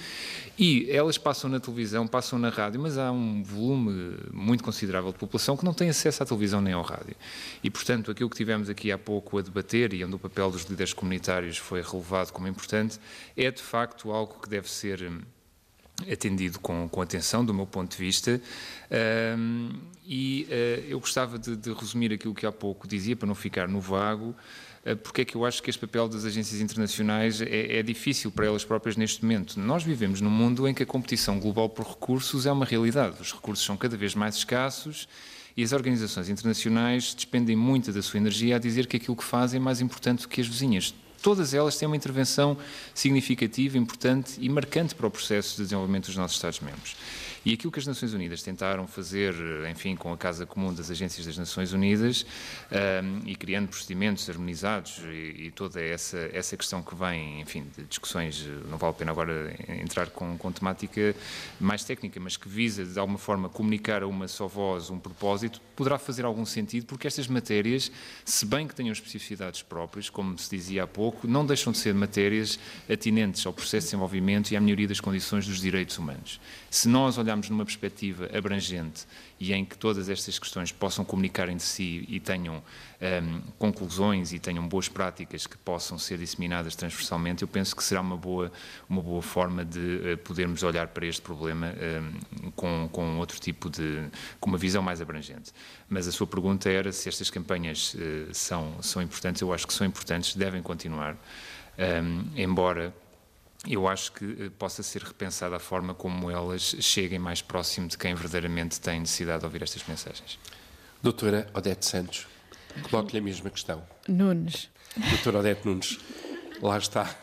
e 0.59 0.91
elas 0.91 1.17
passam 1.17 1.49
na 1.49 1.61
televisão, 1.61 2.05
passam 2.05 2.37
na 2.37 2.49
rádio, 2.49 2.81
mas 2.81 2.99
há 2.99 3.13
um 3.13 3.45
volume 3.45 4.17
muito 4.33 4.65
considerável 4.65 5.13
de 5.13 5.19
população 5.19 5.57
que 5.57 5.65
não 5.65 5.73
tem 5.73 5.89
acesso 5.89 6.21
à 6.21 6.27
televisão 6.27 6.61
nem 6.61 6.73
ao 6.73 6.83
rádio. 6.83 7.15
E, 7.63 7.71
portanto, 7.71 8.11
aquilo 8.11 8.29
que 8.29 8.37
tivemos 8.37 8.69
aqui 8.69 8.91
há 8.91 8.99
pouco 8.99 9.39
a 9.39 9.43
debater 9.43 9.95
e 9.95 10.05
onde 10.05 10.17
o 10.17 10.19
papel 10.19 10.51
dos 10.51 10.65
líderes 10.65 10.93
comunitários 10.93 11.59
foi 11.59 11.81
relevado 11.81 12.33
como 12.33 12.49
importante, 12.49 12.99
é 13.37 13.53
de 13.53 13.63
facto 13.63 14.11
algo 14.11 14.41
que 14.43 14.49
deve 14.49 14.69
ser 14.69 15.13
atendido 16.11 16.59
com, 16.59 16.89
com 16.89 17.01
atenção, 17.01 17.45
do 17.45 17.55
meu 17.55 17.67
ponto 17.67 17.93
de 17.93 17.97
vista, 17.97 18.41
um, 19.39 19.71
e 20.07 20.47
uh, 20.51 20.85
eu 20.89 21.01
gostava 21.01 21.39
de, 21.39 21.57
de, 21.57 21.73
resumir 21.73 22.13
aquilo 22.13 22.35
que 22.35 22.45
há 22.45 22.53
pouco 22.53 22.87
dizia, 22.87 23.17
para 23.17 23.27
não 23.27 23.35
ficar 23.35 23.69
no 23.69 23.81
vago, 23.81 24.35
uh, 24.85 24.97
porque 24.97 25.23
é 25.23 25.25
que 25.25 25.37
eu 25.37 25.45
acho 25.45 25.63
que 25.63 25.71
este 25.71 25.81
papel 25.81 26.09
das 26.09 26.25
agências 26.25 26.61
internacionais 26.61 27.41
é, 27.41 27.79
é, 27.79 27.83
difícil 27.83 28.31
para 28.31 28.47
elas 28.47 28.65
próprias 28.65 28.97
neste 28.97 29.23
momento. 29.23 29.59
Nós 29.59 29.83
vivemos 29.83 30.21
num 30.21 30.31
mundo 30.31 30.67
em 30.69 30.75
que 30.75 30.83
a 30.83 30.87
competição 30.87 31.39
global 31.39 31.69
por 31.69 31.87
recursos 31.87 32.45
é 32.45 32.53
uma 32.53 32.65
realidade. 32.65 33.17
Os 33.21 33.33
recursos 33.33 33.65
são 33.65 33.77
cada 33.77 33.97
vez 33.97 34.15
mais 34.15 34.37
escassos 34.37 35.09
e 35.57 35.63
as 35.63 35.73
organizações 35.73 36.29
internacionais 36.29 37.15
despendem 37.15 37.55
muito 37.55 37.93
da 37.93 38.03
sua 38.03 38.19
energia 38.19 38.57
a 38.57 38.59
dizer 38.59 38.87
que 38.89 38.97
aquilo 38.97 39.17
que 39.17 39.25
fazem 39.25 39.59
é 39.59 39.63
mais 39.63 39.81
importante 39.81 40.23
do 40.23 40.29
que 40.29 40.41
as 40.41 40.49
vizinhas 40.49 40.93
todas 41.25 41.55
elas 41.55 41.79
têm 41.79 41.87
uma 41.87 41.97
intervenção 41.97 42.55
significativa, 42.95 43.79
importante 43.79 44.35
e 44.39 44.47
marcante 44.47 44.95
para 44.95 45.07
o 45.07 45.11
processo 45.11 45.57
de 45.57 45.63
desenvolvimento 45.63 46.05
dos 46.05 46.17
nossos 46.17 46.37
Estados-membros. 46.37 46.95
E 47.45 47.53
aquilo 47.53 47.71
que 47.71 47.79
as 47.79 47.87
Nações 47.87 48.15
Unidas 48.15 48.43
tentaram 48.43 48.87
fazer, 48.87 49.35
enfim, 49.71 49.95
com 49.95 50.11
a 50.13 50.17
Casa 50.17 50.47
Comum 50.47 50.73
das 50.73 50.91
Agências 50.91 51.27
das 51.27 51.37
Nações 51.37 51.75
Unidas 51.75 52.25
um, 52.73 53.29
e 53.29 53.37
criando 53.37 53.69
procedimentos 53.69 54.29
harmonizados 54.31 55.03
e, 55.05 55.47
e, 55.47 55.51
toda 55.51 55.79
essa, 55.79 56.19
essa 56.33 56.57
questão 56.57 56.83
que 56.83 56.95
vem, 56.95 57.43
enfim, 57.43 57.67
de 57.77 57.85
discussões, 57.85 58.49
não 58.71 58.79
vale 58.79 58.93
a 58.93 58.95
pena 58.95 59.11
agora 59.11 59.55
entrar 59.69 60.07
com, 60.09 60.39
com 60.39 60.51
temática 60.51 61.15
mais 61.61 61.85
técnica, 61.85 62.19
mas 62.19 62.39
que 62.39 62.49
visa, 62.49 62.83
de 62.83 62.99
alguma 62.99 63.19
forma, 63.19 63.51
comunicar 63.51 64.03
a 64.03 64.07
uma 64.07 64.27
só 64.27 64.47
voz 64.47 64.89
um 64.89 64.99
propósito, 64.99 65.61
poderá 65.77 65.99
fazer 65.99 66.25
algum 66.25 66.47
sentido, 66.47 66.87
porque 66.87 67.07
estas 67.07 67.29
matérias, 67.29 67.93
se 68.25 68.47
bem 68.47 68.67
que 68.67 68.75
tenham 68.75 68.93
especificidades 68.93 69.61
próprias, 69.61 70.09
como 70.09 70.39
se 70.39 70.49
dizia 70.57 70.85
há 70.85 70.87
pouco, 70.87 71.29
não 71.29 71.45
deixam 71.45 71.73
de 71.73 71.79
ser 71.79 71.93
matérias 71.93 72.59
atinentes 72.91 73.45
ao 73.45 73.53
processo 73.53 73.87
de 73.87 73.91
desenvolvimento 73.91 74.51
e 74.51 74.57
à 74.57 74.61
melhoria 74.61 74.89
das 74.89 75.01
condições 75.01 75.47
dos 75.47 75.61
direitos 75.61 75.99
humanos. 75.99 76.41
Se 76.71 76.89
nós 76.89 77.19
olharmos 77.19 77.34
numa 77.43 77.65
perspectiva 77.65 78.29
abrangente 78.37 79.07
e 79.39 79.53
em 79.53 79.65
que 79.65 79.77
todas 79.77 80.09
estas 80.09 80.39
questões 80.39 80.73
possam 80.73 81.05
comunicar 81.05 81.49
entre 81.49 81.65
si 81.65 82.05
e 82.09 82.19
tenham 82.21 82.57
um, 82.57 83.41
conclusões 83.59 84.33
e 84.33 84.39
tenham 84.39 84.67
boas 84.67 84.89
práticas 84.89 85.47
que 85.47 85.57
possam 85.59 85.99
ser 85.99 86.19
disseminadas 86.19 86.75
transversalmente, 86.75 87.43
eu 87.43 87.49
penso 87.49 87.75
que 87.77 87.83
será 87.83 88.01
uma 88.01 88.17
boa, 88.17 88.51
uma 88.89 89.03
boa 89.03 89.23
forma 89.23 89.65
de 89.65 89.79
uh, 89.79 90.19
podermos 90.19 90.63
olhar 90.63 90.89
para 90.89 91.07
este 91.07 91.21
problema 91.21 91.75
um, 92.45 92.51
com, 92.53 92.89
com 92.91 93.19
outro 93.19 93.39
tipo 93.39 93.69
de, 93.69 94.09
com 94.41 94.49
uma 94.49 94.59
visão 94.59 94.83
mais 94.83 95.01
abrangente. 95.01 95.53
Mas 95.89 96.09
a 96.09 96.13
sua 96.13 96.27
pergunta 96.27 96.71
era 96.71 96.93
se 96.93 97.09
estas 97.09 97.31
campanhas 97.31 97.95
uh, 97.95 98.33
são, 98.33 98.83
são 98.83 99.03
importantes, 99.03 99.43
eu 99.43 99.53
acho 99.53 99.67
que 99.67 99.75
são 99.75 99.87
importantes, 99.87 100.35
devem 100.35 100.63
continuar, 100.63 101.17
um, 101.79 102.25
embora 102.37 102.95
eu 103.67 103.89
acho 103.89 104.13
que 104.13 104.25
eh, 104.25 104.51
possa 104.59 104.83
ser 104.83 105.03
repensada 105.03 105.57
a 105.57 105.59
forma 105.59 105.95
como 105.95 106.31
elas 106.31 106.77
cheguem 106.81 107.19
mais 107.19 107.41
próximo 107.41 107.89
de 107.89 107.97
quem 107.97 108.15
verdadeiramente 108.15 108.81
tem 108.81 109.01
necessidade 109.01 109.41
de 109.41 109.47
ouvir 109.47 109.63
estas 109.63 109.87
mensagens. 109.87 110.39
Doutora 111.03 111.47
Odete 111.55 111.87
Santos, 111.87 112.27
coloque-lhe 112.91 113.19
a 113.19 113.23
mesma 113.23 113.51
questão. 113.51 113.83
Nunes. 114.09 114.71
Doutora 115.11 115.41
Odete 115.41 115.67
Nunes, 115.67 115.99
lá 116.61 116.79
está. 116.79 117.15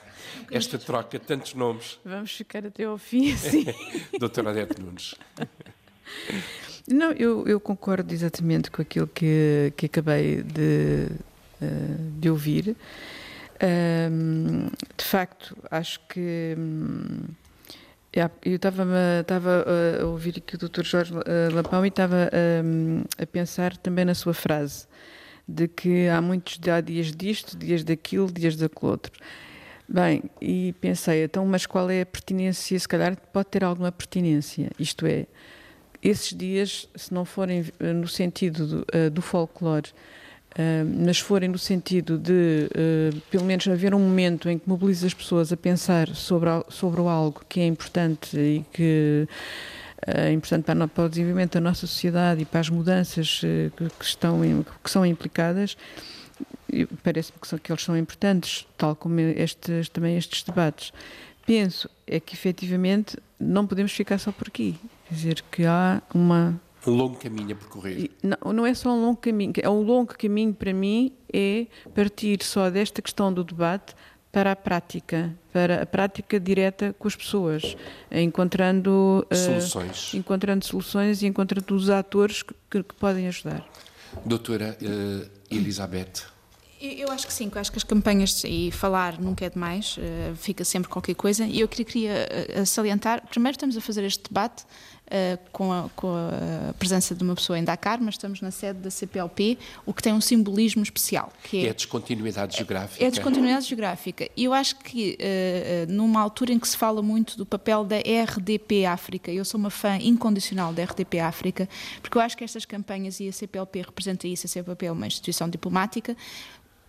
Esta 0.49 0.77
troca, 0.77 1.17
tantos 1.19 1.53
nomes. 1.53 1.99
Vamos 2.03 2.31
ficar 2.31 2.65
até 2.65 2.83
ao 2.83 2.97
fim, 2.97 3.31
assim. 3.33 3.65
Doutora 4.19 4.51
Odete 4.51 4.81
Nunes. 4.81 5.15
Não, 6.87 7.11
eu, 7.11 7.47
eu, 7.47 7.59
concordo 7.59 8.13
exatamente 8.13 8.69
com 8.69 8.81
aquilo 8.81 9.07
que, 9.07 9.71
que 9.77 9.85
acabei 9.85 10.41
de, 10.41 11.07
eh, 11.61 11.95
de 12.19 12.29
ouvir 12.29 12.75
de 14.97 15.05
facto, 15.05 15.57
acho 15.69 15.99
que. 16.07 16.55
Hum, 16.57 17.23
eu 18.43 18.55
estava 18.57 18.83
a 20.01 20.05
ouvir 20.05 20.35
aqui 20.37 20.55
o 20.55 20.57
Dr. 20.57 20.83
Jorge 20.83 21.13
eh, 21.25 21.47
Lapão 21.53 21.85
e 21.85 21.87
estava 21.87 22.29
hum, 22.61 23.03
a 23.17 23.25
pensar 23.25 23.77
também 23.77 24.03
na 24.03 24.13
sua 24.13 24.33
frase 24.33 24.85
de 25.47 25.67
que 25.67 26.09
há 26.09 26.21
muitos 26.21 26.59
há 26.67 26.81
dias 26.81 27.11
disto, 27.15 27.57
dias 27.57 27.85
daquilo, 27.85 28.29
dias 28.29 28.57
daquele 28.57 28.91
outro. 28.91 29.13
Bem, 29.87 30.23
e 30.41 30.73
pensei, 30.79 31.23
então, 31.23 31.45
mas 31.45 31.65
qual 31.65 31.89
é 31.89 32.01
a 32.01 32.05
pertinência? 32.05 32.79
Se 32.79 32.87
calhar 32.87 33.15
pode 33.33 33.47
ter 33.49 33.63
alguma 33.63 33.91
pertinência, 33.91 34.69
isto 34.79 35.05
é, 35.05 35.25
esses 36.01 36.35
dias, 36.35 36.87
se 36.95 37.13
não 37.13 37.25
forem 37.25 37.65
eh, 37.79 37.93
no 37.93 38.07
sentido 38.07 38.65
do, 38.65 38.79
uh, 38.81 39.09
do 39.09 39.21
folclore, 39.21 39.89
mas 41.05 41.19
forem 41.19 41.49
no 41.49 41.57
sentido 41.57 42.17
de, 42.17 42.67
uh, 42.71 43.21
pelo 43.31 43.45
menos, 43.45 43.67
haver 43.67 43.95
um 43.95 43.99
momento 43.99 44.49
em 44.49 44.59
que 44.59 44.67
mobilize 44.67 45.05
as 45.05 45.13
pessoas 45.13 45.51
a 45.51 45.57
pensar 45.57 46.09
sobre, 46.09 46.49
sobre 46.69 46.99
algo 47.01 47.41
que 47.47 47.61
é 47.61 47.65
importante 47.65 48.37
e 48.37 48.65
que 48.71 49.27
é 50.05 50.31
importante 50.31 50.65
para, 50.65 50.87
para 50.87 51.05
o 51.05 51.09
desenvolvimento 51.09 51.53
da 51.53 51.61
nossa 51.61 51.87
sociedade 51.87 52.41
e 52.41 52.45
para 52.45 52.59
as 52.59 52.69
mudanças 52.69 53.39
que, 53.39 53.89
que, 53.97 54.05
estão, 54.05 54.41
que 54.83 54.89
são 54.89 55.05
implicadas, 55.05 55.77
parece-me 57.03 57.39
que, 57.39 57.59
que 57.59 57.71
eles 57.71 57.83
são 57.83 57.95
importantes, 57.95 58.67
tal 58.77 58.95
como 58.95 59.19
estes, 59.19 59.89
também 59.89 60.17
estes 60.17 60.43
debates. 60.43 60.91
Penso 61.45 61.89
é 62.07 62.19
que, 62.19 62.33
efetivamente, 62.33 63.17
não 63.39 63.65
podemos 63.65 63.91
ficar 63.91 64.17
só 64.17 64.31
por 64.31 64.47
aqui. 64.47 64.75
Quer 65.07 65.13
dizer, 65.13 65.43
que 65.51 65.65
há 65.65 66.01
uma 66.13 66.59
um 66.87 66.91
longo 66.91 67.15
caminho 67.17 67.51
a 67.51 67.55
percorrer. 67.55 68.09
Não, 68.23 68.53
não 68.53 68.65
é 68.65 68.73
só 68.73 68.89
um 68.89 69.01
longo 69.01 69.17
caminho, 69.17 69.53
é 69.61 69.69
um 69.69 69.81
longo 69.81 70.13
caminho 70.17 70.53
para 70.53 70.73
mim 70.73 71.13
é 71.31 71.67
partir 71.93 72.43
só 72.43 72.69
desta 72.69 73.01
questão 73.01 73.31
do 73.33 73.43
debate 73.43 73.95
para 74.31 74.53
a 74.53 74.55
prática, 74.55 75.35
para 75.51 75.83
a 75.83 75.85
prática 75.85 76.39
direta 76.39 76.95
com 76.97 77.07
as 77.07 77.15
pessoas, 77.15 77.75
encontrando 78.09 79.25
eh, 79.29 79.35
soluções, 79.35 80.13
uh, 80.13 80.17
encontrando 80.17 80.65
soluções 80.65 81.21
e 81.21 81.27
encontrando 81.27 81.75
os 81.75 81.89
atores 81.89 82.41
que, 82.41 82.53
que, 82.69 82.83
que 82.83 82.95
podem 82.95 83.27
ajudar. 83.27 83.65
Doutora 84.25 84.77
uh, 84.81 85.29
Elizabeth. 85.49 86.31
Eu 86.79 87.11
acho 87.11 87.27
que 87.27 87.33
sim, 87.33 87.51
eu 87.53 87.61
acho 87.61 87.71
que 87.71 87.77
as 87.77 87.83
campanhas 87.83 88.43
e 88.43 88.71
falar 88.71 89.19
nunca 89.19 89.45
é 89.45 89.49
demais, 89.49 89.97
uh, 89.97 90.35
fica 90.35 90.63
sempre 90.63 90.89
qualquer 90.89 91.13
coisa. 91.13 91.45
E 91.45 91.59
eu 91.59 91.67
queria, 91.67 91.85
queria 91.85 92.65
salientar: 92.65 93.27
primeiro, 93.27 93.55
estamos 93.55 93.77
a 93.77 93.81
fazer 93.81 94.03
este 94.03 94.23
debate 94.23 94.63
com, 95.51 95.71
a, 95.71 95.89
com, 95.95 96.13
a, 96.13 96.73
presença 96.73 97.13
de 97.13 97.23
uma 97.23 97.35
pessoa 97.35 97.59
em 97.59 97.63
Dakar, 97.63 97.99
mas 98.01 98.15
estamos 98.15 98.41
na 98.41 98.51
sede 98.51 98.79
da 98.79 98.89
CPLP, 98.89 99.57
o 99.85 99.93
que 99.93 100.01
tem 100.01 100.13
um 100.13 100.21
simbolismo 100.21 100.81
especial. 100.83 101.31
Que 101.43 101.65
é, 101.65 101.67
é 101.67 101.69
a 101.69 101.73
descontinuidade 101.73 102.55
geográfica. 102.55 103.03
É 103.03 103.07
a 103.07 103.09
descontinuidade 103.09 103.65
geográfica. 103.67 104.29
E 104.35 104.43
eu 104.43 104.53
acho 104.53 104.77
que, 104.77 105.17
uh, 105.19 105.91
numa 105.91 106.21
altura 106.21 106.53
em 106.53 106.59
que 106.59 106.67
se 106.67 106.77
fala 106.77 107.01
muito 107.01 107.37
do 107.37 107.45
papel 107.45 107.83
da 107.83 107.97
RDP 107.97 108.85
África, 108.85 109.31
eu 109.31 109.43
sou 109.43 109.59
uma 109.59 109.69
fã 109.69 109.97
incondicional 109.97 110.73
da 110.73 110.83
RDP 110.83 111.19
África, 111.19 111.67
porque 112.01 112.17
eu 112.17 112.21
acho 112.21 112.37
que 112.37 112.43
estas 112.43 112.65
campanhas, 112.65 113.19
e 113.19 113.27
a 113.27 113.31
CPLP 113.33 113.81
representa 113.81 114.27
isso, 114.27 114.47
a 114.47 114.49
CPLP 114.49 114.85
é 114.85 114.91
uma 114.91 115.07
instituição 115.07 115.49
diplomática, 115.49 116.15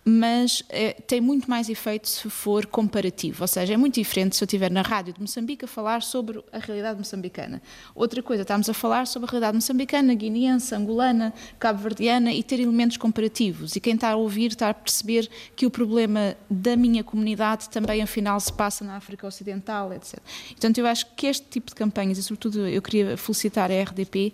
mas 0.05 0.63
é, 0.69 0.93
tem 0.93 1.21
muito 1.21 1.49
mais 1.49 1.69
efeito 1.69 2.09
se 2.09 2.29
for 2.29 2.65
comparativo, 2.65 3.43
ou 3.43 3.47
seja, 3.47 3.73
é 3.73 3.77
muito 3.77 3.95
diferente 3.95 4.35
se 4.35 4.43
eu 4.43 4.45
estiver 4.45 4.69
na 4.69 4.81
rádio 4.81 5.13
de 5.13 5.21
Moçambique 5.21 5.63
a 5.63 5.67
falar 5.67 6.01
sobre 6.01 6.43
a 6.51 6.59
realidade 6.59 6.97
moçambicana. 6.97 7.61
Outra 7.95 8.21
coisa, 8.21 8.41
estamos 8.41 8.67
a 8.67 8.73
falar 8.73 9.07
sobre 9.07 9.29
a 9.29 9.31
realidade 9.31 9.55
moçambicana, 9.55 10.13
guineense, 10.13 10.75
angolana, 10.75 11.33
cabo-verdiana 11.57 12.33
e 12.33 12.43
ter 12.43 12.59
elementos 12.59 12.97
comparativos. 12.97 13.75
E 13.75 13.79
quem 13.79 13.95
está 13.95 14.11
a 14.11 14.15
ouvir 14.15 14.51
está 14.51 14.69
a 14.69 14.73
perceber 14.73 15.29
que 15.55 15.65
o 15.65 15.71
problema 15.71 16.35
da 16.49 16.75
minha 16.75 17.03
comunidade 17.03 17.69
também, 17.69 18.01
afinal, 18.01 18.39
se 18.39 18.51
passa 18.51 18.83
na 18.83 18.97
África 18.97 19.25
Ocidental, 19.25 19.93
etc. 19.93 20.19
Portanto, 20.49 20.77
eu 20.79 20.85
acho 20.85 21.05
que 21.15 21.27
este 21.27 21.47
tipo 21.47 21.69
de 21.69 21.75
campanhas, 21.75 22.17
e 22.17 22.23
sobretudo 22.23 22.67
eu 22.67 22.81
queria 22.81 23.15
felicitar 23.15 23.71
a 23.71 23.81
RDP, 23.81 24.33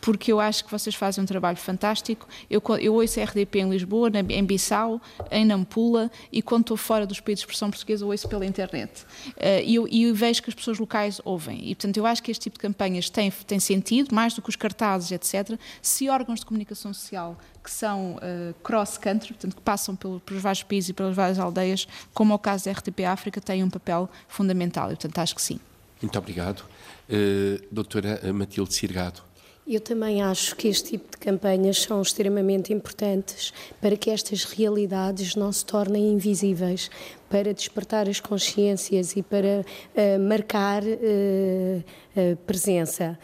porque 0.00 0.32
eu 0.32 0.38
acho 0.38 0.64
que 0.64 0.70
vocês 0.70 0.94
fazem 0.94 1.22
um 1.22 1.26
trabalho 1.26 1.56
fantástico. 1.56 2.28
Eu, 2.48 2.62
eu 2.80 2.94
ouço 2.94 3.20
a 3.20 3.24
RDP 3.24 3.60
em 3.60 3.70
Lisboa, 3.70 4.10
em 4.28 4.44
Bissau, 4.44 5.00
em 5.30 5.44
Nampula 5.44 6.10
e 6.32 6.42
quando 6.42 6.62
estou 6.62 6.76
fora 6.76 7.06
dos 7.06 7.20
países 7.20 7.40
de 7.40 7.46
expressão 7.46 7.70
portuguesa 7.70 8.04
ouço 8.04 8.28
pela 8.28 8.44
internet. 8.44 9.02
Uh, 9.28 9.88
e, 9.90 10.04
e 10.04 10.12
vejo 10.12 10.42
que 10.42 10.50
as 10.50 10.54
pessoas 10.54 10.78
locais 10.78 11.20
ouvem. 11.24 11.70
E, 11.70 11.74
portanto, 11.74 11.96
eu 11.96 12.06
acho 12.06 12.22
que 12.22 12.30
este 12.30 12.42
tipo 12.42 12.56
de 12.56 12.60
campanhas 12.60 13.10
tem, 13.10 13.30
tem 13.30 13.60
sentido, 13.60 14.14
mais 14.14 14.34
do 14.34 14.42
que 14.42 14.48
os 14.48 14.56
cartazes, 14.56 15.12
etc., 15.12 15.58
se 15.80 16.08
órgãos 16.08 16.40
de 16.40 16.46
comunicação 16.46 16.92
social 16.92 17.38
que 17.62 17.70
são 17.70 18.16
uh, 18.16 18.54
cross-country, 18.62 19.34
portanto, 19.34 19.56
que 19.56 19.60
passam 19.60 19.94
pelo, 19.94 20.20
pelos 20.20 20.42
vários 20.42 20.62
países 20.62 20.90
e 20.90 20.92
pelas 20.94 21.14
várias 21.14 21.38
aldeias, 21.38 21.86
como 22.14 22.32
é 22.32 22.36
o 22.36 22.38
caso 22.38 22.64
da 22.64 22.72
RTP 22.72 23.00
África, 23.06 23.40
têm 23.40 23.62
um 23.62 23.68
papel 23.68 24.08
fundamental. 24.26 24.86
E, 24.86 24.96
portanto, 24.96 25.18
acho 25.18 25.34
que 25.34 25.42
sim. 25.42 25.60
Muito 26.00 26.18
obrigado. 26.18 26.64
Uh, 27.08 27.62
doutora 27.70 28.32
Matilde 28.32 28.72
Sirgado. 28.72 29.27
Eu 29.70 29.80
também 29.80 30.22
acho 30.22 30.56
que 30.56 30.66
este 30.66 30.92
tipo 30.92 31.10
de 31.10 31.18
campanhas 31.18 31.82
são 31.82 32.00
extremamente 32.00 32.72
importantes 32.72 33.52
para 33.82 33.98
que 33.98 34.10
estas 34.10 34.44
realidades 34.44 35.36
não 35.36 35.52
se 35.52 35.62
tornem 35.62 36.10
invisíveis, 36.10 36.90
para 37.28 37.52
despertar 37.52 38.08
as 38.08 38.18
consciências 38.18 39.14
e 39.14 39.22
para 39.22 39.60
uh, 39.60 40.18
marcar 40.26 40.82
uh, 40.82 40.86
uh, 40.88 42.36
presença. 42.46 43.18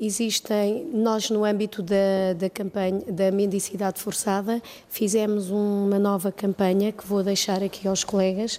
existem, 0.00 0.86
nós 0.92 1.30
no 1.30 1.44
âmbito 1.44 1.84
da, 1.84 2.32
da 2.36 2.50
campanha 2.50 3.00
da 3.08 3.30
mendicidade 3.30 4.00
forçada, 4.00 4.60
fizemos 4.88 5.50
uma 5.50 6.00
nova 6.00 6.32
campanha 6.32 6.90
que 6.90 7.06
vou 7.06 7.22
deixar 7.22 7.62
aqui 7.62 7.86
aos 7.86 8.02
colegas, 8.02 8.58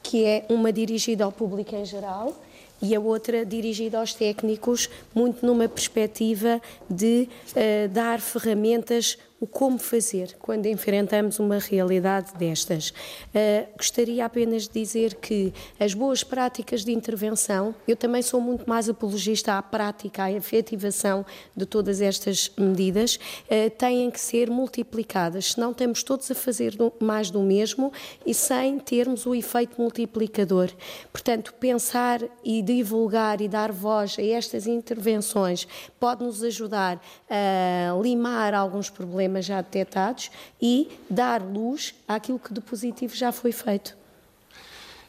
que 0.00 0.24
é 0.24 0.46
uma 0.48 0.72
dirigida 0.72 1.24
ao 1.24 1.32
público 1.32 1.74
em 1.74 1.84
geral 1.84 2.36
e 2.80 2.94
a 2.94 3.00
outra 3.00 3.44
dirigida 3.44 3.98
aos 3.98 4.14
técnicos, 4.14 4.88
muito 5.14 5.44
numa 5.44 5.68
perspectiva 5.68 6.60
de 6.88 7.28
uh, 7.50 7.88
dar 7.88 8.20
ferramentas 8.20 9.18
o 9.40 9.46
como 9.46 9.78
fazer 9.78 10.36
quando 10.40 10.66
enfrentamos 10.66 11.38
uma 11.38 11.58
realidade 11.58 12.32
destas. 12.36 12.90
Uh, 12.90 13.68
gostaria 13.76 14.24
apenas 14.24 14.66
de 14.66 14.80
dizer 14.80 15.14
que 15.14 15.52
as 15.78 15.94
boas 15.94 16.24
práticas 16.24 16.84
de 16.84 16.92
intervenção, 16.92 17.74
eu 17.86 17.96
também 17.96 18.20
sou 18.20 18.40
muito 18.40 18.68
mais 18.68 18.88
apologista 18.88 19.56
à 19.56 19.62
prática, 19.62 20.24
à 20.24 20.32
efetivação 20.32 21.24
de 21.56 21.64
todas 21.64 22.00
estas 22.00 22.50
medidas, 22.58 23.16
uh, 23.16 23.70
têm 23.70 24.10
que 24.10 24.20
ser 24.20 24.50
multiplicadas, 24.50 25.52
senão 25.52 25.70
estamos 25.70 26.02
todos 26.02 26.28
a 26.30 26.34
fazer 26.34 26.74
do, 26.74 26.92
mais 26.98 27.30
do 27.30 27.40
mesmo 27.40 27.92
e 28.26 28.34
sem 28.34 28.78
termos 28.78 29.24
o 29.24 29.34
efeito 29.34 29.80
multiplicador. 29.80 30.70
Portanto, 31.12 31.54
pensar 31.54 32.20
e 32.42 32.60
divulgar 32.60 33.40
e 33.40 33.48
dar 33.48 33.70
voz 33.70 34.16
a 34.18 34.22
estas 34.22 34.66
intervenções 34.66 35.68
pode 36.00 36.24
nos 36.24 36.42
ajudar 36.42 37.00
a 37.30 38.00
limar 38.00 38.54
alguns 38.54 38.90
problemas 38.90 39.27
problemas 39.28 39.44
já 39.44 39.60
detectados 39.60 40.30
e 40.60 40.88
dar 41.08 41.42
luz 41.42 41.94
àquilo 42.06 42.38
que 42.38 42.52
de 42.52 42.60
positivo 42.60 43.14
já 43.14 43.30
foi 43.30 43.52
feito. 43.52 43.96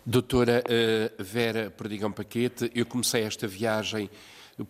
Doutora 0.06 0.64
uh, 0.64 1.24
Vera 1.24 1.72
Perdigão 1.72 2.12
Paquete, 2.12 2.72
eu 2.76 2.86
comecei 2.86 3.24
esta 3.24 3.48
viagem 3.48 4.10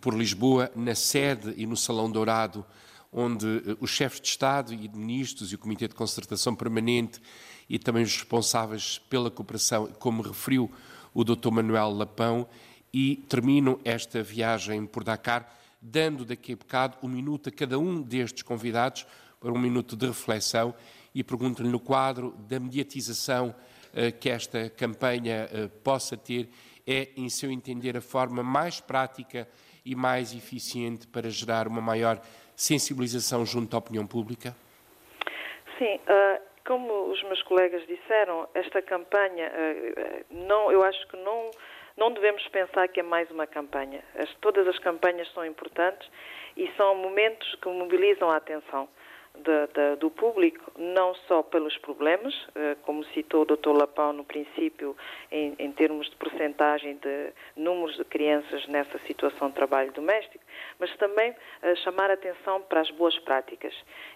por 0.00 0.14
Lisboa, 0.14 0.70
na 0.76 0.94
sede 0.94 1.54
e 1.56 1.66
no 1.66 1.76
Salão 1.76 2.10
Dourado, 2.10 2.64
onde 3.12 3.46
uh, 3.46 3.76
os 3.80 3.90
chefes 3.90 4.20
de 4.20 4.28
Estado 4.28 4.72
e 4.72 4.86
de 4.88 4.96
ministros 4.96 5.50
e 5.50 5.54
o 5.54 5.58
Comitê 5.58 5.88
de 5.88 5.94
Concertação 5.94 6.54
Permanente 6.54 7.20
e 7.68 7.78
também 7.78 8.02
os 8.02 8.14
responsáveis 8.14 8.98
pela 8.98 9.30
cooperação, 9.30 9.86
como 9.98 10.22
referiu 10.22 10.70
o 11.12 11.24
Dr. 11.24 11.50
Manuel 11.50 11.90
Lapão, 11.90 12.46
e 12.92 13.24
termino 13.28 13.80
esta 13.84 14.20
viagem 14.20 14.84
por 14.84 15.04
Dakar 15.04 15.60
dando 15.80 16.24
daqui 16.24 16.52
a 16.52 16.56
bocado 16.56 16.96
um 17.02 17.08
minuto 17.08 17.48
a 17.48 17.52
cada 17.52 17.78
um 17.78 18.02
destes 18.02 18.42
convidados 18.42 19.06
para 19.40 19.50
um 19.50 19.58
minuto 19.58 19.96
de 19.96 20.06
reflexão 20.06 20.74
e 21.14 21.24
pergunto-lhe 21.24 21.68
no 21.68 21.80
quadro 21.80 22.32
da 22.38 22.60
mediatização 22.60 23.48
uh, 23.48 24.18
que 24.20 24.28
esta 24.28 24.68
campanha 24.68 25.48
uh, 25.50 25.68
possa 25.82 26.16
ter, 26.16 26.48
é, 26.86 27.08
em 27.16 27.28
seu 27.30 27.50
entender, 27.50 27.96
a 27.96 28.02
forma 28.02 28.42
mais 28.42 28.80
prática 28.80 29.48
e 29.84 29.96
mais 29.96 30.34
eficiente 30.34 31.06
para 31.06 31.30
gerar 31.30 31.66
uma 31.66 31.80
maior 31.80 32.20
sensibilização 32.54 33.46
junto 33.46 33.74
à 33.74 33.78
opinião 33.78 34.06
pública? 34.06 34.54
Sim, 35.78 35.96
uh, 35.96 36.40
como 36.66 37.10
os 37.10 37.22
meus 37.22 37.42
colegas 37.44 37.84
disseram, 37.86 38.46
esta 38.54 38.82
campanha, 38.82 39.50
não, 40.30 40.70
eu 40.70 40.84
acho 40.84 41.08
que 41.08 41.16
não, 41.16 41.50
não 41.96 42.12
devemos 42.12 42.46
pensar 42.48 42.86
que 42.88 43.00
é 43.00 43.02
mais 43.02 43.28
uma 43.30 43.46
campanha. 43.46 44.04
As, 44.14 44.32
todas 44.40 44.68
as 44.68 44.78
campanhas 44.78 45.26
são 45.32 45.44
importantes 45.44 46.08
e 46.56 46.70
são 46.76 46.94
momentos 46.94 47.56
que 47.56 47.68
mobilizam 47.68 48.30
a 48.30 48.36
atenção 48.36 48.88
de, 49.34 49.66
de, 49.72 49.96
do 49.96 50.10
público, 50.10 50.72
não 50.76 51.14
só 51.26 51.42
pelos 51.42 51.76
problemas, 51.78 52.34
eh, 52.54 52.76
como 52.82 53.04
citou 53.06 53.42
o 53.42 53.44
Dr. 53.44 53.70
Lapão 53.70 54.12
no 54.12 54.24
princípio, 54.24 54.96
em, 55.30 55.54
em 55.58 55.72
termos 55.72 56.08
de 56.10 56.16
porcentagem 56.16 56.96
de 56.96 57.32
números 57.56 57.96
de 57.96 58.04
crianças 58.04 58.66
nessa 58.66 58.98
situação 59.00 59.48
de 59.48 59.54
trabalho 59.54 59.92
doméstico, 59.92 60.44
mas 60.78 60.94
também 60.96 61.30
uh, 61.30 61.76
chamar 61.76 62.10
atenção 62.10 62.60
para 62.62 62.80
as 62.80 62.90
boas 62.90 63.18
práticas 63.20 63.74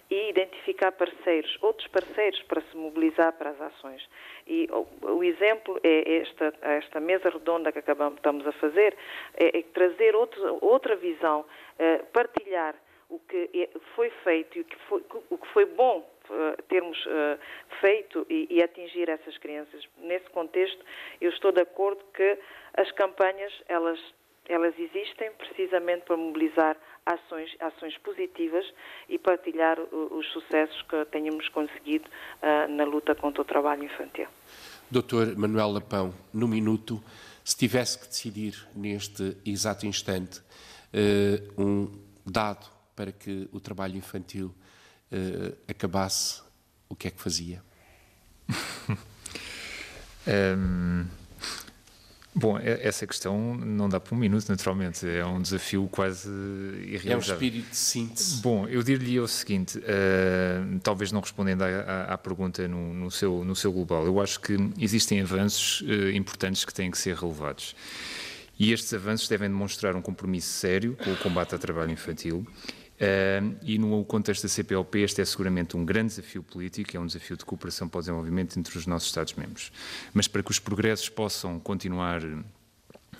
e 0.09 0.29
identificar 0.29 0.91
parceiros, 0.91 1.57
outros 1.61 1.87
parceiros 1.87 2.41
para 2.43 2.61
se 2.61 2.77
mobilizar 2.77 3.33
para 3.33 3.51
as 3.51 3.61
ações. 3.61 4.07
E 4.45 4.67
o, 4.71 4.87
o 5.15 5.23
exemplo 5.23 5.79
é 5.83 6.17
esta, 6.17 6.53
esta 6.61 6.99
mesa 6.99 7.29
redonda 7.29 7.71
que 7.71 7.79
acabamos 7.79 8.17
estamos 8.17 8.45
a 8.45 8.51
fazer, 8.53 8.95
é, 9.35 9.59
é 9.59 9.61
trazer 9.73 10.15
outro, 10.15 10.57
outra 10.61 10.95
visão, 10.95 11.41
uh, 11.41 12.05
partilhar 12.07 12.75
o 13.09 13.19
que 13.19 13.49
é, 13.53 13.69
foi 13.95 14.09
feito 14.23 14.57
e 14.57 14.61
o 14.61 14.65
que 14.65 14.75
foi, 14.87 15.03
o 15.29 15.37
que 15.37 15.47
foi 15.49 15.65
bom 15.65 15.99
uh, 16.29 16.61
termos 16.63 16.97
uh, 17.05 17.39
feito 17.79 18.25
e, 18.29 18.47
e, 18.49 18.63
atingir 18.63 19.09
essas 19.09 19.37
crianças. 19.37 19.83
Nesse 19.99 20.29
contexto, 20.31 20.83
eu 21.21 21.29
estou 21.29 21.51
de 21.51 21.61
acordo 21.61 22.03
que 22.13 22.37
as 22.75 22.91
campanhas, 22.91 23.53
elas, 23.67 23.99
elas 24.47 24.73
existem 24.79 25.31
precisamente 25.33 26.05
para 26.05 26.17
mobilizar 26.17 26.77
ações, 27.05 27.55
ações 27.59 27.95
positivas 27.99 28.65
e 29.07 29.19
partilhar 29.19 29.79
os 29.79 30.25
sucessos 30.31 30.81
que 30.83 31.05
tenhamos 31.05 31.47
conseguido 31.49 32.09
uh, 32.09 32.71
na 32.71 32.83
luta 32.83 33.13
contra 33.13 33.41
o 33.41 33.45
trabalho 33.45 33.83
infantil. 33.83 34.27
Doutor 34.89 35.35
Manuel 35.35 35.71
Lapão, 35.71 36.13
no 36.33 36.47
minuto, 36.47 37.01
se 37.43 37.55
tivesse 37.57 37.99
que 37.99 38.07
decidir 38.07 38.67
neste 38.75 39.37
exato 39.45 39.85
instante 39.85 40.41
um 41.57 41.91
dado 42.25 42.74
para 42.95 43.11
que 43.11 43.47
o 43.51 43.59
trabalho 43.59 43.97
infantil 43.97 44.55
uh, 45.11 45.57
acabasse, 45.67 46.41
o 46.87 46.95
que 46.95 47.07
é 47.07 47.11
que 47.11 47.21
fazia? 47.21 47.61
um, 50.57 51.05
bom, 52.33 52.57
essa 52.59 53.05
questão 53.05 53.55
não 53.55 53.89
dá 53.89 53.99
para 53.99 54.15
um 54.15 54.17
minuto, 54.17 54.47
naturalmente. 54.47 55.07
É 55.07 55.25
um 55.25 55.41
desafio 55.41 55.87
quase 55.91 56.29
irrealizável. 56.29 57.11
É 57.11 57.17
um 57.17 57.19
espírito 57.19 57.69
de 57.69 57.77
síntese. 57.77 58.41
Bom, 58.41 58.67
eu 58.67 58.81
diria 58.81 59.21
o 59.21 59.27
seguinte, 59.27 59.79
uh, 59.79 60.79
talvez 60.81 61.11
não 61.11 61.21
respondendo 61.21 61.63
à, 61.63 61.67
à, 61.67 62.13
à 62.13 62.17
pergunta 62.17 62.67
no, 62.67 62.93
no, 62.93 63.11
seu, 63.11 63.43
no 63.43 63.55
seu 63.55 63.71
global, 63.71 64.05
eu 64.05 64.21
acho 64.21 64.39
que 64.39 64.55
existem 64.79 65.21
avanços 65.21 65.81
uh, 65.81 66.11
importantes 66.11 66.63
que 66.63 66.73
têm 66.73 66.89
que 66.89 66.97
ser 66.97 67.15
relevados. 67.15 67.75
E 68.57 68.71
estes 68.71 68.93
avanços 68.93 69.27
devem 69.27 69.49
demonstrar 69.49 69.97
um 69.97 70.01
compromisso 70.01 70.47
sério 70.47 70.97
com 71.03 71.11
o 71.11 71.17
combate 71.17 71.51
ao 71.53 71.59
trabalho 71.59 71.91
infantil 71.91 72.47
Uh, 72.95 73.57
e 73.61 73.77
no 73.77 74.05
contexto 74.05 74.43
da 74.43 74.49
CPLP, 74.49 74.99
este 74.99 75.21
é 75.21 75.25
seguramente 75.25 75.75
um 75.75 75.85
grande 75.85 76.15
desafio 76.15 76.41
político, 76.41 76.95
é 76.95 76.99
um 76.99 77.05
desafio 77.05 77.35
de 77.35 77.43
cooperação 77.43 77.89
para 77.89 77.99
o 77.99 78.01
desenvolvimento 78.01 78.57
entre 78.57 78.77
os 78.77 78.87
nossos 78.87 79.09
Estados-membros. 79.09 79.71
Mas 80.13 80.27
para 80.27 80.41
que 80.41 80.51
os 80.51 80.59
progressos 80.59 81.09
possam 81.09 81.59
continuar 81.59 82.21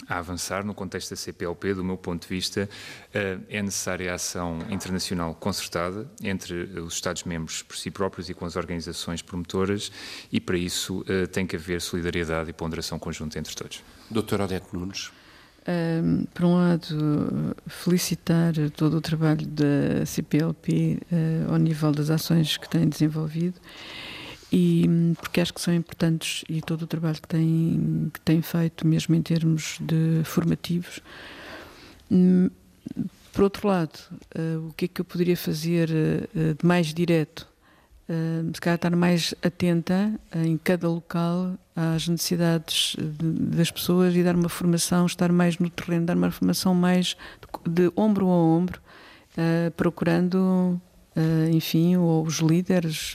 a 0.08 0.18
avançar 0.18 0.64
no 0.64 0.74
contexto 0.74 1.10
da 1.10 1.16
CPLP, 1.16 1.74
do 1.74 1.84
meu 1.84 1.98
ponto 1.98 2.22
de 2.22 2.28
vista, 2.28 2.70
uh, 3.10 3.44
é 3.50 3.62
necessária 3.62 4.12
a 4.12 4.16
ação 4.16 4.60
internacional 4.70 5.36
concertada 5.36 6.10
entre 6.24 6.80
os 6.80 6.94
Estados-membros 6.94 7.62
por 7.64 7.76
si 7.76 7.92
próprios 7.92 8.30
e 8.30 8.34
com 8.34 8.46
as 8.46 8.56
organizações 8.56 9.22
promotoras, 9.22 9.92
e 10.32 10.40
para 10.40 10.58
isso 10.58 11.02
uh, 11.02 11.28
tem 11.28 11.46
que 11.46 11.56
haver 11.56 11.82
solidariedade 11.82 12.50
e 12.50 12.54
ponderação 12.54 12.98
conjunta 12.98 13.38
entre 13.38 13.54
todos. 13.54 13.84
Doutor 14.10 14.42
Odete 14.42 14.68
Nunes. 14.72 15.12
Um, 15.68 16.26
por 16.26 16.46
um 16.46 16.56
lado, 16.56 17.56
felicitar 17.66 18.54
todo 18.76 18.98
o 18.98 19.02
trabalho 19.02 19.48
da 19.48 20.06
CPLP 20.06 21.00
uh, 21.12 21.52
ao 21.52 21.58
nível 21.58 21.92
das 21.92 22.12
ações 22.12 22.56
que 22.56 22.70
tem 22.70 22.88
desenvolvido 22.88 23.60
e 24.52 24.86
porque 25.20 25.42
acho 25.42 25.54
que 25.54 25.60
são 25.60 25.74
importantes 25.74 26.46
e 26.48 26.62
todo 26.62 26.84
o 26.84 26.88
trabalho 26.88 27.16
que 27.22 27.28
tem, 27.28 28.12
que 28.14 28.42
feito, 28.42 28.88
mesmo 28.88 29.16
em 29.16 29.22
termos 29.22 29.78
de 29.82 30.24
formativos. 30.24 31.02
Um, 32.10 32.50
por 33.34 33.44
outro 33.44 33.68
lado, 33.68 34.00
uh, 34.38 34.68
o 34.70 34.74
que 34.74 34.86
é 34.86 34.88
que 34.88 35.02
eu 35.02 35.06
poderia 35.06 35.36
fazer 35.36 35.90
uh, 35.90 36.54
de 36.54 36.66
mais 36.66 36.94
direto? 36.94 37.48
Uh, 38.08 38.52
se 38.54 38.62
calhar 38.62 38.76
estar 38.76 38.96
mais 38.96 39.34
atenta 39.42 40.14
em 40.36 40.58
cada 40.58 40.88
local 40.88 41.58
às 41.76 42.08
necessidades 42.08 42.96
de, 42.98 43.32
das 43.58 43.72
pessoas 43.72 44.16
e 44.16 44.24
dar 44.24 44.36
uma 44.36 44.48
formação, 44.48 45.08
estar 45.08 45.32
mais 45.32 45.58
no 45.58 45.70
terreno, 45.72 46.06
dar 46.06 46.16
uma 46.16 46.30
formação 46.30 46.76
mais 46.76 47.18
de, 47.66 47.88
de 47.88 47.92
ombro 47.96 48.28
a 48.28 48.36
ombro, 48.36 48.80
uh, 49.38 49.72
procurando, 49.72 50.80
uh, 51.16 51.50
enfim, 51.52 51.98
os 51.98 52.40
líderes 52.42 53.14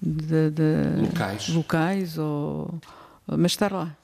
de, 0.00 0.50
de 0.50 1.00
locais. 1.02 1.48
locais 1.48 2.18
ou, 2.18 2.80
mas 3.26 3.52
estar 3.52 3.72
lá. 3.72 3.96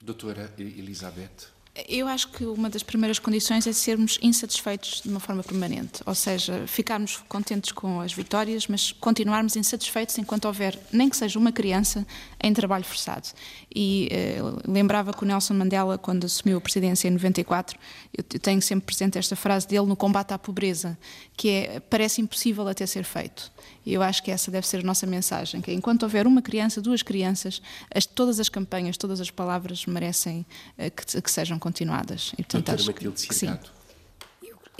Doutora 0.00 0.48
Elizabeth. 0.58 1.59
Eu 1.88 2.08
acho 2.08 2.28
que 2.28 2.44
uma 2.44 2.68
das 2.68 2.82
primeiras 2.82 3.20
condições 3.20 3.64
é 3.64 3.72
sermos 3.72 4.18
insatisfeitos 4.20 5.02
de 5.02 5.08
uma 5.08 5.20
forma 5.20 5.42
permanente, 5.42 6.02
ou 6.04 6.14
seja, 6.16 6.66
ficarmos 6.66 7.18
contentes 7.28 7.70
com 7.70 8.00
as 8.00 8.12
vitórias, 8.12 8.66
mas 8.66 8.90
continuarmos 8.90 9.54
insatisfeitos 9.54 10.18
enquanto 10.18 10.46
houver, 10.46 10.76
nem 10.92 11.08
que 11.08 11.16
seja 11.16 11.38
uma 11.38 11.52
criança, 11.52 12.04
em 12.42 12.52
trabalho 12.52 12.84
forçado. 12.84 13.28
E 13.72 14.08
eh, 14.10 14.38
lembrava 14.66 15.12
que 15.12 15.22
o 15.22 15.26
Nelson 15.26 15.54
Mandela, 15.54 15.96
quando 15.96 16.24
assumiu 16.24 16.58
a 16.58 16.60
presidência 16.60 17.06
em 17.06 17.12
94, 17.12 17.78
eu 18.18 18.24
tenho 18.24 18.60
sempre 18.60 18.86
presente 18.86 19.16
esta 19.16 19.36
frase 19.36 19.68
dele 19.68 19.86
no 19.86 19.94
combate 19.94 20.32
à 20.32 20.38
pobreza, 20.38 20.98
que 21.36 21.48
é 21.50 21.80
parece 21.80 22.20
impossível 22.20 22.66
até 22.66 22.84
ser 22.84 23.04
feito. 23.04 23.50
E 23.84 23.94
eu 23.94 24.02
acho 24.02 24.22
que 24.22 24.30
essa 24.30 24.50
deve 24.50 24.66
ser 24.66 24.80
a 24.80 24.82
nossa 24.82 25.06
mensagem, 25.06 25.60
que 25.60 25.72
enquanto 25.72 26.02
houver 26.02 26.26
uma 26.26 26.42
criança, 26.42 26.80
duas 26.80 27.02
crianças, 27.02 27.62
as, 27.94 28.04
todas 28.04 28.38
as 28.38 28.48
campanhas, 28.48 28.96
todas 28.96 29.20
as 29.20 29.30
palavras 29.30 29.86
merecem 29.86 30.44
uh, 30.78 30.90
que, 30.90 31.22
que, 31.22 31.30
sejam 31.30 31.58
continuadas. 31.60 32.32
E, 32.32 32.42
portanto, 32.42 32.70
acho 32.70 32.92
que, 32.92 33.08
que 33.08 33.34
sim. 33.34 33.56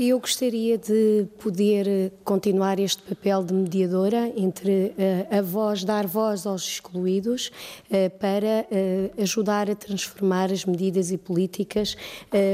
Eu 0.02 0.18
gostaria 0.18 0.78
de 0.78 1.26
poder 1.38 2.10
continuar 2.24 2.80
este 2.80 3.02
papel 3.02 3.44
de 3.44 3.52
mediadora 3.52 4.32
entre 4.34 4.94
uh, 4.96 5.38
a 5.38 5.42
voz, 5.42 5.84
dar 5.84 6.06
voz 6.06 6.46
aos 6.46 6.66
excluídos, 6.66 7.52
uh, 7.90 8.08
para 8.18 8.64
uh, 8.64 9.22
ajudar 9.22 9.68
a 9.68 9.74
transformar 9.74 10.50
as 10.50 10.64
medidas 10.64 11.10
e 11.10 11.18
políticas 11.18 11.98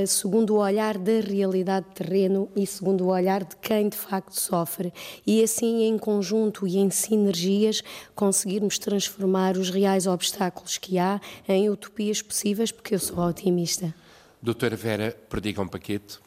segundo 0.09 0.55
o 0.55 0.59
olhar 0.59 0.99
da 0.99 1.21
realidade 1.21 1.87
de 1.91 1.95
terreno 1.95 2.49
e 2.57 2.67
segundo 2.67 3.05
o 3.05 3.09
olhar 3.13 3.45
de 3.45 3.55
quem 3.57 3.89
de 3.89 3.97
facto 3.97 4.33
sofre. 4.33 4.93
E 5.25 5.41
assim, 5.41 5.85
em 5.85 5.97
conjunto 5.97 6.67
e 6.67 6.79
em 6.79 6.91
sinergias, 6.91 7.81
conseguirmos 8.17 8.77
transformar 8.77 9.57
os 9.57 9.71
reais 9.71 10.09
obstáculos 10.09 10.79
que 10.79 10.99
há 10.99 11.21
em 11.47 11.71
utopias 11.71 12.21
possíveis, 12.23 12.73
porque 12.73 12.97
eu 12.97 12.99
sou 12.99 13.19
otimista. 13.19 13.95
Doutora 14.43 14.77
Vera, 14.77 15.17
perdiga 15.31 15.63
um 15.63 15.69
paquete. 15.69 16.19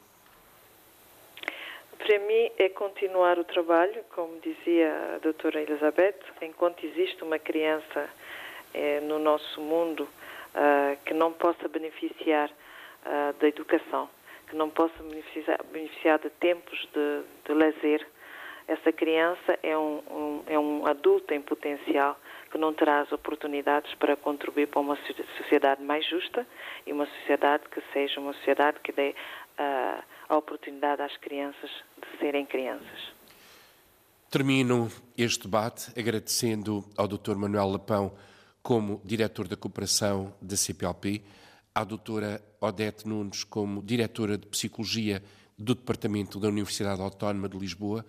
Para 1.98 2.19
mim 2.19 2.52
é 2.57 2.68
continuar 2.69 3.38
o 3.38 3.44
trabalho, 3.44 4.03
como 4.15 4.40
dizia 4.40 5.15
a 5.15 5.18
doutora 5.19 5.61
Elizabeth, 5.61 6.19
enquanto 6.41 6.84
existe 6.86 7.23
uma 7.23 7.38
criança 7.38 8.10
eh, 8.73 8.99
no 9.02 9.19
nosso 9.19 9.61
mundo 9.61 10.03
uh, 10.03 10.98
que 11.06 11.14
não 11.14 11.31
possa 11.31 11.68
beneficiar 11.68 12.49
uh, 12.49 13.34
da 13.40 13.48
educação, 13.48 14.10
que 14.48 14.56
não 14.56 14.69
possa 14.69 15.03
beneficiar, 15.03 15.60
beneficiar 15.72 16.19
de 16.19 16.30
tempos 16.31 16.88
de, 16.94 17.22
de 17.45 17.53
lazer, 17.53 18.07
essa 18.68 18.91
criança 18.91 19.57
é 19.64 19.77
um, 19.77 20.02
um, 20.10 20.44
é 20.48 20.60
um 20.60 20.88
adulto 20.88 21.34
em 21.34 21.41
potencial 21.41 22.19
que 22.49 22.57
não 22.57 22.73
terá 22.73 23.01
as 23.01 23.11
oportunidades 23.11 23.93
para 23.95 24.15
contribuir 24.15 24.67
para 24.67 24.80
uma 24.80 24.97
sociedade 25.38 25.84
mais 25.84 26.07
justa 26.07 26.45
e 26.85 26.91
uma 26.91 27.05
sociedade 27.05 27.63
que 27.69 27.81
seja 27.93 28.19
uma 28.19 28.34
sociedade 28.34 28.80
que 28.84 28.91
dê 28.91 29.09
uh, 29.11 30.03
a 30.27 30.38
oportunidade 30.38 31.01
às 31.01 31.15
crianças 31.17 31.69
de 31.97 32.19
serem 32.19 32.45
crianças. 32.45 33.13
Termino 34.30 34.91
este 35.17 35.43
debate 35.43 35.91
agradecendo 35.99 36.85
ao 36.95 37.07
Dr. 37.07 37.35
Manuel 37.35 37.69
Lapão 37.69 38.15
como 38.61 39.01
diretor 39.03 39.47
da 39.47 39.55
cooperação 39.55 40.34
da 40.41 40.55
CPLP, 40.55 41.23
à 41.73 41.84
doutora 41.84 42.41
Odete 42.61 43.07
Nunes 43.07 43.43
como 43.43 43.81
diretora 43.81 44.38
de 44.38 44.45
Psicologia 44.47 45.23
do 45.57 45.73
Departamento 45.73 46.39
da 46.39 46.47
Universidade 46.47 47.01
Autónoma 47.01 47.49
de 47.49 47.57
Lisboa, 47.57 48.05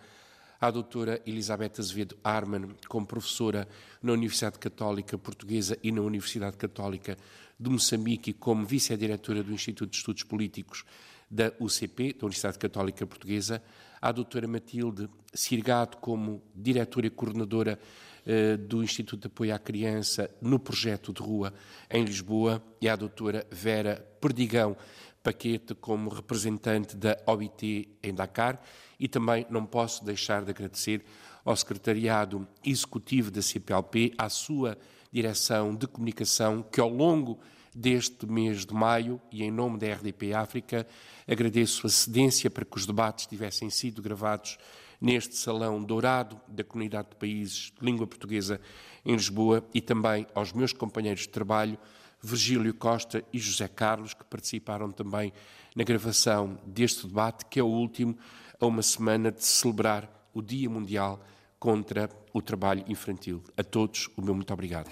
à 0.60 0.70
doutora 0.70 1.22
Elizabeth 1.26 1.78
Azevedo 1.78 2.16
Arman 2.22 2.68
como 2.86 3.06
professora 3.06 3.66
na 4.02 4.12
Universidade 4.12 4.58
Católica 4.58 5.16
Portuguesa 5.16 5.78
e 5.82 5.90
na 5.90 6.02
Universidade 6.02 6.56
Católica 6.58 7.16
de 7.58 7.70
Moçambique 7.70 8.34
como 8.34 8.66
vice-diretora 8.66 9.42
do 9.42 9.52
Instituto 9.52 9.90
de 9.90 9.96
Estudos 9.96 10.22
Políticos 10.22 10.84
da 11.30 11.52
UCP, 11.60 12.12
da 12.12 12.26
Universidade 12.26 12.58
Católica 12.58 13.06
Portuguesa, 13.06 13.62
à 14.02 14.12
doutora 14.12 14.46
Matilde 14.46 15.08
Sirgado 15.32 15.96
como 15.96 16.42
diretora 16.54 17.06
e 17.06 17.10
coordenadora 17.10 17.78
eh, 18.26 18.56
do 18.56 18.82
Instituto 18.82 19.22
de 19.22 19.26
Apoio 19.28 19.54
à 19.54 19.58
Criança 19.58 20.30
no 20.42 20.58
projeto 20.58 21.12
de 21.12 21.22
rua 21.22 21.54
em 21.90 22.04
Lisboa 22.04 22.62
e 22.80 22.88
à 22.88 22.96
doutora 22.96 23.46
Vera 23.50 24.04
Perdigão 24.20 24.76
Paquete 25.22 25.74
como 25.74 26.10
representante 26.10 26.96
da 26.96 27.16
OIT 27.26 27.96
em 28.02 28.14
Dakar 28.14 28.60
e 29.00 29.08
também 29.08 29.46
não 29.48 29.64
posso 29.64 30.04
deixar 30.04 30.44
de 30.44 30.50
agradecer 30.50 31.02
ao 31.42 31.56
Secretariado 31.56 32.46
Executivo 32.62 33.30
da 33.30 33.40
CPLP, 33.40 34.12
à 34.18 34.28
sua 34.28 34.76
direção 35.10 35.74
de 35.74 35.86
comunicação, 35.88 36.62
que 36.62 36.80
ao 36.80 36.90
longo 36.90 37.40
deste 37.74 38.26
mês 38.26 38.66
de 38.66 38.74
maio 38.74 39.20
e 39.32 39.42
em 39.42 39.50
nome 39.50 39.78
da 39.78 39.92
RDP 39.94 40.34
África 40.34 40.86
agradeço 41.26 41.86
a 41.86 41.90
cedência 41.90 42.50
para 42.50 42.64
que 42.64 42.76
os 42.76 42.86
debates 42.86 43.26
tivessem 43.26 43.70
sido 43.70 44.02
gravados 44.02 44.58
neste 45.00 45.36
Salão 45.36 45.82
Dourado 45.82 46.38
da 46.46 46.62
Comunidade 46.62 47.10
de 47.10 47.16
Países 47.16 47.72
de 47.78 47.84
Língua 47.84 48.06
Portuguesa 48.06 48.60
em 49.04 49.14
Lisboa 49.14 49.64
e 49.72 49.80
também 49.80 50.26
aos 50.34 50.52
meus 50.52 50.72
companheiros 50.72 51.22
de 51.22 51.30
trabalho, 51.30 51.78
Virgílio 52.22 52.74
Costa 52.74 53.24
e 53.32 53.38
José 53.38 53.66
Carlos, 53.66 54.12
que 54.12 54.24
participaram 54.24 54.90
também 54.90 55.32
na 55.74 55.84
gravação 55.84 56.58
deste 56.66 57.06
debate, 57.06 57.46
que 57.46 57.58
é 57.58 57.62
o 57.62 57.66
último 57.66 58.18
a 58.60 58.66
uma 58.66 58.82
semana 58.82 59.32
de 59.32 59.44
celebrar 59.44 60.28
o 60.34 60.42
Dia 60.42 60.68
Mundial 60.68 61.20
contra 61.58 62.08
o 62.32 62.42
Trabalho 62.42 62.84
Infantil. 62.86 63.42
A 63.56 63.64
todos, 63.64 64.08
o 64.16 64.22
meu 64.22 64.34
muito 64.34 64.52
obrigado. 64.52 64.90